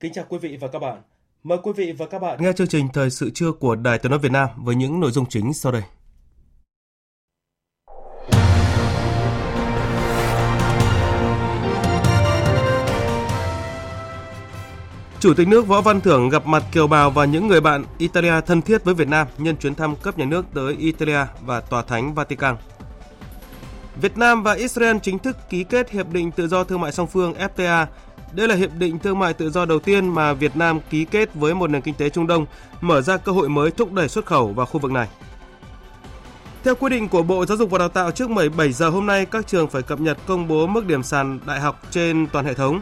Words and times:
Kính 0.00 0.12
chào 0.12 0.24
quý 0.28 0.38
vị 0.38 0.56
và 0.60 0.68
các 0.68 0.78
bạn. 0.78 1.02
Mời 1.44 1.58
quý 1.62 1.72
vị 1.76 1.92
và 1.92 2.06
các 2.06 2.18
bạn 2.18 2.42
nghe 2.42 2.52
chương 2.52 2.66
trình 2.66 2.88
Thời 2.92 3.10
sự 3.10 3.30
trưa 3.30 3.52
của 3.52 3.74
Đài 3.74 3.98
Tiếng 3.98 4.10
nói 4.10 4.18
Việt 4.18 4.32
Nam 4.32 4.48
với 4.56 4.74
những 4.74 5.00
nội 5.00 5.10
dung 5.10 5.26
chính 5.28 5.52
sau 5.54 5.72
đây. 5.72 5.82
Chủ 15.20 15.34
tịch 15.34 15.48
nước 15.48 15.66
Võ 15.66 15.80
Văn 15.80 16.00
Thưởng 16.00 16.28
gặp 16.28 16.46
mặt 16.46 16.62
kiều 16.72 16.86
bào 16.86 17.10
và 17.10 17.24
những 17.24 17.48
người 17.48 17.60
bạn 17.60 17.84
Italia 17.98 18.40
thân 18.40 18.62
thiết 18.62 18.84
với 18.84 18.94
Việt 18.94 19.08
Nam 19.08 19.26
nhân 19.38 19.56
chuyến 19.56 19.74
thăm 19.74 19.96
cấp 19.96 20.18
nhà 20.18 20.24
nước 20.24 20.46
tới 20.54 20.76
Italia 20.78 21.26
và 21.40 21.60
Tòa 21.60 21.82
Thánh 21.82 22.14
Vatican. 22.14 22.56
Việt 24.00 24.18
Nam 24.18 24.42
và 24.42 24.52
Israel 24.52 24.96
chính 25.02 25.18
thức 25.18 25.36
ký 25.50 25.64
kết 25.64 25.90
Hiệp 25.90 26.10
định 26.10 26.30
Tự 26.30 26.48
do 26.48 26.64
Thương 26.64 26.80
mại 26.80 26.92
song 26.92 27.06
phương 27.06 27.34
FTA 27.34 27.86
đây 28.36 28.48
là 28.48 28.54
hiệp 28.54 28.70
định 28.78 28.98
thương 28.98 29.18
mại 29.18 29.34
tự 29.34 29.50
do 29.50 29.64
đầu 29.64 29.78
tiên 29.78 30.08
mà 30.08 30.32
Việt 30.32 30.56
Nam 30.56 30.80
ký 30.90 31.04
kết 31.04 31.34
với 31.34 31.54
một 31.54 31.70
nền 31.70 31.82
kinh 31.82 31.94
tế 31.94 32.10
Trung 32.10 32.26
Đông, 32.26 32.46
mở 32.80 33.00
ra 33.00 33.16
cơ 33.16 33.32
hội 33.32 33.48
mới 33.48 33.70
thúc 33.70 33.92
đẩy 33.92 34.08
xuất 34.08 34.26
khẩu 34.26 34.48
vào 34.48 34.66
khu 34.66 34.80
vực 34.80 34.90
này. 34.90 35.08
Theo 36.64 36.74
quy 36.74 36.90
định 36.90 37.08
của 37.08 37.22
Bộ 37.22 37.46
Giáo 37.46 37.56
dục 37.56 37.70
và 37.70 37.78
Đào 37.78 37.88
tạo 37.88 38.10
trước 38.10 38.30
17 38.30 38.72
giờ 38.72 38.88
hôm 38.88 39.06
nay, 39.06 39.26
các 39.26 39.46
trường 39.46 39.68
phải 39.68 39.82
cập 39.82 40.00
nhật 40.00 40.18
công 40.26 40.48
bố 40.48 40.66
mức 40.66 40.86
điểm 40.86 41.02
sàn 41.02 41.38
đại 41.46 41.60
học 41.60 41.82
trên 41.90 42.26
toàn 42.32 42.44
hệ 42.44 42.54
thống. 42.54 42.80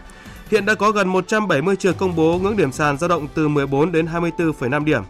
Hiện 0.51 0.67
đã 0.67 0.75
có 0.75 0.91
gần 0.91 1.09
170 1.09 1.77
trường 1.77 1.97
công 1.97 2.17
bố 2.17 2.39
ngưỡng 2.39 2.57
điểm 2.57 2.73
sàn 2.73 2.99
dao 2.99 3.09
động 3.09 3.29
từ 3.35 3.49
14 3.49 3.93
đến 3.93 4.07
24,5 4.07 4.85
điểm. 4.85 5.03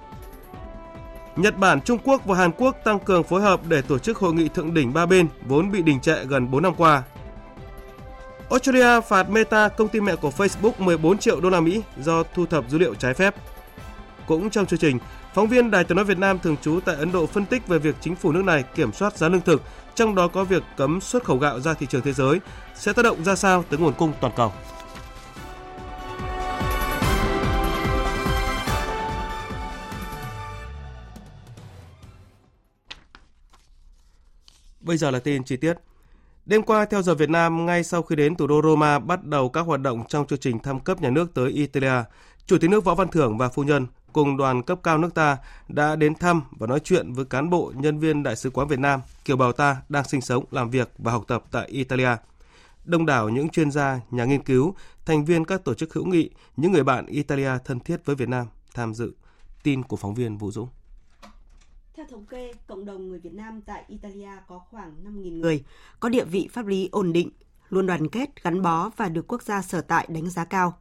Nhật 1.37 1.59
Bản, 1.59 1.81
Trung 1.81 1.98
Quốc 2.05 2.27
và 2.27 2.37
Hàn 2.37 2.50
Quốc 2.53 2.77
tăng 2.84 2.98
cường 2.98 3.25
phối 3.25 3.42
hợp 3.42 3.61
để 3.69 3.83
tổ 3.83 3.98
chức 3.98 4.19
hội 4.19 4.34
nghị 4.34 4.48
thượng 4.48 4.75
đỉnh 4.75 4.92
ba 4.92 5.06
bên 5.06 5.27
vốn 5.47 5.70
bị 5.70 5.83
đình 5.83 6.00
trệ 6.00 6.25
gần 6.25 6.50
4 6.50 6.62
năm 6.62 6.75
qua 6.77 7.03
Australia 8.50 9.00
phạt 9.00 9.31
Meta, 9.31 9.69
công 9.69 9.89
ty 9.89 10.00
mẹ 10.00 10.17
của 10.17 10.31
Facebook 10.37 10.73
14 10.78 11.19
triệu 11.19 11.41
đô 11.41 11.50
la 11.50 11.61
Mỹ 11.61 11.83
do 11.98 12.23
thu 12.34 12.47
thập 12.47 12.70
dữ 12.70 12.78
liệu 12.78 12.95
trái 12.95 13.14
phép. 13.14 13.34
Cũng 14.27 14.50
trong 14.50 14.67
chương 14.67 14.78
trình, 14.78 14.98
phóng 15.34 15.48
viên 15.48 15.70
Đài 15.70 15.84
Tiếng 15.84 15.97
nói 15.97 16.05
Việt 16.05 16.19
Nam 16.19 16.39
thường 16.39 16.56
trú 16.62 16.81
tại 16.84 16.97
Ấn 16.97 17.12
Độ 17.12 17.27
phân 17.27 17.47
tích 17.47 17.67
về 17.67 17.78
việc 17.78 17.97
chính 18.00 18.17
phủ 18.17 18.33
nước 18.33 18.45
này 18.45 18.65
kiểm 18.75 18.92
soát 18.92 19.17
giá 19.17 19.28
lương 19.28 19.41
thực, 19.41 19.62
trong 19.95 20.15
đó 20.15 20.28
có 20.28 20.45
việc 20.45 20.62
cấm 20.77 21.00
xuất 21.00 21.25
khẩu 21.25 21.39
gạo 21.39 21.61
ra 21.61 21.75
thị 21.75 21.87
trường 21.91 22.03
thế 22.03 22.12
giới 22.12 22.41
sẽ 22.75 22.92
tác 22.92 23.03
động 23.03 23.25
ra 23.25 23.37
sao 23.37 23.65
tới 23.70 23.78
nguồn 23.78 23.95
cung 23.95 24.12
toàn 24.20 24.33
cầu. 24.37 24.53
Bây 34.81 34.97
giờ 34.97 35.11
là 35.11 35.19
tin 35.19 35.44
chi 35.44 35.56
tiết. 35.56 35.75
Đêm 36.47 36.62
qua, 36.62 36.84
theo 36.84 37.03
giờ 37.03 37.15
Việt 37.15 37.31
Nam, 37.31 37.66
ngay 37.66 37.84
sau 37.84 38.03
khi 38.03 38.16
đến 38.16 38.37
thủ 38.37 38.47
đô 38.47 38.62
Roma 38.62 38.99
bắt 38.99 39.25
đầu 39.25 39.49
các 39.49 39.60
hoạt 39.60 39.81
động 39.81 40.05
trong 40.09 40.27
chương 40.27 40.38
trình 40.38 40.59
thăm 40.59 40.81
cấp 40.81 41.03
nhà 41.03 41.10
nước 41.10 41.34
tới 41.34 41.50
Italia, 41.50 42.03
Chủ 42.47 42.59
tịch 42.59 42.71
nước 42.71 42.84
Võ 42.84 42.94
Văn 42.94 43.09
Thưởng 43.09 43.38
và 43.38 43.49
phu 43.49 43.62
nhân 43.62 43.87
cùng 44.12 44.37
đoàn 44.37 44.62
cấp 44.62 44.78
cao 44.82 44.99
nước 44.99 45.15
ta 45.15 45.38
đã 45.69 45.97
đến 45.97 46.15
thăm 46.15 46.43
và 46.50 46.66
nói 46.66 46.81
chuyện 46.81 47.12
với 47.12 47.25
cán 47.25 47.50
bộ 47.50 47.72
nhân 47.77 47.99
viên 47.99 48.22
Đại 48.22 48.37
sứ 48.37 48.50
quán 48.50 48.69
Việt 48.69 48.78
Nam, 48.78 49.00
kiều 49.25 49.37
bào 49.37 49.53
ta 49.53 49.77
đang 49.88 50.05
sinh 50.05 50.21
sống, 50.21 50.44
làm 50.50 50.71
việc 50.71 50.91
và 50.99 51.12
học 51.12 51.25
tập 51.28 51.44
tại 51.50 51.66
Italia. 51.69 52.16
Đông 52.84 53.06
đảo 53.06 53.28
những 53.28 53.49
chuyên 53.49 53.71
gia, 53.71 54.00
nhà 54.11 54.25
nghiên 54.25 54.43
cứu, 54.43 54.75
thành 55.06 55.25
viên 55.25 55.44
các 55.44 55.65
tổ 55.65 55.75
chức 55.75 55.94
hữu 55.94 56.05
nghị, 56.05 56.31
những 56.56 56.72
người 56.72 56.84
bạn 56.84 57.06
Italia 57.06 57.50
thân 57.65 57.81
thiết 57.81 58.05
với 58.05 58.16
Việt 58.16 58.28
Nam 58.28 58.47
tham 58.75 58.94
dự. 58.94 59.12
Tin 59.62 59.82
của 59.82 59.97
phóng 59.97 60.15
viên 60.15 60.38
Vũ 60.38 60.50
Dũng. 60.50 60.69
Theo 61.97 62.06
thống 62.10 62.27
kê, 62.27 62.53
cộng 62.66 62.84
đồng 62.84 63.09
người 63.09 63.19
Việt 63.19 63.34
Nam 63.34 63.60
tại 63.66 63.84
Italia 63.88 64.31
có 64.49 64.59
khoảng 64.71 64.93
5.000 65.05 65.41
người, 65.41 65.65
có 66.00 66.09
địa 66.09 66.25
vị 66.25 66.49
pháp 66.53 66.66
lý 66.66 66.88
ổn 66.93 67.12
định, 67.12 67.31
luôn 67.69 67.87
đoàn 67.87 68.09
kết, 68.09 68.43
gắn 68.43 68.62
bó 68.62 68.91
và 68.97 69.09
được 69.09 69.27
quốc 69.28 69.43
gia 69.43 69.62
sở 69.62 69.81
tại 69.81 70.06
đánh 70.10 70.31
giá 70.31 70.44
cao. 70.44 70.78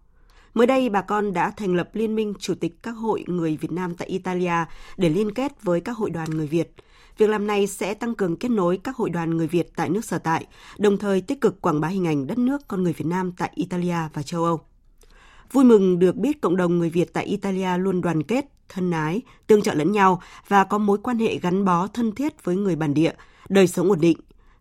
Mới 0.53 0.67
đây, 0.67 0.89
bà 0.89 1.01
con 1.01 1.33
đã 1.33 1.51
thành 1.57 1.75
lập 1.75 1.89
Liên 1.93 2.15
minh 2.15 2.33
Chủ 2.39 2.55
tịch 2.55 2.83
các 2.83 2.91
hội 2.91 3.23
người 3.27 3.57
Việt 3.57 3.71
Nam 3.71 3.95
tại 3.95 4.07
Italia 4.07 4.65
để 4.97 5.09
liên 5.09 5.33
kết 5.33 5.63
với 5.63 5.81
các 5.81 5.97
hội 5.97 6.09
đoàn 6.09 6.29
người 6.29 6.47
Việt. 6.47 6.75
Việc 7.17 7.29
làm 7.29 7.47
này 7.47 7.67
sẽ 7.67 7.93
tăng 7.93 8.15
cường 8.15 8.37
kết 8.37 8.51
nối 8.51 8.77
các 8.77 8.95
hội 8.95 9.09
đoàn 9.09 9.37
người 9.37 9.47
Việt 9.47 9.71
tại 9.75 9.89
nước 9.89 10.05
sở 10.05 10.17
tại, 10.17 10.45
đồng 10.77 10.97
thời 10.97 11.21
tích 11.21 11.41
cực 11.41 11.61
quảng 11.61 11.81
bá 11.81 11.87
hình 11.87 12.07
ảnh 12.07 12.27
đất 12.27 12.37
nước 12.37 12.67
con 12.67 12.83
người 12.83 12.93
Việt 12.93 13.05
Nam 13.07 13.31
tại 13.37 13.51
Italia 13.55 13.97
và 14.13 14.23
châu 14.23 14.43
Âu. 14.43 14.61
Vui 15.53 15.63
mừng 15.63 15.99
được 15.99 16.15
biết 16.15 16.41
cộng 16.41 16.55
đồng 16.55 16.79
người 16.79 16.89
Việt 16.89 17.13
tại 17.13 17.25
Italia 17.25 17.77
luôn 17.77 18.01
đoàn 18.01 18.23
kết, 18.23 18.45
thân 18.69 18.91
ái, 18.91 19.21
tương 19.47 19.61
trợ 19.61 19.73
lẫn 19.73 19.91
nhau 19.91 20.21
và 20.47 20.63
có 20.63 20.77
mối 20.77 20.97
quan 21.03 21.19
hệ 21.19 21.37
gắn 21.37 21.65
bó 21.65 21.87
thân 21.87 22.11
thiết 22.11 22.43
với 22.43 22.55
người 22.55 22.75
bản 22.75 22.93
địa, 22.93 23.11
đời 23.49 23.67
sống 23.67 23.89
ổn 23.89 24.01
định. 24.01 24.17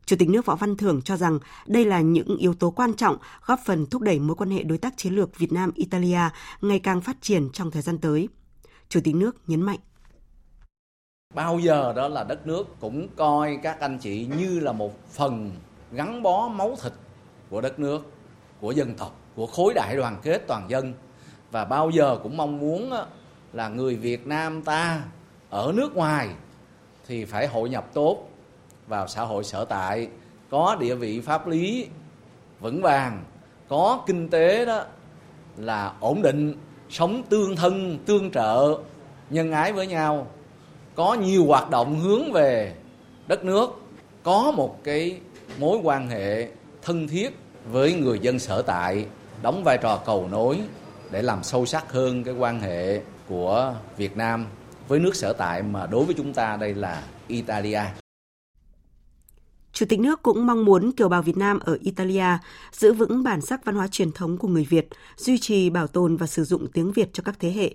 Chủ 0.06 0.16
tịch 0.18 0.28
nước 0.28 0.46
Võ 0.46 0.56
Văn 0.56 0.76
Thưởng 0.76 1.02
cho 1.02 1.16
rằng 1.16 1.38
đây 1.66 1.84
là 1.84 2.00
những 2.00 2.36
yếu 2.36 2.54
tố 2.54 2.70
quan 2.70 2.94
trọng 2.94 3.16
góp 3.46 3.60
phần 3.66 3.86
thúc 3.86 4.02
đẩy 4.02 4.18
mối 4.18 4.36
quan 4.36 4.50
hệ 4.50 4.62
đối 4.62 4.78
tác 4.78 4.94
chiến 4.96 5.14
lược 5.14 5.38
Việt 5.38 5.52
Nam-Italia 5.52 6.20
ngày 6.60 6.78
càng 6.78 7.00
phát 7.00 7.16
triển 7.20 7.50
trong 7.52 7.70
thời 7.70 7.82
gian 7.82 7.98
tới. 7.98 8.28
Chủ 8.88 9.00
tịch 9.04 9.14
nước 9.14 9.36
nhấn 9.46 9.62
mạnh. 9.62 9.78
Bao 11.34 11.58
giờ 11.58 11.92
đó 11.92 12.08
là 12.08 12.24
đất 12.24 12.46
nước 12.46 12.80
cũng 12.80 13.08
coi 13.16 13.58
các 13.62 13.80
anh 13.80 13.98
chị 13.98 14.26
như 14.38 14.60
là 14.60 14.72
một 14.72 15.08
phần 15.10 15.50
gắn 15.92 16.22
bó 16.22 16.48
máu 16.48 16.76
thịt 16.82 16.92
của 17.50 17.60
đất 17.60 17.78
nước, 17.78 18.12
của 18.60 18.72
dân 18.72 18.94
tộc, 18.94 19.21
của 19.36 19.46
khối 19.46 19.74
đại 19.74 19.96
đoàn 19.96 20.16
kết 20.22 20.42
toàn 20.46 20.70
dân. 20.70 20.94
Và 21.50 21.64
bao 21.64 21.90
giờ 21.90 22.18
cũng 22.22 22.36
mong 22.36 22.58
muốn 22.58 22.92
là 23.52 23.68
người 23.68 23.96
Việt 23.96 24.26
Nam 24.26 24.62
ta 24.62 25.02
ở 25.50 25.72
nước 25.74 25.96
ngoài 25.96 26.28
thì 27.06 27.24
phải 27.24 27.46
hội 27.46 27.70
nhập 27.70 27.86
tốt 27.94 28.28
vào 28.86 29.08
xã 29.08 29.22
hội 29.22 29.44
sở 29.44 29.64
tại, 29.64 30.08
có 30.50 30.76
địa 30.80 30.94
vị 30.94 31.20
pháp 31.20 31.48
lý 31.48 31.86
vững 32.60 32.82
vàng, 32.82 33.24
có 33.68 34.02
kinh 34.06 34.28
tế 34.28 34.64
đó 34.64 34.84
là 35.56 35.92
ổn 36.00 36.22
định, 36.22 36.54
sống 36.90 37.22
tương 37.28 37.56
thân, 37.56 37.98
tương 38.06 38.30
trợ, 38.30 38.78
nhân 39.30 39.52
ái 39.52 39.72
với 39.72 39.86
nhau, 39.86 40.26
có 40.94 41.14
nhiều 41.14 41.46
hoạt 41.46 41.70
động 41.70 41.98
hướng 42.00 42.32
về 42.32 42.74
đất 43.26 43.44
nước, 43.44 43.80
có 44.22 44.52
một 44.56 44.84
cái 44.84 45.20
mối 45.58 45.78
quan 45.82 46.08
hệ 46.08 46.48
thân 46.82 47.08
thiết 47.08 47.36
với 47.70 47.94
người 47.94 48.18
dân 48.18 48.38
sở 48.38 48.62
tại 48.62 49.06
đóng 49.42 49.64
vai 49.64 49.78
trò 49.82 50.02
cầu 50.06 50.28
nối 50.28 50.60
để 51.10 51.22
làm 51.22 51.42
sâu 51.42 51.66
sắc 51.66 51.92
hơn 51.92 52.24
cái 52.24 52.34
quan 52.34 52.60
hệ 52.60 53.02
của 53.28 53.74
Việt 53.96 54.16
Nam 54.16 54.46
với 54.88 54.98
nước 54.98 55.16
sở 55.16 55.32
tại 55.32 55.62
mà 55.62 55.86
đối 55.86 56.04
với 56.04 56.14
chúng 56.14 56.34
ta 56.34 56.56
đây 56.56 56.74
là 56.74 57.02
Italia. 57.28 57.80
Chủ 59.72 59.86
tịch 59.88 60.00
nước 60.00 60.22
cũng 60.22 60.46
mong 60.46 60.64
muốn 60.64 60.92
kiều 60.92 61.08
bào 61.08 61.22
Việt 61.22 61.36
Nam 61.36 61.58
ở 61.58 61.78
Italia 61.80 62.38
giữ 62.72 62.92
vững 62.92 63.22
bản 63.22 63.40
sắc 63.40 63.64
văn 63.64 63.74
hóa 63.74 63.88
truyền 63.88 64.12
thống 64.12 64.38
của 64.38 64.48
người 64.48 64.66
Việt, 64.70 64.88
duy 65.16 65.38
trì 65.38 65.70
bảo 65.70 65.86
tồn 65.86 66.16
và 66.16 66.26
sử 66.26 66.44
dụng 66.44 66.66
tiếng 66.72 66.92
Việt 66.92 67.10
cho 67.12 67.22
các 67.22 67.36
thế 67.38 67.52
hệ, 67.52 67.74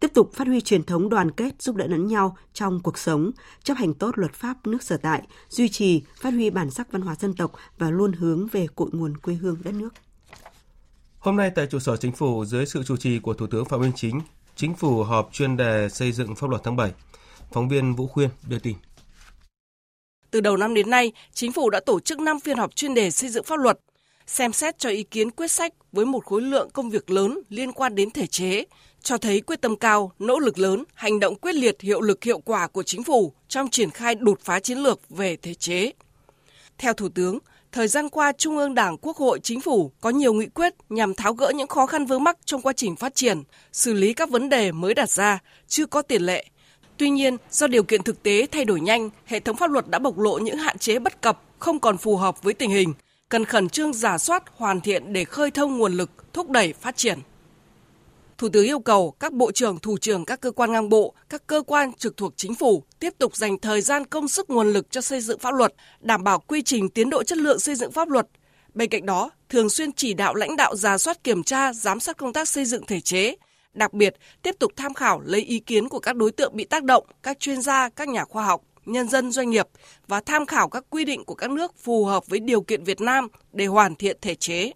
tiếp 0.00 0.10
tục 0.14 0.30
phát 0.34 0.46
huy 0.46 0.60
truyền 0.60 0.82
thống 0.82 1.08
đoàn 1.08 1.30
kết 1.30 1.62
giúp 1.62 1.76
đỡ 1.76 1.86
lẫn 1.86 2.06
nhau 2.06 2.36
trong 2.52 2.80
cuộc 2.80 2.98
sống, 2.98 3.30
chấp 3.62 3.76
hành 3.76 3.94
tốt 3.94 4.18
luật 4.18 4.32
pháp 4.32 4.66
nước 4.66 4.82
sở 4.82 4.96
tại, 4.96 5.22
duy 5.48 5.68
trì, 5.68 6.02
phát 6.20 6.30
huy 6.30 6.50
bản 6.50 6.70
sắc 6.70 6.92
văn 6.92 7.02
hóa 7.02 7.14
dân 7.14 7.34
tộc 7.34 7.52
và 7.78 7.90
luôn 7.90 8.12
hướng 8.12 8.46
về 8.46 8.66
cội 8.74 8.88
nguồn 8.92 9.16
quê 9.16 9.34
hương 9.34 9.56
đất 9.64 9.74
nước. 9.74 9.94
Hôm 11.18 11.36
nay 11.36 11.50
tại 11.54 11.66
trụ 11.66 11.78
sở 11.78 11.96
chính 11.96 12.12
phủ 12.12 12.44
dưới 12.44 12.66
sự 12.66 12.82
chủ 12.82 12.96
trì 12.96 13.18
của 13.18 13.34
Thủ 13.34 13.46
tướng 13.46 13.64
Phạm 13.64 13.80
Minh 13.80 13.92
Chính, 13.96 14.20
Chính 14.56 14.74
phủ 14.74 15.02
họp 15.02 15.30
chuyên 15.32 15.56
đề 15.56 15.88
xây 15.88 16.12
dựng 16.12 16.34
pháp 16.34 16.50
luật 16.50 16.62
tháng 16.64 16.76
7. 16.76 16.92
Phóng 17.52 17.68
viên 17.68 17.94
Vũ 17.94 18.06
Khuyên 18.06 18.30
đưa 18.48 18.58
tin. 18.58 18.74
Từ 20.30 20.40
đầu 20.40 20.56
năm 20.56 20.74
đến 20.74 20.90
nay, 20.90 21.12
Chính 21.32 21.52
phủ 21.52 21.70
đã 21.70 21.80
tổ 21.80 22.00
chức 22.00 22.20
5 22.20 22.40
phiên 22.40 22.58
họp 22.58 22.76
chuyên 22.76 22.94
đề 22.94 23.10
xây 23.10 23.30
dựng 23.30 23.44
pháp 23.44 23.58
luật, 23.58 23.78
xem 24.26 24.52
xét 24.52 24.78
cho 24.78 24.88
ý 24.88 25.02
kiến 25.02 25.30
quyết 25.30 25.50
sách 25.50 25.72
với 25.92 26.06
một 26.06 26.24
khối 26.24 26.42
lượng 26.42 26.70
công 26.72 26.90
việc 26.90 27.10
lớn 27.10 27.40
liên 27.48 27.72
quan 27.72 27.94
đến 27.94 28.10
thể 28.10 28.26
chế, 28.26 28.64
cho 29.02 29.18
thấy 29.18 29.40
quyết 29.40 29.60
tâm 29.60 29.76
cao, 29.76 30.12
nỗ 30.18 30.38
lực 30.38 30.58
lớn, 30.58 30.84
hành 30.94 31.20
động 31.20 31.34
quyết 31.34 31.54
liệt, 31.54 31.80
hiệu 31.80 32.00
lực 32.00 32.24
hiệu 32.24 32.38
quả 32.38 32.66
của 32.66 32.82
chính 32.82 33.04
phủ 33.04 33.32
trong 33.48 33.70
triển 33.70 33.90
khai 33.90 34.14
đột 34.14 34.40
phá 34.44 34.60
chiến 34.60 34.78
lược 34.78 35.00
về 35.08 35.36
thể 35.36 35.54
chế. 35.54 35.92
Theo 36.78 36.92
Thủ 36.92 37.08
tướng, 37.08 37.38
thời 37.78 37.88
gian 37.88 38.08
qua 38.08 38.32
Trung 38.32 38.56
ương 38.56 38.74
Đảng, 38.74 38.96
Quốc 38.96 39.16
hội, 39.16 39.40
Chính 39.42 39.60
phủ 39.60 39.92
có 40.00 40.10
nhiều 40.10 40.32
nghị 40.32 40.46
quyết 40.46 40.74
nhằm 40.88 41.14
tháo 41.14 41.34
gỡ 41.34 41.52
những 41.54 41.68
khó 41.68 41.86
khăn 41.86 42.06
vướng 42.06 42.24
mắc 42.24 42.38
trong 42.44 42.62
quá 42.62 42.72
trình 42.72 42.96
phát 42.96 43.14
triển, 43.14 43.42
xử 43.72 43.92
lý 43.92 44.14
các 44.14 44.30
vấn 44.30 44.48
đề 44.48 44.72
mới 44.72 44.94
đặt 44.94 45.10
ra, 45.10 45.38
chưa 45.68 45.86
có 45.86 46.02
tiền 46.02 46.22
lệ. 46.22 46.44
Tuy 46.96 47.10
nhiên, 47.10 47.36
do 47.50 47.66
điều 47.66 47.82
kiện 47.82 48.02
thực 48.02 48.22
tế 48.22 48.46
thay 48.52 48.64
đổi 48.64 48.80
nhanh, 48.80 49.10
hệ 49.26 49.40
thống 49.40 49.56
pháp 49.56 49.70
luật 49.70 49.88
đã 49.88 49.98
bộc 49.98 50.18
lộ 50.18 50.38
những 50.38 50.56
hạn 50.56 50.78
chế 50.78 50.98
bất 50.98 51.22
cập, 51.22 51.42
không 51.58 51.80
còn 51.80 51.98
phù 51.98 52.16
hợp 52.16 52.42
với 52.42 52.54
tình 52.54 52.70
hình, 52.70 52.94
cần 53.28 53.44
khẩn 53.44 53.68
trương 53.68 53.92
giả 53.92 54.18
soát, 54.18 54.42
hoàn 54.56 54.80
thiện 54.80 55.12
để 55.12 55.24
khơi 55.24 55.50
thông 55.50 55.78
nguồn 55.78 55.92
lực, 55.92 56.10
thúc 56.32 56.50
đẩy 56.50 56.72
phát 56.72 56.96
triển. 56.96 57.18
Thủ 58.38 58.48
tướng 58.48 58.64
yêu 58.64 58.80
cầu 58.80 59.14
các 59.20 59.32
bộ 59.32 59.52
trưởng, 59.52 59.78
thủ 59.78 59.98
trưởng 59.98 60.24
các 60.24 60.40
cơ 60.40 60.50
quan 60.50 60.72
ngang 60.72 60.88
bộ, 60.88 61.14
các 61.28 61.46
cơ 61.46 61.62
quan 61.66 61.92
trực 61.92 62.16
thuộc 62.16 62.32
chính 62.36 62.54
phủ 62.54 62.82
tiếp 63.00 63.14
tục 63.18 63.36
dành 63.36 63.58
thời 63.58 63.80
gian 63.80 64.04
công 64.06 64.28
sức 64.28 64.50
nguồn 64.50 64.72
lực 64.72 64.90
cho 64.90 65.00
xây 65.00 65.20
dựng 65.20 65.38
pháp 65.38 65.54
luật, 65.54 65.74
đảm 66.00 66.24
bảo 66.24 66.38
quy 66.38 66.62
trình 66.62 66.88
tiến 66.88 67.10
độ 67.10 67.22
chất 67.22 67.38
lượng 67.38 67.58
xây 67.58 67.74
dựng 67.74 67.92
pháp 67.92 68.08
luật. 68.08 68.26
Bên 68.74 68.88
cạnh 68.88 69.06
đó, 69.06 69.30
thường 69.48 69.70
xuyên 69.70 69.92
chỉ 69.92 70.14
đạo 70.14 70.34
lãnh 70.34 70.56
đạo 70.56 70.76
giả 70.76 70.98
soát 70.98 71.24
kiểm 71.24 71.42
tra, 71.42 71.72
giám 71.72 72.00
sát 72.00 72.16
công 72.16 72.32
tác 72.32 72.48
xây 72.48 72.64
dựng 72.64 72.86
thể 72.86 73.00
chế, 73.00 73.34
đặc 73.72 73.92
biệt 73.92 74.14
tiếp 74.42 74.54
tục 74.58 74.72
tham 74.76 74.94
khảo 74.94 75.20
lấy 75.20 75.40
ý 75.40 75.58
kiến 75.58 75.88
của 75.88 76.00
các 76.00 76.16
đối 76.16 76.32
tượng 76.32 76.56
bị 76.56 76.64
tác 76.64 76.84
động, 76.84 77.06
các 77.22 77.40
chuyên 77.40 77.62
gia, 77.62 77.88
các 77.88 78.08
nhà 78.08 78.24
khoa 78.24 78.44
học, 78.44 78.62
nhân 78.86 79.08
dân 79.08 79.32
doanh 79.32 79.50
nghiệp 79.50 79.68
và 80.06 80.20
tham 80.20 80.46
khảo 80.46 80.68
các 80.68 80.84
quy 80.90 81.04
định 81.04 81.24
của 81.24 81.34
các 81.34 81.50
nước 81.50 81.78
phù 81.78 82.04
hợp 82.04 82.26
với 82.26 82.40
điều 82.40 82.60
kiện 82.60 82.84
Việt 82.84 83.00
Nam 83.00 83.28
để 83.52 83.66
hoàn 83.66 83.94
thiện 83.94 84.16
thể 84.20 84.34
chế. 84.34 84.72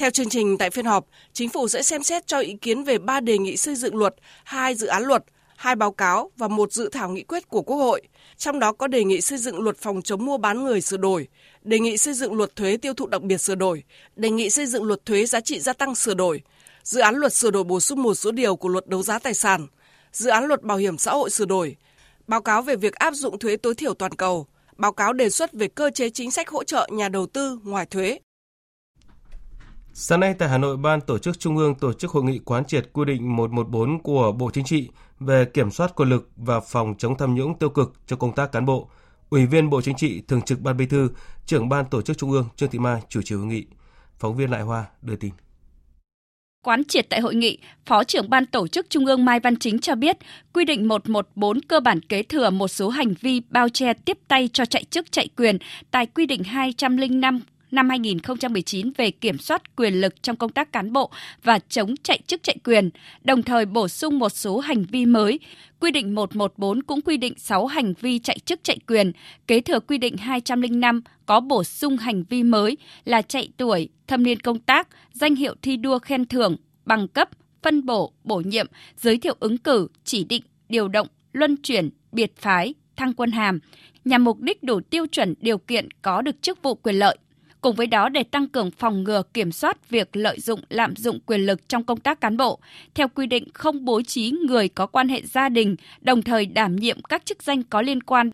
Theo 0.00 0.10
chương 0.10 0.28
trình 0.28 0.58
tại 0.58 0.70
phiên 0.70 0.86
họp, 0.86 1.06
chính 1.32 1.48
phủ 1.48 1.68
sẽ 1.68 1.82
xem 1.82 2.02
xét 2.02 2.26
cho 2.26 2.38
ý 2.38 2.56
kiến 2.60 2.84
về 2.84 2.98
ba 2.98 3.20
đề 3.20 3.38
nghị 3.38 3.56
xây 3.56 3.74
dựng 3.74 3.96
luật, 3.96 4.14
hai 4.44 4.74
dự 4.74 4.86
án 4.86 5.02
luật, 5.02 5.24
hai 5.56 5.76
báo 5.76 5.92
cáo 5.92 6.30
và 6.36 6.48
một 6.48 6.72
dự 6.72 6.88
thảo 6.88 7.08
nghị 7.08 7.22
quyết 7.22 7.48
của 7.48 7.62
Quốc 7.62 7.76
hội. 7.76 8.02
Trong 8.36 8.58
đó 8.58 8.72
có 8.72 8.86
đề 8.86 9.04
nghị 9.04 9.20
xây 9.20 9.38
dựng 9.38 9.60
luật 9.60 9.76
phòng 9.76 10.02
chống 10.02 10.26
mua 10.26 10.38
bán 10.38 10.64
người 10.64 10.80
sửa 10.80 10.96
đổi, 10.96 11.28
đề 11.62 11.78
nghị 11.78 11.96
xây 11.96 12.14
dựng 12.14 12.34
luật 12.34 12.56
thuế 12.56 12.76
tiêu 12.76 12.94
thụ 12.94 13.06
đặc 13.06 13.22
biệt 13.22 13.38
sửa 13.38 13.54
đổi, 13.54 13.82
đề 14.16 14.30
nghị 14.30 14.50
xây 14.50 14.66
dựng 14.66 14.84
luật 14.84 15.06
thuế 15.06 15.26
giá 15.26 15.40
trị 15.40 15.60
gia 15.60 15.72
tăng 15.72 15.94
sửa 15.94 16.14
đổi, 16.14 16.42
dự 16.82 17.00
án 17.00 17.14
luật 17.14 17.32
sửa 17.34 17.50
đổi 17.50 17.64
bổ 17.64 17.80
sung 17.80 18.02
một 18.02 18.14
số 18.14 18.30
điều 18.30 18.56
của 18.56 18.68
luật 18.68 18.86
đấu 18.86 19.02
giá 19.02 19.18
tài 19.18 19.34
sản, 19.34 19.66
dự 20.12 20.30
án 20.30 20.44
luật 20.44 20.62
bảo 20.62 20.78
hiểm 20.78 20.98
xã 20.98 21.12
hội 21.12 21.30
sửa 21.30 21.44
đổi, 21.44 21.76
báo 22.26 22.42
cáo 22.42 22.62
về 22.62 22.76
việc 22.76 22.94
áp 22.94 23.14
dụng 23.14 23.38
thuế 23.38 23.56
tối 23.56 23.74
thiểu 23.74 23.94
toàn 23.94 24.12
cầu, 24.12 24.46
báo 24.76 24.92
cáo 24.92 25.12
đề 25.12 25.30
xuất 25.30 25.52
về 25.52 25.68
cơ 25.68 25.90
chế 25.94 26.10
chính 26.10 26.30
sách 26.30 26.48
hỗ 26.48 26.64
trợ 26.64 26.88
nhà 26.92 27.08
đầu 27.08 27.26
tư 27.26 27.58
ngoài 27.64 27.86
thuế. 27.86 28.18
Sáng 29.92 30.20
nay 30.20 30.34
tại 30.34 30.48
Hà 30.48 30.58
Nội, 30.58 30.76
Ban 30.76 31.00
Tổ 31.00 31.18
chức 31.18 31.38
Trung 31.38 31.56
ương 31.56 31.74
tổ 31.74 31.92
chức 31.92 32.10
hội 32.10 32.24
nghị 32.24 32.38
quán 32.38 32.64
triệt 32.64 32.88
quy 32.92 33.04
định 33.04 33.36
114 33.36 34.02
của 34.02 34.32
Bộ 34.32 34.50
Chính 34.50 34.64
trị 34.64 34.88
về 35.20 35.44
kiểm 35.44 35.70
soát 35.70 35.96
quyền 35.96 36.08
lực 36.08 36.30
và 36.36 36.60
phòng 36.60 36.94
chống 36.98 37.18
tham 37.18 37.34
nhũng 37.34 37.58
tiêu 37.58 37.70
cực 37.70 37.92
cho 38.06 38.16
công 38.16 38.34
tác 38.34 38.52
cán 38.52 38.66
bộ. 38.66 38.90
Ủy 39.30 39.46
viên 39.46 39.70
Bộ 39.70 39.82
Chính 39.82 39.96
trị, 39.96 40.22
Thường 40.28 40.42
trực 40.42 40.60
Ban 40.60 40.76
Bí 40.76 40.86
thư, 40.86 41.10
trưởng 41.46 41.68
Ban 41.68 41.84
Tổ 41.86 42.02
chức 42.02 42.18
Trung 42.18 42.30
ương 42.30 42.48
Trương 42.56 42.70
Thị 42.70 42.78
Mai 42.78 43.00
chủ 43.08 43.22
trì 43.22 43.34
hội 43.34 43.46
nghị. 43.46 43.66
Phóng 44.18 44.36
viên 44.36 44.50
Lại 44.50 44.62
Hoa 44.62 44.84
đưa 45.02 45.16
tin. 45.16 45.30
Quán 46.64 46.84
triệt 46.84 47.06
tại 47.10 47.20
hội 47.20 47.34
nghị, 47.34 47.58
Phó 47.86 48.04
trưởng 48.04 48.30
Ban 48.30 48.46
Tổ 48.46 48.68
chức 48.68 48.90
Trung 48.90 49.06
ương 49.06 49.24
Mai 49.24 49.40
Văn 49.40 49.56
Chính 49.56 49.78
cho 49.78 49.94
biết, 49.94 50.16
quy 50.52 50.64
định 50.64 50.88
114 50.88 51.60
cơ 51.60 51.80
bản 51.80 52.00
kế 52.00 52.22
thừa 52.22 52.50
một 52.50 52.68
số 52.68 52.88
hành 52.88 53.14
vi 53.20 53.42
bao 53.48 53.68
che 53.68 53.92
tiếp 53.92 54.18
tay 54.28 54.48
cho 54.52 54.64
chạy 54.64 54.84
chức 54.84 55.12
chạy 55.12 55.28
quyền 55.36 55.58
tại 55.90 56.06
quy 56.06 56.26
định 56.26 56.44
205 56.44 57.40
năm 57.70 57.88
2019 57.88 58.90
về 58.96 59.10
kiểm 59.10 59.38
soát 59.38 59.76
quyền 59.76 59.94
lực 59.94 60.22
trong 60.22 60.36
công 60.36 60.52
tác 60.52 60.72
cán 60.72 60.92
bộ 60.92 61.10
và 61.42 61.58
chống 61.68 61.94
chạy 62.02 62.20
chức 62.26 62.42
chạy 62.42 62.56
quyền, 62.64 62.90
đồng 63.24 63.42
thời 63.42 63.66
bổ 63.66 63.88
sung 63.88 64.18
một 64.18 64.28
số 64.28 64.58
hành 64.58 64.84
vi 64.84 65.06
mới. 65.06 65.38
Quy 65.80 65.90
định 65.90 66.14
114 66.14 66.82
cũng 66.82 67.00
quy 67.00 67.16
định 67.16 67.34
6 67.36 67.66
hành 67.66 67.94
vi 68.00 68.18
chạy 68.18 68.38
chức 68.38 68.60
chạy 68.64 68.78
quyền, 68.86 69.12
kế 69.46 69.60
thừa 69.60 69.80
quy 69.80 69.98
định 69.98 70.16
205 70.16 71.02
có 71.26 71.40
bổ 71.40 71.64
sung 71.64 71.96
hành 71.96 72.24
vi 72.28 72.42
mới 72.42 72.76
là 73.04 73.22
chạy 73.22 73.48
tuổi, 73.56 73.88
thâm 74.06 74.22
niên 74.22 74.40
công 74.40 74.58
tác, 74.58 74.88
danh 75.12 75.34
hiệu 75.34 75.54
thi 75.62 75.76
đua 75.76 75.98
khen 75.98 76.26
thưởng, 76.26 76.56
bằng 76.84 77.08
cấp, 77.08 77.28
phân 77.62 77.86
bổ, 77.86 78.12
bổ 78.24 78.36
nhiệm, 78.36 78.66
giới 78.96 79.18
thiệu 79.18 79.36
ứng 79.40 79.58
cử, 79.58 79.88
chỉ 80.04 80.24
định, 80.24 80.42
điều 80.68 80.88
động, 80.88 81.06
luân 81.32 81.56
chuyển, 81.56 81.90
biệt 82.12 82.36
phái, 82.36 82.74
thăng 82.96 83.14
quân 83.14 83.30
hàm, 83.30 83.58
nhằm 84.04 84.24
mục 84.24 84.40
đích 84.40 84.62
đủ 84.62 84.80
tiêu 84.80 85.06
chuẩn 85.06 85.34
điều 85.40 85.58
kiện 85.58 85.88
có 86.02 86.22
được 86.22 86.42
chức 86.42 86.62
vụ 86.62 86.74
quyền 86.74 86.94
lợi. 86.94 87.18
Cùng 87.60 87.76
với 87.76 87.86
đó 87.86 88.08
để 88.08 88.22
tăng 88.22 88.48
cường 88.48 88.70
phòng 88.70 89.04
ngừa 89.04 89.22
kiểm 89.34 89.52
soát 89.52 89.90
việc 89.90 90.16
lợi 90.16 90.40
dụng 90.40 90.60
lạm 90.68 90.96
dụng 90.96 91.20
quyền 91.26 91.40
lực 91.40 91.68
trong 91.68 91.84
công 91.84 92.00
tác 92.00 92.20
cán 92.20 92.36
bộ, 92.36 92.58
theo 92.94 93.08
quy 93.08 93.26
định 93.26 93.48
không 93.54 93.84
bố 93.84 94.02
trí 94.02 94.30
người 94.30 94.68
có 94.68 94.86
quan 94.86 95.08
hệ 95.08 95.22
gia 95.22 95.48
đình, 95.48 95.76
đồng 96.00 96.22
thời 96.22 96.46
đảm 96.46 96.76
nhiệm 96.76 97.02
các 97.02 97.26
chức 97.26 97.42
danh 97.42 97.62
có 97.62 97.82
liên 97.82 98.02
quan. 98.02 98.30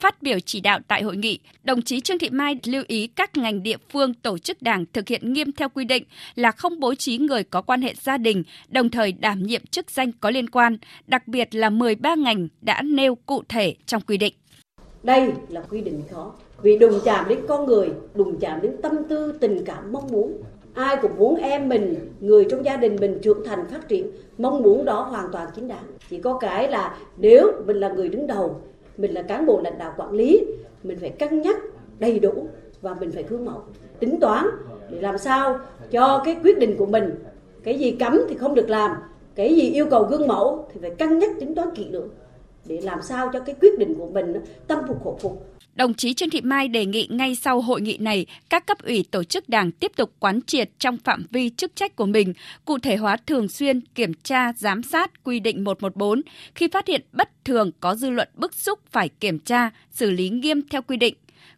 Phát 0.00 0.22
biểu 0.22 0.40
chỉ 0.40 0.60
đạo 0.60 0.78
tại 0.88 1.02
hội 1.02 1.16
nghị, 1.16 1.38
đồng 1.64 1.82
chí 1.82 2.00
Trương 2.00 2.18
Thị 2.18 2.30
Mai 2.30 2.58
lưu 2.64 2.84
ý 2.88 3.06
các 3.06 3.36
ngành 3.36 3.62
địa 3.62 3.76
phương 3.90 4.14
tổ 4.14 4.38
chức 4.38 4.62
đảng 4.62 4.84
thực 4.92 5.08
hiện 5.08 5.32
nghiêm 5.32 5.52
theo 5.52 5.68
quy 5.68 5.84
định 5.84 6.04
là 6.34 6.52
không 6.52 6.80
bố 6.80 6.94
trí 6.94 7.18
người 7.18 7.44
có 7.44 7.62
quan 7.62 7.82
hệ 7.82 7.94
gia 8.02 8.18
đình, 8.18 8.42
đồng 8.68 8.90
thời 8.90 9.12
đảm 9.12 9.42
nhiệm 9.42 9.66
chức 9.66 9.90
danh 9.90 10.12
có 10.12 10.30
liên 10.30 10.50
quan, 10.50 10.78
đặc 11.06 11.28
biệt 11.28 11.54
là 11.54 11.70
13 11.70 12.14
ngành 12.14 12.48
đã 12.60 12.82
nêu 12.82 13.14
cụ 13.14 13.42
thể 13.48 13.74
trong 13.86 14.02
quy 14.02 14.16
định. 14.16 14.34
Đây 15.02 15.32
là 15.48 15.60
quy 15.70 15.80
định 15.80 16.02
khó, 16.10 16.32
vì 16.62 16.78
đụng 16.78 17.00
chạm 17.04 17.28
đến 17.28 17.38
con 17.48 17.66
người, 17.66 17.92
đụng 18.14 18.36
chạm 18.40 18.60
đến 18.62 18.76
tâm 18.82 19.04
tư, 19.08 19.32
tình 19.40 19.64
cảm, 19.64 19.92
mong 19.92 20.06
muốn. 20.12 20.32
Ai 20.74 20.96
cũng 21.02 21.16
muốn 21.18 21.36
em 21.36 21.68
mình, 21.68 21.94
người 22.20 22.46
trong 22.50 22.64
gia 22.64 22.76
đình 22.76 22.96
mình 23.00 23.18
trưởng 23.22 23.44
thành, 23.44 23.66
phát 23.66 23.88
triển. 23.88 24.10
Mong 24.38 24.62
muốn 24.62 24.84
đó 24.84 25.02
hoàn 25.02 25.32
toàn 25.32 25.48
chính 25.54 25.68
đáng. 25.68 25.84
Chỉ 26.10 26.18
có 26.18 26.38
cái 26.38 26.70
là 26.70 26.96
nếu 27.16 27.52
mình 27.66 27.76
là 27.76 27.88
người 27.88 28.08
đứng 28.08 28.26
đầu, 28.26 28.56
mình 28.96 29.14
là 29.14 29.22
cán 29.22 29.46
bộ 29.46 29.60
lãnh 29.64 29.78
đạo 29.78 29.94
quản 29.96 30.12
lý, 30.12 30.44
mình 30.82 30.98
phải 31.00 31.10
cân 31.10 31.42
nhắc 31.42 31.56
đầy 31.98 32.18
đủ 32.18 32.48
và 32.82 32.94
mình 33.00 33.10
phải 33.10 33.22
gương 33.22 33.44
mẫu, 33.44 33.62
tính 33.98 34.20
toán 34.20 34.46
để 34.90 35.00
làm 35.00 35.18
sao 35.18 35.58
cho 35.90 36.22
cái 36.24 36.36
quyết 36.44 36.58
định 36.58 36.76
của 36.76 36.86
mình, 36.86 37.14
cái 37.62 37.78
gì 37.78 37.90
cấm 37.90 38.20
thì 38.28 38.36
không 38.36 38.54
được 38.54 38.70
làm, 38.70 38.96
cái 39.34 39.54
gì 39.54 39.70
yêu 39.70 39.86
cầu 39.90 40.04
gương 40.04 40.28
mẫu 40.28 40.68
thì 40.72 40.80
phải 40.80 40.90
cân 40.90 41.18
nhắc, 41.18 41.30
tính 41.40 41.54
toán 41.54 41.68
kỹ 41.74 41.88
lưỡng 41.90 42.08
để 42.66 42.80
làm 42.80 43.02
sao 43.02 43.30
cho 43.32 43.40
cái 43.40 43.54
quyết 43.60 43.78
định 43.78 43.94
của 43.94 44.06
mình 44.06 44.34
tâm 44.66 44.78
phục 44.88 45.04
khẩu 45.04 45.18
phục. 45.20 45.44
Đồng 45.74 45.94
chí 45.94 46.14
Trương 46.14 46.30
Thị 46.30 46.40
Mai 46.40 46.68
đề 46.68 46.86
nghị 46.86 47.06
ngay 47.10 47.34
sau 47.34 47.60
hội 47.60 47.80
nghị 47.80 47.98
này, 47.98 48.26
các 48.48 48.66
cấp 48.66 48.78
ủy 48.82 49.04
tổ 49.10 49.24
chức 49.24 49.48
đảng 49.48 49.72
tiếp 49.72 49.92
tục 49.96 50.12
quán 50.18 50.40
triệt 50.42 50.70
trong 50.78 50.98
phạm 50.98 51.26
vi 51.30 51.50
chức 51.50 51.76
trách 51.76 51.96
của 51.96 52.06
mình, 52.06 52.32
cụ 52.64 52.78
thể 52.78 52.96
hóa 52.96 53.16
thường 53.26 53.48
xuyên 53.48 53.80
kiểm 53.80 54.12
tra, 54.14 54.52
giám 54.52 54.82
sát 54.82 55.24
quy 55.24 55.40
định 55.40 55.64
114, 55.64 56.22
khi 56.54 56.68
phát 56.68 56.88
hiện 56.88 57.04
bất 57.12 57.44
thường 57.44 57.70
có 57.80 57.94
dư 57.94 58.10
luận 58.10 58.28
bức 58.34 58.54
xúc 58.54 58.78
phải 58.90 59.08
kiểm 59.08 59.38
tra, 59.38 59.70
xử 59.90 60.10
lý 60.10 60.28
nghiêm 60.28 60.68
theo 60.68 60.82
quy 60.82 60.96
định. 60.96 61.14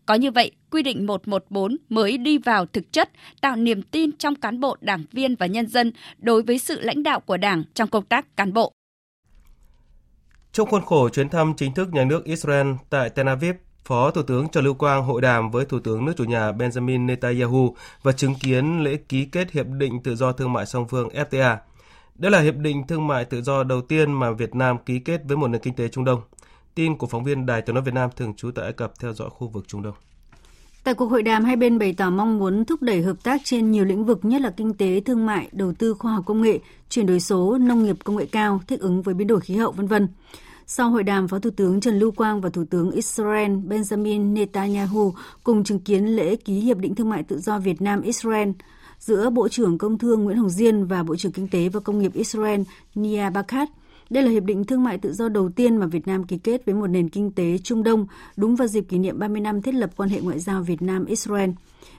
Có 0.07 0.15
như 0.15 0.31
vậy, 0.31 0.51
quy 0.71 0.83
định 0.83 1.07
114 1.07 1.77
mới 1.89 2.19
đi 2.19 2.39
vào 2.39 2.67
thực 2.67 2.93
chất, 2.93 3.11
tạo 3.41 3.57
niềm 3.57 3.83
tin 3.83 4.13
trong 4.13 4.35
cán 4.35 4.61
bộ, 4.61 4.77
đảng 4.81 5.05
viên 5.13 5.37
và 5.37 5.47
nhân 5.47 5.67
dân 5.67 5.93
đối 6.19 6.43
với 6.43 6.59
sự 6.59 6.81
lãnh 6.81 7.03
đạo 7.03 7.21
của 7.21 7.37
Đảng 7.37 7.65
trong 7.75 7.89
công 7.89 8.05
tác 8.05 8.37
cán 8.37 8.53
bộ. 8.53 8.73
Trong 10.53 10.69
khuôn 10.69 10.83
khổ 10.83 11.09
chuyến 11.09 11.29
thăm 11.29 11.55
chính 11.57 11.75
thức 11.75 11.89
nhà 11.93 12.05
nước 12.05 12.25
Israel 12.25 12.67
tại 12.91 13.11
Tel 13.11 13.29
Aviv, 13.29 13.55
Phó 13.85 14.11
Thủ 14.11 14.23
tướng 14.23 14.49
Trần 14.49 14.65
Lưu 14.65 14.75
Quang 14.75 15.05
hội 15.05 15.21
đàm 15.21 15.51
với 15.51 15.65
Thủ 15.65 15.79
tướng 15.81 16.05
nước 16.05 16.13
chủ 16.17 16.25
nhà 16.25 16.53
Benjamin 16.53 17.07
Netanyahu 17.07 17.77
và 18.03 18.13
chứng 18.13 18.35
kiến 18.35 18.85
lễ 18.85 18.97
ký 18.97 19.25
kết 19.25 19.53
Hiệp 19.53 19.67
định 19.67 20.03
Tự 20.03 20.15
do 20.15 20.33
Thương 20.33 20.53
mại 20.53 20.67
song 20.67 20.89
phương 20.89 21.09
FTA. 21.09 21.57
Đây 22.15 22.31
là 22.31 22.41
hiệp 22.41 22.57
định 22.57 22.87
thương 22.87 23.07
mại 23.07 23.25
tự 23.25 23.43
do 23.43 23.65
đầu 23.65 23.81
tiên 23.81 24.13
mà 24.13 24.33
Việt 24.33 24.55
Nam 24.55 24.77
ký 24.87 24.99
kết 24.99 25.21
với 25.25 25.37
một 25.37 25.49
nền 25.49 25.61
kinh 25.61 25.75
tế 25.75 25.89
Trung 25.89 26.05
Đông. 26.05 26.21
Tin 26.75 26.97
của 26.97 27.07
phóng 27.07 27.25
viên 27.25 27.47
Đài 27.47 27.63
tiếng 27.63 27.75
nói 27.75 27.85
Việt 27.85 27.95
Nam 27.95 28.11
thường 28.17 28.35
trú 28.35 28.51
tại 28.51 28.65
Ai 28.65 28.73
Cập 28.73 28.93
theo 29.01 29.13
dõi 29.13 29.31
khu 29.31 29.49
vực 29.49 29.69
Trung 29.69 29.83
Đông. 29.83 29.95
Tại 30.85 30.95
cuộc 30.95 31.07
hội 31.07 31.23
đàm, 31.23 31.45
hai 31.45 31.57
bên 31.57 31.79
bày 31.79 31.93
tỏ 31.93 32.11
mong 32.11 32.39
muốn 32.39 32.65
thúc 32.65 32.83
đẩy 32.83 33.03
hợp 33.03 33.17
tác 33.23 33.41
trên 33.45 33.71
nhiều 33.71 33.85
lĩnh 33.85 34.05
vực 34.05 34.25
nhất 34.25 34.41
là 34.41 34.51
kinh 34.57 34.75
tế, 34.75 35.01
thương 35.01 35.27
mại, 35.27 35.49
đầu 35.53 35.73
tư 35.73 35.95
khoa 35.95 36.13
học 36.13 36.25
công 36.27 36.43
nghệ, 36.43 36.59
chuyển 36.89 37.07
đổi 37.07 37.21
số, 37.21 37.59
nông 37.59 37.85
nghiệp 37.85 37.97
công 38.05 38.17
nghệ 38.17 38.27
cao, 38.33 38.61
thích 38.67 38.81
ứng 38.81 39.03
với 39.03 39.15
biến 39.15 39.27
đổi 39.27 39.41
khí 39.41 39.57
hậu, 39.57 39.73
vân 39.73 39.87
vân. 39.87 40.09
Sau 40.75 40.91
hội 40.91 41.03
đàm, 41.03 41.29
Phó 41.29 41.39
Thủ 41.39 41.51
tướng 41.57 41.81
Trần 41.81 41.99
Lưu 41.99 42.11
Quang 42.11 42.41
và 42.41 42.51
Thủ 42.51 42.65
tướng 42.71 42.91
Israel 42.91 43.51
Benjamin 43.51 44.33
Netanyahu 44.33 45.15
cùng 45.45 45.65
chứng 45.65 45.79
kiến 45.79 46.07
lễ 46.07 46.37
ký 46.37 46.61
Hiệp 46.61 46.79
định 46.79 46.95
Thương 46.95 47.11
mại 47.11 47.23
Tự 47.23 47.39
do 47.39 47.59
Việt 47.59 47.83
Nam-Israel 47.83 48.51
giữa 48.99 49.31
Bộ 49.31 49.49
trưởng 49.49 49.79
Công 49.79 49.99
Thương 49.99 50.25
Nguyễn 50.25 50.37
Hồng 50.37 50.51
Diên 50.51 50.85
và 50.85 51.03
Bộ 51.03 51.17
trưởng 51.17 51.33
Kinh 51.33 51.49
tế 51.49 51.69
và 51.69 51.81
Công 51.81 51.99
nghiệp 51.99 52.15
Israel 52.15 52.61
Nia 52.95 53.31
Bakat. 53.31 53.69
Đây 54.13 54.23
là 54.25 54.31
hiệp 54.31 54.45
định 54.45 54.65
thương 54.65 54.85
mại 54.85 54.99
tự 54.99 55.13
do 55.13 55.29
đầu 55.29 55.49
tiên 55.49 55.77
mà 55.77 55.87
Việt 55.87 56.07
Nam 56.07 56.25
ký 56.25 56.39
kết 56.39 56.65
với 56.67 56.75
một 56.75 56.87
nền 56.87 57.09
kinh 57.09 57.33
tế 57.33 57.59
Trung 57.59 57.83
Đông, 57.83 58.07
đúng 58.37 58.57
vào 58.57 58.69
dịp 58.69 58.85
kỷ 58.89 58.99
niệm 58.99 59.19
30 59.19 59.41
năm 59.41 59.63
thiết 59.63 59.75
lập 59.75 59.91
quan 59.97 60.09
hệ 60.09 60.21
ngoại 60.21 60.39
giao 60.39 60.63
Việt 60.63 60.83
Nam-Israel. 60.83 61.51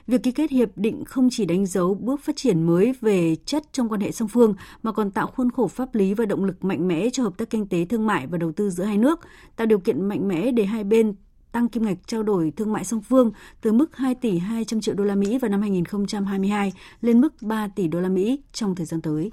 Việc 0.06 0.22
ký 0.22 0.32
kết 0.32 0.50
hiệp 0.50 0.68
định 0.76 1.04
không 1.04 1.28
chỉ 1.30 1.44
đánh 1.44 1.66
dấu 1.66 1.94
bước 1.94 2.20
phát 2.20 2.36
triển 2.36 2.62
mới 2.62 2.94
về 3.00 3.36
chất 3.46 3.62
trong 3.72 3.88
quan 3.88 4.00
hệ 4.00 4.12
song 4.12 4.28
phương 4.28 4.54
mà 4.82 4.92
còn 4.92 5.10
tạo 5.10 5.26
khuôn 5.26 5.50
khổ 5.50 5.68
pháp 5.68 5.94
lý 5.94 6.14
và 6.14 6.26
động 6.26 6.44
lực 6.44 6.64
mạnh 6.64 6.88
mẽ 6.88 7.10
cho 7.10 7.22
hợp 7.22 7.38
tác 7.38 7.50
kinh 7.50 7.66
tế 7.66 7.84
thương 7.84 8.06
mại 8.06 8.26
và 8.26 8.38
đầu 8.38 8.52
tư 8.52 8.70
giữa 8.70 8.84
hai 8.84 8.98
nước, 8.98 9.20
tạo 9.56 9.66
điều 9.66 9.78
kiện 9.78 10.08
mạnh 10.08 10.28
mẽ 10.28 10.50
để 10.50 10.64
hai 10.64 10.84
bên 10.84 11.14
tăng 11.52 11.68
kim 11.68 11.84
ngạch 11.84 11.98
trao 12.06 12.22
đổi 12.22 12.52
thương 12.56 12.72
mại 12.72 12.84
song 12.84 13.02
phương 13.02 13.32
từ 13.60 13.72
mức 13.72 13.96
2 13.96 14.14
tỷ 14.14 14.38
200 14.38 14.80
triệu 14.80 14.94
đô 14.94 15.04
la 15.04 15.14
Mỹ 15.14 15.38
vào 15.38 15.50
năm 15.50 15.60
2022 15.60 16.72
lên 17.00 17.20
mức 17.20 17.42
3 17.42 17.68
tỷ 17.68 17.88
đô 17.88 18.00
la 18.00 18.08
Mỹ 18.08 18.40
trong 18.52 18.74
thời 18.74 18.86
gian 18.86 19.00
tới. 19.00 19.30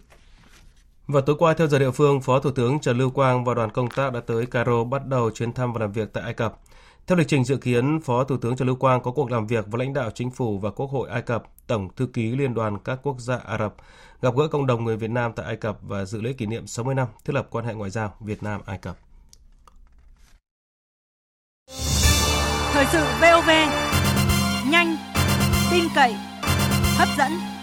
Và 1.07 1.21
tối 1.21 1.35
qua 1.39 1.53
theo 1.53 1.67
giờ 1.67 1.79
địa 1.79 1.91
phương, 1.91 2.21
Phó 2.21 2.39
Thủ 2.39 2.51
tướng 2.51 2.79
Trần 2.79 2.97
Lưu 2.97 3.09
Quang 3.09 3.45
và 3.45 3.53
đoàn 3.53 3.71
công 3.71 3.89
tác 3.89 4.13
đã 4.13 4.19
tới 4.19 4.45
Cairo 4.45 4.83
bắt 4.83 5.07
đầu 5.07 5.31
chuyến 5.31 5.53
thăm 5.53 5.73
và 5.73 5.79
làm 5.79 5.91
việc 5.91 6.13
tại 6.13 6.23
Ai 6.23 6.33
Cập. 6.33 6.59
Theo 7.07 7.17
lịch 7.17 7.27
trình 7.27 7.43
dự 7.43 7.57
kiến, 7.57 7.99
Phó 8.03 8.23
Thủ 8.23 8.37
tướng 8.37 8.55
Trần 8.55 8.67
Lưu 8.67 8.75
Quang 8.75 9.01
có 9.01 9.11
cuộc 9.11 9.31
làm 9.31 9.47
việc 9.47 9.65
với 9.67 9.79
lãnh 9.79 9.93
đạo 9.93 10.09
chính 10.15 10.31
phủ 10.31 10.59
và 10.59 10.71
Quốc 10.71 10.91
hội 10.91 11.09
Ai 11.09 11.21
Cập, 11.21 11.43
Tổng 11.67 11.89
thư 11.95 12.05
ký 12.05 12.31
Liên 12.31 12.53
đoàn 12.53 12.77
các 12.77 12.99
quốc 13.03 13.19
gia 13.19 13.37
Ả 13.37 13.57
Rập, 13.57 13.75
gặp 14.21 14.35
gỡ 14.35 14.47
cộng 14.47 14.67
đồng 14.67 14.83
người 14.83 14.97
Việt 14.97 15.09
Nam 15.09 15.31
tại 15.35 15.45
Ai 15.45 15.55
Cập 15.55 15.77
và 15.81 16.05
dự 16.05 16.21
lễ 16.21 16.33
kỷ 16.33 16.45
niệm 16.45 16.67
60 16.67 16.95
năm 16.95 17.07
thiết 17.25 17.33
lập 17.33 17.47
quan 17.49 17.65
hệ 17.65 17.73
ngoại 17.73 17.89
giao 17.89 18.13
Việt 18.19 18.43
Nam 18.43 18.61
Ai 18.65 18.77
Cập. 18.77 18.97
Thời 22.73 22.85
sự 22.91 23.03
VOV, 23.21 23.49
nhanh, 24.71 24.97
tin 25.71 25.83
cậy, 25.95 26.13
hấp 26.97 27.07
dẫn. 27.17 27.60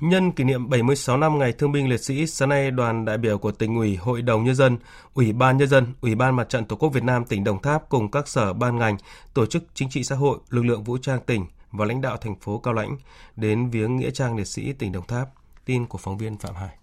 Nhân 0.00 0.32
kỷ 0.32 0.44
niệm 0.44 0.68
76 0.68 1.16
năm 1.16 1.38
Ngày 1.38 1.52
Thương 1.52 1.72
binh 1.72 1.88
Liệt 1.88 2.00
sĩ, 2.00 2.26
sáng 2.26 2.48
nay 2.48 2.70
đoàn 2.70 3.04
đại 3.04 3.18
biểu 3.18 3.38
của 3.38 3.52
tỉnh 3.52 3.76
ủy, 3.76 3.96
Hội 3.96 4.22
đồng 4.22 4.44
Nhân 4.44 4.54
dân, 4.54 4.78
Ủy 5.14 5.32
ban 5.32 5.56
Nhân 5.56 5.68
dân, 5.68 5.86
Ủy 6.00 6.14
ban 6.14 6.36
Mặt 6.36 6.48
trận 6.48 6.64
Tổ 6.64 6.76
quốc 6.76 6.88
Việt 6.88 7.04
Nam 7.04 7.24
tỉnh 7.24 7.44
Đồng 7.44 7.62
Tháp 7.62 7.88
cùng 7.88 8.10
các 8.10 8.28
sở 8.28 8.52
ban 8.52 8.78
ngành, 8.78 8.96
tổ 9.34 9.46
chức 9.46 9.62
chính 9.74 9.90
trị 9.90 10.04
xã 10.04 10.16
hội, 10.16 10.38
lực 10.50 10.62
lượng 10.62 10.84
vũ 10.84 10.98
trang 10.98 11.20
tỉnh 11.26 11.46
và 11.72 11.84
lãnh 11.84 12.00
đạo 12.00 12.16
thành 12.16 12.34
phố 12.40 12.58
Cao 12.58 12.74
Lãnh 12.74 12.96
đến 13.36 13.70
viếng 13.70 13.96
Nghĩa 13.96 14.10
trang 14.10 14.36
Liệt 14.36 14.46
sĩ 14.46 14.72
tỉnh 14.72 14.92
Đồng 14.92 15.06
Tháp. 15.06 15.28
Tin 15.64 15.86
của 15.86 15.98
phóng 15.98 16.18
viên 16.18 16.38
Phạm 16.38 16.54
Hải. 16.54 16.76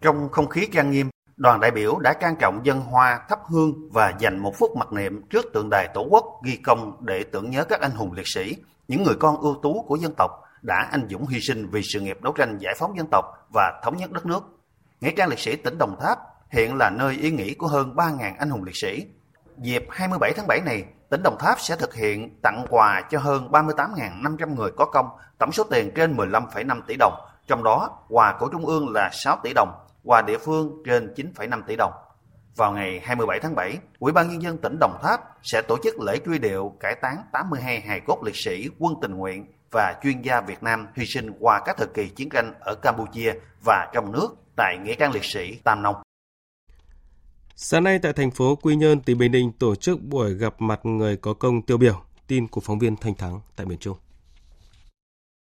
Trong 0.00 0.28
không 0.32 0.48
khí 0.48 0.68
trang 0.72 0.90
nghiêm, 0.90 1.10
đoàn 1.36 1.60
đại 1.60 1.70
biểu 1.70 1.98
đã 1.98 2.12
trang 2.20 2.36
trọng 2.40 2.66
dân 2.66 2.80
hoa, 2.80 3.20
thắp 3.28 3.38
hương 3.46 3.90
và 3.92 4.14
dành 4.18 4.38
một 4.38 4.54
phút 4.58 4.76
mặc 4.76 4.92
niệm 4.92 5.22
trước 5.30 5.46
tượng 5.54 5.70
đài 5.70 5.88
Tổ 5.94 6.06
quốc 6.10 6.40
ghi 6.44 6.56
công 6.56 6.96
để 7.00 7.24
tưởng 7.32 7.50
nhớ 7.50 7.64
các 7.64 7.80
anh 7.80 7.90
hùng 7.90 8.12
liệt 8.12 8.26
sĩ, 8.26 8.56
những 8.88 9.02
người 9.02 9.14
con 9.20 9.36
ưu 9.36 9.56
tú 9.62 9.84
của 9.88 9.96
dân 9.96 10.14
tộc 10.16 10.41
đã 10.62 10.88
anh 10.90 11.06
dũng 11.10 11.26
hy 11.26 11.40
sinh 11.40 11.68
vì 11.70 11.82
sự 11.82 12.00
nghiệp 12.00 12.18
đấu 12.22 12.32
tranh 12.32 12.58
giải 12.60 12.74
phóng 12.78 12.96
dân 12.96 13.06
tộc 13.10 13.24
và 13.54 13.80
thống 13.84 13.96
nhất 13.96 14.12
đất 14.12 14.26
nước. 14.26 14.40
Nghĩa 15.00 15.12
trang 15.16 15.28
liệt 15.28 15.38
sĩ 15.38 15.56
tỉnh 15.56 15.78
Đồng 15.78 15.96
Tháp 16.00 16.18
hiện 16.50 16.76
là 16.76 16.90
nơi 16.90 17.16
ý 17.16 17.30
nghĩ 17.30 17.54
của 17.54 17.66
hơn 17.66 17.94
3.000 17.96 18.32
anh 18.38 18.50
hùng 18.50 18.64
liệt 18.64 18.76
sĩ. 18.76 19.06
Dịp 19.58 19.86
27 19.90 20.32
tháng 20.36 20.46
7 20.46 20.60
này, 20.60 20.84
tỉnh 21.10 21.22
Đồng 21.22 21.36
Tháp 21.38 21.60
sẽ 21.60 21.76
thực 21.76 21.94
hiện 21.94 22.40
tặng 22.42 22.64
quà 22.70 23.02
cho 23.10 23.18
hơn 23.18 23.48
38.500 23.50 24.54
người 24.54 24.70
có 24.76 24.84
công, 24.84 25.06
tổng 25.38 25.52
số 25.52 25.64
tiền 25.64 25.90
trên 25.94 26.16
15,5 26.16 26.80
tỷ 26.86 26.96
đồng, 26.98 27.14
trong 27.46 27.64
đó 27.64 27.98
quà 28.08 28.36
của 28.40 28.48
Trung 28.48 28.66
ương 28.66 28.88
là 28.92 29.10
6 29.12 29.38
tỷ 29.42 29.52
đồng, 29.54 29.86
quà 30.04 30.22
địa 30.22 30.38
phương 30.38 30.82
trên 30.86 31.14
9,5 31.16 31.62
tỷ 31.66 31.76
đồng. 31.76 31.92
Vào 32.56 32.72
ngày 32.72 33.00
27 33.04 33.40
tháng 33.40 33.54
7, 33.54 33.78
Ủy 33.98 34.12
ban 34.12 34.28
Nhân 34.28 34.42
dân 34.42 34.58
tỉnh 34.58 34.76
Đồng 34.80 34.98
Tháp 35.02 35.20
sẽ 35.42 35.62
tổ 35.62 35.76
chức 35.82 36.00
lễ 36.00 36.18
truy 36.26 36.38
điệu 36.38 36.76
cải 36.80 36.94
táng 36.94 37.16
82 37.32 37.80
hài 37.80 38.00
cốt 38.00 38.22
liệt 38.24 38.36
sĩ 38.36 38.68
quân 38.78 38.94
tình 39.02 39.14
nguyện 39.14 39.46
và 39.72 39.98
chuyên 40.02 40.22
gia 40.22 40.40
Việt 40.40 40.62
Nam 40.62 40.86
hy 40.96 41.06
sinh 41.06 41.30
qua 41.40 41.62
các 41.64 41.76
thời 41.78 41.88
kỳ 41.94 42.08
chiến 42.08 42.28
tranh 42.28 42.54
ở 42.60 42.74
Campuchia 42.74 43.32
và 43.64 43.90
trong 43.94 44.12
nước 44.12 44.28
tại 44.56 44.78
Nghĩa 44.78 44.94
trang 44.94 45.12
liệt 45.12 45.24
sĩ 45.24 45.58
Tam 45.64 45.82
Nông. 45.82 45.96
Sáng 47.56 47.84
nay 47.84 47.98
tại 48.02 48.12
thành 48.12 48.30
phố 48.30 48.56
Quy 48.56 48.76
Nhơn, 48.76 49.00
tỉnh 49.00 49.18
Bình 49.18 49.32
Định 49.32 49.52
tổ 49.58 49.74
chức 49.74 50.02
buổi 50.02 50.34
gặp 50.34 50.54
mặt 50.58 50.80
người 50.82 51.16
có 51.16 51.34
công 51.34 51.62
tiêu 51.62 51.78
biểu. 51.78 52.02
Tin 52.26 52.48
của 52.48 52.60
phóng 52.60 52.78
viên 52.78 52.96
Thanh 52.96 53.14
Thắng 53.14 53.40
tại 53.56 53.66
miền 53.66 53.78
Trung. 53.78 53.96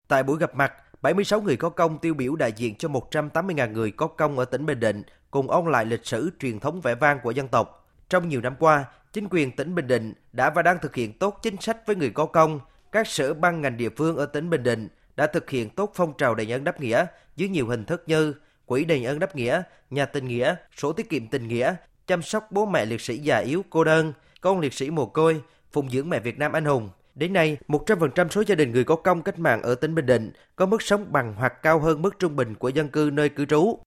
Tại 0.08 0.22
buổi 0.22 0.38
gặp 0.38 0.54
mặt, 0.54 0.72
76 1.02 1.40
người 1.40 1.56
có 1.56 1.68
công 1.68 1.98
tiêu 1.98 2.14
biểu 2.14 2.36
đại 2.36 2.52
diện 2.52 2.74
cho 2.74 2.88
180.000 2.88 3.72
người 3.72 3.90
có 3.90 4.06
công 4.06 4.38
ở 4.38 4.44
tỉnh 4.44 4.66
Bình 4.66 4.80
Định 4.80 5.02
cùng 5.30 5.50
ôn 5.50 5.72
lại 5.72 5.84
lịch 5.84 6.06
sử 6.06 6.30
truyền 6.40 6.60
thống 6.60 6.80
vẻ 6.80 6.94
vang 6.94 7.20
của 7.22 7.30
dân 7.30 7.48
tộc. 7.48 7.88
Trong 8.08 8.28
nhiều 8.28 8.40
năm 8.40 8.54
qua, 8.58 8.84
chính 9.12 9.28
quyền 9.30 9.56
tỉnh 9.56 9.74
Bình 9.74 9.86
Định 9.86 10.14
đã 10.32 10.50
và 10.50 10.62
đang 10.62 10.78
thực 10.82 10.94
hiện 10.94 11.18
tốt 11.18 11.38
chính 11.42 11.60
sách 11.60 11.86
với 11.86 11.96
người 11.96 12.10
có 12.10 12.26
công, 12.26 12.60
các 12.92 13.06
sở 13.06 13.34
ban 13.34 13.60
ngành 13.60 13.76
địa 13.76 13.90
phương 13.96 14.16
ở 14.16 14.26
tỉnh 14.26 14.50
Bình 14.50 14.62
Định 14.62 14.88
đã 15.16 15.26
thực 15.26 15.50
hiện 15.50 15.70
tốt 15.70 15.92
phong 15.94 16.12
trào 16.18 16.34
đền 16.34 16.52
ơn 16.52 16.64
đáp 16.64 16.80
nghĩa 16.80 17.06
dưới 17.36 17.48
nhiều 17.48 17.66
hình 17.66 17.84
thức 17.84 18.02
như 18.06 18.34
quỹ 18.66 18.84
đền 18.84 19.04
ơn 19.04 19.18
đáp 19.18 19.36
nghĩa, 19.36 19.62
nhà 19.90 20.06
tình 20.06 20.28
nghĩa, 20.28 20.54
sổ 20.76 20.92
tiết 20.92 21.10
kiệm 21.10 21.26
tình 21.26 21.48
nghĩa, 21.48 21.74
chăm 22.06 22.22
sóc 22.22 22.48
bố 22.50 22.66
mẹ 22.66 22.84
liệt 22.84 23.00
sĩ 23.00 23.18
già 23.18 23.38
yếu 23.38 23.64
cô 23.70 23.84
đơn, 23.84 24.12
con 24.40 24.60
liệt 24.60 24.74
sĩ 24.74 24.90
mồ 24.90 25.06
côi, 25.06 25.40
phụng 25.72 25.90
dưỡng 25.90 26.08
mẹ 26.10 26.20
Việt 26.20 26.38
Nam 26.38 26.52
anh 26.52 26.64
hùng. 26.64 26.90
Đến 27.14 27.32
nay, 27.32 27.56
100% 27.68 28.28
số 28.28 28.42
gia 28.46 28.54
đình 28.54 28.72
người 28.72 28.84
có 28.84 28.96
công 28.96 29.22
cách 29.22 29.38
mạng 29.38 29.62
ở 29.62 29.74
tỉnh 29.74 29.94
Bình 29.94 30.06
Định 30.06 30.32
có 30.56 30.66
mức 30.66 30.82
sống 30.82 31.12
bằng 31.12 31.34
hoặc 31.34 31.62
cao 31.62 31.78
hơn 31.80 32.02
mức 32.02 32.18
trung 32.18 32.36
bình 32.36 32.54
của 32.54 32.68
dân 32.68 32.88
cư 32.88 33.10
nơi 33.12 33.28
cư 33.28 33.44
trú. 33.44 33.78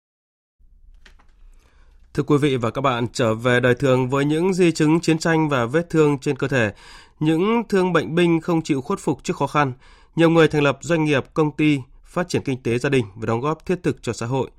Thưa 2.13 2.23
quý 2.23 2.37
vị 2.37 2.57
và 2.57 2.71
các 2.71 2.81
bạn, 2.81 3.07
trở 3.13 3.35
về 3.35 3.59
đời 3.59 3.75
thường 3.75 4.09
với 4.09 4.25
những 4.25 4.53
di 4.53 4.71
chứng 4.71 4.99
chiến 4.99 5.17
tranh 5.17 5.49
và 5.49 5.65
vết 5.65 5.89
thương 5.89 6.17
trên 6.19 6.35
cơ 6.35 6.47
thể, 6.47 6.73
những 7.21 7.63
thương 7.69 7.93
bệnh 7.93 8.15
binh 8.15 8.41
không 8.41 8.61
chịu 8.61 8.81
khuất 8.81 8.99
phục 8.99 9.23
trước 9.23 9.35
khó 9.35 9.47
khăn, 9.47 9.73
nhiều 10.15 10.29
người 10.29 10.47
thành 10.47 10.63
lập 10.63 10.77
doanh 10.81 11.05
nghiệp, 11.05 11.25
công 11.33 11.51
ty, 11.51 11.79
phát 12.03 12.29
triển 12.29 12.41
kinh 12.41 12.63
tế 12.63 12.77
gia 12.77 12.89
đình 12.89 13.05
và 13.15 13.25
đóng 13.25 13.41
góp 13.41 13.65
thiết 13.65 13.83
thực 13.83 14.03
cho 14.03 14.13
xã 14.13 14.25
hội. 14.25 14.49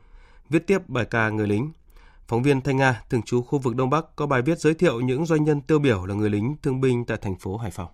Viết 0.49 0.67
tiếp 0.67 0.89
bài 0.89 1.05
ca 1.05 1.31
người 1.31 1.47
lính. 1.47 1.73
Phóng 2.29 2.43
viên 2.43 2.61
Thanh 2.61 2.77
Nga, 2.77 3.03
thường 3.11 3.23
trú 3.23 3.43
khu 3.43 3.59
vực 3.59 3.77
Đông 3.77 3.91
Bắc 3.91 4.17
có 4.17 4.27
bài 4.27 4.43
viết 4.43 4.59
giới 4.59 4.75
thiệu 4.75 5.01
những 5.01 5.27
doanh 5.27 5.45
nhân 5.45 5.61
tiêu 5.61 5.79
biểu 5.79 6.07
là 6.07 6.15
người 6.15 6.31
lính 6.31 6.57
thương 6.63 6.81
binh 6.81 7.05
tại 7.05 7.17
thành 7.23 7.37
phố 7.37 7.57
Hải 7.57 7.71
Phòng. 7.71 7.89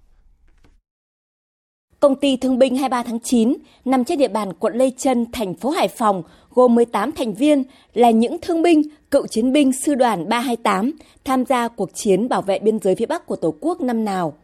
Công 2.00 2.16
ty 2.16 2.36
Thương 2.36 2.58
binh 2.58 2.76
23 2.76 3.02
tháng 3.02 3.20
9 3.20 3.54
nằm 3.84 4.04
trên 4.04 4.18
địa 4.18 4.28
bàn 4.28 4.52
quận 4.52 4.74
Lê 4.74 4.90
Trân, 4.98 5.26
thành 5.32 5.54
phố 5.54 5.70
Hải 5.70 5.88
Phòng, 5.88 6.22
gồm 6.50 6.74
18 6.74 7.12
thành 7.12 7.34
viên 7.34 7.64
là 7.94 8.10
những 8.10 8.36
thương 8.42 8.62
binh, 8.62 8.82
cựu 9.10 9.26
chiến 9.26 9.52
binh 9.52 9.72
sư 9.72 9.94
đoàn 9.94 10.28
328 10.28 10.92
tham 11.24 11.44
gia 11.44 11.68
cuộc 11.68 11.90
chiến 11.94 12.28
bảo 12.28 12.42
vệ 12.42 12.58
biên 12.58 12.78
giới 12.78 12.94
phía 12.94 13.06
Bắc 13.06 13.26
của 13.26 13.36
Tổ 13.36 13.54
quốc 13.60 13.80
năm 13.80 14.04
nào. 14.04 14.34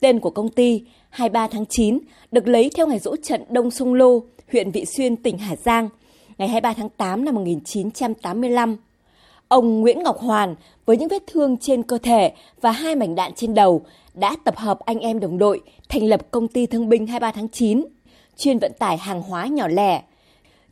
Tên 0.00 0.20
của 0.20 0.30
công 0.30 0.48
ty 0.48 0.82
23 1.10 1.48
tháng 1.48 1.66
9 1.66 1.98
được 2.32 2.48
lấy 2.48 2.70
theo 2.76 2.86
ngày 2.86 2.98
dỗ 2.98 3.16
trận 3.16 3.42
Đông 3.48 3.70
Sông 3.70 3.94
Lô, 3.94 4.22
huyện 4.52 4.70
Vị 4.70 4.84
Xuyên, 4.84 5.16
tỉnh 5.16 5.38
Hà 5.38 5.56
Giang, 5.56 5.88
ngày 6.38 6.48
23 6.48 6.74
tháng 6.74 6.88
8 6.88 7.24
năm 7.24 7.34
1985. 7.34 8.76
Ông 9.48 9.80
Nguyễn 9.80 10.02
Ngọc 10.02 10.18
Hoàn 10.18 10.54
với 10.86 10.96
những 10.96 11.08
vết 11.08 11.22
thương 11.26 11.56
trên 11.56 11.82
cơ 11.82 11.98
thể 11.98 12.32
và 12.60 12.70
hai 12.70 12.94
mảnh 12.94 13.14
đạn 13.14 13.32
trên 13.34 13.54
đầu 13.54 13.82
đã 14.14 14.36
tập 14.44 14.56
hợp 14.56 14.78
anh 14.80 14.98
em 14.98 15.20
đồng 15.20 15.38
đội 15.38 15.60
thành 15.88 16.04
lập 16.04 16.20
công 16.30 16.48
ty 16.48 16.66
thương 16.66 16.88
binh 16.88 17.06
23 17.06 17.32
tháng 17.32 17.48
9, 17.48 17.84
chuyên 18.36 18.58
vận 18.58 18.72
tải 18.78 18.96
hàng 18.96 19.22
hóa 19.22 19.46
nhỏ 19.46 19.68
lẻ. 19.68 20.02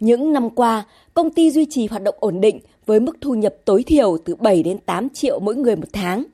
Những 0.00 0.32
năm 0.32 0.50
qua, 0.50 0.84
công 1.14 1.30
ty 1.30 1.50
duy 1.50 1.66
trì 1.70 1.86
hoạt 1.86 2.02
động 2.02 2.14
ổn 2.18 2.40
định 2.40 2.60
với 2.86 3.00
mức 3.00 3.16
thu 3.20 3.34
nhập 3.34 3.54
tối 3.64 3.82
thiểu 3.82 4.16
từ 4.24 4.34
7 4.34 4.62
đến 4.62 4.78
8 4.78 5.08
triệu 5.08 5.40
mỗi 5.40 5.56
người 5.56 5.76
một 5.76 5.88
tháng. 5.92 6.24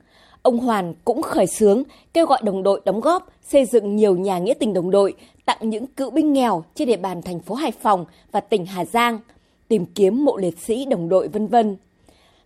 Ông 0.41 0.57
Hoàn 0.57 0.93
cũng 1.05 1.21
khởi 1.21 1.47
xướng 1.47 1.83
kêu 2.13 2.25
gọi 2.25 2.39
đồng 2.43 2.63
đội 2.63 2.81
đóng 2.85 2.99
góp 2.99 3.27
xây 3.41 3.65
dựng 3.65 3.95
nhiều 3.95 4.15
nhà 4.15 4.37
nghĩa 4.37 4.53
tình 4.53 4.73
đồng 4.73 4.91
đội 4.91 5.13
tặng 5.45 5.57
những 5.61 5.87
cựu 5.87 6.11
binh 6.11 6.33
nghèo 6.33 6.63
trên 6.75 6.87
địa 6.87 6.97
bàn 6.97 7.21
thành 7.21 7.39
phố 7.39 7.55
Hải 7.55 7.71
Phòng 7.71 8.05
và 8.31 8.39
tỉnh 8.39 8.65
Hà 8.65 8.85
Giang, 8.85 9.19
tìm 9.67 9.85
kiếm 9.85 10.25
mộ 10.25 10.37
liệt 10.37 10.57
sĩ 10.59 10.85
đồng 10.85 11.09
đội 11.09 11.27
vân 11.27 11.47
vân. 11.47 11.77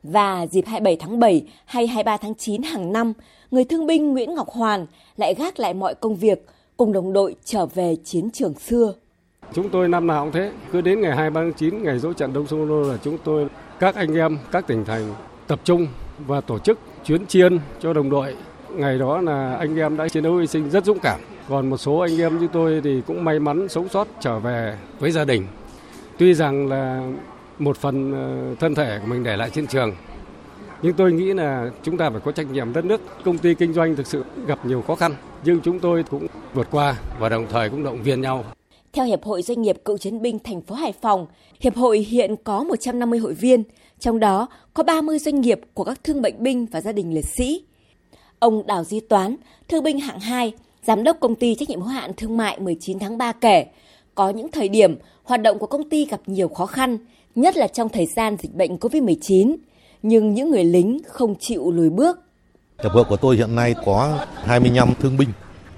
Và 0.03 0.47
dịp 0.51 0.65
27 0.65 0.95
tháng 0.95 1.19
7 1.19 1.43
hay 1.65 1.87
23 1.87 2.17
tháng 2.17 2.35
9 2.35 2.63
hàng 2.63 2.93
năm, 2.93 3.13
người 3.51 3.63
thương 3.63 3.87
binh 3.87 4.13
Nguyễn 4.13 4.35
Ngọc 4.35 4.49
Hoàn 4.49 4.85
lại 5.17 5.33
gác 5.33 5.59
lại 5.59 5.73
mọi 5.73 5.95
công 5.95 6.15
việc 6.15 6.45
cùng 6.77 6.93
đồng 6.93 7.13
đội 7.13 7.35
trở 7.45 7.65
về 7.65 7.95
chiến 8.03 8.29
trường 8.33 8.53
xưa. 8.53 8.93
Chúng 9.53 9.69
tôi 9.69 9.87
năm 9.87 10.07
nào 10.07 10.23
cũng 10.25 10.33
thế, 10.33 10.51
cứ 10.71 10.81
đến 10.81 11.01
ngày 11.01 11.15
23 11.15 11.41
tháng 11.41 11.53
9, 11.53 11.83
ngày 11.83 11.99
dỗ 11.99 12.13
trận 12.13 12.33
Đông 12.33 12.47
Sông 12.47 12.69
Lô 12.69 12.81
là 12.81 12.97
chúng 13.03 13.17
tôi, 13.23 13.47
các 13.79 13.95
anh 13.95 14.15
em, 14.15 14.39
các 14.51 14.67
tỉnh 14.67 14.85
thành 14.85 15.13
tập 15.47 15.59
trung 15.63 15.87
và 16.27 16.41
tổ 16.41 16.59
chức 16.59 16.79
chuyến 17.05 17.25
chiên 17.27 17.59
cho 17.79 17.93
đồng 17.93 18.09
đội. 18.09 18.35
Ngày 18.75 18.99
đó 18.99 19.21
là 19.21 19.55
anh 19.55 19.77
em 19.77 19.97
đã 19.97 20.09
chiến 20.09 20.23
đấu 20.23 20.35
hy 20.37 20.47
sinh 20.47 20.69
rất 20.69 20.85
dũng 20.85 20.99
cảm. 20.99 21.19
Còn 21.49 21.69
một 21.69 21.77
số 21.77 21.97
anh 21.97 22.21
em 22.21 22.39
như 22.39 22.47
tôi 22.53 22.81
thì 22.83 23.01
cũng 23.07 23.23
may 23.23 23.39
mắn 23.39 23.69
sống 23.69 23.89
sót 23.89 24.07
trở 24.21 24.39
về 24.39 24.77
với 24.99 25.11
gia 25.11 25.25
đình. 25.25 25.47
Tuy 26.17 26.33
rằng 26.33 26.67
là 26.67 27.07
một 27.59 27.77
phần 27.77 28.13
ờ, 28.13 28.55
thân 28.59 28.75
thể 28.75 28.99
của 29.01 29.07
mình 29.07 29.23
để 29.23 29.37
lại 29.37 29.49
trên 29.49 29.67
trường. 29.67 29.95
Nhưng 30.81 30.93
tôi 30.93 31.11
nghĩ 31.11 31.33
là 31.33 31.69
chúng 31.83 31.97
ta 31.97 32.09
phải 32.09 32.19
có 32.19 32.31
trách 32.31 32.51
nhiệm 32.51 32.73
đất 32.73 32.85
nước. 32.85 33.01
Công 33.25 33.37
ty 33.37 33.53
kinh 33.53 33.73
doanh 33.73 33.95
thực 33.95 34.07
sự 34.07 34.23
gặp 34.47 34.65
nhiều 34.65 34.81
khó 34.81 34.95
khăn, 34.95 35.15
nhưng 35.43 35.59
chúng 35.61 35.79
tôi 35.79 36.03
cũng 36.03 36.27
vượt 36.53 36.67
qua 36.71 36.95
và 37.19 37.29
đồng 37.29 37.47
thời 37.51 37.69
cũng 37.69 37.83
động 37.83 38.03
viên 38.03 38.21
nhau. 38.21 38.43
Theo 38.93 39.05
Hiệp 39.05 39.23
hội 39.23 39.41
Doanh 39.41 39.61
nghiệp 39.61 39.75
Cựu 39.85 39.97
chiến 39.97 40.21
binh 40.21 40.39
thành 40.39 40.61
phố 40.61 40.75
Hải 40.75 40.93
Phòng, 41.01 41.27
Hiệp 41.59 41.75
hội 41.75 41.99
hiện 41.99 42.35
có 42.43 42.63
150 42.63 43.19
hội 43.19 43.33
viên, 43.33 43.63
trong 43.99 44.19
đó 44.19 44.47
có 44.73 44.83
30 44.83 45.19
doanh 45.19 45.41
nghiệp 45.41 45.61
của 45.73 45.83
các 45.83 46.03
thương 46.03 46.21
bệnh 46.21 46.43
binh 46.43 46.65
và 46.65 46.81
gia 46.81 46.91
đình 46.91 47.13
liệt 47.13 47.25
sĩ. 47.37 47.63
Ông 48.39 48.67
Đào 48.67 48.83
Di 48.83 48.99
Toán, 48.99 49.35
thương 49.67 49.83
binh 49.83 49.99
hạng 49.99 50.19
2, 50.19 50.53
giám 50.87 51.03
đốc 51.03 51.17
công 51.19 51.35
ty 51.35 51.55
trách 51.55 51.69
nhiệm 51.69 51.81
hữu 51.81 51.89
hạn 51.89 52.11
thương 52.17 52.37
mại 52.37 52.59
19 52.59 52.99
tháng 52.99 53.17
3 53.17 53.31
kể, 53.31 53.65
có 54.15 54.29
những 54.29 54.51
thời 54.51 54.69
điểm 54.69 54.97
hoạt 55.23 55.41
động 55.41 55.59
của 55.59 55.67
công 55.67 55.89
ty 55.89 56.05
gặp 56.05 56.21
nhiều 56.25 56.47
khó 56.47 56.65
khăn, 56.65 56.97
nhất 57.35 57.57
là 57.57 57.67
trong 57.67 57.89
thời 57.89 58.05
gian 58.05 58.37
dịch 58.39 58.55
bệnh 58.55 58.75
COVID-19. 58.77 59.55
Nhưng 60.03 60.33
những 60.33 60.51
người 60.51 60.63
lính 60.63 60.99
không 61.07 61.35
chịu 61.39 61.71
lùi 61.71 61.89
bước. 61.89 62.19
Hiệp 62.83 62.91
hội 62.91 63.03
của 63.03 63.17
tôi 63.17 63.35
hiện 63.35 63.55
nay 63.55 63.75
có 63.85 64.25
25 64.43 64.93
thương 64.99 65.17
binh. 65.17 65.29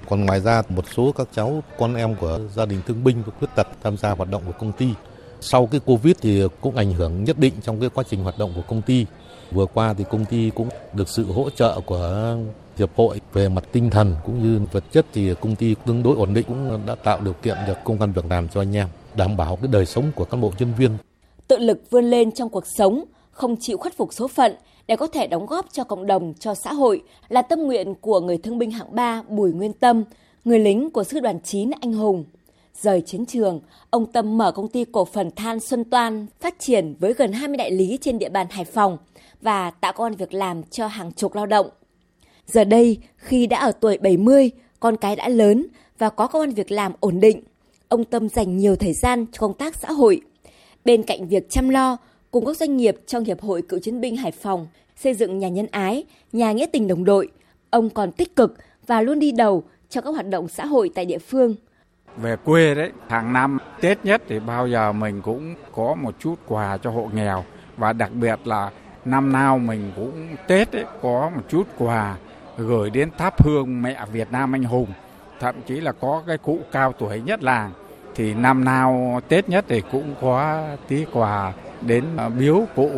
Còn 0.08 0.26
ngoài 0.26 0.40
ra 0.40 0.62
một 0.68 0.84
số 0.96 1.12
các 1.16 1.28
cháu 1.32 1.62
con 1.78 1.94
em 1.94 2.16
của 2.20 2.40
gia 2.56 2.66
đình 2.66 2.80
thương 2.86 3.04
binh 3.04 3.22
và 3.26 3.32
khuyết 3.38 3.48
tật 3.56 3.66
tham 3.82 3.96
gia 3.96 4.10
hoạt 4.10 4.30
động 4.30 4.42
của 4.46 4.52
công 4.58 4.72
ty. 4.72 4.88
Sau 5.40 5.66
cái 5.66 5.80
Covid 5.80 6.16
thì 6.20 6.42
cũng 6.60 6.76
ảnh 6.76 6.92
hưởng 6.92 7.24
nhất 7.24 7.38
định 7.38 7.54
trong 7.62 7.80
cái 7.80 7.88
quá 7.94 8.04
trình 8.10 8.22
hoạt 8.22 8.38
động 8.38 8.52
của 8.54 8.62
công 8.68 8.82
ty. 8.82 9.06
Vừa 9.50 9.66
qua 9.66 9.94
thì 9.94 10.04
công 10.10 10.24
ty 10.24 10.50
cũng 10.54 10.68
được 10.92 11.08
sự 11.08 11.24
hỗ 11.32 11.50
trợ 11.50 11.80
của 11.86 12.36
hiệp 12.76 12.90
hội 12.96 13.20
về 13.32 13.48
mặt 13.48 13.64
tinh 13.72 13.90
thần 13.90 14.14
cũng 14.24 14.42
như 14.42 14.60
vật 14.72 14.84
chất 14.92 15.06
thì 15.12 15.34
công 15.40 15.56
ty 15.56 15.74
tương 15.86 16.02
đối 16.02 16.16
ổn 16.16 16.34
định 16.34 16.44
cũng 16.48 16.80
đã 16.86 16.94
tạo 16.94 17.20
điều 17.20 17.34
kiện 17.42 17.56
được 17.66 17.74
công 17.84 18.00
an 18.00 18.12
việc 18.12 18.24
làm 18.30 18.48
cho 18.48 18.60
anh 18.60 18.76
em 18.76 18.88
đảm 19.16 19.36
bảo 19.36 19.56
cái 19.56 19.68
đời 19.72 19.86
sống 19.86 20.12
của 20.14 20.24
cán 20.24 20.40
bộ 20.40 20.52
nhân 20.58 20.72
viên 20.78 20.90
tự 21.48 21.58
lực 21.58 21.90
vươn 21.90 22.04
lên 22.04 22.32
trong 22.32 22.48
cuộc 22.48 22.64
sống, 22.66 23.04
không 23.30 23.56
chịu 23.60 23.78
khuất 23.78 23.96
phục 23.96 24.12
số 24.12 24.28
phận 24.28 24.54
để 24.86 24.96
có 24.96 25.06
thể 25.06 25.26
đóng 25.26 25.46
góp 25.46 25.66
cho 25.72 25.84
cộng 25.84 26.06
đồng, 26.06 26.34
cho 26.38 26.54
xã 26.54 26.72
hội 26.72 27.02
là 27.28 27.42
tâm 27.42 27.62
nguyện 27.62 27.94
của 27.94 28.20
người 28.20 28.38
thương 28.38 28.58
binh 28.58 28.70
hạng 28.70 28.94
3 28.94 29.22
Bùi 29.28 29.52
Nguyên 29.52 29.72
Tâm, 29.72 30.04
người 30.44 30.58
lính 30.58 30.90
của 30.90 31.04
sư 31.04 31.20
đoàn 31.20 31.40
9 31.44 31.70
anh 31.80 31.92
hùng. 31.92 32.24
Rời 32.82 33.00
chiến 33.00 33.26
trường, 33.26 33.60
ông 33.90 34.12
Tâm 34.12 34.38
mở 34.38 34.52
công 34.52 34.68
ty 34.68 34.84
cổ 34.92 35.04
phần 35.04 35.30
than 35.36 35.60
Xuân 35.60 35.84
Toan 35.84 36.26
phát 36.40 36.58
triển 36.58 36.94
với 37.00 37.12
gần 37.12 37.32
20 37.32 37.56
đại 37.56 37.70
lý 37.70 37.98
trên 38.00 38.18
địa 38.18 38.28
bàn 38.28 38.46
Hải 38.50 38.64
Phòng 38.64 38.98
và 39.40 39.70
tạo 39.70 39.92
công 39.92 40.06
an 40.06 40.14
việc 40.14 40.34
làm 40.34 40.62
cho 40.62 40.86
hàng 40.86 41.12
chục 41.12 41.34
lao 41.34 41.46
động. 41.46 41.68
Giờ 42.46 42.64
đây, 42.64 42.98
khi 43.16 43.46
đã 43.46 43.58
ở 43.58 43.72
tuổi 43.72 43.98
70, 43.98 44.50
con 44.80 44.96
cái 44.96 45.16
đã 45.16 45.28
lớn 45.28 45.66
và 45.98 46.08
có 46.10 46.26
công 46.26 46.42
an 46.42 46.50
việc 46.50 46.70
làm 46.70 46.92
ổn 47.00 47.20
định, 47.20 47.42
ông 47.88 48.04
Tâm 48.04 48.28
dành 48.28 48.56
nhiều 48.56 48.76
thời 48.76 48.92
gian 48.92 49.26
cho 49.32 49.38
công 49.40 49.54
tác 49.54 49.76
xã 49.76 49.92
hội. 49.92 50.20
Bên 50.84 51.02
cạnh 51.02 51.28
việc 51.28 51.50
chăm 51.50 51.68
lo, 51.68 51.96
cùng 52.30 52.44
các 52.46 52.56
doanh 52.56 52.76
nghiệp 52.76 52.96
trong 53.06 53.24
Hiệp 53.24 53.40
hội 53.40 53.62
Cựu 53.62 53.80
chiến 53.80 54.00
binh 54.00 54.16
Hải 54.16 54.32
Phòng 54.32 54.66
xây 54.96 55.14
dựng 55.14 55.38
nhà 55.38 55.48
nhân 55.48 55.66
ái, 55.70 56.04
nhà 56.32 56.52
nghĩa 56.52 56.66
tình 56.66 56.88
đồng 56.88 57.04
đội, 57.04 57.28
ông 57.70 57.90
còn 57.90 58.12
tích 58.12 58.36
cực 58.36 58.54
và 58.86 59.02
luôn 59.02 59.18
đi 59.18 59.32
đầu 59.32 59.62
trong 59.88 60.04
các 60.04 60.10
hoạt 60.10 60.28
động 60.28 60.48
xã 60.48 60.66
hội 60.66 60.90
tại 60.94 61.04
địa 61.04 61.18
phương. 61.18 61.54
Về 62.16 62.36
quê 62.44 62.74
đấy, 62.74 62.92
hàng 63.08 63.32
năm 63.32 63.58
Tết 63.80 64.04
nhất 64.04 64.22
thì 64.28 64.40
bao 64.40 64.66
giờ 64.66 64.92
mình 64.92 65.22
cũng 65.22 65.54
có 65.74 65.94
một 65.94 66.14
chút 66.18 66.34
quà 66.46 66.76
cho 66.76 66.90
hộ 66.90 67.08
nghèo. 67.12 67.44
Và 67.76 67.92
đặc 67.92 68.10
biệt 68.12 68.38
là 68.44 68.70
năm 69.04 69.32
nào 69.32 69.58
mình 69.58 69.92
cũng 69.96 70.28
Tết 70.46 70.72
ấy, 70.72 70.84
có 71.02 71.30
một 71.34 71.42
chút 71.48 71.64
quà 71.78 72.16
gửi 72.56 72.90
đến 72.90 73.10
tháp 73.18 73.42
hương 73.42 73.82
mẹ 73.82 74.04
Việt 74.12 74.32
Nam 74.32 74.54
anh 74.54 74.62
hùng. 74.62 74.92
Thậm 75.40 75.54
chí 75.66 75.80
là 75.80 75.92
có 75.92 76.22
cái 76.26 76.38
cụ 76.38 76.58
cao 76.72 76.92
tuổi 76.92 77.20
nhất 77.20 77.42
làng. 77.42 77.70
Thì 78.14 78.34
năm 78.34 78.64
nào 78.64 79.20
Tết 79.28 79.48
nhất 79.48 79.64
thì 79.68 79.82
cũng 79.92 80.14
có 80.20 80.64
tí 80.88 81.06
quà 81.12 81.52
đến 81.80 82.04
biếu 82.38 82.64
cụ 82.76 82.90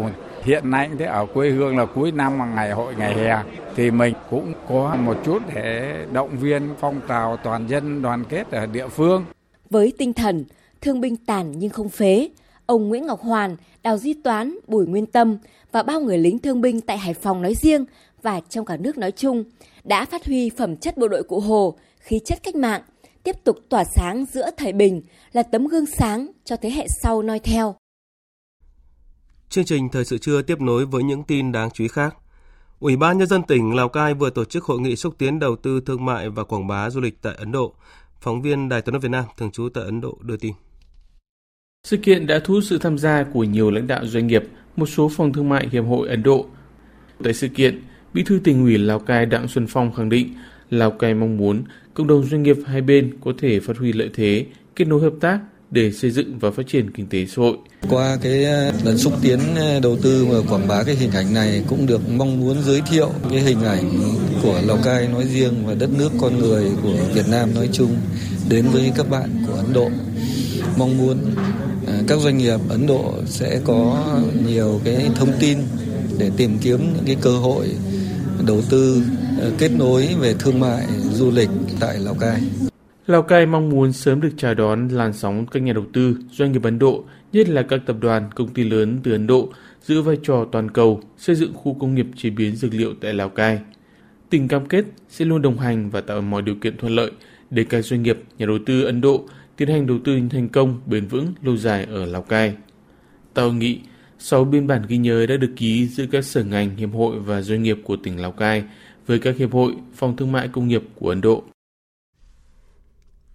hiện 0.44 0.70
nay 0.70 0.90
thế 0.98 1.04
ở 1.04 1.26
quê 1.34 1.50
hương 1.50 1.76
là 1.76 1.84
cuối 1.84 2.12
năm 2.12 2.38
mà 2.38 2.46
ngày 2.46 2.70
hội 2.70 2.94
ngày 2.98 3.14
hè 3.14 3.36
thì 3.76 3.90
mình 3.90 4.14
cũng 4.30 4.52
có 4.68 4.96
một 5.00 5.16
chút 5.24 5.42
để 5.54 5.94
động 6.12 6.38
viên 6.40 6.74
phong 6.80 7.00
trào 7.08 7.36
toàn 7.36 7.68
dân 7.68 8.02
đoàn 8.02 8.24
kết 8.28 8.50
ở 8.50 8.66
địa 8.66 8.88
phương. 8.88 9.24
Với 9.70 9.92
tinh 9.98 10.12
thần 10.12 10.44
thương 10.80 11.00
binh 11.00 11.16
tàn 11.16 11.52
nhưng 11.56 11.70
không 11.70 11.88
phế, 11.88 12.28
ông 12.66 12.88
Nguyễn 12.88 13.06
Ngọc 13.06 13.20
Hoàn, 13.20 13.56
Đào 13.82 13.98
Duy 13.98 14.14
Toán, 14.14 14.58
Bùi 14.66 14.86
Nguyên 14.86 15.06
Tâm 15.06 15.38
và 15.72 15.82
bao 15.82 16.00
người 16.00 16.18
lính 16.18 16.38
thương 16.38 16.60
binh 16.60 16.80
tại 16.80 16.98
Hải 16.98 17.14
Phòng 17.14 17.42
nói 17.42 17.54
riêng 17.54 17.84
và 18.22 18.40
trong 18.48 18.64
cả 18.64 18.76
nước 18.76 18.98
nói 18.98 19.12
chung 19.12 19.44
đã 19.84 20.04
phát 20.04 20.26
huy 20.26 20.50
phẩm 20.50 20.76
chất 20.76 20.98
bộ 20.98 21.08
đội 21.08 21.22
cụ 21.22 21.40
Hồ, 21.40 21.74
khí 21.98 22.20
chất 22.24 22.38
cách 22.42 22.54
mạng, 22.54 22.82
tiếp 23.22 23.36
tục 23.44 23.56
tỏa 23.68 23.84
sáng 23.84 24.24
giữa 24.32 24.50
thời 24.56 24.72
bình 24.72 25.02
là 25.32 25.42
tấm 25.42 25.66
gương 25.66 25.86
sáng 25.86 26.26
cho 26.44 26.56
thế 26.56 26.70
hệ 26.70 26.86
sau 27.02 27.22
noi 27.22 27.38
theo. 27.38 27.74
Chương 29.50 29.64
trình 29.64 29.88
Thời 29.88 30.04
sự 30.04 30.18
trưa 30.18 30.42
tiếp 30.42 30.60
nối 30.60 30.86
với 30.86 31.02
những 31.02 31.22
tin 31.22 31.52
đáng 31.52 31.70
chú 31.70 31.84
ý 31.84 31.88
khác. 31.88 32.16
Ủy 32.80 32.96
ban 32.96 33.18
Nhân 33.18 33.28
dân 33.28 33.42
tỉnh 33.42 33.74
Lào 33.74 33.88
Cai 33.88 34.14
vừa 34.14 34.30
tổ 34.30 34.44
chức 34.44 34.64
hội 34.64 34.80
nghị 34.80 34.96
xúc 34.96 35.14
tiến 35.18 35.38
đầu 35.38 35.56
tư 35.56 35.80
thương 35.86 36.04
mại 36.04 36.28
và 36.28 36.44
quảng 36.44 36.66
bá 36.66 36.90
du 36.90 37.00
lịch 37.00 37.22
tại 37.22 37.34
Ấn 37.38 37.52
Độ. 37.52 37.74
Phóng 38.20 38.42
viên 38.42 38.68
Đài 38.68 38.82
tiếng 38.82 38.92
nói 38.92 39.00
Việt 39.00 39.08
Nam 39.08 39.24
thường 39.36 39.50
trú 39.50 39.68
tại 39.74 39.84
Ấn 39.84 40.00
Độ 40.00 40.18
đưa 40.22 40.36
tin. 40.36 40.52
Sự 41.84 41.96
kiện 41.96 42.26
đã 42.26 42.40
thu 42.44 42.54
hút 42.54 42.64
sự 42.66 42.78
tham 42.78 42.98
gia 42.98 43.24
của 43.32 43.44
nhiều 43.44 43.70
lãnh 43.70 43.86
đạo 43.86 44.06
doanh 44.06 44.26
nghiệp, 44.26 44.42
một 44.76 44.86
số 44.86 45.08
phòng 45.08 45.32
thương 45.32 45.48
mại 45.48 45.68
Hiệp 45.68 45.84
hội 45.84 46.08
Ấn 46.08 46.22
Độ. 46.22 46.46
Tại 47.24 47.34
sự 47.34 47.48
kiện, 47.48 47.82
Bí 48.14 48.22
thư 48.22 48.40
tỉnh 48.44 48.62
ủy 48.62 48.78
Lào 48.78 48.98
Cai 48.98 49.26
Đặng 49.26 49.48
Xuân 49.48 49.66
Phong 49.66 49.92
khẳng 49.92 50.08
định 50.08 50.34
Lào 50.70 50.90
Cai 50.90 51.14
mong 51.14 51.36
muốn 51.36 51.62
cộng 51.94 52.06
đồng 52.06 52.24
doanh 52.24 52.42
nghiệp 52.42 52.56
hai 52.66 52.82
bên 52.82 53.18
có 53.24 53.32
thể 53.38 53.60
phát 53.60 53.76
huy 53.76 53.92
lợi 53.92 54.10
thế, 54.14 54.46
kết 54.76 54.88
nối 54.88 55.00
hợp 55.00 55.14
tác 55.20 55.40
để 55.70 55.92
xây 55.92 56.10
dựng 56.10 56.38
và 56.38 56.50
phát 56.50 56.66
triển 56.66 56.90
kinh 56.90 57.06
tế 57.06 57.26
xã 57.26 57.34
hội. 57.36 57.56
Qua 57.90 58.18
cái 58.22 58.44
ờ, 58.44 58.72
lần 58.84 58.98
xúc 58.98 59.12
tiến 59.22 59.40
ờ, 59.56 59.80
đầu 59.80 59.96
tư 60.02 60.26
và 60.30 60.38
quảng 60.50 60.68
bá 60.68 60.82
cái 60.82 60.94
hình 60.94 61.10
ảnh 61.10 61.34
này 61.34 61.64
cũng 61.68 61.86
được 61.86 62.08
mong 62.08 62.40
muốn 62.40 62.62
giới 62.62 62.80
thiệu 62.90 63.10
cái 63.30 63.40
hình 63.40 63.62
ảnh 63.62 63.90
của 64.42 64.60
Lào 64.66 64.78
Cai 64.84 65.08
nói 65.08 65.24
riêng 65.32 65.66
và 65.66 65.74
đất 65.74 65.90
nước 65.98 66.12
con 66.20 66.38
người 66.38 66.70
của 66.82 66.96
Việt 67.14 67.28
Nam 67.28 67.54
nói 67.54 67.68
chung 67.72 67.96
đến 68.48 68.64
với 68.72 68.92
các 68.96 69.10
bạn 69.10 69.44
của 69.46 69.54
Ấn 69.54 69.72
Độ. 69.72 69.90
Mong 70.76 70.98
muốn 70.98 71.18
ờ, 71.86 71.94
các 72.06 72.18
doanh 72.20 72.38
nghiệp 72.38 72.60
Ấn 72.68 72.86
Độ 72.86 73.14
sẽ 73.26 73.60
có 73.64 74.06
nhiều 74.46 74.80
cái 74.84 75.10
thông 75.14 75.32
tin 75.40 75.58
để 76.18 76.30
tìm 76.36 76.58
kiếm 76.58 76.92
những 76.94 77.04
cái 77.06 77.16
cơ 77.20 77.30
hội 77.30 77.68
đầu 78.46 78.62
tư 78.70 79.02
kết 79.58 79.70
nối 79.72 80.08
về 80.20 80.34
thương 80.38 80.60
mại, 80.60 80.86
du 81.12 81.30
lịch 81.30 81.50
tại 81.80 81.98
Lào 81.98 82.14
Cai. 82.14 82.69
Lào 83.06 83.22
Cai 83.22 83.46
mong 83.46 83.68
muốn 83.68 83.92
sớm 83.92 84.20
được 84.20 84.30
chào 84.36 84.54
đón 84.54 84.88
làn 84.88 85.12
sóng 85.12 85.46
các 85.46 85.62
nhà 85.62 85.72
đầu 85.72 85.84
tư, 85.92 86.16
doanh 86.30 86.52
nghiệp 86.52 86.62
Ấn 86.62 86.78
Độ, 86.78 87.04
nhất 87.32 87.48
là 87.48 87.62
các 87.62 87.80
tập 87.86 87.96
đoàn, 88.00 88.30
công 88.34 88.48
ty 88.48 88.64
lớn 88.64 88.98
từ 89.02 89.12
Ấn 89.12 89.26
Độ, 89.26 89.48
giữ 89.82 90.02
vai 90.02 90.16
trò 90.22 90.46
toàn 90.52 90.70
cầu 90.70 91.00
xây 91.16 91.36
dựng 91.36 91.52
khu 91.54 91.76
công 91.80 91.94
nghiệp 91.94 92.06
chế 92.16 92.30
biến 92.30 92.56
dược 92.56 92.74
liệu 92.74 92.94
tại 93.00 93.14
Lào 93.14 93.28
Cai. 93.28 93.60
Tỉnh 94.30 94.48
cam 94.48 94.66
kết 94.66 94.84
sẽ 95.08 95.24
luôn 95.24 95.42
đồng 95.42 95.58
hành 95.58 95.90
và 95.90 96.00
tạo 96.00 96.20
mọi 96.20 96.42
điều 96.42 96.54
kiện 96.54 96.76
thuận 96.76 96.94
lợi 96.94 97.10
để 97.50 97.64
các 97.64 97.82
doanh 97.82 98.02
nghiệp, 98.02 98.18
nhà 98.38 98.46
đầu 98.46 98.58
tư 98.66 98.82
Ấn 98.82 99.00
Độ 99.00 99.24
tiến 99.56 99.68
hành 99.68 99.86
đầu 99.86 99.98
tư 100.04 100.20
thành 100.30 100.48
công, 100.48 100.80
bền 100.86 101.06
vững, 101.06 101.26
lâu 101.42 101.56
dài 101.56 101.86
ở 101.90 102.06
Lào 102.06 102.22
Cai. 102.22 102.54
Tại 103.34 103.44
hội 103.44 103.54
nghị, 103.54 103.78
6 104.18 104.44
biên 104.44 104.66
bản 104.66 104.82
ghi 104.88 104.96
nhớ 104.96 105.26
đã 105.26 105.36
được 105.36 105.52
ký 105.56 105.86
giữa 105.86 106.06
các 106.10 106.24
sở 106.24 106.44
ngành, 106.44 106.76
hiệp 106.76 106.92
hội 106.94 107.18
và 107.18 107.42
doanh 107.42 107.62
nghiệp 107.62 107.78
của 107.84 107.96
tỉnh 107.96 108.20
Lào 108.20 108.32
Cai 108.32 108.64
với 109.06 109.18
các 109.18 109.36
hiệp 109.36 109.52
hội, 109.52 109.74
phòng 109.94 110.16
thương 110.16 110.32
mại 110.32 110.48
công 110.48 110.68
nghiệp 110.68 110.82
của 110.94 111.08
Ấn 111.08 111.20
Độ. 111.20 111.44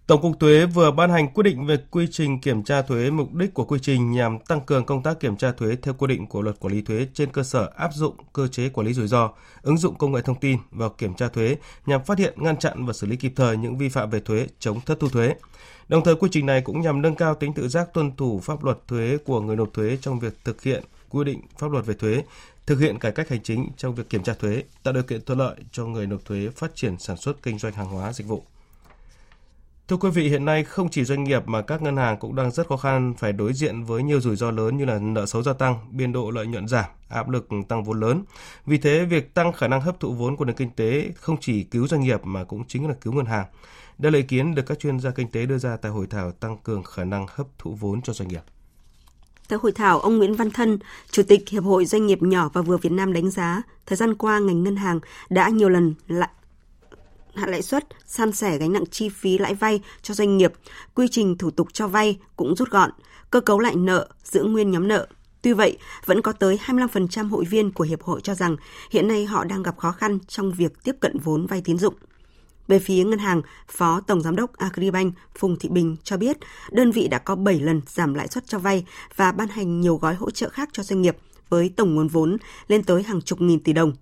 Tổng 0.07 0.21
cục 0.21 0.39
Thuế 0.39 0.65
vừa 0.65 0.91
ban 0.91 1.09
hành 1.09 1.27
quyết 1.27 1.43
định 1.43 1.65
về 1.65 1.77
quy 1.91 2.07
trình 2.11 2.39
kiểm 2.39 2.63
tra 2.63 2.81
thuế 2.81 3.09
mục 3.09 3.33
đích 3.33 3.53
của 3.53 3.65
quy 3.65 3.79
trình 3.81 4.11
nhằm 4.11 4.39
tăng 4.39 4.61
cường 4.61 4.85
công 4.85 5.03
tác 5.03 5.19
kiểm 5.19 5.37
tra 5.37 5.51
thuế 5.51 5.75
theo 5.81 5.93
quy 5.93 6.07
định 6.07 6.27
của 6.27 6.41
luật 6.41 6.59
quản 6.59 6.73
lý 6.73 6.81
thuế 6.81 7.07
trên 7.13 7.31
cơ 7.31 7.43
sở 7.43 7.69
áp 7.75 7.91
dụng 7.93 8.15
cơ 8.33 8.47
chế 8.47 8.69
quản 8.69 8.87
lý 8.87 8.93
rủi 8.93 9.07
ro, 9.07 9.29
ứng 9.61 9.77
dụng 9.77 9.95
công 9.95 10.11
nghệ 10.11 10.21
thông 10.21 10.39
tin 10.39 10.57
vào 10.71 10.89
kiểm 10.89 11.13
tra 11.13 11.27
thuế 11.27 11.55
nhằm 11.85 12.03
phát 12.03 12.19
hiện, 12.19 12.33
ngăn 12.37 12.57
chặn 12.57 12.85
và 12.85 12.93
xử 12.93 13.07
lý 13.07 13.15
kịp 13.15 13.33
thời 13.35 13.57
những 13.57 13.77
vi 13.77 13.89
phạm 13.89 14.09
về 14.09 14.19
thuế, 14.19 14.47
chống 14.59 14.81
thất 14.81 14.99
thu 14.99 15.09
thuế. 15.09 15.35
Đồng 15.87 16.03
thời 16.03 16.15
quy 16.15 16.29
trình 16.31 16.45
này 16.45 16.61
cũng 16.61 16.81
nhằm 16.81 17.01
nâng 17.01 17.15
cao 17.15 17.35
tính 17.35 17.53
tự 17.53 17.67
giác 17.67 17.93
tuân 17.93 18.15
thủ 18.15 18.39
pháp 18.39 18.63
luật 18.63 18.87
thuế 18.87 19.17
của 19.25 19.41
người 19.41 19.55
nộp 19.55 19.73
thuế 19.73 19.97
trong 20.01 20.19
việc 20.19 20.33
thực 20.43 20.63
hiện 20.63 20.83
quy 21.09 21.23
định 21.23 21.41
pháp 21.57 21.71
luật 21.71 21.85
về 21.85 21.93
thuế, 21.93 22.23
thực 22.65 22.79
hiện 22.79 22.99
cải 22.99 23.11
cách 23.11 23.29
hành 23.29 23.43
chính 23.43 23.69
trong 23.77 23.95
việc 23.95 24.09
kiểm 24.09 24.23
tra 24.23 24.33
thuế, 24.33 24.63
tạo 24.83 24.93
điều 24.93 25.03
kiện 25.03 25.25
thuận 25.25 25.39
lợi 25.39 25.55
cho 25.71 25.85
người 25.85 26.07
nộp 26.07 26.25
thuế 26.25 26.49
phát 26.55 26.75
triển 26.75 26.99
sản 26.99 27.17
xuất 27.17 27.43
kinh 27.43 27.59
doanh 27.59 27.73
hàng 27.73 27.89
hóa 27.89 28.13
dịch 28.13 28.27
vụ. 28.27 28.43
Thưa 29.87 29.97
quý 29.97 30.09
vị, 30.09 30.29
hiện 30.29 30.45
nay 30.45 30.63
không 30.63 30.89
chỉ 30.89 31.03
doanh 31.03 31.23
nghiệp 31.23 31.47
mà 31.47 31.61
các 31.61 31.81
ngân 31.81 31.97
hàng 31.97 32.17
cũng 32.19 32.35
đang 32.35 32.51
rất 32.51 32.67
khó 32.67 32.77
khăn 32.77 33.13
phải 33.17 33.33
đối 33.33 33.53
diện 33.53 33.83
với 33.83 34.03
nhiều 34.03 34.21
rủi 34.21 34.35
ro 34.35 34.51
lớn 34.51 34.77
như 34.77 34.85
là 34.85 34.99
nợ 34.99 35.25
xấu 35.25 35.43
gia 35.43 35.53
tăng, 35.53 35.75
biên 35.91 36.13
độ 36.13 36.31
lợi 36.31 36.47
nhuận 36.47 36.67
giảm, 36.67 36.85
áp 37.09 37.29
lực 37.29 37.47
tăng 37.67 37.83
vốn 37.83 37.99
lớn. 37.99 38.23
Vì 38.65 38.77
thế, 38.77 39.05
việc 39.05 39.33
tăng 39.33 39.53
khả 39.53 39.67
năng 39.67 39.81
hấp 39.81 39.99
thụ 39.99 40.13
vốn 40.13 40.35
của 40.35 40.45
nền 40.45 40.55
kinh 40.55 40.69
tế 40.69 41.11
không 41.15 41.37
chỉ 41.41 41.63
cứu 41.63 41.87
doanh 41.87 42.01
nghiệp 42.01 42.21
mà 42.23 42.43
cũng 42.43 42.63
chính 42.67 42.87
là 42.87 42.93
cứu 43.01 43.13
ngân 43.13 43.25
hàng. 43.25 43.45
Đây 43.97 44.11
là 44.11 44.17
ý 44.17 44.23
kiến 44.23 44.55
được 44.55 44.63
các 44.65 44.79
chuyên 44.79 44.99
gia 44.99 45.11
kinh 45.11 45.27
tế 45.27 45.45
đưa 45.45 45.57
ra 45.57 45.77
tại 45.77 45.91
hội 45.91 46.07
thảo 46.09 46.31
tăng 46.31 46.57
cường 46.57 46.83
khả 46.83 47.03
năng 47.03 47.25
hấp 47.29 47.47
thụ 47.57 47.73
vốn 47.79 48.01
cho 48.01 48.13
doanh 48.13 48.29
nghiệp. 48.29 48.41
Tại 49.47 49.59
hội 49.61 49.71
thảo, 49.71 49.99
ông 49.99 50.17
Nguyễn 50.17 50.35
Văn 50.35 50.51
Thân, 50.51 50.79
Chủ 51.11 51.23
tịch 51.27 51.49
Hiệp 51.49 51.63
hội 51.63 51.85
Doanh 51.85 52.05
nghiệp 52.05 52.21
nhỏ 52.21 52.49
và 52.53 52.61
vừa 52.61 52.77
Việt 52.77 52.91
Nam 52.91 53.13
đánh 53.13 53.31
giá, 53.31 53.61
thời 53.85 53.97
gian 53.97 54.15
qua 54.15 54.39
ngành 54.39 54.63
ngân 54.63 54.75
hàng 54.75 54.99
đã 55.29 55.49
nhiều 55.49 55.69
lần 55.69 55.93
lại 56.07 56.29
hạ 57.35 57.47
lãi 57.47 57.61
suất, 57.61 57.87
san 58.05 58.31
sẻ 58.31 58.57
gánh 58.57 58.73
nặng 58.73 58.85
chi 58.91 59.09
phí 59.09 59.37
lãi 59.37 59.55
vay 59.55 59.81
cho 60.01 60.13
doanh 60.13 60.37
nghiệp, 60.37 60.53
quy 60.95 61.07
trình 61.11 61.37
thủ 61.37 61.51
tục 61.51 61.67
cho 61.73 61.87
vay 61.87 62.17
cũng 62.35 62.55
rút 62.55 62.69
gọn, 62.69 62.91
cơ 63.31 63.41
cấu 63.41 63.59
lại 63.59 63.75
nợ, 63.75 64.07
giữ 64.23 64.43
nguyên 64.43 64.71
nhóm 64.71 64.87
nợ. 64.87 65.07
Tuy 65.41 65.53
vậy, 65.53 65.77
vẫn 66.05 66.21
có 66.21 66.31
tới 66.31 66.59
25% 66.65 67.29
hội 67.29 67.45
viên 67.45 67.71
của 67.71 67.83
hiệp 67.83 68.03
hội 68.03 68.21
cho 68.21 68.35
rằng 68.35 68.55
hiện 68.91 69.07
nay 69.07 69.25
họ 69.25 69.43
đang 69.43 69.63
gặp 69.63 69.77
khó 69.77 69.91
khăn 69.91 70.19
trong 70.27 70.51
việc 70.51 70.83
tiếp 70.83 70.95
cận 70.99 71.19
vốn 71.19 71.45
vay 71.45 71.61
tín 71.61 71.77
dụng. 71.77 71.93
Về 72.67 72.79
phía 72.79 73.03
ngân 73.03 73.19
hàng, 73.19 73.41
Phó 73.67 74.01
Tổng 74.07 74.21
Giám 74.21 74.35
đốc 74.35 74.53
Agribank 74.57 75.13
Phùng 75.37 75.59
Thị 75.59 75.69
Bình 75.69 75.95
cho 76.03 76.17
biết, 76.17 76.37
đơn 76.71 76.91
vị 76.91 77.07
đã 77.07 77.17
có 77.17 77.35
7 77.35 77.59
lần 77.59 77.81
giảm 77.87 78.13
lãi 78.13 78.27
suất 78.27 78.47
cho 78.47 78.59
vay 78.59 78.85
và 79.15 79.31
ban 79.31 79.47
hành 79.47 79.81
nhiều 79.81 79.95
gói 79.95 80.15
hỗ 80.15 80.31
trợ 80.31 80.49
khác 80.49 80.69
cho 80.71 80.83
doanh 80.83 81.01
nghiệp 81.01 81.17
với 81.49 81.73
tổng 81.75 81.95
nguồn 81.95 82.07
vốn 82.07 82.37
lên 82.67 82.83
tới 82.83 83.03
hàng 83.03 83.21
chục 83.21 83.41
nghìn 83.41 83.59
tỷ 83.59 83.73
đồng. 83.73 83.93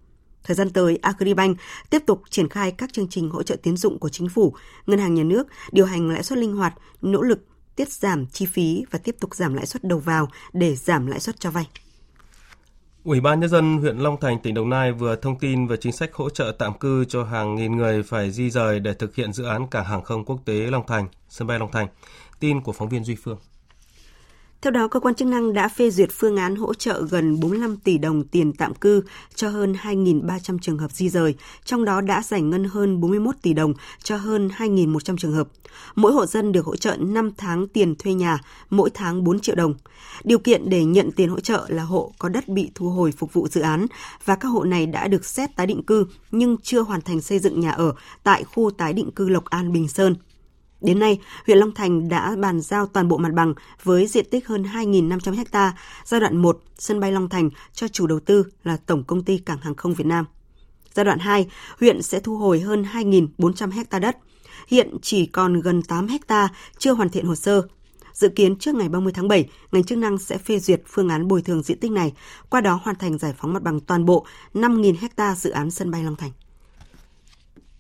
Thời 0.44 0.56
gian 0.56 0.70
tới, 0.70 1.00
Agribank 1.02 1.58
tiếp 1.90 2.04
tục 2.06 2.22
triển 2.30 2.50
khai 2.50 2.72
các 2.72 2.94
chương 2.94 3.08
trình 3.10 3.30
hỗ 3.30 3.44
trợ 3.44 3.56
tiến 3.56 3.78
dụng 3.78 4.00
của 4.00 4.10
chính 4.10 4.30
phủ, 4.30 4.56
ngân 4.86 5.00
hàng 5.00 5.14
nhà 5.14 5.24
nước, 5.24 5.48
điều 5.72 5.86
hành 5.86 6.10
lãi 6.10 6.24
suất 6.24 6.40
linh 6.40 6.56
hoạt, 6.56 6.74
nỗ 7.02 7.22
lực 7.22 7.40
tiết 7.76 7.92
giảm 7.92 8.26
chi 8.26 8.46
phí 8.46 8.86
và 8.92 9.00
tiếp 9.00 9.16
tục 9.20 9.36
giảm 9.36 9.54
lãi 9.54 9.66
suất 9.66 9.84
đầu 9.84 10.00
vào 10.00 10.28
để 10.54 10.76
giảm 10.76 11.08
lãi 11.08 11.20
suất 11.20 11.40
cho 11.40 11.52
vay. 11.52 11.68
Ủy 13.04 13.22
ban 13.22 13.40
Nhân 13.40 13.50
dân 13.50 13.78
huyện 13.78 13.98
Long 13.98 14.20
Thành, 14.22 14.40
tỉnh 14.40 14.54
Đồng 14.54 14.70
Nai 14.70 14.92
vừa 14.92 15.16
thông 15.16 15.40
tin 15.40 15.68
về 15.68 15.78
chính 15.78 15.92
sách 15.92 16.14
hỗ 16.14 16.30
trợ 16.30 16.56
tạm 16.60 16.78
cư 16.80 17.06
cho 17.06 17.24
hàng 17.24 17.56
nghìn 17.56 17.78
người 17.78 18.04
phải 18.04 18.32
di 18.32 18.50
rời 18.50 18.80
để 18.80 18.94
thực 18.94 19.16
hiện 19.16 19.34
dự 19.34 19.44
án 19.44 19.68
cảng 19.68 19.86
hàng 19.86 20.04
không 20.04 20.26
quốc 20.26 20.40
tế 20.46 20.54
Long 20.54 20.88
Thành, 20.88 21.08
sân 21.30 21.48
bay 21.48 21.60
Long 21.60 21.72
Thành. 21.72 21.88
Tin 22.40 22.62
của 22.62 22.72
phóng 22.72 22.90
viên 22.90 23.04
Duy 23.04 23.16
Phương. 23.16 23.38
Theo 24.64 24.72
đó, 24.72 24.88
cơ 24.88 25.00
quan 25.00 25.16
chức 25.16 25.28
năng 25.28 25.54
đã 25.54 25.68
phê 25.68 25.90
duyệt 25.90 26.10
phương 26.12 26.38
án 26.38 26.56
hỗ 26.56 26.74
trợ 26.74 27.02
gần 27.10 27.40
45 27.40 27.78
tỷ 27.78 27.98
đồng 27.98 28.24
tiền 28.24 28.54
tạm 28.54 28.76
cư 28.76 29.04
cho 29.36 29.50
hơn 29.50 29.74
2.300 29.74 30.58
trường 30.62 30.78
hợp 30.78 30.92
di 30.92 31.10
rời, 31.10 31.36
trong 31.66 31.86
đó 31.86 32.02
đã 32.02 32.22
giải 32.22 32.42
ngân 32.42 32.64
hơn 32.64 33.02
41 33.02 33.36
tỷ 33.42 33.54
đồng 33.54 33.74
cho 34.04 34.16
hơn 34.16 34.50
2.100 34.58 35.18
trường 35.18 35.34
hợp. 35.34 35.48
Mỗi 35.96 36.14
hộ 36.14 36.26
dân 36.26 36.52
được 36.52 36.66
hỗ 36.66 36.76
trợ 36.76 36.96
5 37.00 37.32
tháng 37.38 37.68
tiền 37.68 37.96
thuê 37.96 38.14
nhà, 38.14 38.38
mỗi 38.70 38.90
tháng 38.94 39.24
4 39.24 39.40
triệu 39.40 39.56
đồng. 39.56 39.74
Điều 40.24 40.40
kiện 40.40 40.70
để 40.70 40.86
nhận 40.86 41.12
tiền 41.12 41.30
hỗ 41.30 41.40
trợ 41.40 41.66
là 41.68 41.84
hộ 41.84 42.12
có 42.20 42.30
đất 42.30 42.48
bị 42.48 42.72
thu 42.76 42.90
hồi 42.90 43.12
phục 43.12 43.34
vụ 43.34 43.48
dự 43.48 43.62
án 43.62 43.86
và 44.26 44.36
các 44.36 44.48
hộ 44.48 44.64
này 44.64 44.86
đã 44.86 45.08
được 45.08 45.26
xét 45.26 45.56
tái 45.56 45.68
định 45.68 45.84
cư 45.84 46.06
nhưng 46.32 46.58
chưa 46.64 46.82
hoàn 46.82 47.02
thành 47.02 47.22
xây 47.22 47.40
dựng 47.40 47.60
nhà 47.60 47.72
ở 47.72 47.94
tại 48.24 48.44
khu 48.44 48.72
tái 48.72 48.94
định 48.94 49.12
cư 49.12 49.30
Lộc 49.30 49.46
An 49.46 49.74
Bình 49.74 49.88
Sơn. 49.88 50.16
Đến 50.84 51.00
nay, 51.00 51.20
huyện 51.46 51.58
Long 51.58 51.74
Thành 51.74 52.10
đã 52.10 52.36
bàn 52.40 52.62
giao 52.62 52.86
toàn 52.86 53.08
bộ 53.08 53.18
mặt 53.18 53.34
bằng 53.34 53.54
với 53.84 54.08
diện 54.08 54.26
tích 54.32 54.48
hơn 54.48 54.64
2.500 54.64 55.44
ha 55.54 55.74
giai 56.06 56.20
đoạn 56.20 56.38
1 56.38 56.60
sân 56.78 57.00
bay 57.00 57.12
Long 57.12 57.30
Thành 57.30 57.50
cho 57.74 57.88
chủ 57.88 58.08
đầu 58.08 58.20
tư 58.20 58.46
là 58.64 58.78
Tổng 58.78 59.04
công 59.04 59.24
ty 59.24 59.38
Cảng 59.38 59.58
hàng 59.62 59.76
không 59.76 59.94
Việt 59.94 60.06
Nam. 60.06 60.26
Giai 60.94 61.06
đoạn 61.06 61.20
2, 61.20 61.48
huyện 61.80 62.02
sẽ 62.02 62.20
thu 62.20 62.38
hồi 62.38 62.60
hơn 62.60 62.86
2.400 62.94 63.72
ha 63.92 64.00
đất. 64.00 64.18
Hiện 64.68 64.98
chỉ 65.02 65.26
còn 65.26 65.62
gần 65.62 65.82
8 65.82 66.08
ha 66.30 66.50
chưa 66.78 66.94
hoàn 66.94 67.10
thiện 67.10 67.26
hồ 67.26 67.36
sơ. 67.36 67.62
Dự 68.14 68.30
kiến 68.30 68.56
trước 68.56 68.76
ngày 68.76 68.90
30 68.90 69.14
tháng 69.16 69.28
7, 69.28 69.50
ngành 69.72 69.84
chức 69.84 69.98
năng 69.98 70.18
sẽ 70.18 70.38
phê 70.38 70.60
duyệt 70.60 70.82
phương 70.88 71.10
án 71.10 71.28
bồi 71.28 71.42
thường 71.42 71.64
diện 71.64 71.80
tích 71.80 71.92
này, 71.92 72.14
qua 72.50 72.62
đó 72.62 72.80
hoàn 72.84 72.96
thành 72.96 73.18
giải 73.18 73.34
phóng 73.38 73.54
mặt 73.54 73.64
bằng 73.64 73.80
toàn 73.80 74.06
bộ 74.06 74.26
5.000 74.54 74.96
ha 75.18 75.36
dự 75.36 75.50
án 75.50 75.72
sân 75.72 75.92
bay 75.92 76.04
Long 76.04 76.16
Thành. 76.16 76.32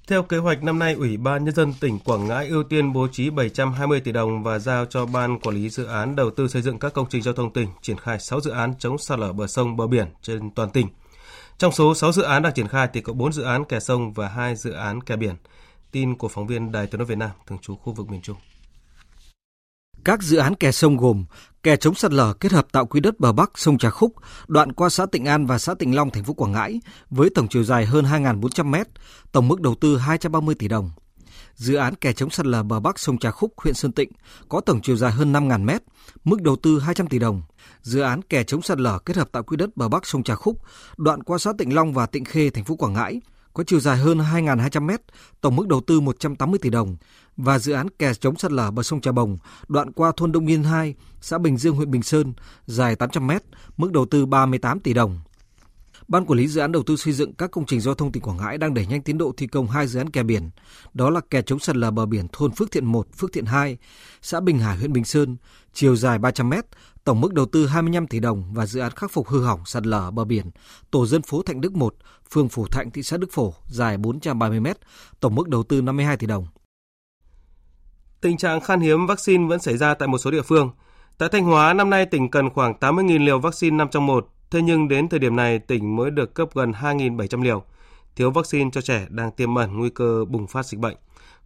Theo 0.08 0.24
kế 0.24 0.38
hoạch 0.38 0.64
năm 0.64 0.80
nay, 0.80 0.94
Ủy 0.94 1.18
ban 1.18 1.46
Nhân 1.46 1.56
dân 1.56 1.74
tỉnh 1.80 2.00
Quảng 2.00 2.28
Ngãi 2.28 2.48
ưu 2.48 2.64
tiên 2.64 2.94
bố 2.94 3.08
trí 3.12 3.30
720 3.30 4.00
tỷ 4.00 4.12
đồng 4.12 4.44
và 4.44 4.60
giao 4.60 4.86
cho 4.86 5.06
Ban 5.06 5.40
Quản 5.40 5.56
lý 5.56 5.70
Dự 5.70 5.86
án 5.86 6.16
đầu 6.16 6.30
tư 6.30 6.48
xây 6.48 6.62
dựng 6.62 6.80
các 6.80 6.94
công 6.94 7.10
trình 7.10 7.22
giao 7.22 7.34
thông 7.34 7.54
tỉnh 7.54 7.68
triển 7.82 7.98
khai 7.98 8.20
6 8.20 8.42
dự 8.42 8.52
án 8.52 8.74
chống 8.80 8.98
sạt 8.98 9.20
lở 9.20 9.34
bờ 9.34 9.48
sông 9.48 9.78
bờ 9.78 9.88
biển 9.88 10.08
trên 10.22 10.52
toàn 10.52 10.70
tỉnh. 10.70 10.88
Trong 11.58 11.72
số 11.72 11.96
6 11.96 12.12
dự 12.12 12.22
án 12.22 12.44
đang 12.44 12.54
triển 12.54 12.68
khai 12.68 12.88
thì 12.94 13.02
có 13.02 13.14
4 13.14 13.34
dự 13.34 13.44
án 13.44 13.66
kè 13.66 13.80
sông 13.80 14.14
và 14.14 14.28
2 14.28 14.56
dự 14.56 14.72
án 14.72 15.02
kè 15.02 15.16
biển. 15.16 15.36
Tin 15.92 16.16
của 16.16 16.28
phóng 16.28 16.48
viên 16.48 16.72
Đài 16.72 16.88
Tiếng 16.88 17.00
nói 17.00 17.06
Việt 17.06 17.18
Nam 17.18 17.30
thường 17.48 17.60
trú 17.62 17.76
khu 17.76 17.94
vực 17.94 18.10
miền 18.10 18.22
Trung. 18.22 18.38
Các 20.06 20.22
dự 20.22 20.38
án 20.38 20.56
kè 20.56 20.72
sông 20.72 20.98
gồm 20.98 21.26
kè 21.64 21.76
chống 21.76 21.96
sạt 21.96 22.14
lở 22.14 22.34
kết 22.34 22.52
hợp 22.52 22.68
tạo 22.72 22.86
quy 22.86 23.00
đất 23.00 23.20
bờ 23.20 23.32
Bắc 23.32 23.52
sông 23.56 23.78
Trà 23.78 23.90
Khúc, 23.90 24.14
đoạn 24.48 24.72
qua 24.72 24.90
xã 24.90 25.06
Tịnh 25.06 25.26
An 25.26 25.46
và 25.46 25.60
xã 25.60 25.74
Tịnh 25.74 25.96
Long, 25.96 26.10
thành 26.10 26.24
phố 26.24 26.34
Quảng 26.34 26.52
Ngãi 26.52 26.82
với 27.10 27.30
tổng 27.36 27.48
chiều 27.48 27.64
dài 27.64 27.86
hơn 27.86 28.06
2.400 28.06 28.66
m, 28.66 28.76
tổng 29.32 29.48
mức 29.48 29.62
đầu 29.62 29.76
tư 29.76 29.98
230 29.98 30.56
tỷ 30.56 30.68
đồng. 30.68 30.92
Dự 31.56 31.76
án 31.76 31.96
kè 31.96 32.14
chống 32.14 32.30
sạt 32.30 32.46
lở 32.46 32.64
bờ 32.64 32.80
Bắc 32.80 33.00
sông 33.00 33.18
Trà 33.18 33.32
Khúc, 33.32 33.54
huyện 33.58 33.74
Sơn 33.74 33.92
Tịnh 33.92 34.12
có 34.50 34.62
tổng 34.62 34.82
chiều 34.82 34.96
dài 34.96 35.12
hơn 35.12 35.34
5.000 35.34 35.66
m, 35.66 35.70
mức 36.24 36.42
đầu 36.42 36.56
tư 36.56 36.80
200 36.80 37.08
tỷ 37.08 37.20
đồng. 37.20 37.42
Dự 37.82 38.02
án 38.02 38.22
kè 38.22 38.44
chống 38.44 38.62
sạt 38.62 38.80
lở 38.80 39.00
kết 39.00 39.18
hợp 39.18 39.32
tạo 39.32 39.44
quy 39.44 39.58
đất 39.58 39.78
bờ 39.78 39.90
Bắc 39.90 40.06
sông 40.06 40.24
Trà 40.24 40.36
Khúc, 40.36 40.58
đoạn 40.98 41.24
qua 41.24 41.38
xã 41.38 41.52
Tịnh 41.58 41.76
Long 41.76 41.94
và 41.94 42.06
Tịnh 42.06 42.26
Khê, 42.26 42.50
thành 42.50 42.64
phố 42.64 42.76
Quảng 42.76 42.94
Ngãi 42.94 43.22
có 43.54 43.64
chiều 43.64 43.80
dài 43.80 43.98
hơn 43.98 44.18
2.200 44.18 44.82
mét, 44.82 45.02
tổng 45.42 45.56
mức 45.56 45.68
đầu 45.68 45.82
tư 45.82 46.00
180 46.00 46.60
tỷ 46.62 46.70
đồng 46.70 46.98
và 47.38 47.60
dự 47.60 47.74
án 47.74 47.90
kè 47.90 48.14
chống 48.14 48.38
sạt 48.38 48.52
lở 48.52 48.72
bờ 48.72 48.84
sông 48.84 49.02
Trà 49.02 49.12
Bồng, 49.12 49.38
đoạn 49.68 49.92
qua 49.92 50.12
thôn 50.18 50.32
Đông 50.32 50.48
Yên 50.48 50.64
2, 50.64 50.96
xã 51.22 51.38
Bình 51.38 51.58
Dương, 51.58 51.76
huyện 51.76 51.92
Bình 51.92 52.04
Sơn, 52.04 52.34
dài 52.66 52.96
800 52.96 53.28
mét, 53.28 53.44
mức 53.78 53.92
đầu 53.92 54.06
tư 54.06 54.26
38 54.26 54.80
tỷ 54.80 54.94
đồng. 54.94 55.20
Ban 56.08 56.26
quản 56.26 56.40
lý 56.40 56.48
dự 56.48 56.62
án 56.62 56.72
đầu 56.72 56.84
tư 56.84 56.96
xây 56.96 57.14
dựng 57.14 57.34
các 57.34 57.52
công 57.52 57.66
trình 57.66 57.82
giao 57.82 57.96
thông 57.96 58.12
tỉnh 58.12 58.24
Quảng 58.24 58.38
Ngãi 58.38 58.58
đang 58.58 58.74
đẩy 58.74 58.86
nhanh 58.86 59.02
tiến 59.02 59.18
độ 59.18 59.34
thi 59.38 59.48
công 59.48 59.68
hai 59.68 59.88
dự 59.88 60.00
án 60.00 60.10
kè 60.10 60.24
biển. 60.24 60.50
Đó 60.94 61.10
là 61.10 61.22
kè 61.30 61.42
chống 61.42 61.60
sạt 61.60 61.76
lở 61.76 61.92
bờ 61.92 62.06
biển 62.06 62.28
thôn 62.32 62.52
Phước 62.52 62.72
Thiện 62.72 62.86
1, 62.86 63.08
Phước 63.18 63.34
Thiện 63.34 63.46
2, 63.46 63.78
xã 64.22 64.40
Bình 64.40 64.60
Hải, 64.60 64.78
huyện 64.78 64.94
Bình 64.94 65.06
Sơn, 65.06 65.38
chiều 65.74 65.96
dài 65.96 66.18
300 66.18 66.50
m, 66.50 66.54
tổng 67.04 67.22
mức 67.22 67.34
đầu 67.34 67.46
tư 67.46 67.68
25 67.68 68.08
tỷ 68.08 68.20
đồng 68.20 68.54
và 68.54 68.66
dự 68.66 68.80
án 68.80 68.92
khắc 68.92 69.12
phục 69.12 69.28
hư 69.28 69.44
hỏng 69.44 69.60
sạt 69.66 69.86
lở 69.86 70.12
bờ 70.12 70.26
biển, 70.26 70.46
tổ 70.92 71.06
dân 71.06 71.22
phố 71.22 71.42
Thạnh 71.42 71.62
Đức 71.62 71.74
1, 71.74 71.96
phường 72.34 72.50
Phủ 72.50 72.68
Thạnh, 72.68 72.92
thị 72.92 73.04
xã 73.04 73.18
Đức 73.18 73.32
Phổ, 73.32 73.54
dài 73.68 73.98
430 73.98 74.60
m, 74.60 74.68
tổng 75.20 75.36
mức 75.36 75.50
đầu 75.50 75.64
tư 75.64 75.82
52 75.82 76.18
tỷ 76.18 76.28
đồng. 76.28 76.46
Tình 78.22 78.38
trạng 78.38 78.62
khan 78.62 78.80
hiếm 78.80 79.08
vaccine 79.08 79.48
vẫn 79.48 79.60
xảy 79.60 79.78
ra 79.78 79.94
tại 79.94 80.08
một 80.08 80.18
số 80.18 80.32
địa 80.32 80.42
phương. 80.42 80.72
Tại 81.18 81.30
Thanh 81.32 81.44
Hóa, 81.44 81.74
năm 81.74 81.90
nay 81.90 82.06
tỉnh 82.06 82.32
cần 82.32 82.50
khoảng 82.50 82.74
80.000 82.80 83.26
liều 83.26 83.40
vaccine 83.40 83.78
5 83.78 83.88
trong 83.92 84.06
1, 84.06 84.28
thế 84.52 84.62
nhưng 84.62 84.88
đến 84.88 85.10
thời 85.10 85.20
điểm 85.20 85.36
này 85.36 85.60
tỉnh 85.60 85.96
mới 85.96 86.12
được 86.12 86.34
cấp 86.34 86.50
gần 86.54 86.72
2.700 86.72 87.44
liều. 87.44 87.64
Thiếu 88.16 88.32
vaccine 88.32 88.70
cho 88.74 88.82
trẻ 88.82 89.06
đang 89.10 89.32
tiềm 89.32 89.56
ẩn 89.56 89.78
nguy 89.78 89.90
cơ 89.90 90.26
bùng 90.30 90.48
phát 90.48 90.66
dịch 90.66 90.80
bệnh. 90.80 90.96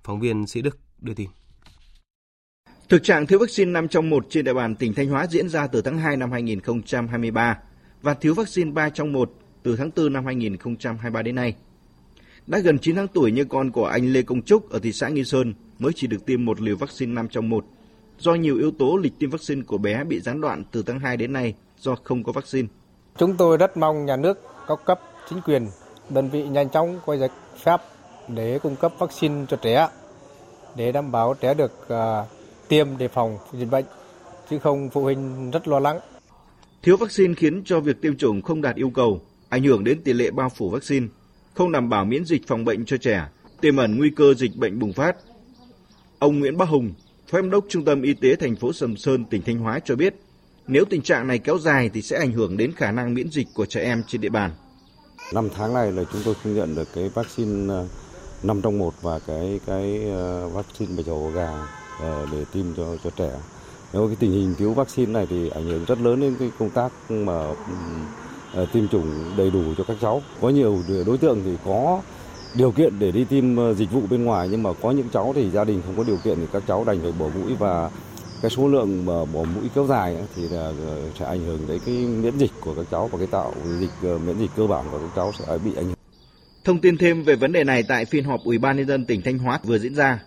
Phóng 0.04 0.19
viên 0.19 0.47
Sĩ 0.47 0.62
Đức 0.62 0.78
đưa 1.00 1.13
tin. 1.13 1.30
Thực 2.89 3.04
trạng 3.04 3.28
thiếu 3.28 3.39
vaccine 3.39 3.71
5 3.71 3.88
trong 3.88 4.10
1 4.10 4.26
trên 4.30 4.45
địa 4.45 4.54
bàn 4.54 4.76
tỉnh 4.76 4.93
Thanh 4.93 5.10
Hóa 5.10 5.28
diễn 5.28 5.50
ra 5.50 5.67
từ 5.67 5.82
tháng 5.82 5.97
2 5.97 6.17
năm 6.17 6.32
2023 6.32 7.58
và 8.02 8.13
thiếu 8.13 8.34
vaccine 8.34 8.71
3 8.71 8.89
trong 8.89 9.13
1 9.13 9.32
từ 9.67 9.75
tháng 9.75 9.91
4 9.95 10.13
năm 10.13 10.25
2023 10.25 11.21
đến 11.21 11.36
nay. 11.36 11.56
Đã 12.47 12.60
gần 12.60 12.80
9 12.80 12.95
tháng 12.95 13.08
tuổi 13.08 13.32
như 13.32 13.45
con 13.45 13.71
của 13.71 13.86
anh 13.86 14.13
Lê 14.13 14.21
Công 14.21 14.41
Trúc 14.41 14.69
ở 14.69 14.80
thị 14.80 14.91
xã 14.91 15.10
Nghi 15.10 15.23
Sơn 15.23 15.53
mới 15.80 15.91
chỉ 15.95 16.08
được 16.08 16.25
tiêm 16.25 16.45
một 16.45 16.62
liều 16.62 16.77
vaccine 16.77 17.13
5 17.13 17.27
trong 17.27 17.49
1. 17.49 17.65
Do 18.19 18.34
nhiều 18.34 18.58
yếu 18.58 18.71
tố 18.71 18.97
lịch 18.97 19.13
tiêm 19.19 19.30
vaccine 19.30 19.62
của 19.62 19.77
bé 19.77 20.03
bị 20.03 20.19
gián 20.19 20.41
đoạn 20.41 20.63
từ 20.71 20.84
tháng 20.84 20.99
2 20.99 21.17
đến 21.17 21.34
nay 21.34 21.56
do 21.80 21.95
không 22.03 22.23
có 22.23 22.32
vaccine. 22.32 22.67
Chúng 23.17 23.38
tôi 23.38 23.58
rất 23.58 23.77
mong 23.77 24.06
nhà 24.06 24.15
nước, 24.15 24.41
các 24.67 24.80
cấp, 24.86 24.99
chính 25.30 25.41
quyền, 25.41 25.67
đơn 26.10 26.30
vị 26.30 26.47
nhanh 26.47 26.69
chóng 26.69 26.99
có 27.06 27.17
giải 27.17 27.30
pháp 27.58 27.82
để 28.27 28.60
cung 28.63 28.75
cấp 28.75 28.93
vaccine 28.99 29.45
cho 29.49 29.58
trẻ 29.58 29.89
để 30.75 30.91
đảm 30.91 31.12
bảo 31.12 31.34
trẻ 31.34 31.53
được 31.53 31.71
uh, 31.93 32.27
tiêm 32.67 32.97
đề 32.97 33.08
phòng 33.08 33.38
dịch 33.53 33.71
bệnh 33.71 33.86
chứ 34.49 34.60
không 34.60 34.89
phụ 34.89 35.01
huynh 35.01 35.51
rất 35.51 35.67
lo 35.67 35.80
lắng. 35.80 35.99
Thiếu 36.84 36.97
vaccine 36.97 37.34
khiến 37.34 37.62
cho 37.65 37.80
việc 37.80 38.01
tiêm 38.01 38.17
chủng 38.17 38.41
không 38.41 38.62
đạt 38.62 38.75
yêu 38.75 38.89
cầu, 38.89 39.21
ảnh 39.49 39.63
hưởng 39.63 39.83
đến 39.83 40.01
tỷ 40.03 40.13
lệ 40.13 40.31
bao 40.31 40.49
phủ 40.49 40.69
vaccine, 40.69 41.07
không 41.53 41.71
đảm 41.71 41.89
bảo 41.89 42.05
miễn 42.05 42.25
dịch 42.25 42.47
phòng 42.47 42.65
bệnh 42.65 42.86
cho 42.86 42.97
trẻ, 42.97 43.27
tiềm 43.62 43.77
ẩn 43.77 43.97
nguy 43.97 44.10
cơ 44.15 44.33
dịch 44.33 44.55
bệnh 44.55 44.79
bùng 44.79 44.93
phát. 44.93 45.15
Ông 46.19 46.39
Nguyễn 46.39 46.57
Bắc 46.57 46.69
Hùng, 46.69 46.93
Phó 47.27 47.38
Giám 47.38 47.49
đốc 47.49 47.65
Trung 47.69 47.86
tâm 47.86 48.01
Y 48.01 48.13
tế 48.13 48.36
thành 48.36 48.55
phố 48.55 48.73
Sầm 48.73 48.97
Sơn, 48.97 49.25
tỉnh 49.25 49.41
Thanh 49.41 49.57
Hóa 49.57 49.79
cho 49.86 49.95
biết, 49.95 50.15
nếu 50.67 50.86
tình 50.86 51.01
trạng 51.01 51.27
này 51.27 51.39
kéo 51.39 51.57
dài 51.57 51.89
thì 51.93 52.01
sẽ 52.01 52.17
ảnh 52.17 52.31
hưởng 52.31 52.57
đến 52.57 52.71
khả 52.71 52.91
năng 52.91 53.13
miễn 53.13 53.29
dịch 53.31 53.47
của 53.53 53.65
trẻ 53.65 53.81
em 53.81 54.03
trên 54.07 54.21
địa 54.21 54.29
bàn. 54.29 54.51
Năm 55.33 55.49
tháng 55.55 55.73
này 55.73 55.91
là 55.91 56.03
chúng 56.13 56.21
tôi 56.25 56.36
không 56.43 56.55
nhận 56.55 56.75
được 56.75 56.88
cái 56.95 57.10
vaccine 57.10 57.73
ờ, 57.73 57.88
5 58.43 58.62
trong 58.62 58.77
1 58.77 58.93
và 59.01 59.19
cái 59.19 59.60
cái 59.65 60.10
ờ, 60.10 60.49
vaccine 60.49 60.91
bạch 60.97 61.05
hầu 61.05 61.31
gà 61.36 61.51
ờ, 61.99 62.27
để 62.31 62.45
tiêm 62.53 62.65
cho 62.77 62.97
cho 63.03 63.10
trẻ. 63.10 63.31
Nếu 63.93 64.07
cái 64.07 64.15
tình 64.19 64.31
hình 64.31 64.55
thiếu 64.57 64.73
vaccine 64.73 65.12
này 65.12 65.27
thì 65.29 65.49
ảnh 65.49 65.63
hưởng 65.63 65.86
rất 65.86 65.99
lớn 65.99 66.19
đến 66.19 66.36
cái 66.39 66.51
công 66.60 66.69
tác 66.69 66.91
mà 67.10 67.53
tiêm 68.73 68.88
chủng 68.88 69.38
đầy 69.38 69.49
đủ 69.49 69.63
cho 69.77 69.83
các 69.83 69.97
cháu. 70.01 70.21
Có 70.41 70.49
nhiều 70.49 70.79
đối 71.05 71.17
tượng 71.17 71.41
thì 71.45 71.51
có 71.65 72.01
điều 72.55 72.71
kiện 72.71 72.99
để 72.99 73.12
đi 73.12 73.23
tiêm 73.23 73.75
dịch 73.75 73.91
vụ 73.91 74.01
bên 74.10 74.23
ngoài 74.23 74.47
nhưng 74.51 74.63
mà 74.63 74.69
có 74.81 74.91
những 74.91 75.10
cháu 75.13 75.33
thì 75.36 75.49
gia 75.49 75.63
đình 75.63 75.81
không 75.86 75.97
có 75.97 76.03
điều 76.03 76.17
kiện 76.17 76.38
thì 76.39 76.45
các 76.53 76.63
cháu 76.67 76.83
đành 76.83 76.99
phải 77.01 77.12
bỏ 77.12 77.25
mũi 77.36 77.55
và 77.60 77.89
cái 78.41 78.51
số 78.51 78.67
lượng 78.67 79.05
mà 79.05 79.25
bỏ 79.25 79.43
mũi 79.43 79.69
kéo 79.75 79.86
dài 79.88 80.17
thì 80.36 80.49
là 80.49 80.71
sẽ 81.19 81.25
ảnh 81.25 81.45
hưởng 81.45 81.60
đến 81.67 81.79
cái 81.86 81.95
miễn 81.95 82.38
dịch 82.38 82.51
của 82.62 82.73
các 82.75 82.86
cháu 82.91 83.07
và 83.07 83.17
cái 83.17 83.27
tạo 83.27 83.53
dịch 83.79 84.10
miễn 84.25 84.39
dịch 84.39 84.51
cơ 84.55 84.67
bản 84.67 84.86
của 84.91 84.97
các 84.97 85.10
cháu 85.15 85.31
sẽ 85.39 85.57
bị 85.65 85.75
ảnh 85.75 85.86
hưởng. 85.86 85.95
Thông 86.63 86.81
tin 86.81 86.97
thêm 86.97 87.23
về 87.23 87.36
vấn 87.36 87.51
đề 87.51 87.63
này 87.63 87.83
tại 87.83 88.05
phiên 88.05 88.23
họp 88.23 88.39
Ủy 88.43 88.57
ban 88.57 88.77
nhân 88.77 88.88
dân 88.88 89.05
tỉnh 89.05 89.21
Thanh 89.21 89.38
Hóa 89.38 89.60
vừa 89.63 89.79
diễn 89.79 89.95
ra, 89.95 90.19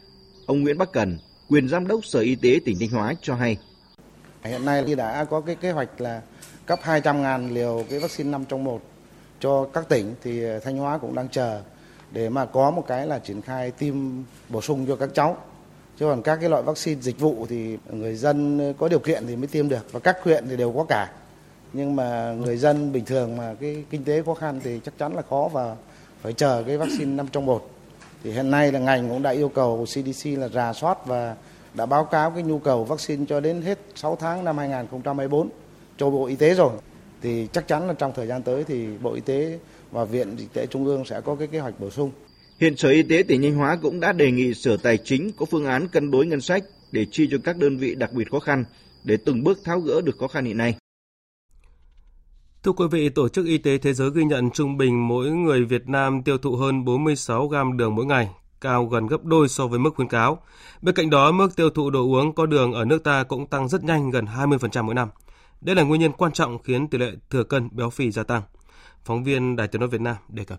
ông 0.46 0.62
Nguyễn 0.62 0.78
Bắc 0.78 0.92
Cần, 0.92 1.18
quyền 1.48 1.68
giám 1.68 1.86
đốc 1.86 2.04
Sở 2.04 2.20
Y 2.20 2.34
tế 2.34 2.60
tỉnh 2.64 2.76
Thanh 2.80 2.90
Hóa 2.90 3.14
cho 3.22 3.34
hay. 3.34 3.56
Hiện 4.44 4.64
nay 4.64 4.84
thì 4.86 4.94
đã 4.94 5.24
có 5.24 5.40
cái 5.40 5.54
kế 5.54 5.70
hoạch 5.70 6.00
là 6.00 6.20
cấp 6.70 6.80
200.000 6.84 7.52
liều 7.52 7.84
cái 7.90 7.98
vaccine 7.98 8.30
5 8.30 8.44
trong 8.48 8.64
1 8.64 8.80
cho 9.40 9.64
các 9.64 9.88
tỉnh 9.88 10.14
thì 10.22 10.42
Thanh 10.64 10.76
Hóa 10.76 10.98
cũng 10.98 11.14
đang 11.14 11.28
chờ 11.28 11.60
để 12.12 12.28
mà 12.28 12.46
có 12.46 12.70
một 12.70 12.84
cái 12.86 13.06
là 13.06 13.18
triển 13.18 13.42
khai 13.42 13.70
tiêm 13.70 13.94
bổ 14.48 14.60
sung 14.60 14.86
cho 14.86 14.96
các 14.96 15.10
cháu. 15.14 15.36
Chứ 15.98 16.06
còn 16.06 16.22
các 16.22 16.36
cái 16.40 16.50
loại 16.50 16.62
vaccine 16.62 17.00
dịch 17.00 17.20
vụ 17.20 17.46
thì 17.48 17.78
người 17.92 18.14
dân 18.14 18.74
có 18.78 18.88
điều 18.88 18.98
kiện 18.98 19.26
thì 19.26 19.36
mới 19.36 19.46
tiêm 19.46 19.68
được 19.68 19.92
và 19.92 20.00
các 20.00 20.16
huyện 20.22 20.44
thì 20.48 20.56
đều 20.56 20.72
có 20.72 20.84
cả. 20.88 21.10
Nhưng 21.72 21.96
mà 21.96 22.32
người 22.32 22.56
dân 22.56 22.92
bình 22.92 23.04
thường 23.04 23.36
mà 23.36 23.54
cái 23.60 23.84
kinh 23.90 24.04
tế 24.04 24.22
khó 24.22 24.34
khăn 24.34 24.60
thì 24.64 24.80
chắc 24.84 24.98
chắn 24.98 25.14
là 25.14 25.22
khó 25.30 25.48
và 25.52 25.76
phải 26.22 26.32
chờ 26.32 26.62
cái 26.66 26.76
vaccine 26.76 27.16
5 27.16 27.26
trong 27.32 27.46
1. 27.46 27.70
Thì 28.24 28.32
hiện 28.32 28.50
nay 28.50 28.72
là 28.72 28.78
ngành 28.78 29.08
cũng 29.08 29.22
đã 29.22 29.30
yêu 29.30 29.48
cầu 29.48 29.86
CDC 29.86 30.26
là 30.26 30.48
rà 30.48 30.72
soát 30.72 31.06
và 31.06 31.36
đã 31.74 31.86
báo 31.86 32.04
cáo 32.04 32.30
cái 32.30 32.42
nhu 32.42 32.58
cầu 32.58 32.84
vaccine 32.84 33.24
cho 33.28 33.40
đến 33.40 33.62
hết 33.62 33.78
6 33.94 34.16
tháng 34.16 34.44
năm 34.44 34.58
2024 34.58 35.48
cho 36.00 36.10
Bộ 36.10 36.26
Y 36.26 36.36
tế 36.36 36.54
rồi. 36.54 36.72
Thì 37.22 37.48
chắc 37.52 37.68
chắn 37.68 37.86
là 37.86 37.92
trong 37.92 38.12
thời 38.14 38.26
gian 38.26 38.42
tới 38.42 38.64
thì 38.64 38.86
Bộ 39.02 39.12
Y 39.12 39.20
tế 39.20 39.58
và 39.90 40.04
Viện 40.04 40.36
Dịch 40.38 40.52
tễ 40.52 40.66
Trung 40.66 40.84
ương 40.84 41.04
sẽ 41.04 41.20
có 41.20 41.34
cái 41.34 41.48
kế 41.48 41.58
hoạch 41.58 41.80
bổ 41.80 41.90
sung. 41.90 42.10
Hiện 42.60 42.76
Sở 42.76 42.88
Y 42.88 43.02
tế 43.02 43.22
tỉnh 43.28 43.42
Thanh 43.42 43.54
Hóa 43.54 43.78
cũng 43.82 44.00
đã 44.00 44.12
đề 44.12 44.30
nghị 44.30 44.54
Sở 44.54 44.76
Tài 44.76 44.98
chính 44.98 45.30
có 45.36 45.46
phương 45.46 45.66
án 45.66 45.88
cân 45.88 46.10
đối 46.10 46.26
ngân 46.26 46.40
sách 46.40 46.64
để 46.92 47.06
chi 47.10 47.28
cho 47.30 47.36
các 47.44 47.56
đơn 47.56 47.76
vị 47.76 47.94
đặc 47.94 48.12
biệt 48.12 48.30
khó 48.30 48.38
khăn 48.38 48.64
để 49.04 49.16
từng 49.24 49.44
bước 49.44 49.58
tháo 49.64 49.80
gỡ 49.80 50.00
được 50.00 50.16
khó 50.18 50.28
khăn 50.28 50.44
hiện 50.44 50.56
nay. 50.56 50.74
Thưa 52.62 52.72
quý 52.72 52.84
vị, 52.90 53.08
Tổ 53.08 53.28
chức 53.28 53.46
Y 53.46 53.58
tế 53.58 53.78
Thế 53.78 53.92
giới 53.92 54.10
ghi 54.14 54.24
nhận 54.24 54.50
trung 54.50 54.76
bình 54.76 55.08
mỗi 55.08 55.30
người 55.30 55.64
Việt 55.64 55.88
Nam 55.88 56.22
tiêu 56.22 56.38
thụ 56.38 56.56
hơn 56.56 56.84
46 56.84 57.46
gram 57.46 57.76
đường 57.76 57.94
mỗi 57.94 58.06
ngày, 58.06 58.28
cao 58.60 58.86
gần 58.86 59.06
gấp 59.06 59.24
đôi 59.24 59.48
so 59.48 59.66
với 59.66 59.78
mức 59.78 59.90
khuyến 59.94 60.08
cáo. 60.08 60.42
Bên 60.82 60.94
cạnh 60.94 61.10
đó, 61.10 61.32
mức 61.32 61.56
tiêu 61.56 61.70
thụ 61.70 61.90
đồ 61.90 62.00
uống 62.00 62.34
có 62.34 62.46
đường 62.46 62.72
ở 62.72 62.84
nước 62.84 63.04
ta 63.04 63.22
cũng 63.22 63.46
tăng 63.46 63.68
rất 63.68 63.84
nhanh 63.84 64.10
gần 64.10 64.24
20% 64.24 64.84
mỗi 64.84 64.94
năm. 64.94 65.08
Đây 65.60 65.76
là 65.76 65.82
nguyên 65.82 66.00
nhân 66.00 66.12
quan 66.12 66.32
trọng 66.32 66.62
khiến 66.62 66.88
tỷ 66.88 66.98
lệ 66.98 67.12
thừa 67.30 67.44
cân 67.44 67.68
béo 67.72 67.90
phì 67.90 68.10
gia 68.10 68.22
tăng. 68.22 68.42
Phóng 69.04 69.24
viên 69.24 69.56
Đài 69.56 69.68
Tiếng 69.68 69.80
nói 69.80 69.88
Việt 69.88 70.00
Nam 70.00 70.16
đề 70.28 70.44
cập. 70.44 70.58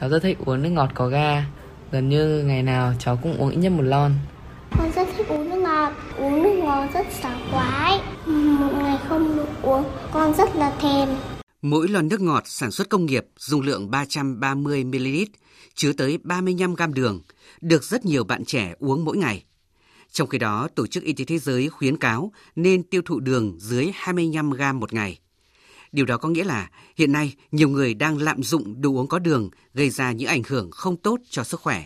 Cháu 0.00 0.08
rất 0.08 0.22
thích 0.22 0.38
uống 0.44 0.62
nước 0.62 0.68
ngọt 0.68 0.90
có 0.94 1.08
ga. 1.08 1.44
Gần 1.92 2.08
như 2.08 2.44
ngày 2.46 2.62
nào 2.62 2.94
cháu 2.98 3.18
cũng 3.22 3.36
uống 3.36 3.50
ít 3.50 3.56
nhất 3.56 3.72
một 3.72 3.82
lon. 3.82 4.12
Con 4.78 4.92
rất 4.92 5.08
thích 5.16 5.28
uống 5.28 5.50
nước 5.50 5.56
ngọt. 5.56 5.92
Uống 6.18 6.42
nước 6.42 6.52
ngọt 6.64 6.88
rất 6.94 7.06
sảng 7.10 7.48
khoái. 7.50 8.00
Một 8.26 8.72
ngày 8.78 8.98
không 9.08 9.36
được 9.36 9.48
uống, 9.62 9.84
con 10.12 10.34
rất 10.34 10.56
là 10.56 10.76
thèm. 10.80 11.08
Mỗi 11.62 11.88
lon 11.88 12.08
nước 12.08 12.20
ngọt 12.20 12.42
sản 12.46 12.70
xuất 12.70 12.88
công 12.88 13.06
nghiệp 13.06 13.26
dung 13.38 13.60
lượng 13.60 13.90
330ml, 13.90 15.26
chứa 15.74 15.92
tới 15.92 16.18
35 16.22 16.74
gam 16.74 16.94
đường, 16.94 17.20
được 17.60 17.84
rất 17.84 18.04
nhiều 18.04 18.24
bạn 18.24 18.44
trẻ 18.44 18.74
uống 18.78 19.04
mỗi 19.04 19.16
ngày. 19.16 19.44
Trong 20.10 20.28
khi 20.28 20.38
đó, 20.38 20.68
Tổ 20.74 20.86
chức 20.86 21.02
Y 21.02 21.12
tế 21.12 21.24
Thế 21.24 21.38
giới 21.38 21.68
khuyến 21.68 21.96
cáo 21.96 22.32
nên 22.56 22.82
tiêu 22.82 23.02
thụ 23.04 23.20
đường 23.20 23.56
dưới 23.58 23.90
25 23.94 24.50
gam 24.50 24.80
một 24.80 24.92
ngày. 24.92 25.18
Điều 25.92 26.06
đó 26.06 26.16
có 26.16 26.28
nghĩa 26.28 26.44
là 26.44 26.70
hiện 26.96 27.12
nay 27.12 27.34
nhiều 27.52 27.68
người 27.68 27.94
đang 27.94 28.18
lạm 28.18 28.42
dụng 28.42 28.80
đồ 28.80 28.90
uống 28.90 29.06
có 29.06 29.18
đường 29.18 29.50
gây 29.74 29.90
ra 29.90 30.12
những 30.12 30.28
ảnh 30.28 30.42
hưởng 30.46 30.70
không 30.70 30.96
tốt 30.96 31.20
cho 31.30 31.44
sức 31.44 31.60
khỏe. 31.60 31.84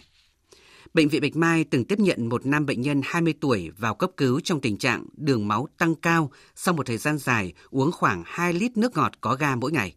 Bệnh 0.94 1.08
viện 1.08 1.22
Bạch 1.22 1.36
Mai 1.36 1.64
từng 1.64 1.84
tiếp 1.84 1.98
nhận 1.98 2.28
một 2.28 2.46
nam 2.46 2.66
bệnh 2.66 2.80
nhân 2.80 3.00
20 3.04 3.34
tuổi 3.40 3.70
vào 3.78 3.94
cấp 3.94 4.10
cứu 4.16 4.40
trong 4.40 4.60
tình 4.60 4.76
trạng 4.76 5.06
đường 5.16 5.48
máu 5.48 5.68
tăng 5.78 5.94
cao 5.94 6.30
sau 6.54 6.74
một 6.74 6.86
thời 6.86 6.98
gian 6.98 7.18
dài 7.18 7.52
uống 7.70 7.92
khoảng 7.92 8.22
2 8.26 8.52
lít 8.52 8.76
nước 8.76 8.96
ngọt 8.96 9.12
có 9.20 9.34
ga 9.34 9.56
mỗi 9.56 9.72
ngày. 9.72 9.94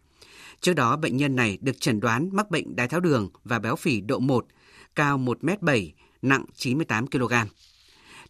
Trước 0.61 0.73
đó, 0.73 0.97
bệnh 0.97 1.17
nhân 1.17 1.35
này 1.35 1.57
được 1.61 1.79
chẩn 1.79 1.99
đoán 1.99 2.29
mắc 2.33 2.51
bệnh 2.51 2.75
đái 2.75 2.87
tháo 2.87 2.99
đường 2.99 3.29
và 3.43 3.59
béo 3.59 3.75
phì 3.75 4.01
độ 4.01 4.19
1, 4.19 4.45
cao 4.95 5.17
1m7, 5.17 5.89
nặng 6.21 6.45
98 6.55 7.07
kg. 7.07 7.33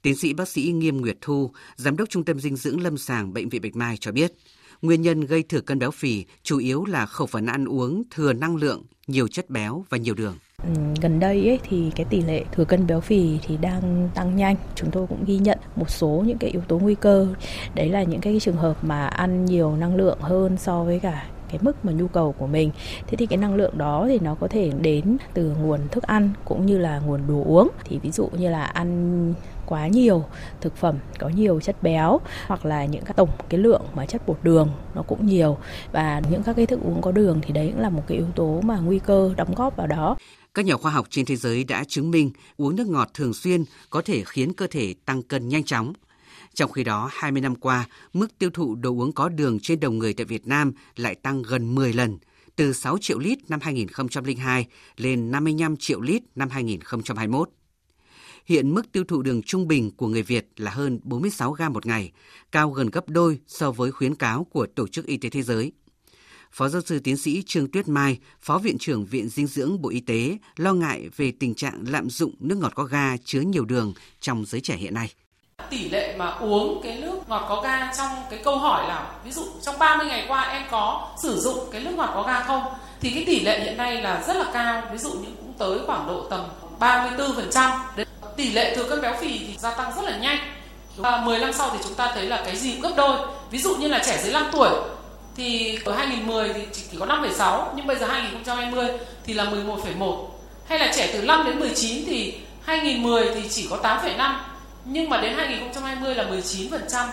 Tiến 0.02 0.16
sĩ 0.16 0.34
bác 0.34 0.48
sĩ 0.48 0.62
Nghiêm 0.62 1.02
Nguyệt 1.02 1.18
Thu, 1.22 1.52
Giám 1.76 1.98
đốc 1.98 2.10
Trung 2.10 2.24
tâm 2.24 2.40
Dinh 2.40 2.56
dưỡng 2.56 2.82
Lâm 2.82 2.98
sàng 2.98 3.34
Bệnh 3.34 3.50
viện 3.50 3.62
Bạch 3.62 3.76
Mai 3.76 3.98
cho 3.98 4.12
biết, 4.12 4.34
nguyên 4.82 5.02
nhân 5.02 5.22
gây 5.22 5.44
thừa 5.44 5.62
cân 5.62 5.80
béo 5.80 5.92
phì 5.92 6.26
chủ 6.44 6.58
yếu 6.58 6.86
là 6.86 7.06
khẩu 7.06 7.28
phần 7.28 7.46
ăn 7.46 7.66
uống 7.66 8.04
thừa 8.12 8.34
năng 8.34 8.56
lượng, 8.56 8.84
nhiều 9.08 9.28
chất 9.28 9.50
béo 9.50 9.86
và 9.90 9.98
nhiều 9.98 10.14
đường. 10.14 10.38
Ừ, 10.64 10.70
gần 11.02 11.20
đây 11.20 11.48
ấy, 11.48 11.60
thì 11.70 11.92
cái 11.96 12.06
tỷ 12.10 12.22
lệ 12.22 12.44
thừa 12.52 12.66
cân 12.66 12.88
béo 12.88 13.02
phì 13.02 13.38
thì 13.48 13.58
đang 13.58 14.10
tăng 14.16 14.36
nhanh. 14.36 14.56
Chúng 14.76 14.92
tôi 14.92 15.08
cũng 15.08 15.24
ghi 15.28 15.38
nhận 15.38 15.58
một 15.76 15.90
số 15.90 16.24
những 16.28 16.38
cái 16.38 16.50
yếu 16.50 16.62
tố 16.62 16.80
nguy 16.80 16.96
cơ. 16.96 17.28
Đấy 17.76 17.90
là 17.90 18.04
những 18.04 18.22
cái 18.22 18.40
trường 18.42 18.58
hợp 18.58 18.84
mà 18.84 19.08
ăn 19.08 19.46
nhiều 19.46 19.76
năng 19.76 19.96
lượng 19.96 20.20
hơn 20.22 20.58
so 20.58 20.84
với 20.84 21.00
cả 21.00 21.30
cái 21.50 21.60
mức 21.62 21.86
mà 21.86 21.92
nhu 21.92 22.08
cầu 22.08 22.32
của 22.32 22.48
mình 22.48 22.72
thế 23.08 23.18
thì 23.18 23.26
cái 23.26 23.38
năng 23.38 23.56
lượng 23.56 23.78
đó 23.78 24.06
thì 24.10 24.20
nó 24.20 24.36
có 24.36 24.48
thể 24.48 24.72
đến 24.82 25.18
từ 25.34 25.52
nguồn 25.62 25.80
thức 25.92 26.04
ăn 26.04 26.30
cũng 26.46 26.66
như 26.66 26.78
là 26.78 27.00
nguồn 27.00 27.28
đồ 27.28 27.44
uống 27.46 27.70
thì 27.86 28.00
ví 28.00 28.12
dụ 28.12 28.30
như 28.38 28.50
là 28.50 28.64
ăn 28.64 29.34
quá 29.68 29.88
nhiều 29.88 30.26
thực 30.62 30.78
phẩm 30.78 30.98
có 31.20 31.30
nhiều 31.30 31.60
chất 31.60 31.84
béo 31.84 32.20
hoặc 32.48 32.66
là 32.66 32.86
những 32.86 33.06
cái 33.06 33.14
tổng 33.14 33.30
cái 33.50 33.60
lượng 33.60 33.82
mà 33.96 34.06
chất 34.06 34.28
bột 34.28 34.38
đường 34.44 34.70
nó 34.96 35.02
cũng 35.02 35.26
nhiều 35.26 35.58
và 35.92 36.22
những 36.32 36.44
các 36.44 36.56
cái 36.56 36.66
thức 36.66 36.80
uống 36.84 37.02
có 37.02 37.12
đường 37.12 37.42
thì 37.44 37.54
đấy 37.54 37.70
cũng 37.72 37.82
là 37.82 37.90
một 37.90 38.04
cái 38.08 38.18
yếu 38.18 38.28
tố 38.36 38.62
mà 38.62 38.78
nguy 38.78 39.00
cơ 39.00 39.34
đóng 39.38 39.56
góp 39.56 39.76
vào 39.76 39.88
đó. 39.88 40.18
Các 40.54 40.66
nhà 40.66 40.76
khoa 40.78 40.92
học 40.92 41.08
trên 41.10 41.26
thế 41.26 41.36
giới 41.36 41.64
đã 41.64 41.84
chứng 41.88 42.12
minh 42.12 42.32
uống 42.58 42.76
nước 42.76 42.88
ngọt 42.88 43.10
thường 43.14 43.34
xuyên 43.34 43.64
có 43.90 44.02
thể 44.02 44.24
khiến 44.26 44.54
cơ 44.54 44.68
thể 44.68 44.96
tăng 45.06 45.24
cân 45.24 45.50
nhanh 45.50 45.64
chóng. 45.64 45.94
Trong 46.54 46.72
khi 46.72 46.84
đó, 46.84 47.10
20 47.14 47.42
năm 47.42 47.56
qua, 47.56 47.86
mức 48.14 48.28
tiêu 48.40 48.50
thụ 48.54 48.76
đồ 48.76 48.90
uống 48.90 49.12
có 49.12 49.30
đường 49.30 49.60
trên 49.62 49.80
đầu 49.80 49.92
người 49.92 50.14
tại 50.14 50.26
Việt 50.26 50.48
Nam 50.48 50.72
lại 50.96 51.16
tăng 51.16 51.42
gần 51.42 51.76
10 51.76 51.94
lần, 51.94 52.18
từ 52.56 52.74
6 52.74 52.98
triệu 53.02 53.20
lít 53.20 53.50
năm 53.50 53.60
2002 53.64 54.66
lên 54.98 55.32
55 55.32 55.78
triệu 55.78 56.02
lít 56.02 56.24
năm 56.36 56.50
2021. 56.50 57.50
Hiện 58.48 58.74
mức 58.74 58.92
tiêu 58.92 59.04
thụ 59.08 59.22
đường 59.22 59.42
trung 59.44 59.68
bình 59.68 59.92
của 59.98 60.08
người 60.08 60.22
Việt 60.22 60.48
là 60.58 60.72
hơn 60.72 61.00
46 61.04 61.52
gram 61.52 61.74
một 61.74 61.86
ngày, 61.86 62.12
cao 62.52 62.70
gần 62.70 62.90
gấp 62.90 63.10
đôi 63.10 63.40
so 63.48 63.72
với 63.72 63.92
khuyến 63.92 64.16
cáo 64.16 64.44
của 64.44 64.68
Tổ 64.76 64.88
chức 64.88 65.06
Y 65.06 65.18
tế 65.18 65.30
Thế 65.30 65.42
giới. 65.42 65.72
Phó 66.52 66.68
giáo 66.68 66.82
sư 66.82 67.00
tiến 67.00 67.18
sĩ 67.18 67.44
Trương 67.46 67.72
Tuyết 67.72 67.88
Mai, 67.88 68.18
Phó 68.42 68.58
Viện 68.58 68.78
trưởng 68.78 69.06
Viện 69.06 69.30
Dinh 69.30 69.48
dưỡng 69.48 69.82
Bộ 69.82 69.90
Y 69.90 70.00
tế, 70.00 70.38
lo 70.56 70.74
ngại 70.74 71.10
về 71.18 71.32
tình 71.40 71.56
trạng 71.56 71.84
lạm 71.88 72.10
dụng 72.10 72.36
nước 72.40 72.58
ngọt 72.58 72.72
có 72.76 72.84
ga 72.84 73.18
chứa 73.18 73.42
nhiều 73.42 73.66
đường 73.66 73.94
trong 74.20 74.46
giới 74.46 74.62
trẻ 74.62 74.76
hiện 74.76 74.94
nay. 74.94 75.10
Tỷ 75.70 75.90
lệ 75.90 76.16
mà 76.18 76.32
uống 76.32 76.82
cái 76.84 77.02
nước 77.02 77.20
ngọt 77.30 77.46
có 77.50 77.62
ga 77.62 77.94
trong 77.98 78.12
cái 78.30 78.42
câu 78.44 78.58
hỏi 78.58 78.88
là 78.88 79.20
ví 79.26 79.32
dụ 79.32 79.44
trong 79.62 79.80
30 79.80 80.08
ngày 80.08 80.26
qua 80.28 80.42
em 80.42 80.68
có 80.72 81.16
sử 81.24 81.40
dụng 81.40 81.58
cái 81.72 81.84
nước 81.84 81.94
ngọt 81.96 82.12
có 82.14 82.24
ga 82.28 82.44
không? 82.44 82.64
Thì 83.02 83.10
cái 83.10 83.24
tỷ 83.26 83.40
lệ 83.40 83.60
hiện 83.60 83.78
nay 83.78 84.02
là 84.02 84.24
rất 84.28 84.38
là 84.38 84.52
cao 84.54 84.90
ví 84.92 84.98
dụ 84.98 85.10
như 85.10 85.28
cũng 85.38 85.54
tới 85.58 85.80
khoảng 85.86 86.08
độ 86.08 86.28
tầm 86.30 86.46
34% 86.80 88.07
tỷ 88.38 88.52
lệ 88.52 88.76
thừa 88.76 88.84
cân 88.84 89.02
béo 89.02 89.14
phì 89.22 89.28
thì 89.28 89.58
gia 89.58 89.72
tăng 89.72 89.92
rất 89.96 90.02
là 90.06 90.18
nhanh 90.18 90.38
và 90.98 91.18
10 91.18 91.40
năm 91.40 91.54
sau 91.54 91.70
thì 91.74 91.80
chúng 91.84 91.96
ta 91.96 92.12
thấy 92.14 92.26
là 92.26 92.42
cái 92.46 92.56
gì 92.56 92.72
cũng 92.72 92.82
gấp 92.82 92.94
đôi 92.98 93.18
ví 93.52 93.60
dụ 93.60 93.76
như 93.76 93.88
là 93.88 94.04
trẻ 94.06 94.20
dưới 94.24 94.34
5 94.34 94.50
tuổi 94.52 94.70
thì 95.36 95.80
ở 95.86 95.96
2010 95.96 96.54
thì 96.54 96.62
chỉ 96.74 96.98
có 97.00 97.06
5,6 97.06 97.66
nhưng 97.76 97.88
bây 97.88 97.96
giờ 97.96 98.08
2020 98.08 98.88
thì 99.26 99.34
là 99.34 99.44
11,1 99.44 100.26
hay 100.70 100.80
là 100.80 100.92
trẻ 100.96 101.10
từ 101.14 101.22
5 101.22 101.46
đến 101.46 101.60
19 101.60 102.04
thì 102.06 102.34
2010 102.66 103.30
thì 103.36 103.50
chỉ 103.50 103.68
có 103.70 103.78
8,5 103.84 104.40
nhưng 104.86 105.10
mà 105.10 105.22
đến 105.22 105.34
2020 105.38 106.16
là 106.16 106.24
19%. 106.24 107.08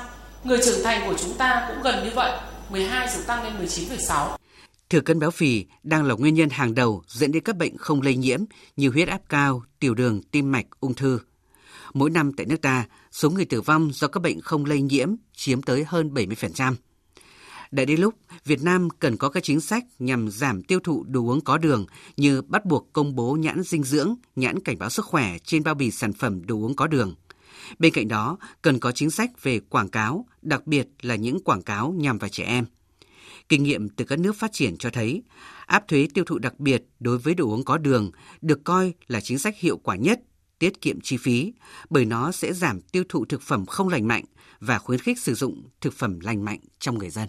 Người 0.44 0.58
trưởng 0.64 0.84
thành 0.84 1.02
của 1.06 1.14
chúng 1.22 1.34
ta 1.34 1.64
cũng 1.68 1.82
gần 1.82 2.04
như 2.04 2.10
vậy, 2.14 2.32
12 2.70 3.08
sự 3.08 3.22
tăng 3.22 3.44
lên 3.44 3.52
19,6. 3.66 4.43
Thừa 4.90 5.00
cân 5.00 5.18
béo 5.18 5.30
phì 5.30 5.66
đang 5.82 6.04
là 6.04 6.14
nguyên 6.14 6.34
nhân 6.34 6.48
hàng 6.48 6.74
đầu 6.74 7.02
dẫn 7.08 7.32
đến 7.32 7.42
các 7.42 7.56
bệnh 7.56 7.76
không 7.76 8.02
lây 8.02 8.16
nhiễm 8.16 8.44
như 8.76 8.90
huyết 8.90 9.08
áp 9.08 9.20
cao, 9.28 9.62
tiểu 9.80 9.94
đường, 9.94 10.22
tim 10.30 10.52
mạch, 10.52 10.66
ung 10.80 10.94
thư. 10.94 11.18
Mỗi 11.94 12.10
năm 12.10 12.32
tại 12.32 12.46
nước 12.46 12.62
ta, 12.62 12.86
số 13.12 13.30
người 13.30 13.44
tử 13.44 13.60
vong 13.60 13.90
do 13.92 14.08
các 14.08 14.20
bệnh 14.20 14.40
không 14.40 14.64
lây 14.64 14.80
nhiễm 14.82 15.14
chiếm 15.36 15.62
tới 15.62 15.84
hơn 15.86 16.14
70%. 16.14 16.74
Đã 17.70 17.84
đến 17.84 18.00
lúc 18.00 18.14
Việt 18.44 18.62
Nam 18.62 18.88
cần 18.90 19.16
có 19.16 19.28
các 19.28 19.42
chính 19.42 19.60
sách 19.60 19.84
nhằm 19.98 20.30
giảm 20.30 20.62
tiêu 20.62 20.80
thụ 20.84 21.04
đồ 21.04 21.20
uống 21.20 21.40
có 21.40 21.58
đường 21.58 21.86
như 22.16 22.42
bắt 22.42 22.64
buộc 22.64 22.92
công 22.92 23.14
bố 23.14 23.36
nhãn 23.40 23.62
dinh 23.62 23.82
dưỡng, 23.82 24.14
nhãn 24.36 24.60
cảnh 24.60 24.78
báo 24.78 24.90
sức 24.90 25.04
khỏe 25.04 25.38
trên 25.44 25.62
bao 25.62 25.74
bì 25.74 25.90
sản 25.90 26.12
phẩm 26.12 26.46
đồ 26.46 26.56
uống 26.56 26.76
có 26.76 26.86
đường. 26.86 27.14
Bên 27.78 27.92
cạnh 27.92 28.08
đó, 28.08 28.38
cần 28.62 28.80
có 28.80 28.92
chính 28.92 29.10
sách 29.10 29.42
về 29.42 29.60
quảng 29.60 29.88
cáo, 29.88 30.26
đặc 30.42 30.66
biệt 30.66 30.88
là 31.02 31.14
những 31.14 31.40
quảng 31.44 31.62
cáo 31.62 31.92
nhằm 31.92 32.18
vào 32.18 32.28
trẻ 32.28 32.44
em. 32.44 32.64
Kinh 33.48 33.62
nghiệm 33.62 33.88
từ 33.88 34.04
các 34.04 34.18
nước 34.18 34.36
phát 34.36 34.52
triển 34.52 34.76
cho 34.76 34.90
thấy, 34.90 35.22
áp 35.66 35.88
thuế 35.88 36.08
tiêu 36.14 36.24
thụ 36.24 36.38
đặc 36.38 36.60
biệt 36.60 36.84
đối 37.00 37.18
với 37.18 37.34
đồ 37.34 37.44
uống 37.44 37.64
có 37.64 37.78
đường 37.78 38.10
được 38.40 38.64
coi 38.64 38.94
là 39.06 39.20
chính 39.20 39.38
sách 39.38 39.58
hiệu 39.58 39.76
quả 39.76 39.96
nhất, 39.96 40.20
tiết 40.58 40.80
kiệm 40.80 41.00
chi 41.00 41.16
phí, 41.16 41.52
bởi 41.90 42.04
nó 42.04 42.32
sẽ 42.32 42.52
giảm 42.52 42.80
tiêu 42.80 43.04
thụ 43.08 43.24
thực 43.24 43.42
phẩm 43.42 43.66
không 43.66 43.88
lành 43.88 44.08
mạnh 44.08 44.24
và 44.60 44.78
khuyến 44.78 45.00
khích 45.00 45.18
sử 45.18 45.34
dụng 45.34 45.68
thực 45.80 45.94
phẩm 45.94 46.20
lành 46.20 46.44
mạnh 46.44 46.60
trong 46.78 46.98
người 46.98 47.10
dân. 47.10 47.28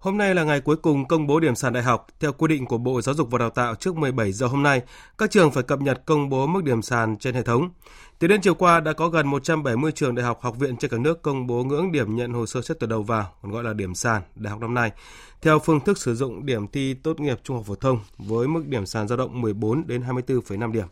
Hôm 0.00 0.18
nay 0.18 0.34
là 0.34 0.44
ngày 0.44 0.60
cuối 0.60 0.76
cùng 0.76 1.08
công 1.08 1.26
bố 1.26 1.40
điểm 1.40 1.54
sàn 1.54 1.72
đại 1.72 1.82
học. 1.82 2.06
Theo 2.20 2.32
quy 2.32 2.48
định 2.48 2.66
của 2.66 2.78
Bộ 2.78 3.02
Giáo 3.02 3.14
dục 3.14 3.30
và 3.30 3.38
Đào 3.38 3.50
tạo 3.50 3.74
trước 3.74 3.96
17 3.96 4.32
giờ 4.32 4.46
hôm 4.46 4.62
nay, 4.62 4.82
các 5.18 5.30
trường 5.30 5.50
phải 5.50 5.62
cập 5.62 5.80
nhật 5.80 6.02
công 6.06 6.28
bố 6.28 6.46
mức 6.46 6.64
điểm 6.64 6.82
sàn 6.82 7.16
trên 7.18 7.34
hệ 7.34 7.42
thống. 7.42 7.70
Tính 8.18 8.30
đến 8.30 8.40
chiều 8.40 8.54
qua 8.54 8.80
đã 8.80 8.92
có 8.92 9.08
gần 9.08 9.26
170 9.26 9.92
trường 9.92 10.14
đại 10.14 10.26
học 10.26 10.38
học 10.42 10.58
viện 10.58 10.76
trên 10.76 10.90
cả 10.90 10.96
nước 10.98 11.22
công 11.22 11.46
bố 11.46 11.64
ngưỡng 11.64 11.92
điểm 11.92 12.16
nhận 12.16 12.32
hồ 12.32 12.46
sơ 12.46 12.62
xét 12.62 12.78
tuyển 12.80 12.90
đầu 12.90 13.02
vào, 13.02 13.32
còn 13.42 13.52
gọi 13.52 13.64
là 13.64 13.72
điểm 13.72 13.94
sàn 13.94 14.22
đại 14.34 14.50
học 14.50 14.60
năm 14.60 14.74
nay, 14.74 14.92
theo 15.42 15.58
phương 15.58 15.80
thức 15.80 15.98
sử 15.98 16.14
dụng 16.14 16.46
điểm 16.46 16.68
thi 16.68 16.94
tốt 16.94 17.20
nghiệp 17.20 17.40
trung 17.44 17.56
học 17.56 17.66
phổ 17.66 17.74
thông 17.74 18.00
với 18.18 18.48
mức 18.48 18.66
điểm 18.66 18.86
sàn 18.86 19.08
dao 19.08 19.18
động 19.18 19.40
14 19.40 19.86
đến 19.86 20.02
24,5 20.02 20.72
điểm. 20.72 20.86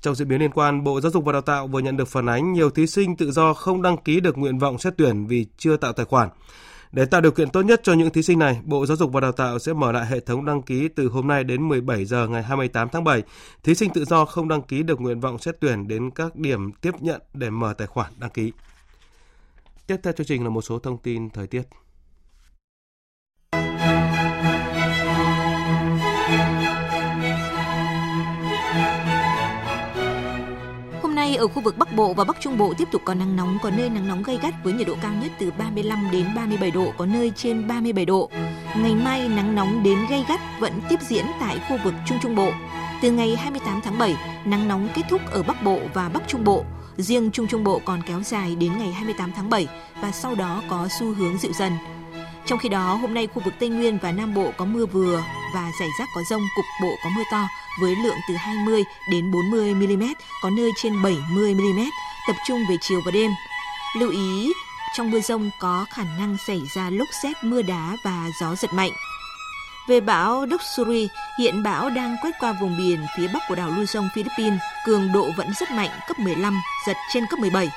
Trong 0.00 0.14
diễn 0.14 0.28
biến 0.28 0.40
liên 0.40 0.50
quan, 0.50 0.84
Bộ 0.84 1.00
Giáo 1.00 1.10
dục 1.12 1.24
và 1.24 1.32
Đào 1.32 1.42
tạo 1.42 1.66
vừa 1.66 1.80
nhận 1.80 1.96
được 1.96 2.08
phản 2.08 2.26
ánh 2.26 2.52
nhiều 2.52 2.70
thí 2.70 2.86
sinh 2.86 3.16
tự 3.16 3.30
do 3.30 3.54
không 3.54 3.82
đăng 3.82 3.96
ký 3.96 4.20
được 4.20 4.38
nguyện 4.38 4.58
vọng 4.58 4.78
xét 4.78 4.94
tuyển 4.96 5.26
vì 5.26 5.46
chưa 5.58 5.76
tạo 5.76 5.92
tài 5.92 6.06
khoản. 6.06 6.28
Để 6.92 7.04
tạo 7.04 7.20
điều 7.20 7.32
kiện 7.32 7.50
tốt 7.50 7.62
nhất 7.62 7.80
cho 7.84 7.92
những 7.92 8.10
thí 8.10 8.22
sinh 8.22 8.38
này, 8.38 8.60
Bộ 8.64 8.86
Giáo 8.86 8.96
dục 8.96 9.12
và 9.12 9.20
Đào 9.20 9.32
tạo 9.32 9.58
sẽ 9.58 9.72
mở 9.72 9.92
lại 9.92 10.06
hệ 10.06 10.20
thống 10.20 10.44
đăng 10.44 10.62
ký 10.62 10.88
từ 10.88 11.08
hôm 11.08 11.26
nay 11.28 11.44
đến 11.44 11.68
17 11.68 12.04
giờ 12.04 12.28
ngày 12.28 12.42
28 12.42 12.88
tháng 12.88 13.04
7. 13.04 13.22
Thí 13.62 13.74
sinh 13.74 13.90
tự 13.90 14.04
do 14.04 14.24
không 14.24 14.48
đăng 14.48 14.62
ký 14.62 14.82
được 14.82 15.00
nguyện 15.00 15.20
vọng 15.20 15.38
xét 15.38 15.56
tuyển 15.60 15.88
đến 15.88 16.10
các 16.10 16.36
điểm 16.36 16.72
tiếp 16.72 16.94
nhận 17.00 17.20
để 17.34 17.50
mở 17.50 17.72
tài 17.72 17.86
khoản 17.86 18.12
đăng 18.18 18.30
ký. 18.30 18.52
Tiếp 19.86 19.96
theo 20.02 20.12
chương 20.12 20.26
trình 20.26 20.44
là 20.44 20.50
một 20.50 20.62
số 20.62 20.78
thông 20.78 20.98
tin 20.98 21.30
thời 21.30 21.46
tiết. 21.46 21.62
Ở 31.38 31.48
khu 31.48 31.62
vực 31.62 31.78
Bắc 31.78 31.96
Bộ 31.96 32.14
và 32.14 32.24
Bắc 32.24 32.36
Trung 32.40 32.58
Bộ 32.58 32.74
tiếp 32.78 32.88
tục 32.92 33.02
có 33.04 33.14
nắng 33.14 33.36
nóng, 33.36 33.58
có 33.62 33.70
nơi 33.70 33.90
nắng 33.90 34.08
nóng 34.08 34.22
gay 34.22 34.38
gắt 34.42 34.54
với 34.64 34.72
nhiệt 34.72 34.86
độ 34.86 34.94
cao 35.02 35.12
nhất 35.22 35.32
từ 35.38 35.50
35 35.58 36.08
đến 36.12 36.26
37 36.36 36.70
độ, 36.70 36.92
có 36.98 37.06
nơi 37.06 37.32
trên 37.36 37.68
37 37.68 38.04
độ. 38.04 38.30
Ngày 38.76 38.94
mai 38.94 39.28
nắng 39.28 39.54
nóng 39.54 39.82
đến 39.82 39.98
gay 40.10 40.24
gắt 40.28 40.40
vẫn 40.60 40.72
tiếp 40.88 41.00
diễn 41.08 41.24
tại 41.40 41.60
khu 41.68 41.78
vực 41.84 41.94
Trung 42.06 42.18
Trung 42.22 42.34
Bộ. 42.34 42.50
Từ 43.02 43.10
ngày 43.10 43.36
28 43.36 43.80
tháng 43.84 43.98
7, 43.98 44.16
nắng 44.44 44.68
nóng 44.68 44.88
kết 44.94 45.02
thúc 45.10 45.20
ở 45.30 45.42
Bắc 45.42 45.62
Bộ 45.64 45.80
và 45.94 46.08
Bắc 46.08 46.28
Trung 46.28 46.44
Bộ. 46.44 46.64
Riêng 46.96 47.30
Trung 47.30 47.46
Trung 47.46 47.64
Bộ 47.64 47.80
còn 47.84 48.02
kéo 48.06 48.22
dài 48.22 48.56
đến 48.56 48.78
ngày 48.78 48.92
28 48.92 49.32
tháng 49.32 49.50
7 49.50 49.68
và 50.02 50.10
sau 50.12 50.34
đó 50.34 50.62
có 50.68 50.88
xu 50.98 51.14
hướng 51.14 51.38
dịu 51.38 51.52
dần. 51.52 51.72
Trong 52.46 52.58
khi 52.58 52.68
đó, 52.68 52.94
hôm 52.94 53.14
nay 53.14 53.26
khu 53.26 53.42
vực 53.44 53.54
Tây 53.58 53.68
Nguyên 53.68 53.98
và 54.02 54.12
Nam 54.12 54.34
Bộ 54.34 54.50
có 54.56 54.64
mưa 54.64 54.86
vừa 54.86 55.22
và 55.54 55.70
rải 55.80 55.88
rác 55.98 56.08
có 56.14 56.20
rông, 56.30 56.42
cục 56.56 56.64
bộ 56.82 56.94
có 57.04 57.10
mưa 57.16 57.22
to, 57.32 57.48
với 57.80 57.96
lượng 57.96 58.16
từ 58.28 58.34
20 58.36 58.84
đến 59.10 59.30
40 59.30 59.74
mm, 59.74 60.04
có 60.42 60.50
nơi 60.50 60.70
trên 60.76 61.02
70 61.02 61.54
mm, 61.54 61.80
tập 62.28 62.36
trung 62.46 62.58
về 62.68 62.76
chiều 62.80 63.00
và 63.04 63.10
đêm. 63.10 63.30
Lưu 63.96 64.10
ý 64.10 64.52
trong 64.96 65.10
mưa 65.10 65.20
rông 65.20 65.50
có 65.60 65.86
khả 65.90 66.04
năng 66.18 66.36
xảy 66.46 66.62
ra 66.74 66.90
lốc 66.90 67.08
xét, 67.22 67.44
mưa 67.44 67.62
đá 67.62 67.96
và 68.04 68.28
gió 68.40 68.54
giật 68.54 68.72
mạnh. 68.72 68.90
Về 69.88 70.00
bão 70.00 70.46
Doksuri, 70.50 71.08
hiện 71.38 71.62
bão 71.62 71.90
đang 71.90 72.16
quét 72.22 72.30
qua 72.40 72.52
vùng 72.60 72.78
biển 72.78 73.06
phía 73.16 73.28
bắc 73.28 73.42
của 73.48 73.54
đảo 73.54 73.70
Luzon, 73.70 74.08
Philippines, 74.14 74.60
cường 74.86 75.12
độ 75.12 75.30
vẫn 75.36 75.52
rất 75.60 75.70
mạnh, 75.70 75.90
cấp 76.08 76.18
15, 76.18 76.60
giật 76.86 76.96
trên 77.12 77.26
cấp 77.26 77.38
17. 77.38 77.68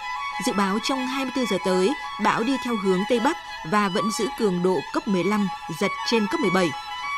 Dự 0.45 0.53
báo 0.53 0.77
trong 0.83 1.07
24 1.07 1.45
giờ 1.45 1.57
tới, 1.65 1.93
bão 2.23 2.43
đi 2.43 2.57
theo 2.65 2.75
hướng 2.75 2.99
Tây 3.09 3.19
Bắc 3.19 3.37
và 3.71 3.89
vẫn 3.89 4.11
giữ 4.19 4.27
cường 4.39 4.63
độ 4.63 4.79
cấp 4.93 5.07
15, 5.07 5.47
giật 5.79 5.91
trên 6.11 6.27
cấp 6.31 6.39
17. 6.39 6.69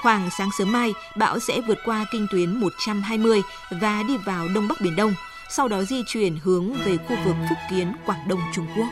Khoảng 0.04 0.30
sáng 0.30 0.50
sớm 0.58 0.72
mai, 0.72 0.94
bão 1.18 1.40
sẽ 1.40 1.62
vượt 1.68 1.78
qua 1.86 2.06
kinh 2.12 2.28
tuyến 2.32 2.60
120 2.60 3.42
và 3.82 4.04
đi 4.08 4.18
vào 4.18 4.48
Đông 4.56 4.68
Bắc 4.68 4.82
Biển 4.82 4.96
Đông, 4.96 5.14
sau 5.50 5.68
đó 5.68 5.84
di 5.84 6.04
chuyển 6.08 6.38
hướng 6.44 6.74
về 6.74 6.98
khu 6.98 7.16
vực 7.26 7.36
Phúc 7.50 7.58
Kiến, 7.70 7.94
Quảng 8.06 8.28
Đông, 8.28 8.40
Trung 8.54 8.68
Quốc. 8.78 8.88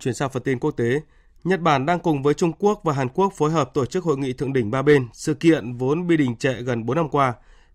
Chuyển 0.00 0.14
sang 0.14 0.30
phần 0.30 0.42
tin 0.42 0.58
quốc 0.58 0.70
tế, 0.70 1.00
Nhật 1.44 1.60
Bản 1.60 1.86
đang 1.86 2.00
cùng 2.00 2.22
với 2.22 2.34
Trung 2.34 2.52
Quốc 2.52 2.80
và 2.84 2.92
Hàn 2.92 3.08
Quốc 3.08 3.32
phối 3.36 3.50
hợp 3.50 3.74
tổ 3.74 3.86
chức 3.86 4.04
hội 4.04 4.18
nghị 4.18 4.32
thượng 4.32 4.52
đỉnh 4.52 4.70
ba 4.70 4.82
bên, 4.82 5.08
sự 5.12 5.34
kiện 5.34 5.76
vốn 5.76 6.06
bị 6.06 6.16
đình 6.16 6.36
trệ 6.36 6.52
gần 6.52 6.86
4 6.86 6.96
năm 6.96 7.08
qua. 7.08 7.34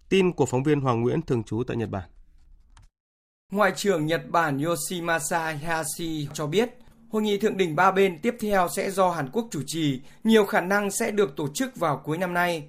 Tin 0.10 0.32
của 0.32 0.46
phóng 0.46 0.64
viên 0.64 0.82
Hoàng 0.82 1.02
Nguyễn 1.02 1.22
thường 1.22 1.44
trú 1.44 1.64
tại 1.68 1.78
Nhật 1.78 1.90
Bản. 1.90 2.10
Ngoại 3.52 3.72
trưởng 3.76 4.06
Nhật 4.06 4.22
Bản 4.30 4.60
Yoshimasa 4.64 5.52
Hayashi 5.52 6.28
cho 6.34 6.48
biết, 6.48 6.70
hội 7.10 7.22
nghị 7.22 7.38
thượng 7.38 7.58
đỉnh 7.58 7.76
ba 7.76 7.92
bên 7.92 8.20
tiếp 8.22 8.36
theo 8.40 8.68
sẽ 8.76 8.92
do 8.92 9.10
Hàn 9.10 9.30
Quốc 9.32 9.48
chủ 9.52 9.62
trì, 9.66 10.02
nhiều 10.24 10.46
khả 10.46 10.62
năng 10.62 10.92
sẽ 10.92 11.12
được 11.12 11.36
tổ 11.36 11.48
chức 11.54 11.76
vào 11.76 12.02
cuối 12.06 12.18
năm 12.18 12.34
nay. 12.34 12.64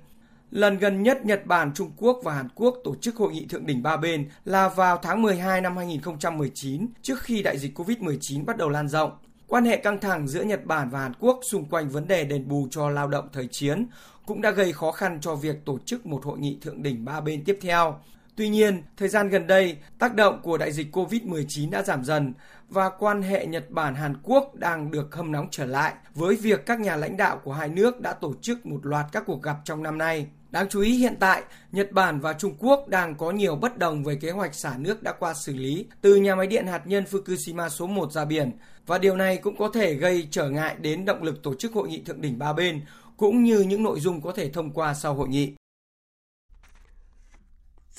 Lần 0.51 0.79
gần 0.79 1.03
nhất 1.03 1.27
Nhật 1.27 1.47
Bản, 1.47 1.73
Trung 1.75 1.91
Quốc 1.97 2.21
và 2.25 2.35
Hàn 2.35 2.49
Quốc 2.55 2.77
tổ 2.85 2.95
chức 2.97 3.17
hội 3.17 3.33
nghị 3.33 3.47
thượng 3.47 3.67
đỉnh 3.67 3.83
ba 3.83 3.97
bên 3.97 4.29
là 4.45 4.69
vào 4.69 4.97
tháng 5.03 5.23
12 5.23 5.61
năm 5.61 5.77
2019, 5.77 6.87
trước 7.03 7.21
khi 7.21 7.43
đại 7.43 7.59
dịch 7.59 7.79
COVID-19 7.79 8.45
bắt 8.45 8.57
đầu 8.57 8.69
lan 8.69 8.89
rộng. 8.89 9.11
Quan 9.47 9.65
hệ 9.65 9.77
căng 9.77 10.01
thẳng 10.01 10.29
giữa 10.29 10.43
Nhật 10.43 10.65
Bản 10.65 10.91
và 10.91 11.01
Hàn 11.01 11.13
Quốc 11.15 11.41
xung 11.51 11.65
quanh 11.65 11.89
vấn 11.89 12.09
đề 12.09 12.25
đền 12.25 12.49
bù 12.49 12.69
cho 12.71 12.91
lao 12.91 13.09
động 13.09 13.29
thời 13.33 13.49
chiến 13.51 13.87
cũng 14.27 14.43
đã 14.43 14.51
gây 14.51 14.73
khó 14.73 14.93
khăn 14.93 15.19
cho 15.21 15.35
việc 15.35 15.65
tổ 15.65 15.79
chức 15.79 16.07
một 16.07 16.25
hội 16.25 16.39
nghị 16.39 16.59
thượng 16.63 16.83
đỉnh 16.83 17.05
ba 17.05 17.21
bên 17.21 17.45
tiếp 17.45 17.59
theo. 17.61 17.99
Tuy 18.37 18.49
nhiên, 18.49 18.83
thời 18.97 19.09
gian 19.09 19.29
gần 19.29 19.47
đây, 19.47 19.77
tác 19.99 20.15
động 20.15 20.41
của 20.43 20.59
đại 20.59 20.73
dịch 20.73 20.97
COVID-19 20.97 21.71
đã 21.71 21.83
giảm 21.83 22.05
dần 22.05 22.35
và 22.69 22.89
quan 22.89 23.23
hệ 23.23 23.47
Nhật 23.47 23.71
Bản-Hàn 23.71 24.15
Quốc 24.23 24.55
đang 24.55 24.91
được 24.91 25.15
hâm 25.15 25.33
nóng 25.33 25.49
trở 25.51 25.67
lại 25.67 25.95
với 26.15 26.37
việc 26.37 26.67
các 26.67 26.81
nhà 26.81 26.97
lãnh 26.97 27.17
đạo 27.17 27.41
của 27.45 27.53
hai 27.53 27.69
nước 27.69 28.01
đã 28.01 28.13
tổ 28.13 28.35
chức 28.43 28.67
một 28.67 28.87
loạt 28.87 29.07
các 29.13 29.23
cuộc 29.27 29.43
gặp 29.43 29.57
trong 29.65 29.83
năm 29.83 29.99
nay. 29.99 30.27
Đáng 30.51 30.69
chú 30.69 30.81
ý 30.81 30.97
hiện 30.97 31.15
tại, 31.21 31.43
Nhật 31.73 31.93
Bản 31.93 32.21
và 32.21 32.33
Trung 32.33 32.55
Quốc 32.59 32.89
đang 32.89 33.15
có 33.15 33.31
nhiều 33.31 33.57
bất 33.57 33.79
đồng 33.79 34.05
về 34.05 34.15
kế 34.15 34.31
hoạch 34.31 34.55
xả 34.55 34.75
nước 34.79 35.03
đã 35.03 35.13
qua 35.13 35.35
xử 35.35 35.55
lý 35.55 35.87
từ 36.01 36.17
nhà 36.17 36.35
máy 36.35 36.47
điện 36.47 36.67
hạt 36.67 36.87
nhân 36.87 37.05
Fukushima 37.11 37.69
số 37.69 37.87
1 37.87 38.13
ra 38.13 38.25
biển 38.25 38.51
và 38.87 38.99
điều 38.99 39.17
này 39.17 39.37
cũng 39.37 39.57
có 39.57 39.71
thể 39.75 39.95
gây 39.95 40.29
trở 40.31 40.51
ngại 40.51 40.77
đến 40.81 41.05
động 41.05 41.23
lực 41.23 41.43
tổ 41.43 41.55
chức 41.55 41.73
hội 41.73 41.89
nghị 41.89 42.03
thượng 42.03 42.21
đỉnh 42.21 42.39
ba 42.39 42.53
bên 42.53 42.81
cũng 43.17 43.43
như 43.43 43.61
những 43.61 43.83
nội 43.83 44.01
dung 44.01 44.21
có 44.21 44.33
thể 44.33 44.51
thông 44.51 44.71
qua 44.71 44.95
sau 44.95 45.15
hội 45.15 45.29
nghị. 45.29 45.55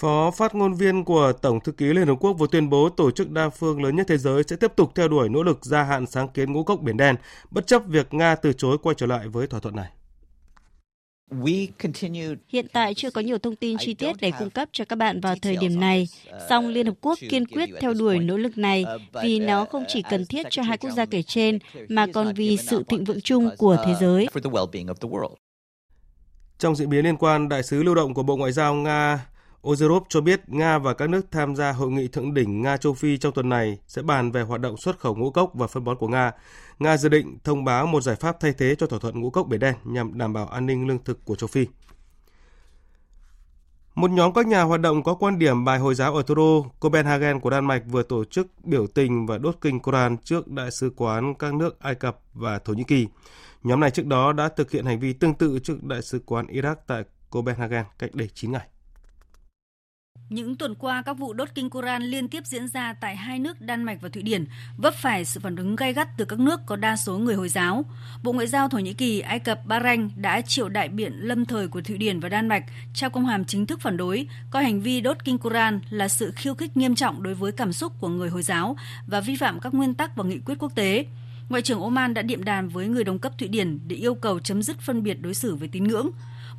Phó 0.02 0.32
phát 0.32 0.56
ngôn 0.56 0.74
viên 0.74 1.06
của 1.06 1.34
Tổng 1.42 1.60
thư 1.60 1.72
ký 1.72 1.86
Liên 1.86 2.08
Hợp 2.08 2.16
Quốc 2.20 2.34
vừa 2.34 2.48
tuyên 2.52 2.70
bố 2.70 2.90
tổ 2.90 3.12
chức 3.12 3.32
đa 3.32 3.50
phương 3.50 3.84
lớn 3.84 3.96
nhất 3.96 4.06
thế 4.10 4.18
giới 4.18 4.44
sẽ 4.48 4.56
tiếp 4.56 4.72
tục 4.76 4.92
theo 4.96 5.08
đuổi 5.08 5.30
nỗ 5.30 5.44
lực 5.44 5.66
gia 5.66 5.84
hạn 5.84 6.06
sáng 6.08 6.28
kiến 6.28 6.54
ngũ 6.54 6.64
cốc 6.64 6.82
Biển 6.82 6.98
Đen, 6.98 7.16
bất 7.52 7.68
chấp 7.68 7.82
việc 7.88 8.14
Nga 8.14 8.36
từ 8.36 8.54
chối 8.54 8.78
quay 8.78 8.96
trở 8.98 9.06
lại 9.06 9.28
với 9.28 9.48
thỏa 9.48 9.60
thuận 9.60 9.76
này. 9.76 9.90
Hiện 12.48 12.66
tại 12.74 12.94
chưa 12.94 13.12
có 13.12 13.22
nhiều 13.22 13.38
thông 13.38 13.56
tin 13.56 13.78
chi 13.78 13.94
tiết 13.94 14.16
để 14.22 14.32
cung 14.40 14.50
cấp 14.50 14.70
cho 14.72 14.86
các 14.86 14.96
bạn 14.96 15.22
vào 15.22 15.36
thời 15.42 15.56
điểm 15.56 15.80
này, 15.80 16.08
song 16.50 16.68
Liên 16.68 16.86
Hợp 16.86 16.96
Quốc 17.02 17.20
kiên 17.30 17.46
quyết 17.46 17.70
theo 17.82 17.94
đuổi 17.94 18.20
nỗ 18.20 18.38
lực 18.38 18.58
này 18.58 18.86
vì 19.24 19.40
nó 19.40 19.66
không 19.66 19.84
chỉ 19.88 20.04
cần 20.10 20.26
thiết 20.26 20.46
cho 20.50 20.62
hai 20.62 20.78
quốc 20.78 20.92
gia 20.92 21.06
kể 21.06 21.22
trên 21.22 21.60
mà 21.90 22.08
còn 22.14 22.34
vì 22.34 22.58
sự 22.58 22.84
thịnh 22.88 23.04
vượng 23.04 23.22
chung 23.22 23.50
của 23.58 23.78
thế 23.86 23.94
giới. 24.00 24.28
Trong 26.58 26.76
diễn 26.76 26.90
biến 26.90 27.06
liên 27.06 27.18
quan, 27.18 27.50
Đại 27.50 27.64
sứ 27.64 27.84
lưu 27.84 27.96
động 27.96 28.14
của 28.14 28.24
Bộ 28.24 28.36
Ngoại 28.36 28.52
giao 28.52 28.76
Nga 28.76 29.26
Ozerov 29.64 30.02
cho 30.10 30.22
biết 30.22 30.42
Nga 30.48 30.78
và 30.78 30.94
các 30.94 31.10
nước 31.10 31.32
tham 31.32 31.56
gia 31.56 31.72
hội 31.72 31.92
nghị 31.92 32.08
thượng 32.08 32.34
đỉnh 32.34 32.62
Nga 32.62 32.78
châu 32.78 32.94
Phi 32.94 33.18
trong 33.18 33.34
tuần 33.34 33.50
này 33.50 33.78
sẽ 33.88 34.02
bàn 34.02 34.32
về 34.32 34.42
hoạt 34.42 34.62
động 34.62 34.78
xuất 34.78 35.00
khẩu 35.00 35.16
ngũ 35.16 35.32
cốc 35.32 35.52
và 35.54 35.68
phân 35.68 35.84
bón 35.84 35.98
của 35.98 36.08
Nga. 36.08 36.32
Nga 36.80 36.98
dự 36.98 37.10
định 37.10 37.38
thông 37.44 37.66
báo 37.66 37.88
một 37.88 38.02
giải 38.02 38.16
pháp 38.16 38.40
thay 38.40 38.54
thế 38.58 38.76
cho 38.76 38.88
thỏa 38.88 39.00
thuận 39.00 39.22
ngũ 39.22 39.30
cốc 39.30 39.48
Biển 39.48 39.60
Đen 39.60 39.76
nhằm 39.84 40.18
đảm 40.18 40.34
bảo 40.34 40.48
an 40.48 40.66
ninh 40.66 40.88
lương 40.88 41.04
thực 41.04 41.26
của 41.26 41.36
châu 41.36 41.48
Phi. 41.48 41.68
Một 43.96 44.12
nhóm 44.12 44.34
các 44.34 44.48
nhà 44.48 44.62
hoạt 44.62 44.82
động 44.82 45.04
có 45.04 45.14
quan 45.14 45.40
điểm 45.40 45.66
bài 45.66 45.80
Hồi 45.80 45.96
giáo 45.96 46.16
ở 46.16 46.24
thủ 46.24 46.36
đô 46.36 46.66
Copenhagen 46.80 47.40
của 47.40 47.50
Đan 47.50 47.66
Mạch 47.66 47.84
vừa 47.88 48.04
tổ 48.04 48.26
chức 48.26 48.48
biểu 48.64 48.88
tình 48.88 49.26
và 49.26 49.38
đốt 49.38 49.58
kinh 49.62 49.80
Koran 49.80 50.18
trước 50.18 50.48
đại 50.48 50.72
sứ 50.72 50.92
quán 50.96 51.34
các 51.36 51.54
nước 51.54 51.80
Ai 51.80 51.96
Cập 51.96 52.20
và 52.34 52.60
Thổ 52.60 52.74
Nhĩ 52.74 52.84
Kỳ. 52.84 53.08
Nhóm 53.64 53.80
này 53.80 53.92
trước 53.92 54.06
đó 54.06 54.34
đã 54.34 54.50
thực 54.50 54.72
hiện 54.72 54.86
hành 54.86 55.00
vi 55.00 55.14
tương 55.14 55.34
tự 55.34 55.60
trước 55.60 55.84
đại 55.84 56.02
sứ 56.02 56.22
quán 56.26 56.46
Iraq 56.46 56.76
tại 56.88 57.04
Copenhagen 57.30 57.86
cách 58.00 58.16
đây 58.16 58.30
9 58.34 58.52
ngày. 58.52 58.68
Những 60.32 60.56
tuần 60.56 60.76
qua, 60.76 61.02
các 61.02 61.18
vụ 61.18 61.34
đốt 61.34 61.50
kinh 61.56 61.70
Koran 61.70 62.04
liên 62.04 62.28
tiếp 62.28 62.46
diễn 62.46 62.68
ra 62.68 62.94
tại 62.94 63.16
hai 63.16 63.40
nước 63.40 63.62
Đan 63.62 63.84
Mạch 63.84 64.02
và 64.02 64.10
Thụy 64.10 64.22
Điển, 64.24 64.46
vấp 64.78 64.94
phải 64.94 65.26
sự 65.26 65.40
phản 65.40 65.56
ứng 65.56 65.76
gay 65.76 65.94
gắt 65.94 66.18
từ 66.18 66.26
các 66.26 66.40
nước 66.40 66.66
có 66.66 66.76
đa 66.76 66.96
số 66.96 67.18
người 67.18 67.36
Hồi 67.36 67.50
giáo. 67.50 67.86
Bộ 68.24 68.32
Ngoại 68.32 68.48
giao 68.48 68.70
Thổ 68.70 68.78
Nhĩ 68.78 68.94
Kỳ, 68.94 69.20
Ai 69.20 69.40
Cập, 69.40 69.66
Bahrain 69.66 70.10
đã 70.16 70.42
triệu 70.42 70.70
đại 70.70 70.90
biện 70.90 71.14
lâm 71.16 71.46
thời 71.46 71.68
của 71.68 71.82
Thụy 71.82 71.98
Điển 71.98 72.20
và 72.20 72.30
Đan 72.30 72.48
Mạch 72.48 72.64
trao 72.94 73.10
công 73.10 73.26
hàm 73.26 73.46
chính 73.46 73.66
thức 73.66 73.82
phản 73.82 73.98
đối, 73.98 74.28
coi 74.50 74.64
hành 74.64 74.82
vi 74.82 75.02
đốt 75.02 75.18
kinh 75.24 75.38
Koran 75.38 75.80
là 75.90 76.08
sự 76.08 76.32
khiêu 76.36 76.54
khích 76.54 76.78
nghiêm 76.78 76.96
trọng 76.96 77.24
đối 77.24 77.34
với 77.34 77.52
cảm 77.52 77.74
xúc 77.74 77.94
của 78.00 78.10
người 78.10 78.30
Hồi 78.30 78.44
giáo 78.44 78.76
và 79.08 79.22
vi 79.22 79.36
phạm 79.36 79.60
các 79.60 79.74
nguyên 79.74 79.94
tắc 79.94 80.16
và 80.16 80.24
nghị 80.24 80.40
quyết 80.40 80.56
quốc 80.60 80.76
tế. 80.76 81.06
Ngoại 81.50 81.62
trưởng 81.62 81.82
Oman 81.82 82.14
đã 82.14 82.22
điện 82.22 82.46
đàm 82.46 82.70
với 82.70 82.88
người 82.88 83.04
đồng 83.04 83.20
cấp 83.20 83.38
Thụy 83.38 83.48
Điển 83.48 83.80
để 83.88 83.96
yêu 83.96 84.16
cầu 84.16 84.40
chấm 84.40 84.64
dứt 84.64 84.80
phân 84.80 85.04
biệt 85.04 85.22
đối 85.22 85.34
xử 85.34 85.56
với 85.56 85.68
tín 85.68 85.84
ngưỡng. 85.84 86.10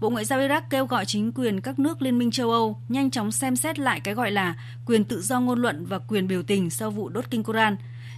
Bộ 0.02 0.10
Ngoại 0.10 0.24
giao 0.24 0.38
Iraq 0.38 0.62
kêu 0.70 0.86
gọi 0.86 1.04
chính 1.04 1.32
quyền 1.32 1.60
các 1.60 1.78
nước 1.78 2.02
Liên 2.02 2.18
minh 2.18 2.30
châu 2.30 2.50
Âu 2.50 2.76
nhanh 2.88 3.10
chóng 3.10 3.32
xem 3.32 3.56
xét 3.56 3.78
lại 3.78 4.00
cái 4.00 4.14
gọi 4.14 4.30
là 4.30 4.54
quyền 4.86 5.04
tự 5.04 5.20
do 5.20 5.40
ngôn 5.40 5.62
luận 5.62 5.86
và 5.86 5.98
quyền 6.08 6.28
biểu 6.28 6.42
tình 6.42 6.70
sau 6.70 6.90
vụ 6.90 7.08
đốt 7.08 7.24
kinh 7.30 7.42
Koran. 7.42 7.76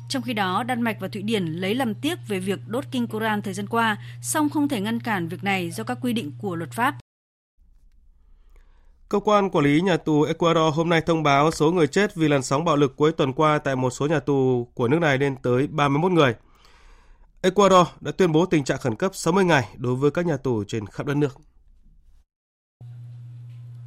Trong 0.09 0.23
khi 0.23 0.33
đó, 0.33 0.63
Đan 0.63 0.83
Mạch 0.83 0.97
và 1.01 1.09
Thụy 1.09 1.23
Điển 1.23 1.47
lấy 1.47 1.75
làm 1.75 1.95
tiếc 1.95 2.19
về 2.29 2.39
việc 2.39 2.59
đốt 2.67 2.85
kinh 2.91 3.07
Koran 3.07 3.43
thời 3.43 3.55
gian 3.55 3.67
qua, 3.67 3.97
song 4.23 4.51
không 4.51 4.69
thể 4.69 4.81
ngăn 4.81 5.01
cản 5.01 5.29
việc 5.29 5.45
này 5.45 5.71
do 5.71 5.85
các 5.85 5.99
quy 6.03 6.13
định 6.13 6.33
của 6.39 6.57
luật 6.57 6.73
pháp. 6.73 6.95
Cơ 9.09 9.21
quan 9.21 9.51
quản 9.51 9.65
lý 9.65 9.81
nhà 9.81 9.97
tù 9.97 10.23
Ecuador 10.23 10.75
hôm 10.75 10.89
nay 10.89 11.01
thông 11.01 11.23
báo 11.23 11.51
số 11.51 11.73
người 11.73 11.87
chết 11.87 12.15
vì 12.15 12.29
làn 12.29 12.43
sóng 12.43 12.65
bạo 12.65 12.77
lực 12.77 12.97
cuối 12.97 13.13
tuần 13.13 13.33
qua 13.33 13.59
tại 13.59 13.77
một 13.77 13.91
số 13.91 14.07
nhà 14.07 14.21
tù 14.21 14.69
của 14.75 14.89
nước 14.89 14.99
này 14.99 15.19
lên 15.19 15.37
tới 15.43 15.67
31 15.67 16.13
người. 16.13 16.35
Ecuador 17.43 17.87
đã 18.01 18.13
tuyên 18.13 18.33
bố 18.33 18.47
tình 18.47 18.65
trạng 18.65 18.79
khẩn 18.79 18.97
cấp 18.97 19.11
60 19.15 19.45
ngày 19.45 19.69
đối 19.77 19.95
với 19.95 20.11
các 20.11 20.27
nhà 20.27 20.37
tù 20.37 20.65
trên 20.65 20.87
khắp 20.87 21.07
đất 21.07 21.17
nước. 21.17 21.41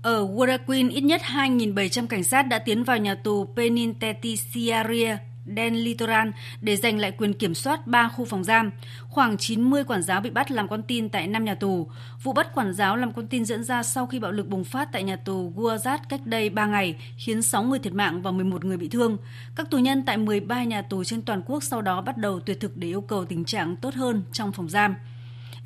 Ở 0.08 0.26
Guayaquil, 0.26 0.90
ít 0.90 1.02
nhất 1.02 1.22
2.700 1.22 2.08
cảnh 2.08 2.24
sát 2.24 2.44
đã 2.44 2.60
tiến 2.60 2.84
vào 2.84 2.98
nhà 2.98 3.16
tù 3.16 3.46
Penitenciaria 3.56 5.18
Den 5.56 5.76
Litoral 5.76 6.30
để 6.62 6.76
giành 6.76 7.00
lại 7.00 7.12
quyền 7.12 7.34
kiểm 7.34 7.56
soát 7.56 7.88
3 7.88 8.08
khu 8.08 8.26
phòng 8.26 8.44
giam. 8.44 8.72
Khoảng 9.10 9.38
90 9.38 9.84
quản 9.84 10.04
giáo 10.04 10.22
bị 10.22 10.30
bắt 10.30 10.52
làm 10.52 10.68
con 10.68 10.84
tin 10.84 11.10
tại 11.10 11.28
5 11.28 11.46
nhà 11.46 11.56
tù. 11.56 11.90
Vụ 12.24 12.34
bắt 12.34 12.56
quản 12.56 12.74
giáo 12.74 12.96
làm 12.96 13.14
con 13.14 13.28
tin 13.28 13.46
diễn 13.46 13.64
ra 13.64 13.84
sau 13.84 14.08
khi 14.08 14.20
bạo 14.20 14.32
lực 14.32 14.48
bùng 14.48 14.64
phát 14.64 14.92
tại 14.92 15.04
nhà 15.04 15.16
tù 15.16 15.54
Guazat 15.56 15.98
cách 16.10 16.22
đây 16.26 16.50
3 16.50 16.66
ngày, 16.66 16.96
khiến 17.18 17.42
6 17.42 17.64
người 17.64 17.80
thiệt 17.80 17.94
mạng 17.94 18.22
và 18.22 18.32
11 18.32 18.66
người 18.66 18.78
bị 18.78 18.90
thương. 18.90 19.18
Các 19.56 19.70
tù 19.70 19.78
nhân 19.78 20.04
tại 20.06 20.18
13 20.18 20.64
nhà 20.64 20.82
tù 20.82 21.04
trên 21.04 21.22
toàn 21.22 21.42
quốc 21.46 21.64
sau 21.64 21.82
đó 21.82 22.02
bắt 22.02 22.18
đầu 22.18 22.40
tuyệt 22.40 22.60
thực 22.60 22.78
để 22.78 22.88
yêu 22.88 23.02
cầu 23.02 23.26
tình 23.26 23.46
trạng 23.46 23.76
tốt 23.76 23.94
hơn 23.94 24.24
trong 24.32 24.52
phòng 24.52 24.70
giam. 24.70 24.96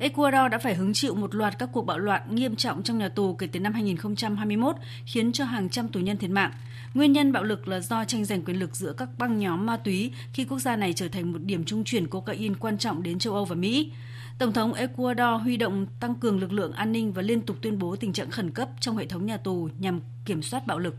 Ecuador 0.02 0.50
đã 0.50 0.58
phải 0.58 0.74
hứng 0.74 0.92
chịu 0.92 1.14
một 1.14 1.34
loạt 1.34 1.58
các 1.58 1.68
cuộc 1.72 1.82
bạo 1.82 1.98
loạn 1.98 2.34
nghiêm 2.34 2.56
trọng 2.56 2.82
trong 2.82 2.98
nhà 2.98 3.08
tù 3.08 3.34
kể 3.34 3.46
từ 3.52 3.60
năm 3.60 3.72
2021, 3.72 4.76
khiến 5.06 5.32
cho 5.32 5.44
hàng 5.44 5.68
trăm 5.68 5.88
tù 5.88 6.00
nhân 6.00 6.16
thiệt 6.16 6.30
mạng. 6.30 6.52
Nguyên 6.94 7.12
nhân 7.12 7.32
bạo 7.32 7.42
lực 7.42 7.68
là 7.68 7.80
do 7.80 8.04
tranh 8.04 8.24
giành 8.24 8.44
quyền 8.44 8.58
lực 8.58 8.76
giữa 8.76 8.92
các 8.92 9.08
băng 9.18 9.38
nhóm 9.38 9.66
ma 9.66 9.76
túy 9.76 10.12
khi 10.34 10.44
quốc 10.44 10.58
gia 10.58 10.76
này 10.76 10.92
trở 10.92 11.08
thành 11.08 11.32
một 11.32 11.38
điểm 11.42 11.64
trung 11.64 11.84
chuyển 11.84 12.06
cocaine 12.06 12.54
quan 12.60 12.78
trọng 12.78 13.02
đến 13.02 13.18
châu 13.18 13.34
Âu 13.34 13.44
và 13.44 13.54
Mỹ. 13.54 13.92
Tổng 14.38 14.52
thống 14.52 14.72
Ecuador 14.72 15.42
huy 15.42 15.56
động 15.56 15.86
tăng 16.00 16.14
cường 16.14 16.40
lực 16.40 16.52
lượng 16.52 16.72
an 16.72 16.92
ninh 16.92 17.12
và 17.12 17.22
liên 17.22 17.40
tục 17.40 17.56
tuyên 17.62 17.78
bố 17.78 17.96
tình 17.96 18.12
trạng 18.12 18.30
khẩn 18.30 18.50
cấp 18.50 18.68
trong 18.80 18.96
hệ 18.96 19.06
thống 19.06 19.26
nhà 19.26 19.36
tù 19.36 19.68
nhằm 19.78 20.00
kiểm 20.26 20.42
soát 20.42 20.66
bạo 20.66 20.78
lực. 20.78 20.94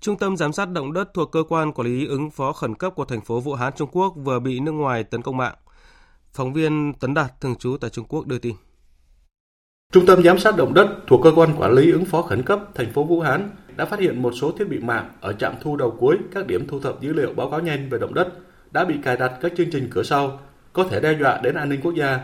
Trung 0.00 0.18
tâm 0.18 0.36
giám 0.36 0.52
sát 0.52 0.70
động 0.70 0.92
đất 0.92 1.14
thuộc 1.14 1.32
cơ 1.32 1.42
quan 1.48 1.72
quản 1.72 1.88
lý 1.88 2.06
ứng 2.06 2.30
phó 2.30 2.52
khẩn 2.52 2.74
cấp 2.74 2.92
của 2.96 3.04
thành 3.04 3.20
phố 3.20 3.40
Vũ 3.40 3.54
Hán 3.54 3.72
Trung 3.76 3.88
Quốc 3.92 4.14
vừa 4.16 4.40
bị 4.40 4.60
nước 4.60 4.72
ngoài 4.72 5.04
tấn 5.04 5.22
công 5.22 5.36
mạng. 5.36 5.54
Phóng 6.32 6.52
viên 6.52 6.92
Tấn 7.00 7.14
Đạt 7.14 7.40
thường 7.40 7.56
trú 7.56 7.76
tại 7.80 7.90
Trung 7.90 8.04
Quốc 8.08 8.26
đưa 8.26 8.38
tin. 8.38 8.54
Trung 9.92 10.06
tâm 10.06 10.22
giám 10.22 10.38
sát 10.38 10.56
động 10.56 10.74
đất 10.74 10.88
thuộc 11.06 11.20
cơ 11.24 11.32
quan 11.36 11.54
quản 11.58 11.72
lý 11.72 11.92
ứng 11.92 12.04
phó 12.04 12.22
khẩn 12.22 12.42
cấp 12.42 12.60
thành 12.74 12.92
phố 12.92 13.04
Vũ 13.04 13.20
Hán 13.20 13.50
đã 13.76 13.84
phát 13.84 14.00
hiện 14.00 14.22
một 14.22 14.32
số 14.40 14.52
thiết 14.52 14.68
bị 14.68 14.78
mạng 14.78 15.10
ở 15.20 15.32
trạm 15.32 15.54
thu 15.62 15.76
đầu 15.76 15.96
cuối 16.00 16.16
các 16.34 16.46
điểm 16.46 16.66
thu 16.68 16.80
thập 16.80 17.00
dữ 17.00 17.12
liệu 17.12 17.32
báo 17.34 17.50
cáo 17.50 17.60
nhanh 17.60 17.88
về 17.88 17.98
động 17.98 18.14
đất 18.14 18.28
đã 18.70 18.84
bị 18.84 18.94
cài 19.02 19.16
đặt 19.16 19.32
các 19.40 19.52
chương 19.56 19.70
trình 19.70 19.88
cửa 19.90 20.02
sau, 20.02 20.40
có 20.72 20.84
thể 20.84 21.00
đe 21.00 21.16
dọa 21.20 21.40
đến 21.42 21.54
an 21.54 21.68
ninh 21.68 21.80
quốc 21.80 21.94
gia. 21.94 22.20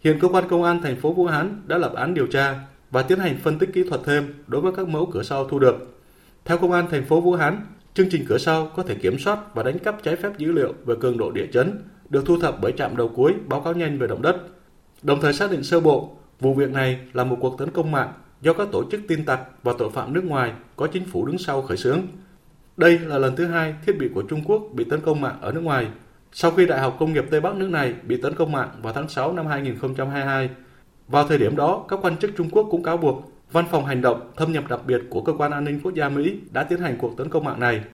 Hiện 0.00 0.20
cơ 0.20 0.28
quan 0.28 0.48
công 0.48 0.62
an 0.62 0.82
thành 0.82 0.96
phố 0.96 1.12
Vũ 1.12 1.26
Hán 1.26 1.62
đã 1.66 1.78
lập 1.78 1.92
án 1.94 2.14
điều 2.14 2.26
tra 2.26 2.60
và 2.90 3.02
tiến 3.02 3.18
hành 3.18 3.38
phân 3.42 3.58
tích 3.58 3.70
kỹ 3.74 3.84
thuật 3.88 4.00
thêm 4.04 4.34
đối 4.46 4.60
với 4.60 4.72
các 4.76 4.88
mẫu 4.88 5.10
cửa 5.12 5.22
sau 5.22 5.48
thu 5.48 5.58
được. 5.58 6.00
Theo 6.44 6.58
công 6.58 6.72
an 6.72 6.86
thành 6.90 7.04
phố 7.04 7.20
Vũ 7.20 7.32
Hán, 7.32 7.66
chương 7.94 8.08
trình 8.10 8.24
cửa 8.28 8.38
sau 8.38 8.72
có 8.76 8.82
thể 8.82 8.94
kiểm 8.94 9.18
soát 9.18 9.54
và 9.54 9.62
đánh 9.62 9.78
cắp 9.78 10.02
trái 10.02 10.16
phép 10.16 10.38
dữ 10.38 10.52
liệu 10.52 10.74
về 10.84 10.94
cường 11.00 11.18
độ 11.18 11.30
địa 11.30 11.46
chấn 11.52 11.78
được 12.12 12.26
thu 12.26 12.38
thập 12.38 12.60
bởi 12.60 12.72
trạm 12.72 12.96
đầu 12.96 13.08
cuối 13.08 13.34
báo 13.48 13.60
cáo 13.60 13.74
nhanh 13.74 13.98
về 13.98 14.06
động 14.06 14.22
đất. 14.22 14.36
Đồng 15.02 15.20
thời 15.20 15.32
xác 15.32 15.50
định 15.50 15.62
sơ 15.62 15.80
bộ, 15.80 16.16
vụ 16.40 16.54
việc 16.54 16.70
này 16.70 17.00
là 17.12 17.24
một 17.24 17.36
cuộc 17.40 17.58
tấn 17.58 17.70
công 17.70 17.90
mạng 17.90 18.12
do 18.40 18.52
các 18.52 18.68
tổ 18.72 18.84
chức 18.90 19.00
tin 19.08 19.24
tặc 19.24 19.40
và 19.62 19.72
tội 19.78 19.90
phạm 19.90 20.12
nước 20.12 20.24
ngoài 20.24 20.52
có 20.76 20.86
chính 20.86 21.04
phủ 21.04 21.26
đứng 21.26 21.38
sau 21.38 21.62
khởi 21.62 21.76
xướng. 21.76 22.00
Đây 22.76 22.98
là 22.98 23.18
lần 23.18 23.36
thứ 23.36 23.46
hai 23.46 23.74
thiết 23.86 23.98
bị 23.98 24.08
của 24.14 24.22
Trung 24.22 24.42
Quốc 24.44 24.62
bị 24.72 24.84
tấn 24.84 25.00
công 25.00 25.20
mạng 25.20 25.38
ở 25.40 25.52
nước 25.52 25.60
ngoài, 25.60 25.86
sau 26.32 26.50
khi 26.50 26.66
Đại 26.66 26.80
học 26.80 26.96
Công 26.98 27.12
nghiệp 27.12 27.24
Tây 27.30 27.40
Bắc 27.40 27.54
nước 27.54 27.68
này 27.68 27.94
bị 28.02 28.22
tấn 28.22 28.34
công 28.34 28.52
mạng 28.52 28.68
vào 28.82 28.92
tháng 28.92 29.08
6 29.08 29.32
năm 29.32 29.46
2022. 29.46 30.50
Vào 31.08 31.28
thời 31.28 31.38
điểm 31.38 31.56
đó, 31.56 31.84
các 31.88 31.98
quan 32.02 32.16
chức 32.16 32.30
Trung 32.36 32.50
Quốc 32.50 32.68
cũng 32.70 32.82
cáo 32.82 32.96
buộc 32.96 33.32
Văn 33.52 33.64
phòng 33.70 33.84
hành 33.84 34.02
động 34.02 34.30
thâm 34.36 34.52
nhập 34.52 34.64
đặc 34.68 34.80
biệt 34.86 35.00
của 35.10 35.20
Cơ 35.20 35.32
quan 35.32 35.52
An 35.52 35.64
ninh 35.64 35.80
Quốc 35.82 35.94
gia 35.94 36.08
Mỹ 36.08 36.40
đã 36.50 36.62
tiến 36.62 36.80
hành 36.80 36.96
cuộc 36.98 37.16
tấn 37.16 37.28
công 37.28 37.44
mạng 37.44 37.60
này. 37.60 37.84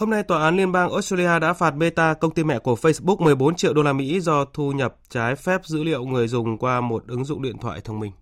Hôm 0.00 0.10
nay, 0.10 0.22
Tòa 0.22 0.44
án 0.44 0.56
Liên 0.56 0.72
bang 0.72 0.90
Australia 0.90 1.38
đã 1.38 1.52
phạt 1.52 1.76
Meta, 1.76 2.14
công 2.14 2.34
ty 2.34 2.44
mẹ 2.44 2.58
của 2.58 2.74
Facebook 2.74 3.16
14 3.16 3.54
triệu 3.54 3.74
đô 3.74 3.82
la 3.82 3.92
Mỹ 3.92 4.20
do 4.20 4.44
thu 4.44 4.72
nhập 4.72 4.96
trái 5.08 5.36
phép 5.36 5.60
dữ 5.64 5.84
liệu 5.84 6.04
người 6.04 6.28
dùng 6.28 6.58
qua 6.58 6.80
một 6.80 7.04
ứng 7.06 7.24
dụng 7.24 7.42
điện 7.42 7.58
thoại 7.58 7.80
thông 7.84 8.00
minh. 8.00 8.12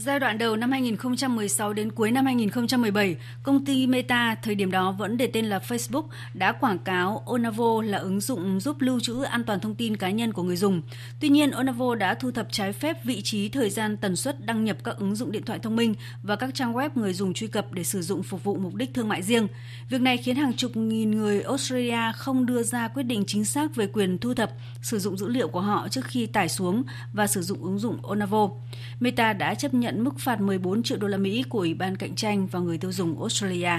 Giai 0.00 0.20
đoạn 0.20 0.38
đầu 0.38 0.56
năm 0.56 0.70
2016 0.70 1.72
đến 1.72 1.92
cuối 1.92 2.10
năm 2.10 2.24
2017, 2.24 3.16
công 3.42 3.64
ty 3.64 3.86
Meta 3.86 4.34
thời 4.42 4.54
điểm 4.54 4.70
đó 4.70 4.92
vẫn 4.92 5.16
để 5.16 5.26
tên 5.26 5.46
là 5.46 5.58
Facebook 5.68 6.04
đã 6.34 6.52
quảng 6.52 6.78
cáo 6.78 7.22
Onavo 7.26 7.82
là 7.82 7.98
ứng 7.98 8.20
dụng 8.20 8.60
giúp 8.60 8.80
lưu 8.80 9.00
trữ 9.00 9.22
an 9.22 9.44
toàn 9.44 9.60
thông 9.60 9.74
tin 9.74 9.96
cá 9.96 10.10
nhân 10.10 10.32
của 10.32 10.42
người 10.42 10.56
dùng. 10.56 10.82
Tuy 11.20 11.28
nhiên, 11.28 11.50
Onavo 11.50 11.94
đã 11.94 12.14
thu 12.14 12.30
thập 12.30 12.52
trái 12.52 12.72
phép 12.72 13.04
vị 13.04 13.22
trí, 13.22 13.48
thời 13.48 13.70
gian, 13.70 13.96
tần 13.96 14.16
suất 14.16 14.46
đăng 14.46 14.64
nhập 14.64 14.76
các 14.84 14.96
ứng 14.96 15.14
dụng 15.14 15.32
điện 15.32 15.42
thoại 15.42 15.58
thông 15.58 15.76
minh 15.76 15.94
và 16.22 16.36
các 16.36 16.54
trang 16.54 16.72
web 16.72 16.90
người 16.94 17.12
dùng 17.12 17.34
truy 17.34 17.46
cập 17.46 17.72
để 17.72 17.84
sử 17.84 18.02
dụng 18.02 18.22
phục 18.22 18.44
vụ 18.44 18.56
mục 18.56 18.74
đích 18.74 18.94
thương 18.94 19.08
mại 19.08 19.22
riêng. 19.22 19.46
Việc 19.88 20.00
này 20.00 20.16
khiến 20.16 20.36
hàng 20.36 20.52
chục 20.52 20.76
nghìn 20.76 21.10
người 21.10 21.42
Australia 21.42 22.12
không 22.16 22.46
đưa 22.46 22.62
ra 22.62 22.88
quyết 22.88 23.02
định 23.02 23.24
chính 23.26 23.44
xác 23.44 23.76
về 23.76 23.86
quyền 23.86 24.18
thu 24.18 24.34
thập, 24.34 24.52
sử 24.82 24.98
dụng 24.98 25.18
dữ 25.18 25.28
liệu 25.28 25.48
của 25.48 25.60
họ 25.60 25.88
trước 25.88 26.04
khi 26.04 26.26
tải 26.26 26.48
xuống 26.48 26.82
và 27.12 27.26
sử 27.26 27.42
dụng 27.42 27.62
ứng 27.62 27.78
dụng 27.78 28.02
Onavo. 28.02 28.50
Meta 29.00 29.32
đã 29.32 29.54
chấp 29.54 29.74
nhận 29.74 29.89
mức 29.98 30.18
phạt 30.18 30.40
14 30.40 30.82
triệu 30.82 30.98
đô 30.98 31.08
la 31.08 31.16
Mỹ 31.16 31.44
của 31.48 31.58
Ủy 31.58 31.74
ban 31.74 31.96
cạnh 31.96 32.14
tranh 32.14 32.46
và 32.46 32.60
người 32.60 32.78
tiêu 32.78 32.92
dùng 32.92 33.20
Australia. 33.20 33.72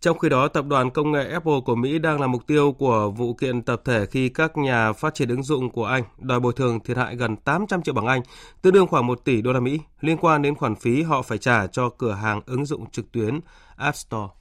Trong 0.00 0.18
khi 0.18 0.28
đó, 0.28 0.48
tập 0.48 0.64
đoàn 0.68 0.90
công 0.90 1.12
nghệ 1.12 1.30
Apple 1.32 1.60
của 1.64 1.74
Mỹ 1.74 1.98
đang 1.98 2.20
là 2.20 2.26
mục 2.26 2.46
tiêu 2.46 2.72
của 2.72 3.10
vụ 3.10 3.34
kiện 3.34 3.62
tập 3.62 3.82
thể 3.84 4.06
khi 4.06 4.28
các 4.28 4.56
nhà 4.56 4.92
phát 4.92 5.14
triển 5.14 5.28
ứng 5.28 5.42
dụng 5.42 5.70
của 5.70 5.84
Anh 5.84 6.02
đòi 6.18 6.40
bồi 6.40 6.52
thường 6.56 6.80
thiệt 6.80 6.96
hại 6.96 7.16
gần 7.16 7.36
800 7.36 7.82
triệu 7.82 7.94
bảng 7.94 8.06
Anh, 8.06 8.22
tương 8.62 8.72
đương 8.72 8.86
khoảng 8.86 9.06
1 9.06 9.24
tỷ 9.24 9.42
đô 9.42 9.52
la 9.52 9.60
Mỹ, 9.60 9.80
liên 10.00 10.16
quan 10.20 10.42
đến 10.42 10.54
khoản 10.54 10.74
phí 10.74 11.02
họ 11.02 11.22
phải 11.22 11.38
trả 11.38 11.66
cho 11.66 11.90
cửa 11.98 12.12
hàng 12.12 12.40
ứng 12.46 12.66
dụng 12.66 12.90
trực 12.90 13.12
tuyến 13.12 13.40
App 13.76 13.96
Store. 13.96 14.37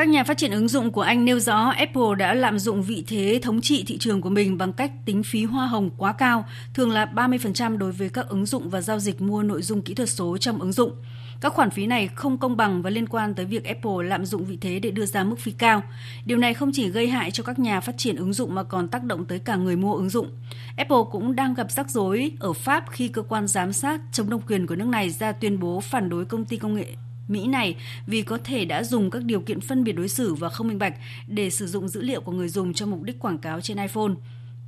Các 0.00 0.08
nhà 0.08 0.24
phát 0.24 0.38
triển 0.38 0.52
ứng 0.52 0.68
dụng 0.68 0.92
của 0.92 1.00
Anh 1.00 1.24
nêu 1.24 1.40
rõ 1.40 1.68
Apple 1.76 2.14
đã 2.18 2.34
lạm 2.34 2.58
dụng 2.58 2.82
vị 2.82 3.04
thế 3.06 3.38
thống 3.42 3.60
trị 3.60 3.84
thị 3.86 3.98
trường 3.98 4.20
của 4.20 4.28
mình 4.28 4.58
bằng 4.58 4.72
cách 4.72 4.92
tính 5.04 5.22
phí 5.22 5.44
hoa 5.44 5.66
hồng 5.66 5.90
quá 5.96 6.12
cao, 6.12 6.44
thường 6.74 6.90
là 6.90 7.06
30% 7.14 7.78
đối 7.78 7.92
với 7.92 8.08
các 8.08 8.28
ứng 8.28 8.46
dụng 8.46 8.70
và 8.70 8.80
giao 8.80 8.98
dịch 8.98 9.20
mua 9.20 9.42
nội 9.42 9.62
dung 9.62 9.82
kỹ 9.82 9.94
thuật 9.94 10.10
số 10.10 10.38
trong 10.38 10.58
ứng 10.60 10.72
dụng. 10.72 10.92
Các 11.40 11.52
khoản 11.52 11.70
phí 11.70 11.86
này 11.86 12.08
không 12.14 12.38
công 12.38 12.56
bằng 12.56 12.82
và 12.82 12.90
liên 12.90 13.06
quan 13.06 13.34
tới 13.34 13.46
việc 13.46 13.64
Apple 13.64 14.08
lạm 14.08 14.24
dụng 14.24 14.44
vị 14.44 14.58
thế 14.60 14.78
để 14.78 14.90
đưa 14.90 15.06
ra 15.06 15.24
mức 15.24 15.38
phí 15.38 15.52
cao. 15.52 15.82
Điều 16.24 16.38
này 16.38 16.54
không 16.54 16.70
chỉ 16.72 16.88
gây 16.88 17.08
hại 17.08 17.30
cho 17.30 17.44
các 17.44 17.58
nhà 17.58 17.80
phát 17.80 17.98
triển 17.98 18.16
ứng 18.16 18.32
dụng 18.32 18.54
mà 18.54 18.62
còn 18.62 18.88
tác 18.88 19.04
động 19.04 19.24
tới 19.24 19.38
cả 19.38 19.56
người 19.56 19.76
mua 19.76 19.94
ứng 19.94 20.10
dụng. 20.10 20.28
Apple 20.76 21.02
cũng 21.10 21.36
đang 21.36 21.54
gặp 21.54 21.70
rắc 21.70 21.90
rối 21.90 22.32
ở 22.40 22.52
Pháp 22.52 22.84
khi 22.90 23.08
cơ 23.08 23.22
quan 23.22 23.46
giám 23.46 23.72
sát 23.72 24.00
chống 24.12 24.30
độc 24.30 24.40
quyền 24.48 24.66
của 24.66 24.76
nước 24.76 24.88
này 24.88 25.10
ra 25.10 25.32
tuyên 25.32 25.60
bố 25.60 25.80
phản 25.80 26.08
đối 26.08 26.24
công 26.24 26.44
ty 26.44 26.56
công 26.56 26.74
nghệ 26.74 26.86
Mỹ 27.30 27.46
này 27.46 27.76
vì 28.06 28.22
có 28.22 28.38
thể 28.44 28.64
đã 28.64 28.84
dùng 28.84 29.10
các 29.10 29.24
điều 29.24 29.40
kiện 29.40 29.60
phân 29.60 29.84
biệt 29.84 29.92
đối 29.92 30.08
xử 30.08 30.34
và 30.34 30.48
không 30.48 30.68
minh 30.68 30.78
bạch 30.78 30.94
để 31.28 31.50
sử 31.50 31.66
dụng 31.66 31.88
dữ 31.88 32.02
liệu 32.02 32.20
của 32.20 32.32
người 32.32 32.48
dùng 32.48 32.74
cho 32.74 32.86
mục 32.86 33.02
đích 33.02 33.18
quảng 33.18 33.38
cáo 33.38 33.60
trên 33.60 33.76
iPhone. 33.76 34.12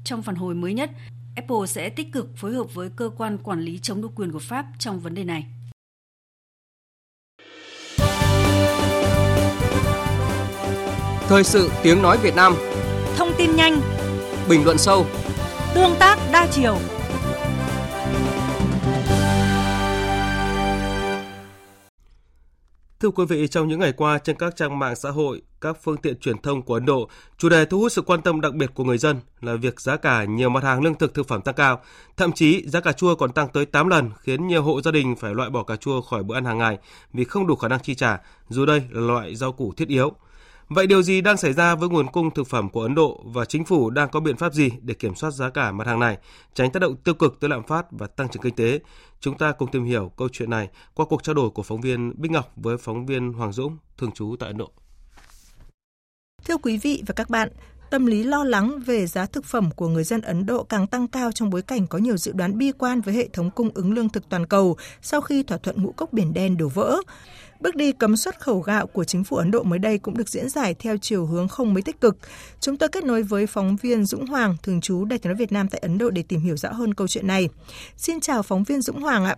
Trong 0.04 0.22
phản 0.22 0.34
hồi 0.34 0.54
mới 0.54 0.74
nhất, 0.74 0.90
Apple 1.36 1.66
sẽ 1.66 1.88
tích 1.88 2.12
cực 2.12 2.36
phối 2.36 2.52
hợp 2.52 2.74
với 2.74 2.90
cơ 2.96 3.10
quan 3.16 3.38
quản 3.38 3.60
lý 3.60 3.78
chống 3.82 4.02
độc 4.02 4.12
quyền 4.14 4.32
của 4.32 4.38
Pháp 4.38 4.66
trong 4.78 5.00
vấn 5.00 5.14
đề 5.14 5.24
này. 5.24 5.46
Thời 11.28 11.44
sự 11.44 11.70
tiếng 11.82 12.02
nói 12.02 12.18
Việt 12.22 12.34
Nam 12.36 12.54
Thông 13.16 13.32
tin 13.38 13.56
nhanh 13.56 13.80
Bình 14.48 14.64
luận 14.64 14.78
sâu 14.78 15.06
Tương 15.74 15.96
tác 15.98 16.18
đa 16.32 16.46
chiều 16.50 16.78
Thưa 23.02 23.10
quý 23.10 23.24
vị, 23.28 23.48
trong 23.48 23.68
những 23.68 23.80
ngày 23.80 23.92
qua 23.92 24.18
trên 24.18 24.36
các 24.36 24.56
trang 24.56 24.78
mạng 24.78 24.96
xã 24.96 25.10
hội, 25.10 25.42
các 25.60 25.76
phương 25.82 25.96
tiện 25.96 26.18
truyền 26.18 26.38
thông 26.38 26.62
của 26.62 26.74
Ấn 26.74 26.86
Độ, 26.86 27.08
chủ 27.38 27.48
đề 27.48 27.64
thu 27.64 27.78
hút 27.78 27.92
sự 27.92 28.02
quan 28.02 28.22
tâm 28.22 28.40
đặc 28.40 28.54
biệt 28.54 28.70
của 28.74 28.84
người 28.84 28.98
dân 28.98 29.16
là 29.40 29.54
việc 29.54 29.80
giá 29.80 29.96
cả 29.96 30.24
nhiều 30.24 30.48
mặt 30.48 30.64
hàng 30.64 30.82
lương 30.82 30.94
thực 30.94 31.14
thực 31.14 31.28
phẩm 31.28 31.42
tăng 31.42 31.54
cao. 31.54 31.80
Thậm 32.16 32.32
chí 32.32 32.62
giá 32.66 32.80
cà 32.80 32.92
chua 32.92 33.14
còn 33.14 33.32
tăng 33.32 33.48
tới 33.48 33.66
8 33.66 33.88
lần, 33.88 34.10
khiến 34.20 34.46
nhiều 34.46 34.62
hộ 34.62 34.82
gia 34.82 34.90
đình 34.90 35.16
phải 35.16 35.34
loại 35.34 35.50
bỏ 35.50 35.62
cà 35.62 35.76
chua 35.76 36.00
khỏi 36.00 36.22
bữa 36.22 36.34
ăn 36.34 36.44
hàng 36.44 36.58
ngày 36.58 36.78
vì 37.12 37.24
không 37.24 37.46
đủ 37.46 37.56
khả 37.56 37.68
năng 37.68 37.80
chi 37.82 37.94
trả, 37.94 38.18
dù 38.48 38.66
đây 38.66 38.82
là 38.90 39.00
loại 39.00 39.34
rau 39.34 39.52
củ 39.52 39.72
thiết 39.76 39.88
yếu. 39.88 40.12
Vậy 40.74 40.86
điều 40.86 41.02
gì 41.02 41.20
đang 41.20 41.36
xảy 41.36 41.52
ra 41.52 41.74
với 41.74 41.88
nguồn 41.88 42.06
cung 42.06 42.30
thực 42.30 42.46
phẩm 42.46 42.68
của 42.68 42.82
Ấn 42.82 42.94
Độ 42.94 43.20
và 43.24 43.44
chính 43.44 43.64
phủ 43.64 43.90
đang 43.90 44.08
có 44.08 44.20
biện 44.20 44.36
pháp 44.36 44.52
gì 44.54 44.70
để 44.82 44.94
kiểm 44.94 45.14
soát 45.14 45.30
giá 45.30 45.50
cả 45.50 45.72
mặt 45.72 45.86
hàng 45.86 46.00
này, 46.00 46.18
tránh 46.54 46.70
tác 46.70 46.80
động 46.80 46.96
tiêu 46.96 47.14
cực 47.14 47.40
tới 47.40 47.50
lạm 47.50 47.66
phát 47.66 47.86
và 47.90 48.06
tăng 48.06 48.28
trưởng 48.28 48.42
kinh 48.42 48.54
tế? 48.54 48.80
Chúng 49.20 49.38
ta 49.38 49.52
cùng 49.52 49.70
tìm 49.70 49.84
hiểu 49.84 50.12
câu 50.16 50.28
chuyện 50.32 50.50
này 50.50 50.68
qua 50.94 51.06
cuộc 51.06 51.22
trao 51.22 51.34
đổi 51.34 51.50
của 51.50 51.62
phóng 51.62 51.80
viên 51.80 52.20
Bích 52.20 52.30
Ngọc 52.30 52.52
với 52.56 52.76
phóng 52.78 53.06
viên 53.06 53.32
Hoàng 53.32 53.52
Dũng, 53.52 53.76
thường 53.98 54.12
trú 54.12 54.36
tại 54.40 54.46
Ấn 54.46 54.58
Độ. 54.58 54.70
Thưa 56.44 56.56
quý 56.56 56.76
vị 56.76 57.02
và 57.06 57.12
các 57.14 57.30
bạn, 57.30 57.48
tâm 57.90 58.06
lý 58.06 58.22
lo 58.22 58.44
lắng 58.44 58.80
về 58.86 59.06
giá 59.06 59.26
thực 59.26 59.44
phẩm 59.44 59.70
của 59.70 59.88
người 59.88 60.04
dân 60.04 60.20
Ấn 60.20 60.46
Độ 60.46 60.62
càng 60.64 60.86
tăng 60.86 61.08
cao 61.08 61.32
trong 61.32 61.50
bối 61.50 61.62
cảnh 61.62 61.86
có 61.86 61.98
nhiều 61.98 62.16
dự 62.16 62.32
đoán 62.32 62.58
bi 62.58 62.72
quan 62.78 63.00
với 63.00 63.14
hệ 63.14 63.28
thống 63.28 63.50
cung 63.50 63.70
ứng 63.74 63.92
lương 63.92 64.08
thực 64.08 64.28
toàn 64.28 64.46
cầu 64.46 64.76
sau 65.02 65.20
khi 65.20 65.42
thỏa 65.42 65.58
thuận 65.58 65.82
ngũ 65.82 65.92
cốc 65.92 66.12
biển 66.12 66.34
đen 66.34 66.56
đổ 66.56 66.68
vỡ. 66.68 66.96
Bước 67.62 67.76
đi 67.76 67.92
cấm 67.92 68.16
xuất 68.16 68.40
khẩu 68.40 68.60
gạo 68.60 68.86
của 68.86 69.04
chính 69.04 69.24
phủ 69.24 69.36
Ấn 69.36 69.50
Độ 69.50 69.62
mới 69.62 69.78
đây 69.78 69.98
cũng 69.98 70.16
được 70.16 70.28
diễn 70.28 70.48
giải 70.48 70.74
theo 70.74 70.96
chiều 70.96 71.26
hướng 71.26 71.48
không 71.48 71.74
mấy 71.74 71.82
tích 71.82 72.00
cực. 72.00 72.16
Chúng 72.60 72.76
tôi 72.76 72.88
kết 72.88 73.04
nối 73.04 73.22
với 73.22 73.46
phóng 73.46 73.76
viên 73.76 74.04
Dũng 74.04 74.26
Hoàng, 74.26 74.56
thường 74.62 74.80
trú 74.80 75.04
Đài 75.04 75.18
tiếng 75.18 75.30
nói 75.30 75.36
Việt 75.36 75.52
Nam 75.52 75.68
tại 75.68 75.78
Ấn 75.78 75.98
Độ 75.98 76.10
để 76.10 76.22
tìm 76.22 76.40
hiểu 76.40 76.56
rõ 76.56 76.72
hơn 76.72 76.94
câu 76.94 77.08
chuyện 77.08 77.26
này. 77.26 77.48
Xin 77.96 78.20
chào 78.20 78.42
phóng 78.42 78.64
viên 78.64 78.80
Dũng 78.80 79.02
Hoàng 79.02 79.24
ạ. 79.24 79.36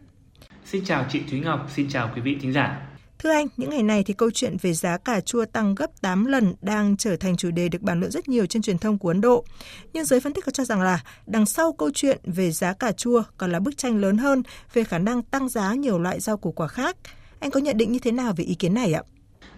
Xin 0.64 0.84
chào 0.84 1.06
chị 1.12 1.20
Thúy 1.30 1.40
Ngọc, 1.40 1.68
xin 1.76 1.88
chào 1.88 2.10
quý 2.14 2.20
vị 2.20 2.36
thính 2.40 2.52
giả. 2.52 2.88
Thưa 3.18 3.30
anh, 3.30 3.46
những 3.56 3.70
ngày 3.70 3.82
này 3.82 4.02
thì 4.04 4.14
câu 4.14 4.30
chuyện 4.30 4.56
về 4.62 4.72
giá 4.72 4.98
cà 4.98 5.20
chua 5.20 5.44
tăng 5.44 5.74
gấp 5.74 6.00
8 6.00 6.24
lần 6.24 6.54
đang 6.62 6.96
trở 6.96 7.16
thành 7.16 7.36
chủ 7.36 7.50
đề 7.50 7.68
được 7.68 7.82
bàn 7.82 8.00
luận 8.00 8.12
rất 8.12 8.28
nhiều 8.28 8.46
trên 8.46 8.62
truyền 8.62 8.78
thông 8.78 8.98
của 8.98 9.08
Ấn 9.08 9.20
Độ. 9.20 9.44
Nhưng 9.92 10.04
giới 10.04 10.20
phân 10.20 10.32
tích 10.32 10.44
có 10.44 10.52
cho 10.52 10.64
rằng 10.64 10.82
là 10.82 11.00
đằng 11.26 11.46
sau 11.46 11.72
câu 11.72 11.90
chuyện 11.94 12.20
về 12.24 12.50
giá 12.50 12.72
cà 12.72 12.92
chua 12.92 13.22
còn 13.38 13.52
là 13.52 13.60
bức 13.60 13.76
tranh 13.76 14.00
lớn 14.00 14.18
hơn 14.18 14.42
về 14.72 14.84
khả 14.84 14.98
năng 14.98 15.22
tăng 15.22 15.48
giá 15.48 15.74
nhiều 15.74 15.98
loại 15.98 16.20
rau 16.20 16.36
củ 16.36 16.52
quả 16.52 16.68
khác. 16.68 16.96
Anh 17.44 17.50
có 17.50 17.60
nhận 17.60 17.76
định 17.76 17.92
như 17.92 17.98
thế 17.98 18.12
nào 18.12 18.32
về 18.36 18.44
ý 18.44 18.54
kiến 18.54 18.74
này 18.74 18.92
ạ? 18.92 19.02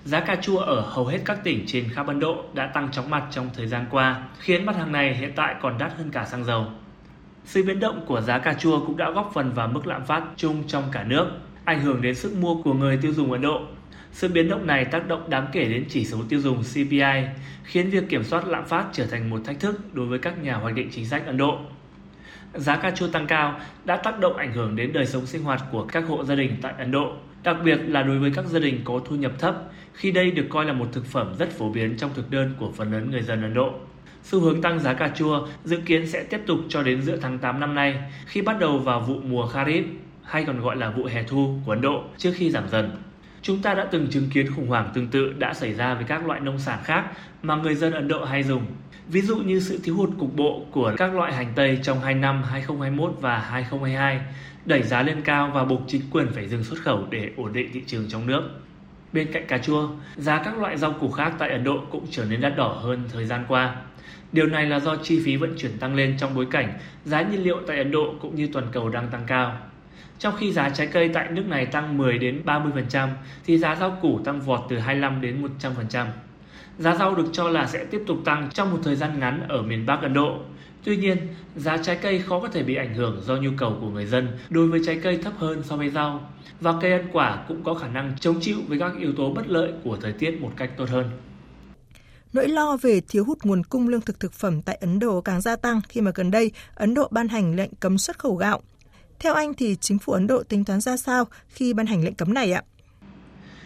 Giá 0.04 0.20
cà 0.20 0.36
chua 0.36 0.58
ở 0.58 0.80
hầu 0.80 1.06
hết 1.06 1.18
các 1.24 1.38
tỉnh 1.44 1.64
trên 1.66 1.88
khắp 1.94 2.06
Ấn 2.06 2.20
Độ 2.20 2.44
đã 2.54 2.70
tăng 2.74 2.88
chóng 2.92 3.10
mặt 3.10 3.24
trong 3.30 3.50
thời 3.54 3.66
gian 3.66 3.86
qua, 3.90 4.28
khiến 4.38 4.66
mặt 4.66 4.76
hàng 4.76 4.92
này 4.92 5.14
hiện 5.14 5.32
tại 5.36 5.54
còn 5.62 5.78
đắt 5.78 5.92
hơn 5.98 6.10
cả 6.10 6.24
xăng 6.24 6.44
dầu. 6.44 6.66
Sự 7.44 7.62
biến 7.62 7.80
động 7.80 8.04
của 8.06 8.20
giá 8.20 8.38
cà 8.38 8.54
chua 8.54 8.86
cũng 8.86 8.96
đã 8.96 9.10
góp 9.10 9.30
phần 9.34 9.52
vào 9.52 9.68
mức 9.68 9.86
lạm 9.86 10.06
phát 10.06 10.24
chung 10.36 10.62
trong 10.66 10.84
cả 10.92 11.04
nước, 11.04 11.30
ảnh 11.64 11.80
hưởng 11.80 12.02
đến 12.02 12.14
sức 12.14 12.32
mua 12.36 12.62
của 12.62 12.74
người 12.74 12.98
tiêu 13.02 13.12
dùng 13.12 13.32
Ấn 13.32 13.40
Độ. 13.40 13.60
Sự 14.12 14.28
biến 14.28 14.48
động 14.48 14.66
này 14.66 14.84
tác 14.84 15.08
động 15.08 15.30
đáng 15.30 15.46
kể 15.52 15.64
đến 15.64 15.84
chỉ 15.88 16.04
số 16.04 16.18
tiêu 16.28 16.40
dùng 16.40 16.62
CPI, 16.62 17.26
khiến 17.64 17.90
việc 17.90 18.08
kiểm 18.08 18.24
soát 18.24 18.46
lạm 18.46 18.64
phát 18.64 18.84
trở 18.92 19.06
thành 19.06 19.30
một 19.30 19.40
thách 19.44 19.60
thức 19.60 19.94
đối 19.94 20.06
với 20.06 20.18
các 20.18 20.42
nhà 20.42 20.54
hoạch 20.54 20.74
định 20.74 20.88
chính 20.92 21.06
sách 21.06 21.26
Ấn 21.26 21.36
Độ. 21.36 21.58
Giá 22.54 22.76
cà 22.76 22.90
chua 22.90 23.08
tăng 23.08 23.26
cao 23.26 23.60
đã 23.84 23.96
tác 23.96 24.18
động 24.20 24.36
ảnh 24.36 24.52
hưởng 24.52 24.76
đến 24.76 24.92
đời 24.92 25.06
sống 25.06 25.26
sinh 25.26 25.42
hoạt 25.42 25.62
của 25.72 25.86
các 25.92 26.04
hộ 26.08 26.24
gia 26.24 26.34
đình 26.34 26.56
tại 26.62 26.74
Ấn 26.78 26.90
Độ, 26.90 27.12
đặc 27.46 27.56
biệt 27.64 27.78
là 27.86 28.02
đối 28.02 28.18
với 28.18 28.30
các 28.34 28.44
gia 28.44 28.58
đình 28.58 28.80
có 28.84 29.00
thu 29.04 29.16
nhập 29.16 29.32
thấp, 29.38 29.62
khi 29.92 30.10
đây 30.10 30.30
được 30.30 30.46
coi 30.50 30.64
là 30.64 30.72
một 30.72 30.86
thực 30.92 31.06
phẩm 31.06 31.34
rất 31.38 31.50
phổ 31.50 31.68
biến 31.68 31.96
trong 31.98 32.10
thực 32.14 32.30
đơn 32.30 32.54
của 32.58 32.72
phần 32.76 32.92
lớn 32.92 33.10
người 33.10 33.22
dân 33.22 33.42
Ấn 33.42 33.54
Độ. 33.54 33.74
Xu 34.22 34.40
hướng 34.40 34.62
tăng 34.62 34.80
giá 34.80 34.94
cà 34.94 35.08
chua 35.08 35.46
dự 35.64 35.76
kiến 35.86 36.06
sẽ 36.06 36.24
tiếp 36.24 36.40
tục 36.46 36.58
cho 36.68 36.82
đến 36.82 37.02
giữa 37.02 37.16
tháng 37.16 37.38
8 37.38 37.60
năm 37.60 37.74
nay, 37.74 37.96
khi 38.26 38.42
bắt 38.42 38.58
đầu 38.60 38.78
vào 38.78 39.00
vụ 39.00 39.14
mùa 39.20 39.48
Kharif, 39.52 39.84
hay 40.22 40.44
còn 40.44 40.60
gọi 40.60 40.76
là 40.76 40.90
vụ 40.90 41.04
hè 41.04 41.22
thu 41.22 41.58
của 41.66 41.72
Ấn 41.72 41.80
Độ, 41.80 42.04
trước 42.18 42.32
khi 42.34 42.50
giảm 42.50 42.68
dần. 42.68 42.90
Chúng 43.46 43.62
ta 43.62 43.74
đã 43.74 43.84
từng 43.90 44.06
chứng 44.10 44.30
kiến 44.30 44.46
khủng 44.56 44.68
hoảng 44.68 44.90
tương 44.94 45.08
tự 45.08 45.32
đã 45.38 45.54
xảy 45.54 45.74
ra 45.74 45.94
với 45.94 46.04
các 46.04 46.26
loại 46.26 46.40
nông 46.40 46.58
sản 46.58 46.78
khác 46.84 47.04
mà 47.42 47.56
người 47.56 47.74
dân 47.74 47.92
Ấn 47.92 48.08
Độ 48.08 48.24
hay 48.24 48.42
dùng. 48.42 48.66
Ví 49.08 49.20
dụ 49.20 49.36
như 49.36 49.60
sự 49.60 49.80
thiếu 49.84 49.96
hụt 49.96 50.10
cục 50.18 50.36
bộ 50.36 50.66
của 50.70 50.94
các 50.96 51.14
loại 51.14 51.32
hành 51.32 51.52
tây 51.54 51.78
trong 51.82 52.00
hai 52.00 52.14
năm 52.14 52.42
2021 52.42 53.16
và 53.20 53.38
2022 53.38 54.20
đẩy 54.64 54.82
giá 54.82 55.02
lên 55.02 55.22
cao 55.22 55.50
và 55.54 55.64
buộc 55.64 55.82
chính 55.88 56.02
quyền 56.10 56.26
phải 56.32 56.48
dừng 56.48 56.64
xuất 56.64 56.78
khẩu 56.82 57.06
để 57.10 57.30
ổn 57.36 57.52
định 57.52 57.70
thị 57.72 57.82
trường 57.86 58.08
trong 58.08 58.26
nước. 58.26 58.42
Bên 59.12 59.32
cạnh 59.32 59.46
cà 59.48 59.58
chua, 59.58 59.88
giá 60.16 60.42
các 60.42 60.58
loại 60.58 60.76
rau 60.76 60.92
củ 60.92 61.10
khác 61.10 61.32
tại 61.38 61.50
Ấn 61.50 61.64
Độ 61.64 61.80
cũng 61.90 62.06
trở 62.10 62.24
nên 62.24 62.40
đắt 62.40 62.56
đỏ 62.56 62.68
hơn 62.68 63.02
thời 63.12 63.24
gian 63.24 63.44
qua. 63.48 63.76
Điều 64.32 64.46
này 64.46 64.66
là 64.66 64.80
do 64.80 64.96
chi 64.96 65.22
phí 65.24 65.36
vận 65.36 65.54
chuyển 65.58 65.78
tăng 65.78 65.94
lên 65.94 66.16
trong 66.18 66.34
bối 66.34 66.46
cảnh 66.50 66.78
giá 67.04 67.22
nhiên 67.22 67.42
liệu 67.42 67.56
tại 67.66 67.78
Ấn 67.78 67.90
Độ 67.90 68.14
cũng 68.20 68.34
như 68.34 68.48
toàn 68.52 68.66
cầu 68.72 68.88
đang 68.88 69.08
tăng 69.08 69.24
cao. 69.26 69.58
Trong 70.18 70.34
khi 70.36 70.52
giá 70.52 70.70
trái 70.70 70.86
cây 70.86 71.10
tại 71.14 71.28
nước 71.30 71.46
này 71.46 71.66
tăng 71.66 71.98
10 71.98 72.18
đến 72.18 72.42
30% 72.44 73.08
thì 73.44 73.58
giá 73.58 73.76
rau 73.76 73.98
củ 74.02 74.20
tăng 74.24 74.40
vọt 74.40 74.60
từ 74.68 74.78
25 74.78 75.20
đến 75.20 75.46
100%. 75.60 76.06
Giá 76.78 76.96
rau 76.96 77.14
được 77.14 77.26
cho 77.32 77.48
là 77.48 77.66
sẽ 77.66 77.84
tiếp 77.84 78.02
tục 78.06 78.18
tăng 78.24 78.50
trong 78.54 78.72
một 78.72 78.78
thời 78.84 78.96
gian 78.96 79.20
ngắn 79.20 79.48
ở 79.48 79.62
miền 79.62 79.86
Bắc 79.86 80.02
Ấn 80.02 80.14
Độ. 80.14 80.38
Tuy 80.84 80.96
nhiên, 80.96 81.18
giá 81.56 81.76
trái 81.76 81.98
cây 82.02 82.18
khó 82.18 82.40
có 82.40 82.48
thể 82.48 82.62
bị 82.62 82.74
ảnh 82.74 82.94
hưởng 82.94 83.22
do 83.24 83.36
nhu 83.36 83.50
cầu 83.56 83.76
của 83.80 83.90
người 83.90 84.06
dân 84.06 84.38
đối 84.48 84.68
với 84.68 84.80
trái 84.86 85.00
cây 85.02 85.18
thấp 85.18 85.32
hơn 85.38 85.62
so 85.64 85.76
với 85.76 85.90
rau 85.90 86.30
và 86.60 86.74
cây 86.80 86.92
ăn 86.92 87.08
quả 87.12 87.44
cũng 87.48 87.64
có 87.64 87.74
khả 87.74 87.88
năng 87.88 88.18
chống 88.20 88.40
chịu 88.40 88.56
với 88.68 88.78
các 88.78 88.92
yếu 89.00 89.12
tố 89.16 89.30
bất 89.30 89.48
lợi 89.48 89.72
của 89.84 89.96
thời 90.02 90.12
tiết 90.12 90.40
một 90.40 90.52
cách 90.56 90.70
tốt 90.76 90.88
hơn. 90.88 91.10
Nỗi 92.32 92.48
lo 92.48 92.76
về 92.76 93.00
thiếu 93.08 93.24
hụt 93.24 93.38
nguồn 93.44 93.62
cung 93.64 93.88
lương 93.88 94.00
thực 94.00 94.20
thực 94.20 94.32
phẩm 94.32 94.62
tại 94.62 94.78
Ấn 94.80 94.98
Độ 94.98 95.20
càng 95.20 95.40
gia 95.40 95.56
tăng 95.56 95.80
khi 95.88 96.00
mà 96.00 96.10
gần 96.14 96.30
đây 96.30 96.50
Ấn 96.74 96.94
Độ 96.94 97.08
ban 97.10 97.28
hành 97.28 97.56
lệnh 97.56 97.70
cấm 97.80 97.98
xuất 97.98 98.18
khẩu 98.18 98.34
gạo. 98.34 98.62
Theo 99.20 99.34
anh 99.34 99.54
thì 99.54 99.76
chính 99.80 99.98
phủ 99.98 100.12
Ấn 100.12 100.26
Độ 100.26 100.42
tính 100.42 100.64
toán 100.64 100.80
ra 100.80 100.96
sao 100.96 101.24
khi 101.48 101.74
ban 101.74 101.86
hành 101.86 102.04
lệnh 102.04 102.14
cấm 102.14 102.34
này 102.34 102.52
ạ? 102.52 102.62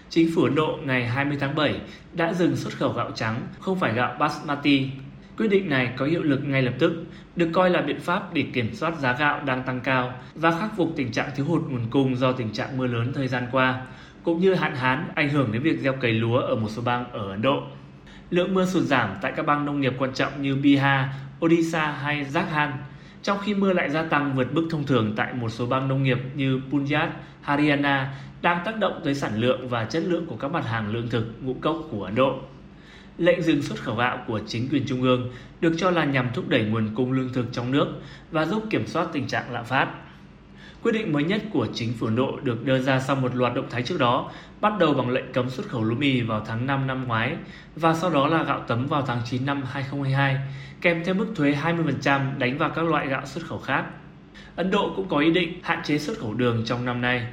Chính 0.09 0.30
phủ 0.34 0.42
Ấn 0.42 0.55
Độ 0.55 0.78
ngày 0.84 1.09
20 1.09 1.36
tháng 1.40 1.55
7 1.55 1.80
đã 2.12 2.32
dừng 2.32 2.57
xuất 2.57 2.76
khẩu 2.76 2.92
gạo 2.92 3.11
trắng, 3.14 3.48
không 3.61 3.78
phải 3.78 3.94
gạo 3.94 4.16
basmati. 4.20 4.90
Quyết 5.36 5.48
định 5.48 5.68
này 5.68 5.92
có 5.96 6.07
hiệu 6.07 6.22
lực 6.22 6.40
ngay 6.44 6.62
lập 6.62 6.74
tức, 6.78 7.05
được 7.36 7.48
coi 7.53 7.70
là 7.70 7.82
biện 7.82 8.01
pháp 8.01 8.34
để 8.34 8.44
kiểm 8.53 8.74
soát 8.74 8.98
giá 9.01 9.16
gạo 9.18 9.40
đang 9.44 9.62
tăng 9.62 9.80
cao 9.80 10.12
và 10.34 10.51
khắc 10.51 10.76
phục 10.76 10.92
tình 10.96 11.12
trạng 11.12 11.30
thiếu 11.36 11.46
hụt 11.46 11.62
nguồn 11.68 11.90
cung 11.90 12.16
do 12.16 12.32
tình 12.32 12.53
trạng 12.53 12.76
mưa 12.76 12.86
lớn 12.86 13.12
thời 13.14 13.28
gian 13.28 13.46
qua, 13.53 13.82
cũng 14.22 14.40
như 14.40 14.55
hạn 14.55 14.76
hán 14.76 15.09
ảnh 15.14 15.28
hưởng 15.28 15.53
đến 15.53 15.62
việc 15.62 15.78
gieo 15.80 15.92
cấy 15.92 16.12
lúa 16.12 16.38
ở 16.38 16.57
một 16.57 16.68
số 16.70 16.82
bang 16.82 17.11
ở 17.12 17.30
Ấn 17.30 17.42
Độ. 17.42 17.62
Lượng 18.30 18.55
mưa 18.55 18.66
sụt 18.66 18.82
giảm 18.82 19.16
tại 19.22 19.32
các 19.36 19.46
bang 19.46 19.64
nông 19.64 19.80
nghiệp 19.80 19.92
quan 19.98 20.14
trọng 20.14 20.42
như 20.42 20.57
Bihar, 20.57 21.07
Odisha 21.44 21.92
hay 21.92 22.26
Jharkhand, 22.32 22.72
trong 23.22 23.38
khi 23.44 23.54
mưa 23.54 23.72
lại 23.72 23.90
gia 23.90 24.02
tăng 24.02 24.34
vượt 24.34 24.52
mức 24.52 24.68
thông 24.70 24.86
thường 24.86 25.12
tại 25.16 25.34
một 25.34 25.48
số 25.48 25.66
bang 25.66 25.88
nông 25.88 26.02
nghiệp 26.02 26.18
như 26.34 26.60
Punjab, 26.70 27.08
Haryana 27.42 28.14
đang 28.42 28.62
tác 28.64 28.78
động 28.78 29.00
tới 29.04 29.14
sản 29.14 29.40
lượng 29.40 29.68
và 29.68 29.84
chất 29.84 30.02
lượng 30.06 30.26
của 30.26 30.36
các 30.36 30.50
mặt 30.50 30.66
hàng 30.66 30.92
lương 30.92 31.08
thực, 31.08 31.24
ngũ 31.42 31.54
cốc 31.60 31.76
của 31.90 32.04
Ấn 32.04 32.14
Độ. 32.14 32.38
Lệnh 33.18 33.42
dừng 33.42 33.62
xuất 33.62 33.78
khẩu 33.82 33.96
gạo 33.96 34.18
của 34.26 34.40
chính 34.46 34.68
quyền 34.68 34.86
trung 34.86 35.02
ương 35.02 35.30
được 35.60 35.74
cho 35.78 35.90
là 35.90 36.04
nhằm 36.04 36.28
thúc 36.34 36.48
đẩy 36.48 36.64
nguồn 36.64 36.94
cung 36.94 37.12
lương 37.12 37.32
thực 37.32 37.46
trong 37.52 37.70
nước 37.72 37.86
và 38.30 38.46
giúp 38.46 38.64
kiểm 38.70 38.86
soát 38.86 39.08
tình 39.12 39.26
trạng 39.26 39.52
lạm 39.52 39.64
phát. 39.64 39.88
Quyết 40.83 40.93
định 40.93 41.12
mới 41.12 41.24
nhất 41.24 41.43
của 41.53 41.66
chính 41.74 41.93
phủ 41.93 42.07
Ấn 42.07 42.16
Độ 42.16 42.39
được 42.43 42.64
đưa 42.64 42.78
ra 42.78 43.01
sau 43.01 43.16
một 43.16 43.37
loạt 43.37 43.55
động 43.55 43.66
thái 43.70 43.83
trước 43.83 43.99
đó, 43.99 44.31
bắt 44.61 44.72
đầu 44.78 44.95
bằng 44.95 45.11
lệnh 45.11 45.33
cấm 45.33 45.51
xuất 45.51 45.68
khẩu 45.68 45.85
lúa 45.85 45.95
mì 45.95 46.20
vào 46.20 46.45
tháng 46.47 46.66
5 46.66 46.87
năm 46.87 47.05
ngoái 47.07 47.37
và 47.76 47.95
sau 47.95 48.11
đó 48.11 48.26
là 48.26 48.43
gạo 48.43 48.64
tấm 48.68 48.87
vào 48.87 49.03
tháng 49.03 49.20
9 49.24 49.47
năm 49.47 49.62
2022, 49.70 50.37
kèm 50.81 51.05
theo 51.05 51.14
mức 51.14 51.26
thuế 51.37 51.53
20% 51.62 52.39
đánh 52.39 52.59
vào 52.59 52.70
các 52.70 52.83
loại 52.83 53.07
gạo 53.07 53.26
xuất 53.26 53.45
khẩu 53.47 53.59
khác. 53.59 53.85
Ấn 54.57 54.70
Độ 54.70 54.93
cũng 54.97 55.09
có 55.09 55.18
ý 55.18 55.31
định 55.31 55.61
hạn 55.62 55.81
chế 55.85 55.99
xuất 55.99 56.18
khẩu 56.18 56.35
đường 56.35 56.62
trong 56.66 56.85
năm 56.85 57.01
nay. 57.01 57.26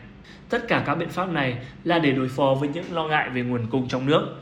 Tất 0.50 0.68
cả 0.68 0.84
các 0.86 0.95
biện 0.95 1.10
pháp 1.10 1.30
này 1.30 1.58
là 1.84 2.00
để 2.00 2.12
đối 2.12 2.28
phó 2.28 2.56
với 2.60 2.70
những 2.70 2.86
lo 2.91 3.08
ngại 3.08 3.30
về 3.30 3.41
nguồn 3.41 3.68
cung 3.70 3.88
trong 3.88 4.06
nước. 4.06 4.36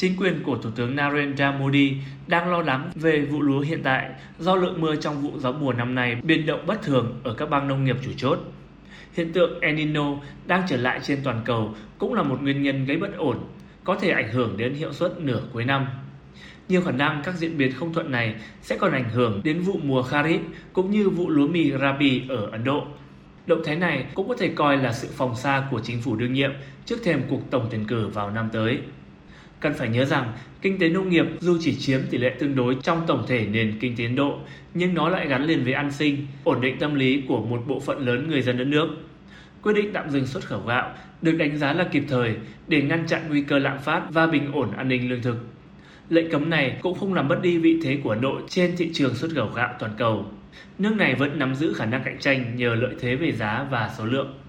Chính 0.00 0.16
quyền 0.16 0.42
của 0.42 0.58
Thủ 0.62 0.70
tướng 0.76 0.96
Narendra 0.96 1.52
Modi 1.52 1.96
đang 2.26 2.50
lo 2.50 2.62
lắng 2.62 2.90
về 2.94 3.20
vụ 3.20 3.42
lúa 3.42 3.60
hiện 3.60 3.80
tại 3.82 4.10
do 4.38 4.56
lượng 4.56 4.80
mưa 4.80 4.96
trong 4.96 5.22
vụ 5.22 5.30
gió 5.38 5.52
mùa 5.52 5.72
năm 5.72 5.94
nay 5.94 6.16
biến 6.22 6.46
động 6.46 6.66
bất 6.66 6.82
thường 6.82 7.20
ở 7.24 7.34
các 7.34 7.50
bang 7.50 7.68
nông 7.68 7.84
nghiệp 7.84 7.96
chủ 8.04 8.10
chốt. 8.16 8.38
Hiện 9.12 9.32
tượng 9.32 9.60
El 9.60 9.74
Nino 9.74 10.16
đang 10.46 10.62
trở 10.68 10.76
lại 10.76 11.00
trên 11.02 11.18
toàn 11.24 11.42
cầu 11.44 11.74
cũng 11.98 12.14
là 12.14 12.22
một 12.22 12.42
nguyên 12.42 12.62
nhân 12.62 12.84
gây 12.84 12.96
bất 12.96 13.16
ổn, 13.16 13.38
có 13.84 13.96
thể 13.96 14.10
ảnh 14.10 14.32
hưởng 14.32 14.56
đến 14.56 14.74
hiệu 14.74 14.92
suất 14.92 15.20
nửa 15.20 15.42
cuối 15.52 15.64
năm. 15.64 15.86
Nhiều 16.68 16.82
khả 16.82 16.92
năng 16.92 17.22
các 17.24 17.34
diễn 17.34 17.58
biến 17.58 17.72
không 17.72 17.94
thuận 17.94 18.10
này 18.10 18.34
sẽ 18.62 18.76
còn 18.76 18.92
ảnh 18.92 19.10
hưởng 19.10 19.40
đến 19.44 19.60
vụ 19.60 19.80
mùa 19.82 20.02
Kharif 20.02 20.40
cũng 20.72 20.90
như 20.90 21.10
vụ 21.10 21.28
lúa 21.28 21.48
mì 21.48 21.72
Rabi 21.72 22.22
ở 22.28 22.48
Ấn 22.52 22.64
Độ. 22.64 22.86
Động 23.46 23.62
thái 23.64 23.76
này 23.76 24.06
cũng 24.14 24.28
có 24.28 24.36
thể 24.38 24.48
coi 24.48 24.76
là 24.76 24.92
sự 24.92 25.08
phòng 25.16 25.36
xa 25.36 25.68
của 25.70 25.80
chính 25.80 26.00
phủ 26.02 26.16
đương 26.16 26.32
nhiệm 26.32 26.50
trước 26.84 26.96
thềm 27.04 27.22
cuộc 27.28 27.50
tổng 27.50 27.66
tuyển 27.70 27.84
cử 27.84 28.08
vào 28.08 28.30
năm 28.30 28.48
tới. 28.52 28.80
Cần 29.60 29.74
phải 29.74 29.88
nhớ 29.88 30.04
rằng, 30.04 30.32
kinh 30.62 30.78
tế 30.78 30.88
nông 30.88 31.08
nghiệp 31.08 31.26
dù 31.40 31.58
chỉ 31.60 31.74
chiếm 31.74 32.00
tỷ 32.10 32.18
lệ 32.18 32.34
tương 32.38 32.54
đối 32.54 32.76
trong 32.82 33.02
tổng 33.06 33.24
thể 33.28 33.46
nền 33.46 33.78
kinh 33.80 33.96
tế 33.96 34.04
Ấn 34.04 34.16
Độ, 34.16 34.38
nhưng 34.74 34.94
nó 34.94 35.08
lại 35.08 35.28
gắn 35.28 35.44
liền 35.44 35.64
với 35.64 35.72
an 35.72 35.92
sinh, 35.92 36.26
ổn 36.44 36.60
định 36.60 36.78
tâm 36.78 36.94
lý 36.94 37.22
của 37.28 37.40
một 37.40 37.62
bộ 37.66 37.80
phận 37.80 38.06
lớn 38.06 38.28
người 38.28 38.42
dân 38.42 38.58
đất 38.58 38.64
nước. 38.64 38.88
Quyết 39.62 39.72
định 39.72 39.90
tạm 39.92 40.10
dừng 40.10 40.26
xuất 40.26 40.44
khẩu 40.44 40.60
gạo 40.60 40.94
được 41.22 41.32
đánh 41.32 41.58
giá 41.58 41.72
là 41.72 41.84
kịp 41.84 42.02
thời 42.08 42.34
để 42.68 42.82
ngăn 42.82 43.06
chặn 43.06 43.22
nguy 43.28 43.42
cơ 43.42 43.58
lạm 43.58 43.78
phát 43.78 44.02
và 44.10 44.26
bình 44.26 44.52
ổn 44.52 44.70
an 44.76 44.88
ninh 44.88 45.10
lương 45.10 45.22
thực. 45.22 45.36
Lệnh 46.08 46.30
cấm 46.30 46.50
này 46.50 46.78
cũng 46.82 46.98
không 46.98 47.14
làm 47.14 47.28
mất 47.28 47.42
đi 47.42 47.58
vị 47.58 47.80
thế 47.82 47.98
của 48.04 48.10
Ấn 48.10 48.20
Độ 48.20 48.40
trên 48.48 48.76
thị 48.76 48.90
trường 48.92 49.14
xuất 49.14 49.30
khẩu 49.34 49.46
gạo 49.46 49.74
toàn 49.78 49.92
cầu. 49.98 50.26
Nước 50.78 50.96
này 50.96 51.14
vẫn 51.14 51.38
nắm 51.38 51.54
giữ 51.54 51.72
khả 51.72 51.86
năng 51.86 52.02
cạnh 52.04 52.18
tranh 52.18 52.56
nhờ 52.56 52.74
lợi 52.74 52.94
thế 53.00 53.16
về 53.16 53.32
giá 53.32 53.66
và 53.70 53.90
số 53.98 54.04
lượng. 54.04 54.39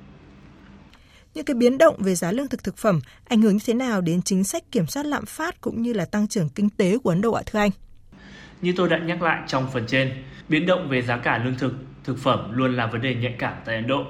Những 1.34 1.46
cái 1.46 1.56
biến 1.56 1.78
động 1.78 1.96
về 2.00 2.16
giá 2.16 2.32
lương 2.32 2.48
thực 2.48 2.64
thực 2.64 2.78
phẩm 2.78 3.00
ảnh 3.28 3.42
hưởng 3.42 3.54
như 3.54 3.60
thế 3.66 3.74
nào 3.74 4.02
đến 4.02 4.22
chính 4.22 4.44
sách 4.44 4.72
kiểm 4.72 4.88
soát 4.88 5.06
lạm 5.06 5.26
phát 5.26 5.62
cũng 5.62 5.82
như 5.82 5.94
là 5.94 6.06
tăng 6.06 6.28
trưởng 6.28 6.50
kinh 6.50 6.70
tế 6.70 6.98
của 6.98 7.10
Ấn 7.10 7.22
Độ 7.22 7.34
ạ 7.34 7.44
thưa 7.46 7.60
anh? 7.60 7.72
Như 8.62 8.74
tôi 8.78 8.90
đã 8.90 8.98
nhắc 8.98 9.22
lại 9.22 9.44
trong 9.48 9.68
phần 9.74 9.84
trên, 9.88 10.12
biến 10.50 10.66
động 10.66 10.90
về 10.90 11.02
giá 11.02 11.18
cả 11.18 11.42
lương 11.46 11.58
thực, 11.58 11.74
thực 12.04 12.18
phẩm 12.20 12.52
luôn 12.54 12.76
là 12.76 12.88
vấn 12.88 13.02
đề 13.02 13.16
nhạy 13.16 13.36
cảm 13.40 13.54
tại 13.66 13.76
Ấn 13.76 13.88
Độ. 13.88 14.06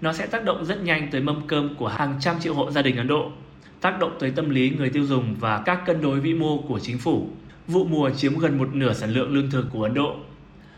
Nó 0.00 0.12
sẽ 0.12 0.26
tác 0.26 0.44
động 0.44 0.64
rất 0.64 0.82
nhanh 0.82 1.08
tới 1.10 1.20
mâm 1.20 1.46
cơm 1.46 1.74
của 1.74 1.88
hàng 1.88 2.18
trăm 2.20 2.40
triệu 2.40 2.54
hộ 2.54 2.70
gia 2.70 2.82
đình 2.82 2.96
Ấn 2.96 3.08
Độ, 3.08 3.30
tác 3.80 3.98
động 4.00 4.16
tới 4.20 4.30
tâm 4.30 4.50
lý 4.50 4.70
người 4.70 4.90
tiêu 4.90 5.04
dùng 5.04 5.36
và 5.40 5.62
các 5.66 5.82
cân 5.86 6.02
đối 6.02 6.20
vĩ 6.20 6.34
mô 6.34 6.58
của 6.58 6.80
chính 6.80 6.98
phủ. 6.98 7.28
Vụ 7.66 7.84
mùa 7.84 8.10
chiếm 8.10 8.38
gần 8.38 8.58
một 8.58 8.74
nửa 8.74 8.92
sản 8.92 9.10
lượng 9.10 9.34
lương 9.34 9.50
thực 9.50 9.66
của 9.72 9.82
Ấn 9.82 9.94
Độ. 9.94 10.16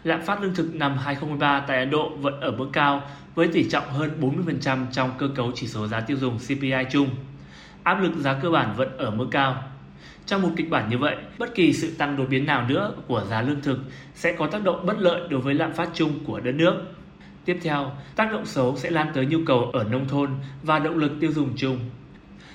Lạm 0.05 0.23
phát 0.23 0.43
lương 0.43 0.55
thực 0.55 0.75
năm 0.75 0.97
2023 0.97 1.65
tại 1.69 1.79
Ấn 1.79 1.91
Độ 1.91 2.09
vẫn 2.09 2.41
ở 2.41 2.51
mức 2.51 2.69
cao 2.73 3.03
với 3.35 3.49
tỷ 3.49 3.71
trọng 3.71 3.89
hơn 3.89 4.11
40% 4.21 4.87
trong 4.93 5.11
cơ 5.19 5.29
cấu 5.35 5.53
chỉ 5.55 5.67
số 5.67 5.87
giá 5.87 6.01
tiêu 6.01 6.17
dùng 6.17 6.39
CPI 6.39 6.85
chung. 6.91 7.09
Áp 7.83 8.03
lực 8.03 8.13
giá 8.17 8.35
cơ 8.35 8.51
bản 8.51 8.75
vẫn 8.77 8.97
ở 8.97 9.11
mức 9.11 9.27
cao. 9.31 9.63
Trong 10.27 10.43
một 10.43 10.49
kịch 10.57 10.71
bản 10.71 10.91
như 10.91 10.99
vậy, 10.99 11.17
bất 11.39 11.55
kỳ 11.55 11.73
sự 11.73 11.95
tăng 11.99 12.17
đột 12.17 12.27
biến 12.31 12.47
nào 12.47 12.69
nữa 12.69 12.95
của 13.07 13.25
giá 13.31 13.43
lương 13.43 13.61
thực 13.61 13.79
sẽ 14.15 14.33
có 14.33 14.47
tác 14.47 14.65
động 14.65 14.87
bất 14.87 14.99
lợi 14.99 15.21
đối 15.29 15.41
với 15.41 15.55
lạm 15.55 15.73
phát 15.73 15.89
chung 15.95 16.25
của 16.27 16.41
đất 16.41 16.53
nước. 16.53 16.83
Tiếp 17.45 17.59
theo, 17.63 17.93
tác 18.17 18.33
động 18.33 18.47
xấu 18.47 18.77
sẽ 18.77 18.91
lan 18.91 19.11
tới 19.15 19.27
nhu 19.27 19.39
cầu 19.47 19.71
ở 19.73 19.85
nông 19.85 20.09
thôn 20.09 20.31
và 20.63 20.79
động 20.79 20.97
lực 20.97 21.13
tiêu 21.21 21.33
dùng 21.33 21.53
chung. 21.57 21.79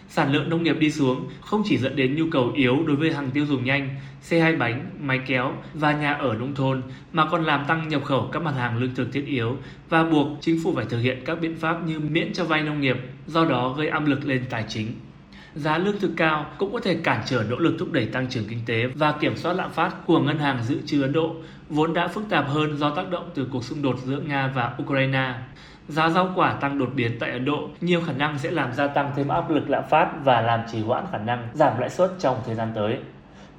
Sản 0.10 0.32
lượng 0.32 0.50
nông 0.50 0.64
nghiệp 0.64 0.76
đi 0.80 0.92
xuống 0.92 1.30
không 1.42 1.62
chỉ 1.66 1.78
dẫn 1.78 1.96
đến 1.96 2.16
nhu 2.16 2.26
cầu 2.32 2.52
yếu 2.56 2.84
đối 2.88 2.96
với 2.96 3.14
hàng 3.14 3.32
tiêu 3.32 3.46
dùng 3.46 3.66
nhanh, 3.66 3.90
xe 4.22 4.40
hai 4.40 4.56
bánh, 4.56 4.90
máy 5.00 5.20
kéo 5.28 5.54
và 5.74 5.92
nhà 5.92 6.14
ở 6.14 6.34
nông 6.34 6.56
thôn 6.56 6.82
mà 7.14 7.26
còn 7.32 7.44
làm 7.44 7.66
tăng 7.68 7.88
nhập 7.88 8.04
khẩu 8.04 8.30
các 8.32 8.42
mặt 8.42 8.54
hàng 8.58 8.78
lương 8.78 8.96
thực 8.96 9.14
thiết 9.14 9.26
yếu 9.26 9.58
và 9.90 10.04
buộc 10.04 10.28
chính 10.42 10.60
phủ 10.64 10.74
phải 10.76 10.86
thực 10.90 11.00
hiện 11.00 11.22
các 11.26 11.42
biện 11.42 11.56
pháp 11.56 11.86
như 11.86 12.00
miễn 12.00 12.34
cho 12.34 12.46
vay 12.46 12.64
nông 12.64 12.82
nghiệp, 12.82 12.98
do 13.28 13.46
đó 13.46 13.74
gây 13.78 13.88
áp 13.88 14.06
lực 14.06 14.26
lên 14.26 14.46
tài 14.50 14.66
chính. 14.68 14.88
Giá 15.56 15.78
lương 15.78 16.00
thực 16.00 16.12
cao 16.18 16.46
cũng 16.58 16.74
có 16.74 16.80
thể 16.80 16.98
cản 17.04 17.24
trở 17.26 17.44
nỗ 17.50 17.56
lực 17.60 17.76
thúc 17.80 17.92
đẩy 17.92 18.06
tăng 18.06 18.28
trưởng 18.30 18.46
kinh 18.50 18.60
tế 18.66 18.88
và 18.88 19.12
kiểm 19.12 19.36
soát 19.36 19.54
lạm 19.54 19.72
phát 19.72 20.06
của 20.06 20.20
ngân 20.20 20.38
hàng 20.38 20.64
dự 20.64 20.78
trữ 20.86 21.02
Ấn 21.02 21.14
Độ, 21.14 21.36
vốn 21.70 21.94
đã 21.94 22.08
phức 22.08 22.24
tạp 22.30 22.48
hơn 22.48 22.78
do 22.78 22.90
tác 22.90 23.12
động 23.12 23.30
từ 23.36 23.48
cuộc 23.52 23.64
xung 23.64 23.82
đột 23.82 24.00
giữa 24.06 24.20
Nga 24.20 24.52
và 24.56 24.74
Ukraine. 24.84 25.34
Giá 25.90 26.10
rau 26.10 26.34
quả 26.36 26.58
tăng 26.62 26.78
đột 26.78 26.90
biến 26.96 27.18
tại 27.20 27.32
Ấn 27.32 27.46
Độ 27.46 27.70
nhiều 27.82 28.02
khả 28.06 28.14
năng 28.14 28.40
sẽ 28.40 28.52
làm 28.52 28.74
gia 28.74 28.88
tăng 28.88 29.12
thêm 29.16 29.28
áp 29.28 29.50
lực 29.50 29.70
lạm 29.70 29.84
phát 29.90 30.12
và 30.24 30.42
làm 30.42 30.62
trì 30.72 30.82
hoãn 30.84 31.06
khả 31.12 31.18
năng 31.18 31.48
giảm 31.54 31.80
lãi 31.80 31.90
suất 31.90 32.12
trong 32.20 32.42
thời 32.46 32.56
gian 32.56 32.72
tới. 32.76 32.98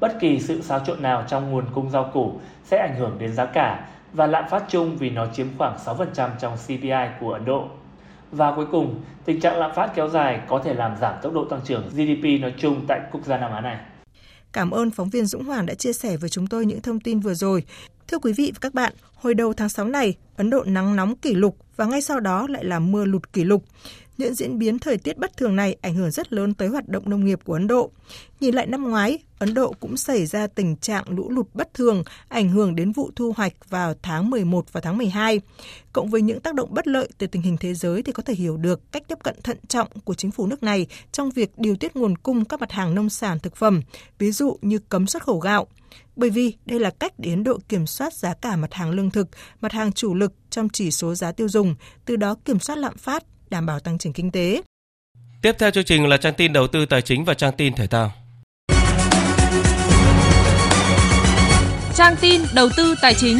Bất 0.01 0.21
kỳ 0.21 0.41
sự 0.41 0.63
xáo 0.63 0.81
trộn 0.87 1.03
nào 1.03 1.25
trong 1.29 1.51
nguồn 1.51 1.65
cung 1.75 1.91
rau 1.91 2.11
củ 2.15 2.41
sẽ 2.65 2.79
ảnh 2.79 2.97
hưởng 2.99 3.17
đến 3.19 3.33
giá 3.33 3.47
cả 3.47 3.89
và 4.13 4.27
lạm 4.27 4.45
phát 4.51 4.65
chung 4.69 4.97
vì 4.97 5.11
nó 5.11 5.27
chiếm 5.33 5.47
khoảng 5.59 5.77
6% 5.87 6.31
trong 6.41 6.57
CPI 6.67 7.09
của 7.21 7.33
Ấn 7.33 7.45
Độ. 7.45 7.69
Và 8.33 8.53
cuối 8.57 8.67
cùng, 8.71 9.01
tình 9.25 9.41
trạng 9.41 9.59
lạm 9.59 9.75
phát 9.75 9.91
kéo 9.95 10.09
dài 10.09 10.41
có 10.49 10.63
thể 10.65 10.75
làm 10.75 10.97
giảm 11.01 11.15
tốc 11.23 11.33
độ 11.33 11.45
tăng 11.45 11.61
trưởng 11.65 11.89
GDP 11.89 12.41
nói 12.41 12.55
chung 12.59 12.85
tại 12.89 13.01
quốc 13.13 13.25
gia 13.25 13.39
Nam 13.39 13.53
Á 13.53 13.61
này. 13.61 13.77
Cảm 14.53 14.71
ơn 14.71 14.91
phóng 14.91 15.11
viên 15.11 15.27
Dũng 15.27 15.45
Hoàng 15.45 15.67
đã 15.67 15.75
chia 15.75 15.93
sẻ 15.93 16.17
với 16.17 16.31
chúng 16.31 16.47
tôi 16.47 16.67
những 16.67 16.83
thông 16.83 17.01
tin 17.01 17.21
vừa 17.21 17.35
rồi. 17.35 17.65
Thưa 18.09 18.19
quý 18.19 18.33
vị 18.33 18.53
và 18.55 18.59
các 18.61 18.75
bạn, 18.75 18.93
hồi 19.21 19.35
đầu 19.35 19.53
tháng 19.53 19.69
6 19.69 19.87
này, 19.87 20.17
Ấn 20.37 20.51
Độ 20.51 20.65
nắng 20.65 20.97
nóng 20.97 21.17
kỷ 21.17 21.35
lục 21.35 21.57
và 21.77 21.85
ngay 21.85 22.03
sau 22.03 22.21
đó 22.21 22.47
lại 22.51 22.65
là 22.65 22.79
mưa 22.79 23.05
lụt 23.05 23.33
kỷ 23.33 23.45
lục. 23.45 23.65
Những 24.19 24.35
diễn 24.35 24.59
biến 24.59 24.79
thời 24.79 24.99
tiết 24.99 25.19
bất 25.19 25.37
thường 25.37 25.57
này 25.57 25.77
ảnh 25.81 25.95
hưởng 25.95 26.11
rất 26.11 26.33
lớn 26.33 26.55
tới 26.55 26.69
hoạt 26.69 26.89
động 26.89 27.11
nông 27.11 27.25
nghiệp 27.25 27.41
của 27.45 27.53
Ấn 27.53 27.67
Độ. 27.67 27.91
Nhìn 28.41 28.55
lại 28.55 28.67
năm 28.67 28.91
ngoái, 28.91 29.19
Ấn 29.39 29.55
Độ 29.55 29.75
cũng 29.81 29.97
xảy 29.97 30.27
ra 30.27 30.47
tình 30.47 30.77
trạng 30.77 31.05
lũ 31.09 31.31
lụt 31.31 31.47
bất 31.55 31.75
thường, 31.75 32.03
ảnh 32.29 32.49
hưởng 32.49 32.75
đến 32.75 32.93
vụ 32.93 33.11
thu 33.17 33.33
hoạch 33.37 33.53
vào 33.69 33.95
tháng 34.03 34.31
11 34.31 34.73
và 34.73 34.81
tháng 34.81 34.99
12. 34.99 35.41
Cộng 35.93 36.11
với 36.11 36.23
những 36.23 36.41
tác 36.41 36.55
động 36.55 36.75
bất 36.75 36.87
lợi 36.87 37.09
từ 37.19 37.27
tình 37.27 37.43
hình 37.43 37.57
thế 37.61 37.75
giới 37.75 38.03
thì 38.03 38.13
có 38.13 38.23
thể 38.23 38.35
hiểu 38.35 38.57
được 38.57 38.93
cách 38.93 39.03
tiếp 39.09 39.19
cận 39.25 39.37
thận 39.43 39.59
trọng 39.69 39.89
của 40.05 40.15
chính 40.15 40.31
phủ 40.31 40.47
nước 40.47 40.63
này 40.63 40.87
trong 41.13 41.31
việc 41.31 41.51
điều 41.57 41.77
tiết 41.77 41.97
nguồn 41.97 42.17
cung 42.19 42.45
các 42.45 42.61
mặt 42.61 42.73
hàng 42.73 42.95
nông 42.95 43.11
sản 43.11 43.39
thực 43.39 43.57
phẩm, 43.57 43.83
ví 44.19 44.33
dụ 44.33 44.59
như 44.63 44.79
cấm 44.79 45.07
xuất 45.07 45.23
khẩu 45.23 45.39
gạo. 45.39 45.67
Bởi 46.19 46.31
vì 46.31 46.55
đây 46.67 46.81
là 46.81 46.91
cách 46.91 47.13
để 47.19 47.31
Ấn 47.31 47.45
Độ 47.45 47.59
kiểm 47.69 47.87
soát 47.87 48.13
giá 48.13 48.35
cả 48.35 48.57
mặt 48.57 48.75
hàng 48.75 48.91
lương 48.91 49.11
thực, 49.11 49.29
mặt 49.61 49.73
hàng 49.73 49.93
chủ 49.93 50.15
lực 50.15 50.33
trong 50.51 50.69
chỉ 50.73 50.91
số 50.91 51.15
giá 51.15 51.33
tiêu 51.33 51.49
dùng, 51.49 51.75
từ 52.05 52.17
đó 52.17 52.37
kiểm 52.45 52.59
soát 52.59 52.79
lạm 52.79 52.97
phát, 52.99 53.25
đảm 53.51 53.67
bảo 53.67 53.81
tăng 53.81 53.99
trưởng 53.99 54.13
kinh 54.13 54.31
tế. 54.31 54.63
Tiếp 55.43 55.53
theo 55.59 55.71
chương 55.71 55.85
trình 55.85 56.07
là 56.07 56.17
trang 56.17 56.35
tin 56.35 56.53
đầu 56.53 56.67
tư 56.67 56.87
tài 56.87 57.03
chính 57.03 57.25
và 57.25 57.35
trang 57.35 57.53
tin 57.57 57.75
thể 57.75 57.87
thao. 57.87 58.13
Trang 61.95 62.17
tin 62.21 62.41
đầu 62.55 62.69
tư 62.77 62.95
tài 63.03 63.15
chính. 63.15 63.39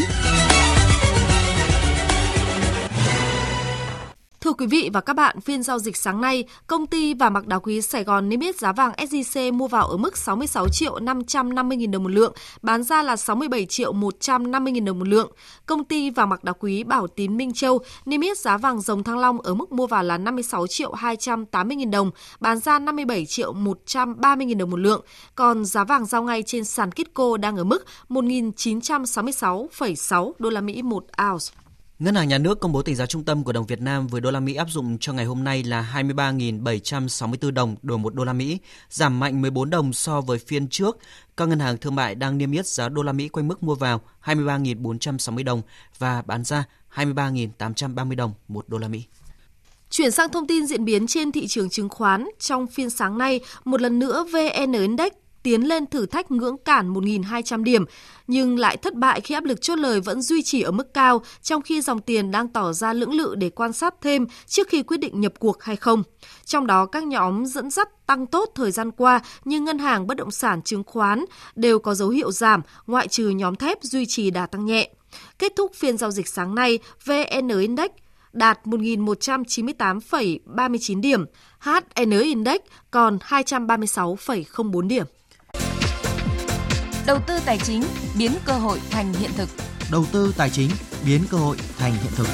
Thưa 4.49 4.53
quý 4.53 4.67
vị 4.67 4.91
và 4.93 5.01
các 5.01 5.17
bạn, 5.17 5.41
phiên 5.41 5.63
giao 5.63 5.79
dịch 5.79 5.97
sáng 5.97 6.21
nay, 6.21 6.45
công 6.67 6.87
ty 6.87 7.15
và 7.15 7.31
mặc 7.31 7.47
đá 7.47 7.59
quý 7.59 7.81
Sài 7.81 8.05
Gòn 8.05 8.29
niêm 8.29 8.41
yết 8.41 8.57
giá 8.57 8.73
vàng 8.73 8.93
SJC 8.93 9.53
mua 9.53 9.69
vào 9.69 9.87
ở 9.87 9.97
mức 9.97 10.17
66 10.17 10.69
triệu 10.69 10.99
550 10.99 11.79
000 11.79 11.91
đồng 11.91 12.03
một 12.03 12.09
lượng, 12.09 12.33
bán 12.63 12.83
ra 12.83 13.03
là 13.03 13.17
67 13.17 13.67
triệu 13.67 13.93
150 13.93 14.73
000 14.73 14.85
đồng 14.85 14.99
một 14.99 15.09
lượng. 15.09 15.33
Công 15.67 15.85
ty 15.85 16.11
và 16.11 16.27
mặc 16.27 16.45
đá 16.45 16.53
quý 16.53 16.85
Bảo 16.85 17.07
Tín 17.07 17.37
Minh 17.37 17.53
Châu 17.53 17.81
niêm 18.07 18.21
yết 18.21 18.39
giá 18.39 18.57
vàng 18.57 18.81
dòng 18.81 19.05
Thăng 19.05 19.19
Long 19.19 19.41
ở 19.41 19.55
mức 19.55 19.73
mua 19.73 19.87
vào 19.87 20.03
là 20.03 20.19
56 20.19 20.67
triệu 20.67 20.93
280 20.93 21.77
000 21.77 21.91
đồng, 21.91 22.11
bán 22.41 22.59
ra 22.59 22.79
57 22.79 23.27
triệu 23.27 23.53
130 23.53 24.47
000 24.47 24.59
đồng 24.59 24.71
một 24.71 24.81
lượng. 24.81 25.05
Còn 25.35 25.65
giá 25.65 25.85
vàng 25.85 26.07
giao 26.07 26.23
ngay 26.23 26.43
trên 26.43 26.65
sàn 26.65 26.91
Kitco 26.91 27.37
đang 27.37 27.57
ở 27.57 27.65
mức 27.65 27.85
1.966,6 28.09 30.33
đô 30.39 30.51
la 30.51 30.61
Mỹ 30.61 30.83
một 30.83 31.05
ounce. 31.31 31.68
Ngân 31.99 32.15
hàng 32.15 32.29
Nhà 32.29 32.39
nước 32.39 32.61
công 32.61 32.73
bố 32.73 32.83
tỷ 32.83 32.95
giá 32.95 33.07
trung 33.07 33.25
tâm 33.25 33.45
của 33.45 33.53
đồng 33.53 33.67
Việt 33.67 33.81
Nam 33.81 34.07
với 34.07 34.21
đô 34.21 34.31
la 34.31 34.41
Mỹ 34.41 34.55
áp 34.55 34.71
dụng 34.71 34.99
cho 34.99 35.13
ngày 35.13 35.25
hôm 35.25 35.45
nay 35.45 35.63
là 35.63 35.93
23.764 35.95 37.51
đồng 37.51 37.77
đổi 37.83 37.99
1 37.99 38.15
đô 38.15 38.25
la 38.25 38.33
Mỹ, 38.33 38.59
giảm 38.91 39.21
mạnh 39.21 39.43
14 39.43 39.71
đồng 39.71 39.93
so 39.93 40.21
với 40.21 40.39
phiên 40.39 40.69
trước. 40.69 40.99
Các 41.37 41.49
ngân 41.49 41.59
hàng 41.59 41.79
thương 41.79 41.95
mại 41.95 42.15
đang 42.15 42.39
niêm 42.39 42.53
yết 42.53 42.67
giá 42.67 42.89
đô 42.89 43.03
la 43.03 43.13
Mỹ 43.13 43.29
quanh 43.29 43.49
mức 43.49 43.63
mua 43.63 43.75
vào 43.75 44.01
23.460 44.25 45.45
đồng 45.45 45.63
và 45.99 46.23
bán 46.23 46.45
ra 46.45 46.65
23.830 46.95 48.17
đồng 48.17 48.33
1 48.49 48.69
đô 48.69 48.79
la 48.79 48.89
Mỹ. 48.89 49.03
Chuyển 49.91 50.11
sang 50.11 50.33
thông 50.33 50.47
tin 50.47 50.67
diễn 50.67 50.85
biến 50.85 51.07
trên 51.07 51.33
thị 51.33 51.47
trường 51.47 51.71
chứng 51.71 51.89
khoán, 51.89 52.29
trong 52.39 52.67
phiên 52.67 52.91
sáng 52.91 53.19
nay, 53.19 53.41
một 53.65 53.81
lần 53.81 53.99
nữa 53.99 54.27
VN 54.33 54.73
Index 54.73 55.13
tiến 55.43 55.69
lên 55.69 55.87
thử 55.87 56.07
thách 56.07 56.31
ngưỡng 56.31 56.57
cản 56.65 56.95
1.200 56.95 57.63
điểm, 57.63 57.85
nhưng 58.27 58.59
lại 58.59 58.77
thất 58.77 58.95
bại 58.95 59.21
khi 59.21 59.35
áp 59.35 59.45
lực 59.45 59.61
chốt 59.61 59.77
lời 59.77 60.01
vẫn 60.01 60.23
duy 60.23 60.43
trì 60.43 60.63
ở 60.63 60.71
mức 60.71 60.95
cao, 60.95 61.23
trong 61.43 61.63
khi 61.63 61.81
dòng 61.81 62.01
tiền 62.01 62.31
đang 62.31 62.49
tỏ 62.49 62.73
ra 62.73 62.93
lưỡng 62.93 63.15
lự 63.15 63.35
để 63.35 63.51
quan 63.51 63.73
sát 63.73 63.95
thêm 64.01 64.27
trước 64.47 64.69
khi 64.69 64.83
quyết 64.83 64.97
định 64.97 65.21
nhập 65.21 65.33
cuộc 65.39 65.63
hay 65.63 65.77
không. 65.77 66.03
Trong 66.45 66.67
đó, 66.67 66.87
các 66.87 67.05
nhóm 67.05 67.47
dẫn 67.47 67.71
dắt 67.71 68.07
tăng 68.07 68.27
tốt 68.27 68.51
thời 68.55 68.71
gian 68.71 68.91
qua 68.91 69.21
như 69.45 69.61
ngân 69.61 69.79
hàng, 69.79 70.07
bất 70.07 70.17
động 70.17 70.31
sản, 70.31 70.63
chứng 70.63 70.85
khoán 70.85 71.25
đều 71.55 71.79
có 71.79 71.95
dấu 71.95 72.09
hiệu 72.09 72.33
giảm, 72.33 72.63
ngoại 72.87 73.09
trừ 73.09 73.29
nhóm 73.29 73.57
thép 73.57 73.83
duy 73.83 74.07
trì 74.07 74.31
đà 74.31 74.47
tăng 74.47 74.67
nhẹ. 74.67 74.91
Kết 75.39 75.53
thúc 75.57 75.73
phiên 75.75 75.97
giao 75.97 76.11
dịch 76.11 76.29
sáng 76.29 76.55
nay, 76.55 76.79
VN 77.05 77.49
Index 77.61 77.91
đạt 78.33 78.59
1.198,39 78.65 81.01
điểm, 81.01 81.25
HN 81.59 82.11
Index 82.23 82.61
còn 82.91 83.19
236,04 83.19 84.89
điểm. 84.89 85.07
Đầu 87.09 87.19
tư 87.27 87.39
tài 87.47 87.59
chính 87.59 87.83
biến 88.19 88.33
cơ 88.45 88.53
hội 88.53 88.81
thành 88.91 89.13
hiện 89.13 89.31
thực. 89.37 89.49
Đầu 89.93 90.05
tư 90.13 90.35
tài 90.37 90.51
chính 90.51 90.71
biến 91.07 91.21
cơ 91.31 91.39
hội 91.39 91.57
thành 91.79 91.93
hiện 91.93 92.13
thực. 92.17 92.27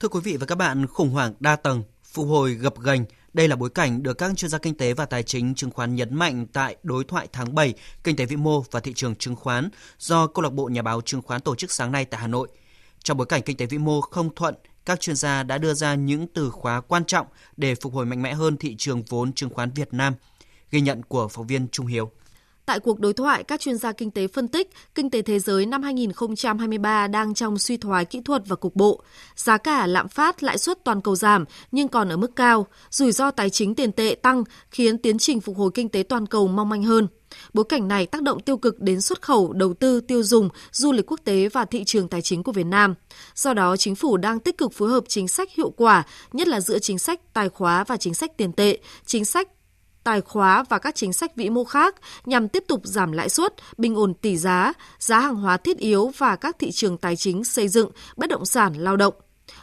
Thưa 0.00 0.08
quý 0.08 0.20
vị 0.24 0.36
và 0.36 0.46
các 0.46 0.54
bạn, 0.54 0.86
khủng 0.86 1.10
hoảng 1.10 1.34
đa 1.40 1.56
tầng, 1.56 1.82
phục 2.04 2.28
hồi 2.28 2.54
gập 2.54 2.80
ghềnh, 2.80 3.04
đây 3.32 3.48
là 3.48 3.56
bối 3.56 3.70
cảnh 3.70 4.02
được 4.02 4.18
các 4.18 4.36
chuyên 4.36 4.50
gia 4.50 4.58
kinh 4.58 4.76
tế 4.76 4.94
và 4.94 5.06
tài 5.06 5.22
chính 5.22 5.54
chứng 5.54 5.70
khoán 5.70 5.94
nhấn 5.94 6.14
mạnh 6.14 6.46
tại 6.52 6.76
đối 6.82 7.04
thoại 7.04 7.28
tháng 7.32 7.54
7 7.54 7.74
kinh 8.04 8.16
tế 8.16 8.24
vĩ 8.24 8.36
mô 8.36 8.60
và 8.70 8.80
thị 8.80 8.92
trường 8.94 9.14
chứng 9.14 9.36
khoán 9.36 9.68
do 9.98 10.26
câu 10.26 10.42
lạc 10.42 10.52
bộ 10.52 10.68
nhà 10.68 10.82
báo 10.82 11.00
chứng 11.00 11.22
khoán 11.22 11.40
tổ 11.40 11.54
chức 11.54 11.72
sáng 11.72 11.92
nay 11.92 12.04
tại 12.04 12.20
Hà 12.20 12.26
Nội. 12.26 12.48
Trong 13.02 13.16
bối 13.16 13.26
cảnh 13.26 13.42
kinh 13.42 13.56
tế 13.56 13.66
vĩ 13.66 13.78
mô 13.78 14.00
không 14.00 14.34
thuận, 14.34 14.54
các 14.84 15.00
chuyên 15.00 15.16
gia 15.16 15.42
đã 15.42 15.58
đưa 15.58 15.74
ra 15.74 15.94
những 15.94 16.26
từ 16.34 16.50
khóa 16.50 16.80
quan 16.80 17.04
trọng 17.04 17.26
để 17.56 17.74
phục 17.74 17.94
hồi 17.94 18.06
mạnh 18.06 18.22
mẽ 18.22 18.34
hơn 18.34 18.56
thị 18.56 18.76
trường 18.78 19.02
vốn 19.02 19.32
chứng 19.32 19.50
khoán 19.50 19.70
Việt 19.70 19.94
Nam– 19.94 20.14
Ghi 20.70 20.80
nhận 20.80 21.02
của 21.02 21.28
phóng 21.28 21.46
viên 21.46 21.68
Trung 21.68 21.86
Hiếu. 21.86 22.10
Tại 22.66 22.80
cuộc 22.80 23.00
đối 23.00 23.12
thoại, 23.12 23.44
các 23.44 23.60
chuyên 23.60 23.76
gia 23.76 23.92
kinh 23.92 24.10
tế 24.10 24.26
phân 24.26 24.48
tích, 24.48 24.70
kinh 24.94 25.10
tế 25.10 25.22
thế 25.22 25.38
giới 25.38 25.66
năm 25.66 25.82
2023 25.82 27.06
đang 27.06 27.34
trong 27.34 27.58
suy 27.58 27.76
thoái 27.76 28.04
kỹ 28.04 28.20
thuật 28.24 28.42
và 28.46 28.56
cục 28.56 28.76
bộ. 28.76 29.02
Giá 29.36 29.58
cả, 29.58 29.86
lạm 29.86 30.08
phát, 30.08 30.42
lãi 30.42 30.58
suất 30.58 30.84
toàn 30.84 31.00
cầu 31.00 31.16
giảm 31.16 31.44
nhưng 31.72 31.88
còn 31.88 32.08
ở 32.08 32.16
mức 32.16 32.36
cao. 32.36 32.66
Rủi 32.90 33.12
ro 33.12 33.30
tài 33.30 33.50
chính 33.50 33.74
tiền 33.74 33.92
tệ 33.92 34.14
tăng 34.22 34.44
khiến 34.70 34.98
tiến 34.98 35.18
trình 35.18 35.40
phục 35.40 35.56
hồi 35.56 35.70
kinh 35.74 35.88
tế 35.88 36.02
toàn 36.02 36.26
cầu 36.26 36.48
mong 36.48 36.68
manh 36.68 36.82
hơn. 36.82 37.08
Bối 37.52 37.64
cảnh 37.68 37.88
này 37.88 38.06
tác 38.06 38.22
động 38.22 38.40
tiêu 38.40 38.56
cực 38.56 38.80
đến 38.80 39.00
xuất 39.00 39.22
khẩu, 39.22 39.52
đầu 39.52 39.74
tư, 39.74 40.00
tiêu 40.00 40.22
dùng, 40.22 40.48
du 40.72 40.92
lịch 40.92 41.10
quốc 41.10 41.20
tế 41.24 41.48
và 41.48 41.64
thị 41.64 41.84
trường 41.84 42.08
tài 42.08 42.22
chính 42.22 42.42
của 42.42 42.52
Việt 42.52 42.66
Nam. 42.66 42.94
Do 43.34 43.54
đó, 43.54 43.76
chính 43.76 43.94
phủ 43.94 44.16
đang 44.16 44.40
tích 44.40 44.58
cực 44.58 44.72
phối 44.72 44.90
hợp 44.90 45.04
chính 45.08 45.28
sách 45.28 45.48
hiệu 45.54 45.70
quả, 45.70 46.04
nhất 46.32 46.48
là 46.48 46.60
giữa 46.60 46.78
chính 46.78 46.98
sách 46.98 47.20
tài 47.32 47.48
khóa 47.48 47.84
và 47.84 47.96
chính 47.96 48.14
sách 48.14 48.36
tiền 48.36 48.52
tệ, 48.52 48.78
chính 49.06 49.24
sách 49.24 49.48
tài 50.04 50.20
khóa 50.20 50.64
và 50.68 50.78
các 50.78 50.94
chính 50.94 51.12
sách 51.12 51.36
vĩ 51.36 51.50
mô 51.50 51.64
khác 51.64 51.94
nhằm 52.24 52.48
tiếp 52.48 52.64
tục 52.68 52.80
giảm 52.84 53.12
lãi 53.12 53.28
suất, 53.28 53.54
bình 53.78 53.94
ổn 53.94 54.14
tỷ 54.14 54.36
giá, 54.36 54.72
giá 54.98 55.20
hàng 55.20 55.36
hóa 55.36 55.56
thiết 55.56 55.78
yếu 55.78 56.10
và 56.18 56.36
các 56.36 56.56
thị 56.58 56.70
trường 56.72 56.98
tài 56.98 57.16
chính 57.16 57.44
xây 57.44 57.68
dựng, 57.68 57.90
bất 58.16 58.30
động 58.30 58.44
sản, 58.44 58.74
lao 58.74 58.96
động. 58.96 59.14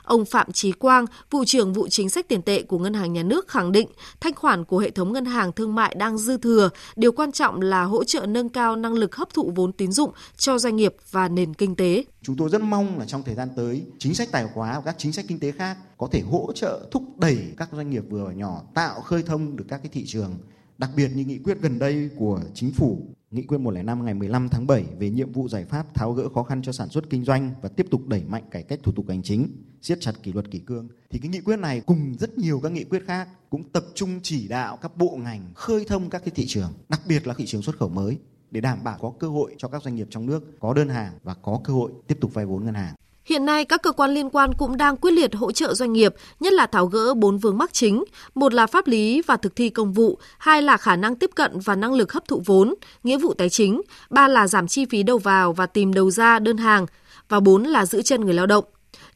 Ông 0.04 0.26
Phạm 0.26 0.52
Chí 0.52 0.72
Quang, 0.72 1.06
vụ 1.32 1.46
trưởng 1.46 1.74
vụ 1.74 1.88
chính 1.88 2.10
sách 2.10 2.28
tiền 2.28 2.42
tệ 2.42 2.62
của 2.62 2.80
Ngân 2.80 2.94
hàng 2.94 3.14
Nhà 3.14 3.24
nước 3.24 3.48
khẳng 3.48 3.72
định 3.72 3.88
thanh 4.20 4.36
khoản 4.36 4.66
của 4.66 4.78
hệ 4.78 4.92
thống 4.92 5.14
ngân 5.14 5.26
hàng 5.26 5.52
thương 5.52 5.76
mại 5.76 5.96
đang 5.96 6.18
dư 6.18 6.38
thừa, 6.38 6.70
điều 6.96 7.12
quan 7.12 7.32
trọng 7.32 7.62
là 7.62 7.84
hỗ 7.84 8.04
trợ 8.04 8.26
nâng 8.26 8.50
cao 8.50 8.76
năng 8.76 8.94
lực 8.94 9.16
hấp 9.16 9.34
thụ 9.34 9.52
vốn 9.56 9.72
tín 9.72 9.92
dụng 9.92 10.12
cho 10.38 10.60
doanh 10.60 10.76
nghiệp 10.76 10.96
và 11.12 11.28
nền 11.28 11.54
kinh 11.54 11.76
tế. 11.76 12.04
Chúng 12.22 12.38
tôi 12.38 12.50
rất 12.50 12.62
mong 12.62 13.00
là 13.00 13.06
trong 13.06 13.24
thời 13.24 13.36
gian 13.36 13.50
tới, 13.56 13.84
chính 14.00 14.16
sách 14.16 14.32
tài 14.32 14.48
khóa 14.54 14.74
và 14.74 14.82
các 14.86 14.96
chính 14.98 15.14
sách 15.14 15.26
kinh 15.28 15.40
tế 15.40 15.52
khác 15.52 15.78
có 15.98 16.08
thể 16.12 16.22
hỗ 16.22 16.52
trợ 16.56 16.88
thúc 16.92 17.04
đẩy 17.18 17.38
các 17.58 17.70
doanh 17.72 17.90
nghiệp 17.90 18.04
vừa 18.10 18.24
và 18.24 18.34
nhỏ 18.34 18.62
tạo 18.74 19.02
khơi 19.02 19.24
thông 19.24 19.56
được 19.56 19.66
các 19.68 19.78
cái 19.84 19.90
thị 19.94 20.04
trường 20.06 20.38
đặc 20.78 20.90
biệt 20.96 21.10
như 21.16 21.26
nghị 21.26 21.38
quyết 21.38 21.58
gần 21.62 21.80
đây 21.80 22.10
của 22.18 22.42
chính 22.54 22.72
phủ 22.72 23.02
Nghị 23.32 23.44
quyết 23.44 23.58
105 23.58 24.06
ngày 24.06 24.14
15 24.14 24.50
tháng 24.50 24.68
7 24.68 24.86
về 25.00 25.10
nhiệm 25.10 25.32
vụ 25.32 25.48
giải 25.48 25.66
pháp 25.66 25.94
tháo 25.94 26.14
gỡ 26.14 26.30
khó 26.30 26.44
khăn 26.44 26.62
cho 26.62 26.72
sản 26.72 26.90
xuất 26.90 27.10
kinh 27.10 27.24
doanh 27.24 27.52
và 27.62 27.70
tiếp 27.70 27.88
tục 27.92 28.08
đẩy 28.08 28.24
mạnh 28.28 28.44
cải 28.52 28.64
cách 28.64 28.80
thủ 28.84 28.92
tục 28.92 29.06
hành 29.10 29.24
chính, 29.24 29.48
siết 29.82 29.98
chặt 30.02 30.12
kỷ 30.24 30.34
luật 30.34 30.52
kỷ 30.52 30.60
cương. 30.60 30.88
Thì 31.10 31.20
cái 31.20 31.30
nghị 31.30 31.42
quyết 31.42 31.60
này 31.60 31.82
cùng 31.82 32.16
rất 32.20 32.38
nhiều 32.38 32.60
các 32.64 32.72
nghị 32.72 32.84
quyết 32.84 33.04
khác 33.08 33.30
cũng 33.50 33.64
tập 33.64 33.86
trung 33.96 34.20
chỉ 34.24 34.48
đạo 34.48 34.78
các 34.78 34.98
bộ 34.98 35.18
ngành 35.24 35.52
khơi 35.56 35.86
thông 35.88 36.10
các 36.10 36.20
cái 36.26 36.32
thị 36.36 36.46
trường, 36.48 36.74
đặc 36.90 37.02
biệt 37.08 37.28
là 37.28 37.34
thị 37.38 37.46
trường 37.46 37.62
xuất 37.62 37.78
khẩu 37.78 37.90
mới 37.90 38.18
để 38.52 38.62
đảm 38.62 38.84
bảo 38.84 38.98
có 39.02 39.14
cơ 39.20 39.28
hội 39.28 39.56
cho 39.58 39.68
các 39.68 39.84
doanh 39.84 39.96
nghiệp 39.96 40.08
trong 40.10 40.26
nước 40.26 40.60
có 40.60 40.74
đơn 40.74 40.90
hàng 40.90 41.14
và 41.24 41.34
có 41.34 41.62
cơ 41.64 41.74
hội 41.74 41.92
tiếp 42.08 42.18
tục 42.22 42.34
vay 42.34 42.46
vốn 42.46 42.66
ngân 42.66 42.74
hàng. 42.74 42.96
Hiện 43.28 43.46
nay, 43.46 43.66
các 43.66 43.82
cơ 43.82 43.92
quan 43.92 44.12
liên 44.12 44.30
quan 44.30 44.54
cũng 44.54 44.78
đang 44.78 44.98
quyết 44.98 45.12
liệt 45.12 45.36
hỗ 45.36 45.52
trợ 45.52 45.74
doanh 45.74 45.94
nghiệp, 45.94 46.14
nhất 46.40 46.54
là 46.54 46.68
tháo 46.68 46.86
gỡ 46.86 47.14
bốn 47.14 47.38
vướng 47.38 47.58
mắc 47.58 47.74
chính. 47.74 48.04
Một 48.36 48.54
là 48.54 48.68
pháp 48.68 48.88
lý 48.88 49.22
và 49.22 49.38
thực 49.38 49.56
thi 49.56 49.70
công 49.70 49.94
vụ, 49.94 50.18
hai 50.38 50.62
là 50.62 50.78
khả 50.78 50.96
năng 50.96 51.16
tiếp 51.16 51.30
cận 51.36 51.60
và 51.60 51.76
năng 51.76 51.94
lực 51.94 52.14
hấp 52.14 52.28
thụ 52.28 52.42
vốn, 52.46 52.74
nghĩa 53.04 53.18
vụ 53.18 53.34
tài 53.34 53.50
chính, 53.50 53.82
ba 54.10 54.28
là 54.28 54.48
giảm 54.48 54.68
chi 54.68 54.86
phí 54.86 55.04
đầu 55.04 55.18
vào 55.18 55.54
và 55.54 55.66
tìm 55.66 55.94
đầu 55.94 56.12
ra 56.12 56.40
đơn 56.40 56.58
hàng, 56.58 56.86
và 57.30 57.40
bốn 57.40 57.64
là 57.64 57.86
giữ 57.86 58.02
chân 58.02 58.26
người 58.26 58.34
lao 58.34 58.46
động. 58.46 58.66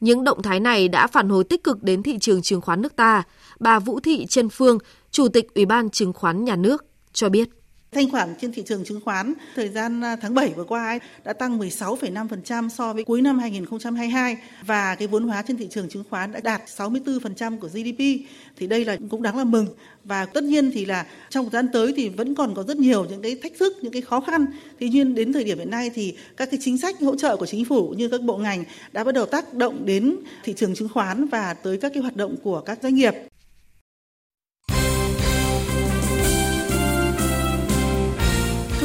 Những 0.00 0.24
động 0.24 0.42
thái 0.42 0.60
này 0.60 0.88
đã 0.88 1.06
phản 1.06 1.28
hồi 1.28 1.44
tích 1.44 1.64
cực 1.64 1.82
đến 1.82 2.02
thị 2.02 2.18
trường 2.18 2.42
chứng 2.42 2.60
khoán 2.60 2.82
nước 2.82 2.96
ta. 2.96 3.22
Bà 3.60 3.78
Vũ 3.78 4.00
Thị 4.00 4.26
Trân 4.26 4.48
Phương, 4.48 4.78
Chủ 5.10 5.28
tịch 5.28 5.54
Ủy 5.54 5.64
ban 5.64 5.90
Chứng 5.90 6.12
khoán 6.12 6.44
Nhà 6.44 6.56
nước, 6.56 6.84
cho 7.12 7.28
biết. 7.28 7.48
Thanh 7.94 8.10
khoản 8.10 8.34
trên 8.40 8.52
thị 8.52 8.62
trường 8.66 8.84
chứng 8.84 9.00
khoán 9.00 9.34
thời 9.56 9.68
gian 9.68 10.00
à, 10.04 10.16
tháng 10.16 10.34
7 10.34 10.52
vừa 10.56 10.64
qua 10.64 10.86
ấy, 10.86 10.98
đã 11.24 11.32
tăng 11.32 11.58
16,5% 11.58 12.68
so 12.68 12.92
với 12.92 13.04
cuối 13.04 13.22
năm 13.22 13.38
2022 13.38 14.36
và 14.66 14.94
cái 14.94 15.08
vốn 15.08 15.28
hóa 15.28 15.42
trên 15.42 15.56
thị 15.56 15.68
trường 15.70 15.88
chứng 15.88 16.04
khoán 16.10 16.32
đã 16.32 16.40
đạt 16.40 16.62
64% 16.76 17.58
của 17.58 17.68
GDP 17.68 18.28
thì 18.56 18.66
đây 18.66 18.84
là 18.84 18.96
cũng 19.10 19.22
đáng 19.22 19.38
là 19.38 19.44
mừng 19.44 19.66
và 20.04 20.26
tất 20.26 20.44
nhiên 20.44 20.70
thì 20.74 20.84
là 20.84 21.06
trong 21.30 21.44
thời 21.44 21.50
gian 21.50 21.72
tới 21.72 21.92
thì 21.96 22.08
vẫn 22.08 22.34
còn 22.34 22.54
có 22.54 22.62
rất 22.62 22.76
nhiều 22.76 23.04
những 23.04 23.22
cái 23.22 23.38
thách 23.42 23.52
thức 23.58 23.76
những 23.82 23.92
cái 23.92 24.02
khó 24.02 24.20
khăn. 24.20 24.46
Tuy 24.78 24.88
nhiên 24.88 25.14
đến 25.14 25.32
thời 25.32 25.44
điểm 25.44 25.58
hiện 25.58 25.70
nay 25.70 25.90
thì 25.94 26.16
các 26.36 26.50
cái 26.50 26.60
chính 26.62 26.78
sách 26.78 27.00
hỗ 27.00 27.16
trợ 27.16 27.36
của 27.36 27.46
chính 27.46 27.64
phủ 27.64 27.88
như 27.88 28.08
các 28.08 28.22
bộ 28.22 28.36
ngành 28.36 28.64
đã 28.92 29.04
bắt 29.04 29.12
đầu 29.12 29.26
tác 29.26 29.54
động 29.54 29.86
đến 29.86 30.16
thị 30.44 30.54
trường 30.56 30.74
chứng 30.74 30.88
khoán 30.88 31.26
và 31.26 31.54
tới 31.54 31.78
các 31.78 31.92
cái 31.94 32.02
hoạt 32.02 32.16
động 32.16 32.36
của 32.42 32.60
các 32.60 32.78
doanh 32.82 32.94
nghiệp. 32.94 33.14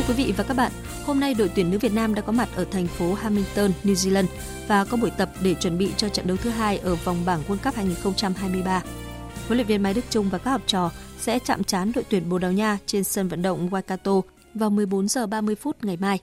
Quý 0.08 0.14
vị 0.14 0.34
và 0.38 0.44
các 0.44 0.54
bạn, 0.54 0.72
hôm 1.06 1.20
nay 1.20 1.34
đội 1.34 1.52
tuyển 1.56 1.72
nữ 1.72 1.80
Việt 1.80 1.94
Nam 1.94 2.16
đã 2.16 2.22
có 2.22 2.32
mặt 2.32 2.50
ở 2.56 2.66
thành 2.72 2.88
phố 2.88 3.14
Hamilton, 3.14 3.72
New 3.84 3.94
Zealand 3.94 4.26
và 4.68 4.86
có 4.86 4.98
buổi 4.98 5.12
tập 5.12 5.30
để 5.42 5.54
chuẩn 5.54 5.78
bị 5.78 5.92
cho 5.98 6.10
trận 6.10 6.28
đấu 6.28 6.38
thứ 6.38 6.50
hai 6.50 6.78
ở 6.78 6.96
vòng 6.96 7.26
bảng 7.26 7.42
World 7.48 7.58
Cup 7.64 7.76
2023. 7.76 8.84
Huấn 9.48 9.58
luyện 9.58 9.68
viên 9.68 9.84
Mai 9.84 9.94
Đức 9.94 10.06
Chung 10.10 10.30
và 10.30 10.38
các 10.38 10.52
học 10.52 10.62
trò 10.68 10.92
sẽ 11.20 11.40
chạm 11.40 11.64
trán 11.64 11.92
đội 11.96 12.06
tuyển 12.10 12.30
Bồ 12.30 12.38
Đào 12.38 12.52
Nha 12.52 12.78
trên 12.86 13.04
sân 13.04 13.28
vận 13.28 13.42
động 13.42 13.70
Waikato 13.70 14.22
vào 14.54 14.70
14 14.70 15.08
giờ 15.08 15.28
30 15.28 15.56
phút 15.56 15.84
ngày 15.84 15.98
mai. 15.98 16.20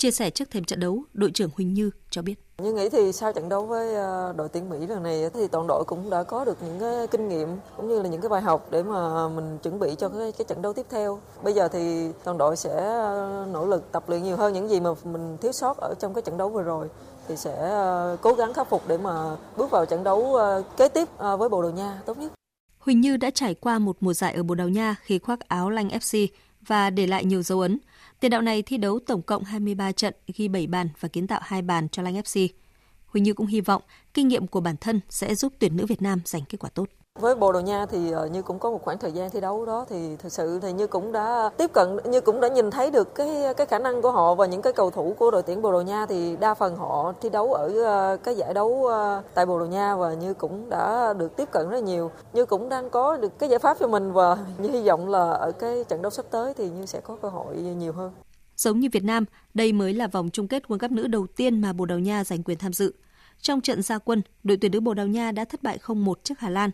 Chia 0.00 0.10
sẻ 0.10 0.30
trước 0.30 0.50
thềm 0.50 0.64
trận 0.64 0.80
đấu, 0.80 1.02
đội 1.12 1.30
trưởng 1.30 1.50
Huỳnh 1.56 1.74
Như 1.74 1.90
cho 2.10 2.22
biết. 2.22 2.34
Như 2.58 2.72
nghĩ 2.72 2.88
thì 2.88 3.12
sau 3.12 3.32
trận 3.32 3.48
đấu 3.48 3.66
với 3.66 3.94
ờ, 3.94 4.34
đội 4.36 4.48
tuyển 4.48 4.70
Mỹ 4.70 4.86
lần 4.86 5.02
này 5.02 5.30
thì 5.34 5.46
toàn 5.48 5.66
đội 5.66 5.84
cũng 5.86 6.10
đã 6.10 6.22
có 6.22 6.44
được 6.44 6.58
những 6.62 6.80
cái 6.80 7.06
kinh 7.06 7.28
nghiệm 7.28 7.48
cũng 7.76 7.88
như 7.88 8.02
là 8.02 8.08
những 8.08 8.20
cái 8.20 8.28
bài 8.28 8.40
học 8.42 8.66
để 8.70 8.82
mà 8.82 9.28
mình 9.28 9.58
chuẩn 9.62 9.78
bị 9.78 9.94
cho 9.98 10.08
cái, 10.08 10.32
cái 10.32 10.44
trận 10.44 10.62
đấu 10.62 10.72
tiếp 10.72 10.86
theo. 10.90 11.20
Bây 11.42 11.52
giờ 11.52 11.68
thì 11.68 12.08
toàn 12.24 12.38
đội 12.38 12.56
sẽ 12.56 12.70
ờ, 12.76 13.46
nỗ 13.52 13.66
lực 13.66 13.92
tập 13.92 14.04
luyện 14.08 14.22
nhiều 14.22 14.36
hơn 14.36 14.52
những 14.52 14.68
gì 14.68 14.80
mà 14.80 14.90
mình 15.04 15.36
thiếu 15.40 15.52
sót 15.52 15.76
ở 15.76 15.94
trong 16.00 16.14
cái 16.14 16.22
trận 16.22 16.36
đấu 16.36 16.48
vừa 16.48 16.62
rồi 16.62 16.88
thì 17.28 17.36
sẽ 17.36 17.56
ờ, 17.70 18.16
cố 18.20 18.34
gắng 18.34 18.52
khắc 18.52 18.70
phục 18.70 18.88
để 18.88 18.98
mà 18.98 19.36
bước 19.56 19.70
vào 19.70 19.86
trận 19.86 20.04
đấu 20.04 20.38
kế 20.76 20.88
tiếp 20.88 21.08
với 21.18 21.48
Bồ 21.48 21.62
Đào 21.62 21.70
Nha 21.70 22.00
tốt 22.06 22.18
nhất. 22.18 22.32
Huỳnh 22.78 23.00
Như 23.00 23.16
đã 23.16 23.30
trải 23.30 23.54
qua 23.54 23.78
một 23.78 23.96
mùa 24.00 24.14
giải 24.14 24.34
ở 24.34 24.42
Bồ 24.42 24.54
Đào 24.54 24.68
Nha 24.68 24.96
khi 25.02 25.18
khoác 25.18 25.48
áo 25.48 25.70
Lanh 25.70 25.88
FC 25.88 26.26
và 26.66 26.90
để 26.90 27.06
lại 27.06 27.24
nhiều 27.24 27.42
dấu 27.42 27.60
ấn. 27.60 27.78
Tiền 28.20 28.30
đạo 28.30 28.42
này 28.42 28.62
thi 28.62 28.76
đấu 28.76 28.98
tổng 29.06 29.22
cộng 29.22 29.44
23 29.44 29.92
trận, 29.92 30.14
ghi 30.34 30.48
7 30.48 30.66
bàn 30.66 30.88
và 31.00 31.08
kiến 31.08 31.26
tạo 31.26 31.40
2 31.42 31.62
bàn 31.62 31.88
cho 31.88 32.02
Lanh 32.02 32.14
FC. 32.14 32.48
Huỳnh 33.06 33.22
Như 33.22 33.34
cũng 33.34 33.46
hy 33.46 33.60
vọng 33.60 33.82
kinh 34.14 34.28
nghiệm 34.28 34.46
của 34.46 34.60
bản 34.60 34.76
thân 34.80 35.00
sẽ 35.08 35.34
giúp 35.34 35.52
tuyển 35.58 35.76
nữ 35.76 35.86
Việt 35.86 36.02
Nam 36.02 36.20
giành 36.24 36.42
kết 36.48 36.58
quả 36.58 36.70
tốt. 36.70 36.88
Với 37.20 37.34
Bồ 37.34 37.52
Đào 37.52 37.62
Nha 37.62 37.86
thì 37.86 38.10
ờ, 38.10 38.26
như 38.26 38.42
cũng 38.42 38.58
có 38.58 38.70
một 38.70 38.82
khoảng 38.82 38.98
thời 38.98 39.12
gian 39.12 39.30
thi 39.30 39.40
đấu 39.40 39.66
đó 39.66 39.86
thì 39.88 40.16
thực 40.16 40.32
sự 40.32 40.58
thì 40.62 40.72
như 40.72 40.86
cũng 40.86 41.12
đã 41.12 41.50
tiếp 41.56 41.70
cận 41.72 41.96
như 42.10 42.20
cũng 42.20 42.40
đã 42.40 42.48
nhìn 42.48 42.70
thấy 42.70 42.90
được 42.90 43.14
cái 43.14 43.54
cái 43.56 43.66
khả 43.66 43.78
năng 43.78 44.02
của 44.02 44.10
họ 44.10 44.34
và 44.34 44.46
những 44.46 44.62
cái 44.62 44.72
cầu 44.72 44.90
thủ 44.90 45.14
của 45.18 45.30
đội 45.30 45.42
tuyển 45.42 45.62
Bồ 45.62 45.72
Đào 45.72 45.82
Nha 45.82 46.06
thì 46.06 46.36
đa 46.40 46.54
phần 46.54 46.76
họ 46.76 47.12
thi 47.20 47.28
đấu 47.30 47.52
ở 47.52 47.84
ờ, 47.84 48.16
cái 48.24 48.34
giải 48.34 48.54
đấu 48.54 48.86
ờ, 48.86 49.22
tại 49.34 49.46
Bồ 49.46 49.58
Đào 49.58 49.68
Nha 49.68 49.96
và 49.96 50.14
như 50.14 50.34
cũng 50.34 50.70
đã 50.70 51.14
được 51.18 51.36
tiếp 51.36 51.48
cận 51.52 51.68
rất 51.70 51.82
nhiều. 51.82 52.10
Như 52.32 52.44
cũng 52.46 52.68
đang 52.68 52.90
có 52.90 53.16
được 53.16 53.38
cái 53.38 53.48
giải 53.48 53.58
pháp 53.58 53.76
cho 53.80 53.88
mình 53.88 54.12
và 54.12 54.36
như 54.58 54.68
hy 54.72 54.82
vọng 54.82 55.08
là 55.08 55.30
ở 55.30 55.52
cái 55.52 55.84
trận 55.88 56.02
đấu 56.02 56.10
sắp 56.10 56.26
tới 56.30 56.54
thì 56.54 56.70
như 56.70 56.86
sẽ 56.86 57.00
có 57.00 57.16
cơ 57.22 57.28
hội 57.28 57.56
nhiều 57.56 57.92
hơn. 57.92 58.12
Giống 58.56 58.80
như 58.80 58.88
Việt 58.92 59.04
Nam, 59.04 59.24
đây 59.54 59.72
mới 59.72 59.94
là 59.94 60.06
vòng 60.06 60.30
chung 60.32 60.48
kết 60.48 60.62
World 60.68 60.78
Cup 60.78 60.90
nữ 60.90 61.06
đầu 61.06 61.26
tiên 61.26 61.60
mà 61.60 61.72
Bồ 61.72 61.86
Đào 61.86 61.98
Nha 61.98 62.24
giành 62.24 62.42
quyền 62.42 62.58
tham 62.58 62.72
dự. 62.72 62.92
Trong 63.40 63.60
trận 63.60 63.82
gia 63.82 63.98
quân, 63.98 64.22
đội 64.44 64.58
tuyển 64.60 64.72
nữ 64.72 64.80
Bồ 64.80 64.94
Đào 64.94 65.06
Nha 65.06 65.32
đã 65.32 65.44
thất 65.44 65.62
bại 65.62 65.78
0-1 65.82 66.14
trước 66.24 66.38
Hà 66.38 66.50
Lan. 66.50 66.70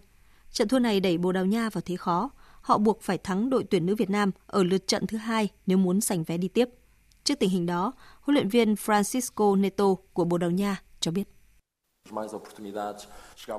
Trận 0.57 0.69
thua 0.69 0.79
này 0.79 1.01
đẩy 1.01 1.19
Bồ 1.19 1.33
Đào 1.33 1.45
Nha 1.45 1.71
vào 1.73 1.83
thế 1.87 1.97
khó. 1.97 2.31
Họ 2.61 2.79
buộc 2.79 3.03
phải 3.03 3.19
thắng 3.19 3.51
đội 3.51 3.65
tuyển 3.71 3.87
nữ 3.87 3.95
Việt 3.95 4.11
Nam 4.11 4.31
ở 4.47 4.63
lượt 4.65 4.87
trận 4.87 5.07
thứ 5.07 5.17
hai 5.17 5.49
nếu 5.67 5.79
muốn 5.79 6.01
giành 6.01 6.25
vé 6.25 6.37
đi 6.37 6.49
tiếp. 6.49 6.69
Trước 7.25 7.35
tình 7.41 7.51
hình 7.51 7.67
đó, 7.67 7.93
huấn 8.21 8.35
luyện 8.35 8.49
viên 8.49 8.75
Francisco 8.75 9.61
Neto 9.61 9.85
của 10.13 10.25
Bồ 10.25 10.39
Đào 10.39 10.51
Nha 10.51 10.83
cho 11.01 11.11
biết. 11.11 11.29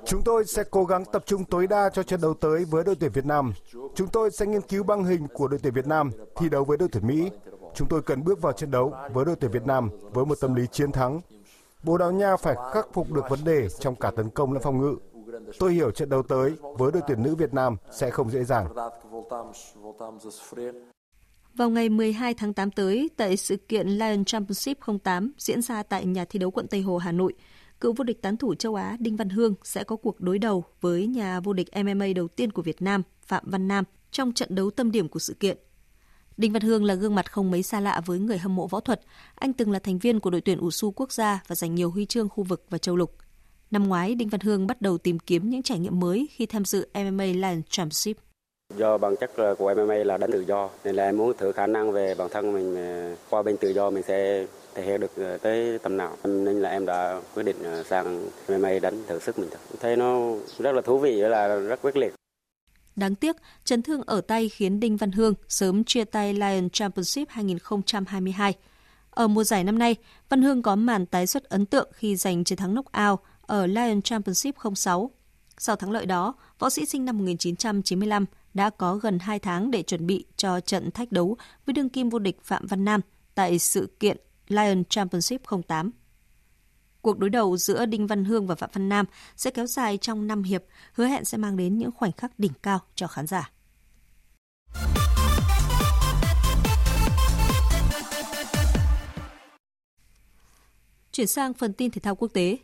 Chúng 0.06 0.22
tôi 0.26 0.46
sẽ 0.46 0.64
cố 0.72 0.86
gắng 0.86 1.06
tập 1.12 1.24
trung 1.26 1.46
tối 1.46 1.68
đa 1.68 1.90
cho 1.94 2.04
trận 2.04 2.22
đấu 2.22 2.34
tới 2.34 2.66
với 2.66 2.84
đội 2.84 2.96
tuyển 2.96 3.12
Việt 3.12 3.26
Nam. 3.26 3.54
Chúng 3.96 4.08
tôi 4.08 4.32
sẽ 4.32 4.46
nghiên 4.46 4.62
cứu 4.62 4.84
băng 4.84 5.04
hình 5.04 5.28
của 5.34 5.48
đội 5.48 5.60
tuyển 5.64 5.74
Việt 5.74 5.88
Nam 5.88 6.12
thi 6.36 6.50
đấu 6.50 6.64
với 6.64 6.78
đội 6.78 6.90
tuyển 6.92 7.08
Mỹ. 7.08 7.30
Chúng 7.76 7.88
tôi 7.88 8.02
cần 8.02 8.24
bước 8.24 8.42
vào 8.42 8.54
trận 8.54 8.72
đấu 8.72 8.94
với 9.14 9.26
đội 9.26 9.36
tuyển 9.36 9.52
Việt 9.52 9.66
Nam 9.66 9.90
với 10.14 10.26
một 10.26 10.38
tâm 10.42 10.56
lý 10.56 10.68
chiến 10.72 10.92
thắng. 10.92 11.22
Bồ 11.84 11.98
Đào 11.98 12.12
Nha 12.12 12.38
phải 12.38 12.56
khắc 12.74 12.88
phục 12.94 13.12
được 13.12 13.24
vấn 13.30 13.44
đề 13.44 13.70
trong 13.70 13.96
cả 13.96 14.12
tấn 14.12 14.30
công 14.30 14.54
lẫn 14.54 14.64
phòng 14.64 14.82
ngự. 14.82 14.96
Tôi 15.60 15.74
hiểu 15.74 15.92
trận 15.92 16.10
đấu 16.10 16.24
tới 16.24 16.54
với 16.78 16.92
đội 16.92 17.02
tuyển 17.08 17.24
nữ 17.24 17.36
Việt 17.36 17.54
Nam 17.54 17.76
sẽ 17.92 18.10
không 18.10 18.30
dễ 18.30 18.44
dàng. 18.44 18.68
Vào 21.54 21.70
ngày 21.70 21.90
12 21.90 22.34
tháng 22.34 22.54
8 22.54 22.72
tới, 22.72 23.10
tại 23.18 23.38
sự 23.38 23.58
kiện 23.58 23.88
Lion 23.88 24.26
Championship 24.26 24.78
08 25.04 25.34
diễn 25.38 25.62
ra 25.62 25.84
tại 25.84 26.06
nhà 26.06 26.26
thi 26.26 26.40
đấu 26.40 26.52
quận 26.52 26.68
Tây 26.68 26.82
Hồ, 26.82 26.98
Hà 26.98 27.12
Nội, 27.12 27.34
cựu 27.82 27.94
vô 27.94 28.04
địch 28.04 28.22
tán 28.22 28.38
thủ 28.38 28.56
châu 28.56 28.76
Á 28.76 28.98
Đinh 29.00 29.16
Văn 29.16 29.30
Hương 29.30 29.54
sẽ 29.64 29.84
có 29.84 29.96
cuộc 29.96 30.22
đối 30.22 30.40
đầu 30.40 30.64
với 30.82 31.08
nhà 31.08 31.40
vô 31.40 31.54
địch 31.54 31.68
MMA 31.84 32.06
đầu 32.16 32.28
tiên 32.28 32.52
của 32.52 32.62
Việt 32.62 32.82
Nam 32.82 33.04
Phạm 33.22 33.44
Văn 33.48 33.68
Nam 33.68 33.84
trong 34.12 34.34
trận 34.34 34.56
đấu 34.56 34.72
tâm 34.72 34.92
điểm 34.92 35.10
của 35.10 35.20
sự 35.20 35.34
kiện. 35.34 35.58
Đinh 36.38 36.54
Văn 36.54 36.62
Hương 36.62 36.84
là 36.84 36.94
gương 36.94 37.16
mặt 37.16 37.32
không 37.32 37.52
mấy 37.52 37.64
xa 37.64 37.80
lạ 37.80 38.02
với 38.06 38.20
người 38.20 38.38
hâm 38.38 38.56
mộ 38.56 38.68
võ 38.68 38.80
thuật. 38.80 39.02
Anh 39.36 39.54
từng 39.54 39.72
là 39.72 39.80
thành 39.80 40.00
viên 40.00 40.20
của 40.20 40.30
đội 40.30 40.42
tuyển 40.42 40.60
ủ 40.60 40.72
su 40.72 40.92
quốc 40.92 41.12
gia 41.12 41.44
và 41.48 41.56
giành 41.56 41.76
nhiều 41.76 41.92
huy 41.92 42.06
chương 42.06 42.30
khu 42.30 42.44
vực 42.44 42.66
và 42.70 42.78
châu 42.78 42.96
lục. 42.96 43.16
Năm 43.72 43.88
ngoái, 43.88 44.16
Đinh 44.16 44.30
Văn 44.30 44.42
Hương 44.42 44.68
bắt 44.68 44.82
đầu 44.82 44.98
tìm 44.98 45.20
kiếm 45.20 45.50
những 45.50 45.64
trải 45.64 45.80
nghiệm 45.80 46.00
mới 46.00 46.28
khi 46.32 46.46
tham 46.46 46.66
dự 46.66 46.88
MMA 46.94 47.26
Lion 47.26 47.62
Championship. 47.70 48.18
Do 48.78 48.98
bản 48.98 49.16
chất 49.20 49.32
của 49.58 49.74
MMA 49.74 49.96
là 49.96 50.18
đánh 50.18 50.32
tự 50.32 50.42
do, 50.48 50.70
nên 50.84 50.96
là 50.96 51.04
em 51.04 51.18
muốn 51.18 51.38
thử 51.38 51.52
khả 51.52 51.68
năng 51.68 51.92
về 51.92 52.16
bản 52.16 52.28
thân 52.32 52.54
mình 52.54 52.76
qua 53.30 53.44
bên 53.44 53.58
tự 53.58 53.70
do 53.70 53.90
mình 53.90 54.04
sẽ 54.08 54.46
thể 54.76 54.84
hiện 54.84 55.02
được 55.02 55.12
ờ, 55.16 55.38
tới 55.38 55.80
tầm 55.80 55.98
nào. 55.98 56.18
Nên 56.24 56.62
là 56.62 56.70
em 56.70 56.86
đã 56.86 57.22
quyết 57.34 57.44
định 57.44 57.64
ờ, 57.64 57.84
sang 57.84 58.30
MMA 58.48 58.80
đánh 58.82 59.04
thử 59.08 59.20
sức 59.20 59.40
mình. 59.40 59.50
Thấy 59.80 59.96
nó 59.96 60.36
rất 60.60 60.72
là 60.72 60.82
thú 60.82 61.00
vị, 61.00 61.16
là 61.16 61.48
rất 61.48 61.82
quyết 61.82 61.98
liệt. 61.98 62.14
Đáng 62.96 63.16
tiếc, 63.16 63.36
chấn 63.64 63.82
thương 63.82 64.02
ở 64.06 64.22
tay 64.22 64.50
khiến 64.50 64.80
Đinh 64.80 64.98
Văn 64.98 65.12
Hương 65.12 65.34
sớm 65.48 65.84
chia 65.84 66.04
tay 66.04 66.34
Lion 66.34 66.70
Championship 66.70 67.30
2022. 67.30 68.54
Ở 69.10 69.28
mùa 69.28 69.44
giải 69.44 69.64
năm 69.64 69.80
nay, 69.80 69.96
Văn 70.30 70.42
Hương 70.42 70.62
có 70.62 70.76
màn 70.76 71.06
tái 71.06 71.28
xuất 71.28 71.44
ấn 71.44 71.66
tượng 71.66 71.90
khi 71.94 72.16
giành 72.16 72.44
chiến 72.44 72.58
thắng 72.58 72.74
knockout 72.74 73.20
ở 73.48 73.68
Lion 73.68 74.02
Championship 74.02 74.56
06. 74.76 75.12
Sau 75.58 75.76
thắng 75.76 75.92
lợi 75.92 76.06
đó, 76.06 76.34
võ 76.60 76.70
sĩ 76.70 76.86
sinh 76.86 77.06
năm 77.06 77.18
1995 77.18 78.26
đã 78.54 78.70
có 78.70 78.96
gần 78.96 79.20
2 79.20 79.40
tháng 79.40 79.72
để 79.72 79.84
chuẩn 79.84 80.08
bị 80.08 80.26
cho 80.38 80.60
trận 80.60 80.92
thách 80.92 81.12
đấu 81.12 81.38
với 81.66 81.74
đương 81.74 81.90
kim 81.90 82.10
vô 82.10 82.20
địch 82.20 82.38
Phạm 82.44 82.68
Văn 82.68 82.86
Nam 82.86 83.02
tại 83.36 83.60
sự 83.60 83.90
kiện 84.00 84.18
Lion 84.48 84.84
Championship 84.84 85.42
08. 85.68 85.92
Cuộc 87.02 87.20
đối 87.20 87.30
đầu 87.30 87.58
giữa 87.58 87.86
Đinh 87.86 88.08
Văn 88.08 88.26
Hương 88.26 88.48
và 88.48 88.56
Phạm 88.56 88.70
Văn 88.74 88.90
Nam 88.90 89.06
sẽ 89.36 89.52
kéo 89.52 89.68
dài 89.68 89.98
trong 89.98 90.28
5 90.28 90.44
hiệp, 90.44 90.64
hứa 90.94 91.06
hẹn 91.06 91.26
sẽ 91.26 91.38
mang 91.38 91.58
đến 91.58 91.78
những 91.78 91.92
khoảnh 91.92 92.12
khắc 92.12 92.40
đỉnh 92.40 92.54
cao 92.64 92.80
cho 92.96 93.08
khán 93.08 93.28
giả. 93.28 93.52
Chuyển 101.12 101.28
sang 101.28 101.54
phần 101.54 101.74
tin 101.74 101.92
thể 101.92 102.00
thao 102.00 102.16
quốc 102.16 102.28
tế. 102.34 102.58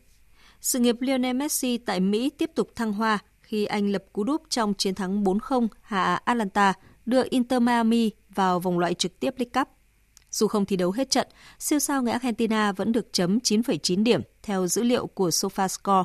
Sự 0.64 0.80
nghiệp 0.80 1.02
Lionel 1.02 1.36
Messi 1.36 1.78
tại 1.78 2.00
Mỹ 2.00 2.30
tiếp 2.30 2.52
tục 2.56 2.76
thăng 2.76 2.94
hoa 2.94 3.20
khi 3.42 3.66
anh 3.66 3.90
lập 3.90 4.04
cú 4.14 4.24
đúp 4.24 4.42
trong 4.50 4.74
chiến 4.74 4.96
thắng 4.96 5.24
4-0 5.24 5.68
hạ 5.82 6.16
Atlanta, 6.16 6.74
đưa 7.06 7.24
Inter 7.30 7.62
Miami 7.62 8.12
vào 8.36 8.60
vòng 8.60 8.80
loại 8.80 8.94
trực 8.94 9.20
tiếp 9.20 9.34
League 9.38 9.52
Cup. 9.54 9.68
Dù 10.32 10.48
không 10.48 10.66
thi 10.66 10.76
đấu 10.76 10.92
hết 10.92 11.10
trận, 11.10 11.28
siêu 11.60 11.80
sao 11.80 12.04
người 12.04 12.12
Argentina 12.12 12.72
vẫn 12.72 12.92
được 12.92 13.14
chấm 13.14 13.38
9,9 13.38 14.04
điểm 14.04 14.22
theo 14.44 14.68
dữ 14.68 14.84
liệu 14.84 15.08
của 15.08 15.30
SofaScore. 15.30 16.04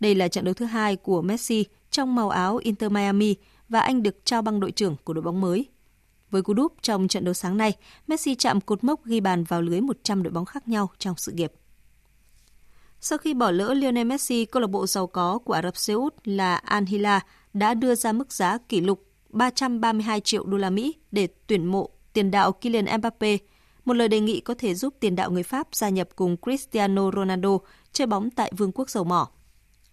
Đây 0.00 0.14
là 0.14 0.28
trận 0.28 0.44
đấu 0.44 0.54
thứ 0.54 0.64
hai 0.64 0.96
của 0.96 1.22
Messi 1.22 1.64
trong 1.90 2.14
màu 2.14 2.30
áo 2.30 2.56
Inter 2.56 2.92
Miami 2.92 3.36
và 3.68 3.80
anh 3.80 4.02
được 4.02 4.24
trao 4.24 4.42
băng 4.42 4.60
đội 4.60 4.70
trưởng 4.70 4.96
của 5.04 5.12
đội 5.12 5.22
bóng 5.22 5.40
mới. 5.40 5.66
Với 6.30 6.42
cú 6.42 6.54
đúp 6.54 6.72
trong 6.82 7.08
trận 7.08 7.24
đấu 7.24 7.34
sáng 7.34 7.56
nay, 7.56 7.72
Messi 8.06 8.34
chạm 8.34 8.60
cột 8.60 8.84
mốc 8.84 9.04
ghi 9.04 9.20
bàn 9.20 9.44
vào 9.44 9.62
lưới 9.62 9.80
100 9.80 10.22
đội 10.22 10.32
bóng 10.32 10.44
khác 10.44 10.68
nhau 10.68 10.90
trong 10.98 11.14
sự 11.16 11.32
nghiệp. 11.32 11.52
Sau 13.02 13.18
khi 13.18 13.34
bỏ 13.34 13.50
lỡ 13.50 13.74
Lionel 13.74 14.06
Messi, 14.06 14.44
câu 14.44 14.60
lạc 14.60 14.66
bộ 14.66 14.86
giàu 14.86 15.06
có 15.06 15.38
của 15.38 15.52
Ả 15.52 15.62
Rập 15.62 15.76
Xê 15.76 15.92
Út 15.94 16.14
là 16.24 16.56
Al 16.56 16.84
Hilal 16.84 17.18
đã 17.52 17.74
đưa 17.74 17.94
ra 17.94 18.12
mức 18.12 18.32
giá 18.32 18.58
kỷ 18.68 18.80
lục 18.80 19.04
332 19.28 20.20
triệu 20.20 20.44
đô 20.44 20.56
la 20.56 20.70
Mỹ 20.70 20.94
để 21.12 21.28
tuyển 21.46 21.66
mộ 21.66 21.90
tiền 22.12 22.30
đạo 22.30 22.52
Kylian 22.52 22.98
Mbappe, 22.98 23.36
một 23.84 23.94
lời 23.94 24.08
đề 24.08 24.20
nghị 24.20 24.40
có 24.40 24.54
thể 24.54 24.74
giúp 24.74 24.94
tiền 25.00 25.16
đạo 25.16 25.30
người 25.30 25.42
Pháp 25.42 25.68
gia 25.72 25.88
nhập 25.88 26.08
cùng 26.16 26.36
Cristiano 26.42 27.10
Ronaldo 27.10 27.58
chơi 27.92 28.06
bóng 28.06 28.30
tại 28.30 28.52
Vương 28.56 28.72
quốc 28.72 28.90
dầu 28.90 29.04
mỏ. 29.04 29.28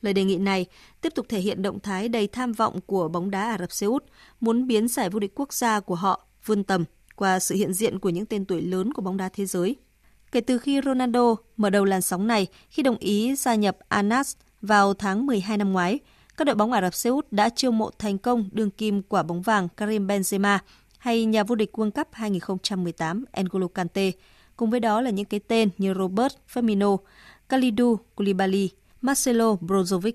Lời 0.02 0.14
đề 0.14 0.24
nghị 0.24 0.38
này 0.38 0.66
tiếp 1.02 1.10
tục 1.16 1.26
thể 1.30 1.40
hiện 1.40 1.62
động 1.62 1.80
thái 1.80 2.10
đầy 2.10 2.28
tham 2.28 2.54
vọng 2.54 2.80
của 2.86 3.08
bóng 3.08 3.32
đá 3.32 3.42
Ả 3.42 3.58
Rập 3.58 3.72
Xê 3.72 3.88
Út 3.88 4.04
muốn 4.40 4.68
biến 4.68 4.88
giải 4.88 5.10
vô 5.10 5.20
địch 5.20 5.32
quốc 5.36 5.54
gia 5.54 5.80
của 5.80 5.96
họ 5.96 6.26
vươn 6.46 6.64
tầm 6.64 6.84
qua 7.16 7.40
sự 7.40 7.56
hiện 7.56 7.74
diện 7.74 8.00
của 8.00 8.10
những 8.10 8.26
tên 8.26 8.46
tuổi 8.46 8.62
lớn 8.62 8.94
của 8.94 9.02
bóng 9.02 9.18
đá 9.18 9.30
thế 9.30 9.46
giới. 9.46 9.76
Kể 10.32 10.42
từ 10.42 10.58
khi 10.58 10.82
Ronaldo 10.86 11.36
mở 11.58 11.70
đầu 11.70 11.86
làn 11.86 12.02
sóng 12.02 12.28
này 12.28 12.48
khi 12.70 12.84
đồng 12.84 12.98
ý 12.98 13.36
gia 13.36 13.56
nhập 13.56 13.78
Anas 13.90 14.36
vào 14.62 14.94
tháng 14.94 15.26
12 15.26 15.58
năm 15.58 15.72
ngoái, 15.72 16.00
các 16.38 16.46
đội 16.46 16.56
bóng 16.56 16.72
Ả 16.72 16.82
Rập 16.82 16.94
Xê 16.94 17.10
Út 17.10 17.28
đã 17.32 17.50
chiêu 17.50 17.72
mộ 17.72 17.92
thành 18.00 18.18
công 18.18 18.50
đương 18.52 18.70
kim 18.70 19.02
quả 19.02 19.24
bóng 19.24 19.42
vàng 19.42 19.68
Karim 19.70 20.08
Benzema 20.08 20.60
hay 20.98 21.26
nhà 21.26 21.44
vô 21.44 21.56
địch 21.56 21.72
World 21.74 21.92
Cup 21.92 22.08
2018 22.12 23.26
N'Golo 23.34 23.68
Kante, 23.68 24.12
cùng 24.56 24.70
với 24.70 24.80
đó 24.80 25.02
là 25.02 25.10
những 25.10 25.26
cái 25.26 25.40
tên 25.40 25.70
như 25.78 25.94
Robert 25.94 26.34
Firmino, 26.54 26.98
Kalidou 27.50 28.00
Koulibaly, 28.16 28.70
Marcelo 29.02 29.56
Brozovic. 29.62 30.14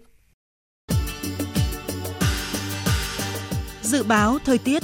Dự 3.82 4.02
báo 4.02 4.38
thời 4.44 4.58
tiết 4.58 4.82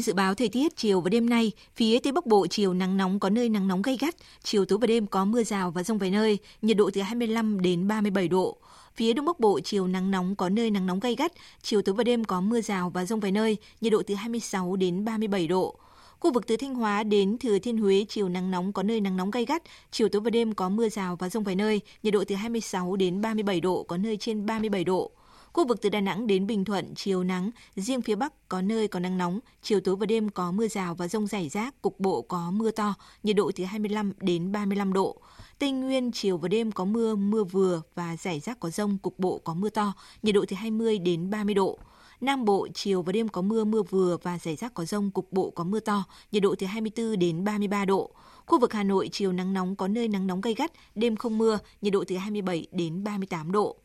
Tin 0.00 0.04
dự 0.04 0.14
báo 0.14 0.34
thời 0.34 0.48
tiết 0.48 0.76
chiều 0.76 1.00
và 1.00 1.08
đêm 1.08 1.30
nay, 1.30 1.52
phía 1.74 1.98
Tây 1.98 2.12
Bắc 2.12 2.26
Bộ 2.26 2.46
chiều 2.46 2.74
nắng 2.74 2.96
nóng 2.96 3.20
có 3.20 3.30
nơi 3.30 3.48
nắng 3.48 3.68
nóng 3.68 3.82
gay 3.82 3.96
gắt, 4.00 4.14
chiều 4.42 4.64
tối 4.64 4.78
và 4.78 4.86
đêm 4.86 5.06
có 5.06 5.24
mưa 5.24 5.42
rào 5.42 5.70
và 5.70 5.82
rông 5.82 5.98
vài 5.98 6.10
nơi, 6.10 6.38
nhiệt 6.62 6.76
độ 6.76 6.90
từ 6.94 7.02
25 7.02 7.60
đến 7.60 7.88
37 7.88 8.28
độ. 8.28 8.56
Phía 8.96 9.12
Đông 9.12 9.26
Bắc 9.26 9.40
Bộ 9.40 9.60
chiều 9.60 9.86
nắng 9.86 10.10
nóng 10.10 10.36
có 10.36 10.48
nơi 10.48 10.70
nắng 10.70 10.86
nóng 10.86 11.00
gay 11.00 11.14
gắt, 11.14 11.32
chiều 11.62 11.82
tối 11.82 11.94
và 11.94 12.04
đêm 12.04 12.24
có 12.24 12.40
mưa 12.40 12.60
rào 12.60 12.90
và 12.90 13.04
rông 13.04 13.20
vài 13.20 13.32
nơi, 13.32 13.56
nhiệt 13.80 13.92
độ 13.92 14.02
từ 14.06 14.14
26 14.14 14.76
đến 14.76 15.04
37 15.04 15.46
độ. 15.46 15.76
Khu 16.20 16.32
vực 16.32 16.46
từ 16.46 16.56
Thanh 16.56 16.74
Hóa 16.74 17.02
đến 17.02 17.38
Thừa 17.38 17.58
Thiên 17.58 17.78
Huế 17.78 18.04
chiều 18.08 18.28
nắng 18.28 18.50
nóng 18.50 18.72
có 18.72 18.82
nơi 18.82 19.00
nắng 19.00 19.16
nóng 19.16 19.30
gay 19.30 19.44
gắt, 19.44 19.62
chiều 19.90 20.08
tối 20.08 20.22
và 20.22 20.30
đêm 20.30 20.54
có 20.54 20.68
mưa 20.68 20.88
rào 20.88 21.16
và 21.16 21.28
rông 21.28 21.44
vài 21.44 21.54
nơi, 21.54 21.80
nhiệt 22.02 22.14
độ 22.14 22.24
từ 22.28 22.34
26 22.34 22.96
đến 22.96 23.20
37 23.20 23.60
độ, 23.60 23.82
có 23.82 23.96
nơi 23.96 24.16
trên 24.16 24.46
37 24.46 24.84
độ. 24.84 25.10
Khu 25.52 25.66
vực 25.66 25.82
từ 25.82 25.88
Đà 25.88 26.00
Nẵng 26.00 26.26
đến 26.26 26.46
Bình 26.46 26.64
Thuận 26.64 26.94
chiều 26.94 27.24
nắng, 27.24 27.50
riêng 27.76 28.02
phía 28.02 28.14
Bắc 28.14 28.48
có 28.48 28.62
nơi 28.62 28.88
có 28.88 29.00
nắng 29.00 29.18
nóng, 29.18 29.40
chiều 29.62 29.80
tối 29.80 29.96
và 29.96 30.06
đêm 30.06 30.28
có 30.28 30.52
mưa 30.52 30.68
rào 30.68 30.94
và 30.94 31.08
rông 31.08 31.26
rải 31.26 31.48
rác, 31.48 31.82
cục 31.82 32.00
bộ 32.00 32.22
có 32.22 32.50
mưa 32.50 32.70
to, 32.70 32.94
nhiệt 33.22 33.36
độ 33.36 33.50
từ 33.56 33.64
25 33.64 34.12
đến 34.20 34.52
35 34.52 34.92
độ. 34.92 35.16
Tây 35.58 35.70
Nguyên 35.70 36.12
chiều 36.12 36.36
và 36.36 36.48
đêm 36.48 36.72
có 36.72 36.84
mưa, 36.84 37.14
mưa 37.14 37.44
vừa 37.44 37.82
và 37.94 38.16
rải 38.16 38.40
rác 38.40 38.60
có 38.60 38.70
rông, 38.70 38.98
cục 38.98 39.18
bộ 39.18 39.38
có 39.38 39.54
mưa 39.54 39.68
to, 39.68 39.92
nhiệt 40.22 40.34
độ 40.34 40.44
từ 40.48 40.56
20 40.56 40.98
đến 40.98 41.30
30 41.30 41.54
độ. 41.54 41.78
Nam 42.20 42.44
Bộ 42.44 42.68
chiều 42.74 43.02
và 43.02 43.12
đêm 43.12 43.28
có 43.28 43.42
mưa, 43.42 43.64
mưa 43.64 43.82
vừa 43.82 44.16
và 44.22 44.38
rải 44.38 44.56
rác 44.56 44.74
có 44.74 44.84
rông, 44.84 45.10
cục 45.10 45.32
bộ 45.32 45.50
có 45.50 45.64
mưa 45.64 45.80
to, 45.80 46.04
nhiệt 46.32 46.42
độ 46.42 46.54
từ 46.58 46.66
24 46.66 47.18
đến 47.18 47.44
33 47.44 47.84
độ. 47.84 48.10
Khu 48.46 48.60
vực 48.60 48.72
Hà 48.72 48.82
Nội 48.82 49.08
chiều 49.12 49.32
nắng 49.32 49.52
nóng 49.52 49.76
có 49.76 49.88
nơi 49.88 50.08
nắng 50.08 50.26
nóng 50.26 50.40
gay 50.40 50.54
gắt, 50.54 50.72
đêm 50.94 51.16
không 51.16 51.38
mưa, 51.38 51.58
nhiệt 51.82 51.92
độ 51.92 52.04
từ 52.06 52.16
27 52.16 52.66
đến 52.72 53.04
38 53.04 53.52
độ. 53.52 53.76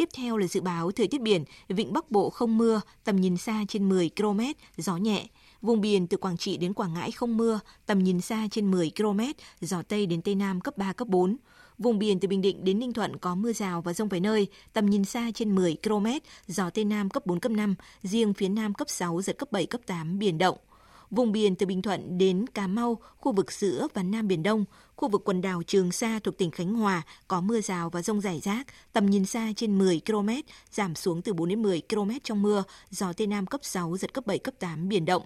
Tiếp 0.00 0.08
theo 0.12 0.36
là 0.36 0.46
dự 0.46 0.60
báo 0.60 0.90
thời 0.90 1.08
tiết 1.08 1.20
biển, 1.20 1.44
vịnh 1.68 1.92
Bắc 1.92 2.10
Bộ 2.10 2.30
không 2.30 2.58
mưa, 2.58 2.80
tầm 3.04 3.16
nhìn 3.16 3.36
xa 3.36 3.64
trên 3.68 3.88
10 3.88 4.10
km, 4.16 4.40
gió 4.76 4.96
nhẹ. 4.96 5.26
Vùng 5.62 5.80
biển 5.80 6.06
từ 6.06 6.16
Quảng 6.16 6.36
Trị 6.36 6.56
đến 6.56 6.74
Quảng 6.74 6.94
Ngãi 6.94 7.10
không 7.10 7.36
mưa, 7.36 7.60
tầm 7.86 7.98
nhìn 7.98 8.20
xa 8.20 8.48
trên 8.50 8.70
10 8.70 8.90
km, 8.96 9.20
gió 9.60 9.82
Tây 9.88 10.06
đến 10.06 10.22
Tây 10.22 10.34
Nam 10.34 10.60
cấp 10.60 10.76
3, 10.76 10.92
cấp 10.92 11.08
4. 11.08 11.36
Vùng 11.78 11.98
biển 11.98 12.20
từ 12.20 12.28
Bình 12.28 12.40
Định 12.40 12.64
đến 12.64 12.78
Ninh 12.78 12.92
Thuận 12.92 13.16
có 13.16 13.34
mưa 13.34 13.52
rào 13.52 13.82
và 13.82 13.92
rông 13.92 14.08
vài 14.08 14.20
nơi, 14.20 14.46
tầm 14.72 14.86
nhìn 14.86 15.04
xa 15.04 15.30
trên 15.34 15.54
10 15.54 15.76
km, 15.82 16.06
gió 16.46 16.70
Tây 16.70 16.84
Nam 16.84 17.10
cấp 17.10 17.26
4, 17.26 17.40
cấp 17.40 17.52
5, 17.52 17.74
riêng 18.02 18.34
phía 18.34 18.48
Nam 18.48 18.74
cấp 18.74 18.90
6, 18.90 19.22
giật 19.22 19.38
cấp 19.38 19.52
7, 19.52 19.66
cấp 19.66 19.80
8, 19.86 20.18
biển 20.18 20.38
động. 20.38 20.58
Vùng 21.10 21.32
biển 21.32 21.56
từ 21.56 21.66
Bình 21.66 21.82
Thuận 21.82 22.18
đến 22.18 22.46
Cà 22.46 22.66
Mau, 22.66 22.98
khu 23.16 23.32
vực 23.32 23.52
giữa 23.52 23.88
và 23.94 24.02
Nam 24.02 24.28
Biển 24.28 24.42
Đông, 24.42 24.64
khu 24.96 25.08
vực 25.08 25.22
quần 25.24 25.40
đảo 25.40 25.62
Trường 25.66 25.92
Sa 25.92 26.18
thuộc 26.24 26.38
tỉnh 26.38 26.50
Khánh 26.50 26.74
Hòa 26.74 27.02
có 27.28 27.40
mưa 27.40 27.60
rào 27.60 27.90
và 27.90 28.02
rông 28.02 28.20
rải 28.20 28.40
rác, 28.40 28.66
tầm 28.92 29.06
nhìn 29.06 29.24
xa 29.24 29.52
trên 29.56 29.78
10 29.78 30.00
km, 30.06 30.28
giảm 30.70 30.94
xuống 30.94 31.22
từ 31.22 31.32
4 31.32 31.48
đến 31.48 31.62
10 31.62 31.82
km 31.88 32.10
trong 32.24 32.42
mưa, 32.42 32.64
gió 32.90 33.12
Tây 33.12 33.26
Nam 33.26 33.46
cấp 33.46 33.60
6, 33.64 33.96
giật 33.96 34.14
cấp 34.14 34.26
7, 34.26 34.38
cấp 34.38 34.54
8, 34.58 34.88
biển 34.88 35.04
động. 35.04 35.22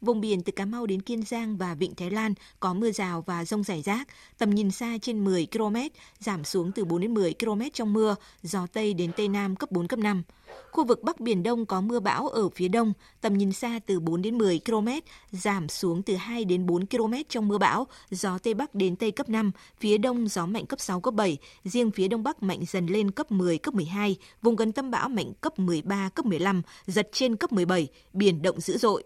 Vùng 0.00 0.20
biển 0.20 0.42
từ 0.42 0.52
Cà 0.52 0.64
Mau 0.64 0.86
đến 0.86 1.02
Kiên 1.02 1.22
Giang 1.22 1.56
và 1.56 1.74
Vịnh 1.74 1.94
Thái 1.94 2.10
Lan 2.10 2.34
có 2.60 2.74
mưa 2.74 2.90
rào 2.90 3.22
và 3.26 3.44
rông 3.44 3.64
rải 3.64 3.82
rác, 3.82 4.08
tầm 4.38 4.50
nhìn 4.50 4.70
xa 4.70 4.98
trên 5.02 5.24
10 5.24 5.46
km, 5.52 5.76
giảm 6.18 6.44
xuống 6.44 6.72
từ 6.72 6.84
4 6.84 7.00
đến 7.00 7.14
10 7.14 7.34
km 7.40 7.60
trong 7.72 7.92
mưa, 7.92 8.16
gió 8.42 8.66
Tây 8.72 8.94
đến 8.94 9.12
Tây 9.16 9.28
Nam 9.28 9.56
cấp 9.56 9.70
4, 9.72 9.86
cấp 9.86 9.98
5. 9.98 10.22
Khu 10.70 10.84
vực 10.84 11.02
Bắc 11.02 11.20
Biển 11.20 11.42
Đông 11.42 11.66
có 11.66 11.80
mưa 11.80 12.00
bão 12.00 12.28
ở 12.28 12.48
phía 12.48 12.68
đông, 12.68 12.92
tầm 13.20 13.38
nhìn 13.38 13.52
xa 13.52 13.80
từ 13.86 14.00
4 14.00 14.22
đến 14.22 14.38
10 14.38 14.60
km, 14.66 14.88
giảm 15.30 15.68
xuống 15.68 16.02
từ 16.02 16.16
2 16.16 16.44
đến 16.44 16.66
4 16.66 16.86
km 16.86 17.14
trong 17.28 17.48
mưa 17.48 17.58
bão, 17.58 17.86
gió 18.10 18.38
Tây 18.38 18.54
Bắc 18.54 18.74
đến 18.74 18.96
Tây 18.96 19.10
cấp 19.10 19.28
5, 19.28 19.50
phía 19.80 19.98
đông 19.98 20.28
gió 20.28 20.46
mạnh 20.46 20.66
cấp 20.66 20.80
6, 20.80 21.00
cấp 21.00 21.14
7, 21.14 21.36
riêng 21.64 21.90
phía 21.90 22.08
đông 22.08 22.22
bắc 22.22 22.42
mạnh 22.42 22.60
dần 22.68 22.86
lên 22.86 23.10
cấp 23.10 23.32
10, 23.32 23.58
cấp 23.58 23.74
12, 23.74 24.16
vùng 24.42 24.56
gần 24.56 24.72
tâm 24.72 24.90
bão 24.90 25.08
mạnh 25.08 25.32
cấp 25.40 25.58
13, 25.58 26.08
cấp 26.08 26.26
15, 26.26 26.62
giật 26.86 27.08
trên 27.12 27.36
cấp 27.36 27.52
17, 27.52 27.88
biển 28.12 28.42
động 28.42 28.60
dữ 28.60 28.78
dội. 28.78 29.04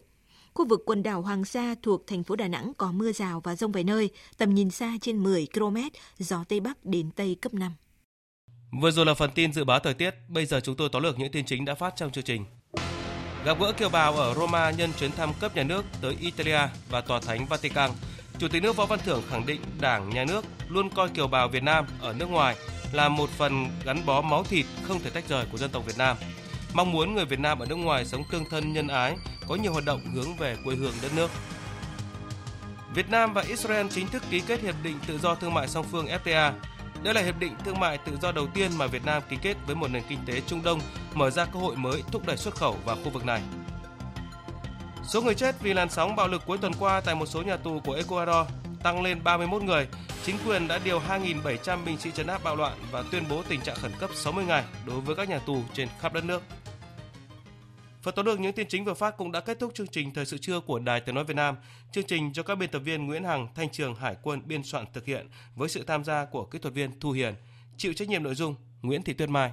Khu 0.54 0.66
vực 0.68 0.82
quần 0.86 1.02
đảo 1.02 1.22
Hoàng 1.22 1.44
Sa 1.44 1.74
thuộc 1.82 2.06
thành 2.06 2.24
phố 2.24 2.36
Đà 2.36 2.48
Nẵng 2.48 2.72
có 2.76 2.92
mưa 2.92 3.12
rào 3.12 3.40
và 3.44 3.56
rông 3.56 3.72
vài 3.72 3.84
nơi, 3.84 4.10
tầm 4.38 4.54
nhìn 4.54 4.70
xa 4.70 4.92
trên 5.00 5.22
10 5.22 5.46
km, 5.54 5.76
gió 6.18 6.44
Tây 6.48 6.60
Bắc 6.60 6.84
đến 6.84 7.10
Tây 7.10 7.36
cấp 7.40 7.54
5. 7.54 7.72
Vừa 8.80 8.90
rồi 8.90 9.06
là 9.06 9.14
phần 9.14 9.30
tin 9.34 9.52
dự 9.52 9.64
báo 9.64 9.78
thời 9.78 9.94
tiết, 9.94 10.14
bây 10.28 10.46
giờ 10.46 10.60
chúng 10.60 10.76
tôi 10.76 10.88
tóm 10.92 11.02
lược 11.02 11.18
những 11.18 11.32
tin 11.32 11.44
chính 11.44 11.64
đã 11.64 11.74
phát 11.74 11.96
trong 11.96 12.10
chương 12.10 12.24
trình. 12.24 12.44
Gặp 13.44 13.60
gỡ 13.60 13.72
kiều 13.72 13.88
bào 13.88 14.16
ở 14.16 14.34
Roma 14.34 14.70
nhân 14.70 14.90
chuyến 14.98 15.10
thăm 15.12 15.32
cấp 15.40 15.56
nhà 15.56 15.62
nước 15.62 15.84
tới 16.00 16.16
Italia 16.20 16.60
và 16.90 17.00
Tòa 17.00 17.20
Thánh 17.20 17.46
Vatican, 17.46 17.90
Chủ 18.38 18.48
tịch 18.48 18.62
nước 18.62 18.76
Võ 18.76 18.86
Văn 18.86 18.98
Thưởng 19.04 19.22
khẳng 19.30 19.46
định 19.46 19.60
Đảng, 19.80 20.10
Nhà 20.10 20.24
nước 20.24 20.44
luôn 20.68 20.90
coi 20.90 21.08
kiều 21.08 21.28
bào 21.28 21.48
Việt 21.48 21.62
Nam 21.62 21.86
ở 22.00 22.12
nước 22.12 22.30
ngoài 22.30 22.56
là 22.92 23.08
một 23.08 23.30
phần 23.30 23.66
gắn 23.84 24.06
bó 24.06 24.22
máu 24.22 24.44
thịt 24.44 24.66
không 24.82 25.00
thể 25.00 25.10
tách 25.10 25.28
rời 25.28 25.46
của 25.52 25.58
dân 25.58 25.70
tộc 25.70 25.86
Việt 25.86 25.98
Nam. 25.98 26.16
Mong 26.74 26.92
muốn 26.92 27.14
người 27.14 27.24
Việt 27.24 27.40
Nam 27.40 27.58
ở 27.58 27.66
nước 27.66 27.74
ngoài 27.74 28.04
sống 28.04 28.24
tương 28.30 28.44
thân 28.44 28.72
nhân 28.72 28.88
ái, 28.88 29.16
có 29.48 29.54
nhiều 29.54 29.72
hoạt 29.72 29.84
động 29.84 30.00
hướng 30.14 30.36
về 30.36 30.56
quê 30.64 30.74
hương 30.74 30.94
đất 31.02 31.12
nước. 31.16 31.30
Việt 32.94 33.10
Nam 33.10 33.32
và 33.32 33.42
Israel 33.42 33.86
chính 33.90 34.08
thức 34.08 34.22
ký 34.30 34.40
kết 34.40 34.60
hiệp 34.60 34.74
định 34.82 34.98
tự 35.06 35.18
do 35.18 35.34
thương 35.34 35.54
mại 35.54 35.68
song 35.68 35.86
phương 35.90 36.06
FTA. 36.06 36.52
Đây 37.02 37.14
là 37.14 37.20
hiệp 37.20 37.38
định 37.38 37.52
thương 37.64 37.80
mại 37.80 37.98
tự 37.98 38.18
do 38.22 38.32
đầu 38.32 38.46
tiên 38.46 38.70
mà 38.78 38.86
Việt 38.86 39.04
Nam 39.04 39.22
ký 39.28 39.36
kết 39.42 39.56
với 39.66 39.76
một 39.76 39.90
nền 39.90 40.02
kinh 40.08 40.18
tế 40.26 40.40
Trung 40.46 40.62
Đông, 40.62 40.80
mở 41.14 41.30
ra 41.30 41.44
cơ 41.44 41.58
hội 41.58 41.76
mới 41.76 42.02
thúc 42.10 42.26
đẩy 42.26 42.36
xuất 42.36 42.54
khẩu 42.54 42.76
vào 42.84 42.96
khu 43.04 43.10
vực 43.10 43.24
này. 43.24 43.42
Số 45.04 45.22
người 45.22 45.34
chết 45.34 45.60
vì 45.60 45.74
làn 45.74 45.90
sóng 45.90 46.16
bạo 46.16 46.28
lực 46.28 46.42
cuối 46.46 46.58
tuần 46.58 46.72
qua 46.78 47.00
tại 47.00 47.14
một 47.14 47.26
số 47.26 47.42
nhà 47.42 47.56
tù 47.56 47.80
của 47.80 47.92
Ecuador 47.92 48.46
tăng 48.82 49.02
lên 49.02 49.24
31 49.24 49.62
người. 49.62 49.86
Chính 50.24 50.36
quyền 50.46 50.68
đã 50.68 50.78
điều 50.84 51.00
2.700 51.08 51.84
binh 51.84 51.98
sĩ 51.98 52.10
trấn 52.10 52.26
áp 52.26 52.44
bạo 52.44 52.56
loạn 52.56 52.78
và 52.90 53.02
tuyên 53.10 53.24
bố 53.28 53.42
tình 53.48 53.60
trạng 53.60 53.76
khẩn 53.76 53.92
cấp 54.00 54.10
60 54.14 54.44
ngày 54.44 54.64
đối 54.86 55.00
với 55.00 55.16
các 55.16 55.28
nhà 55.28 55.38
tù 55.38 55.62
trên 55.74 55.88
khắp 56.00 56.12
đất 56.12 56.24
nước. 56.24 56.42
Phần 58.02 58.14
tóm 58.14 58.26
được 58.26 58.40
những 58.40 58.52
tin 58.52 58.68
chính 58.68 58.84
vừa 58.84 58.94
phát 58.94 59.16
cũng 59.16 59.32
đã 59.32 59.40
kết 59.40 59.58
thúc 59.60 59.74
chương 59.74 59.86
trình 59.86 60.14
Thời 60.14 60.26
sự 60.26 60.38
trưa 60.38 60.60
của 60.60 60.78
Đài 60.78 61.00
Tiếng 61.00 61.14
Nói 61.14 61.24
Việt 61.24 61.36
Nam. 61.36 61.56
Chương 61.92 62.04
trình 62.04 62.32
do 62.34 62.42
các 62.42 62.54
biên 62.54 62.70
tập 62.70 62.78
viên 62.78 63.06
Nguyễn 63.06 63.24
Hằng, 63.24 63.48
Thanh 63.54 63.68
Trường, 63.68 63.94
Hải 63.94 64.16
quân 64.22 64.42
biên 64.44 64.62
soạn 64.62 64.84
thực 64.92 65.04
hiện 65.04 65.28
với 65.56 65.68
sự 65.68 65.84
tham 65.84 66.04
gia 66.04 66.24
của 66.24 66.44
kỹ 66.44 66.58
thuật 66.58 66.74
viên 66.74 67.00
Thu 67.00 67.10
Hiền. 67.10 67.34
Chịu 67.76 67.92
trách 67.92 68.08
nhiệm 68.08 68.22
nội 68.22 68.34
dung 68.34 68.54
Nguyễn 68.82 69.02
Thị 69.02 69.12
Tuyết 69.12 69.28
Mai. 69.28 69.52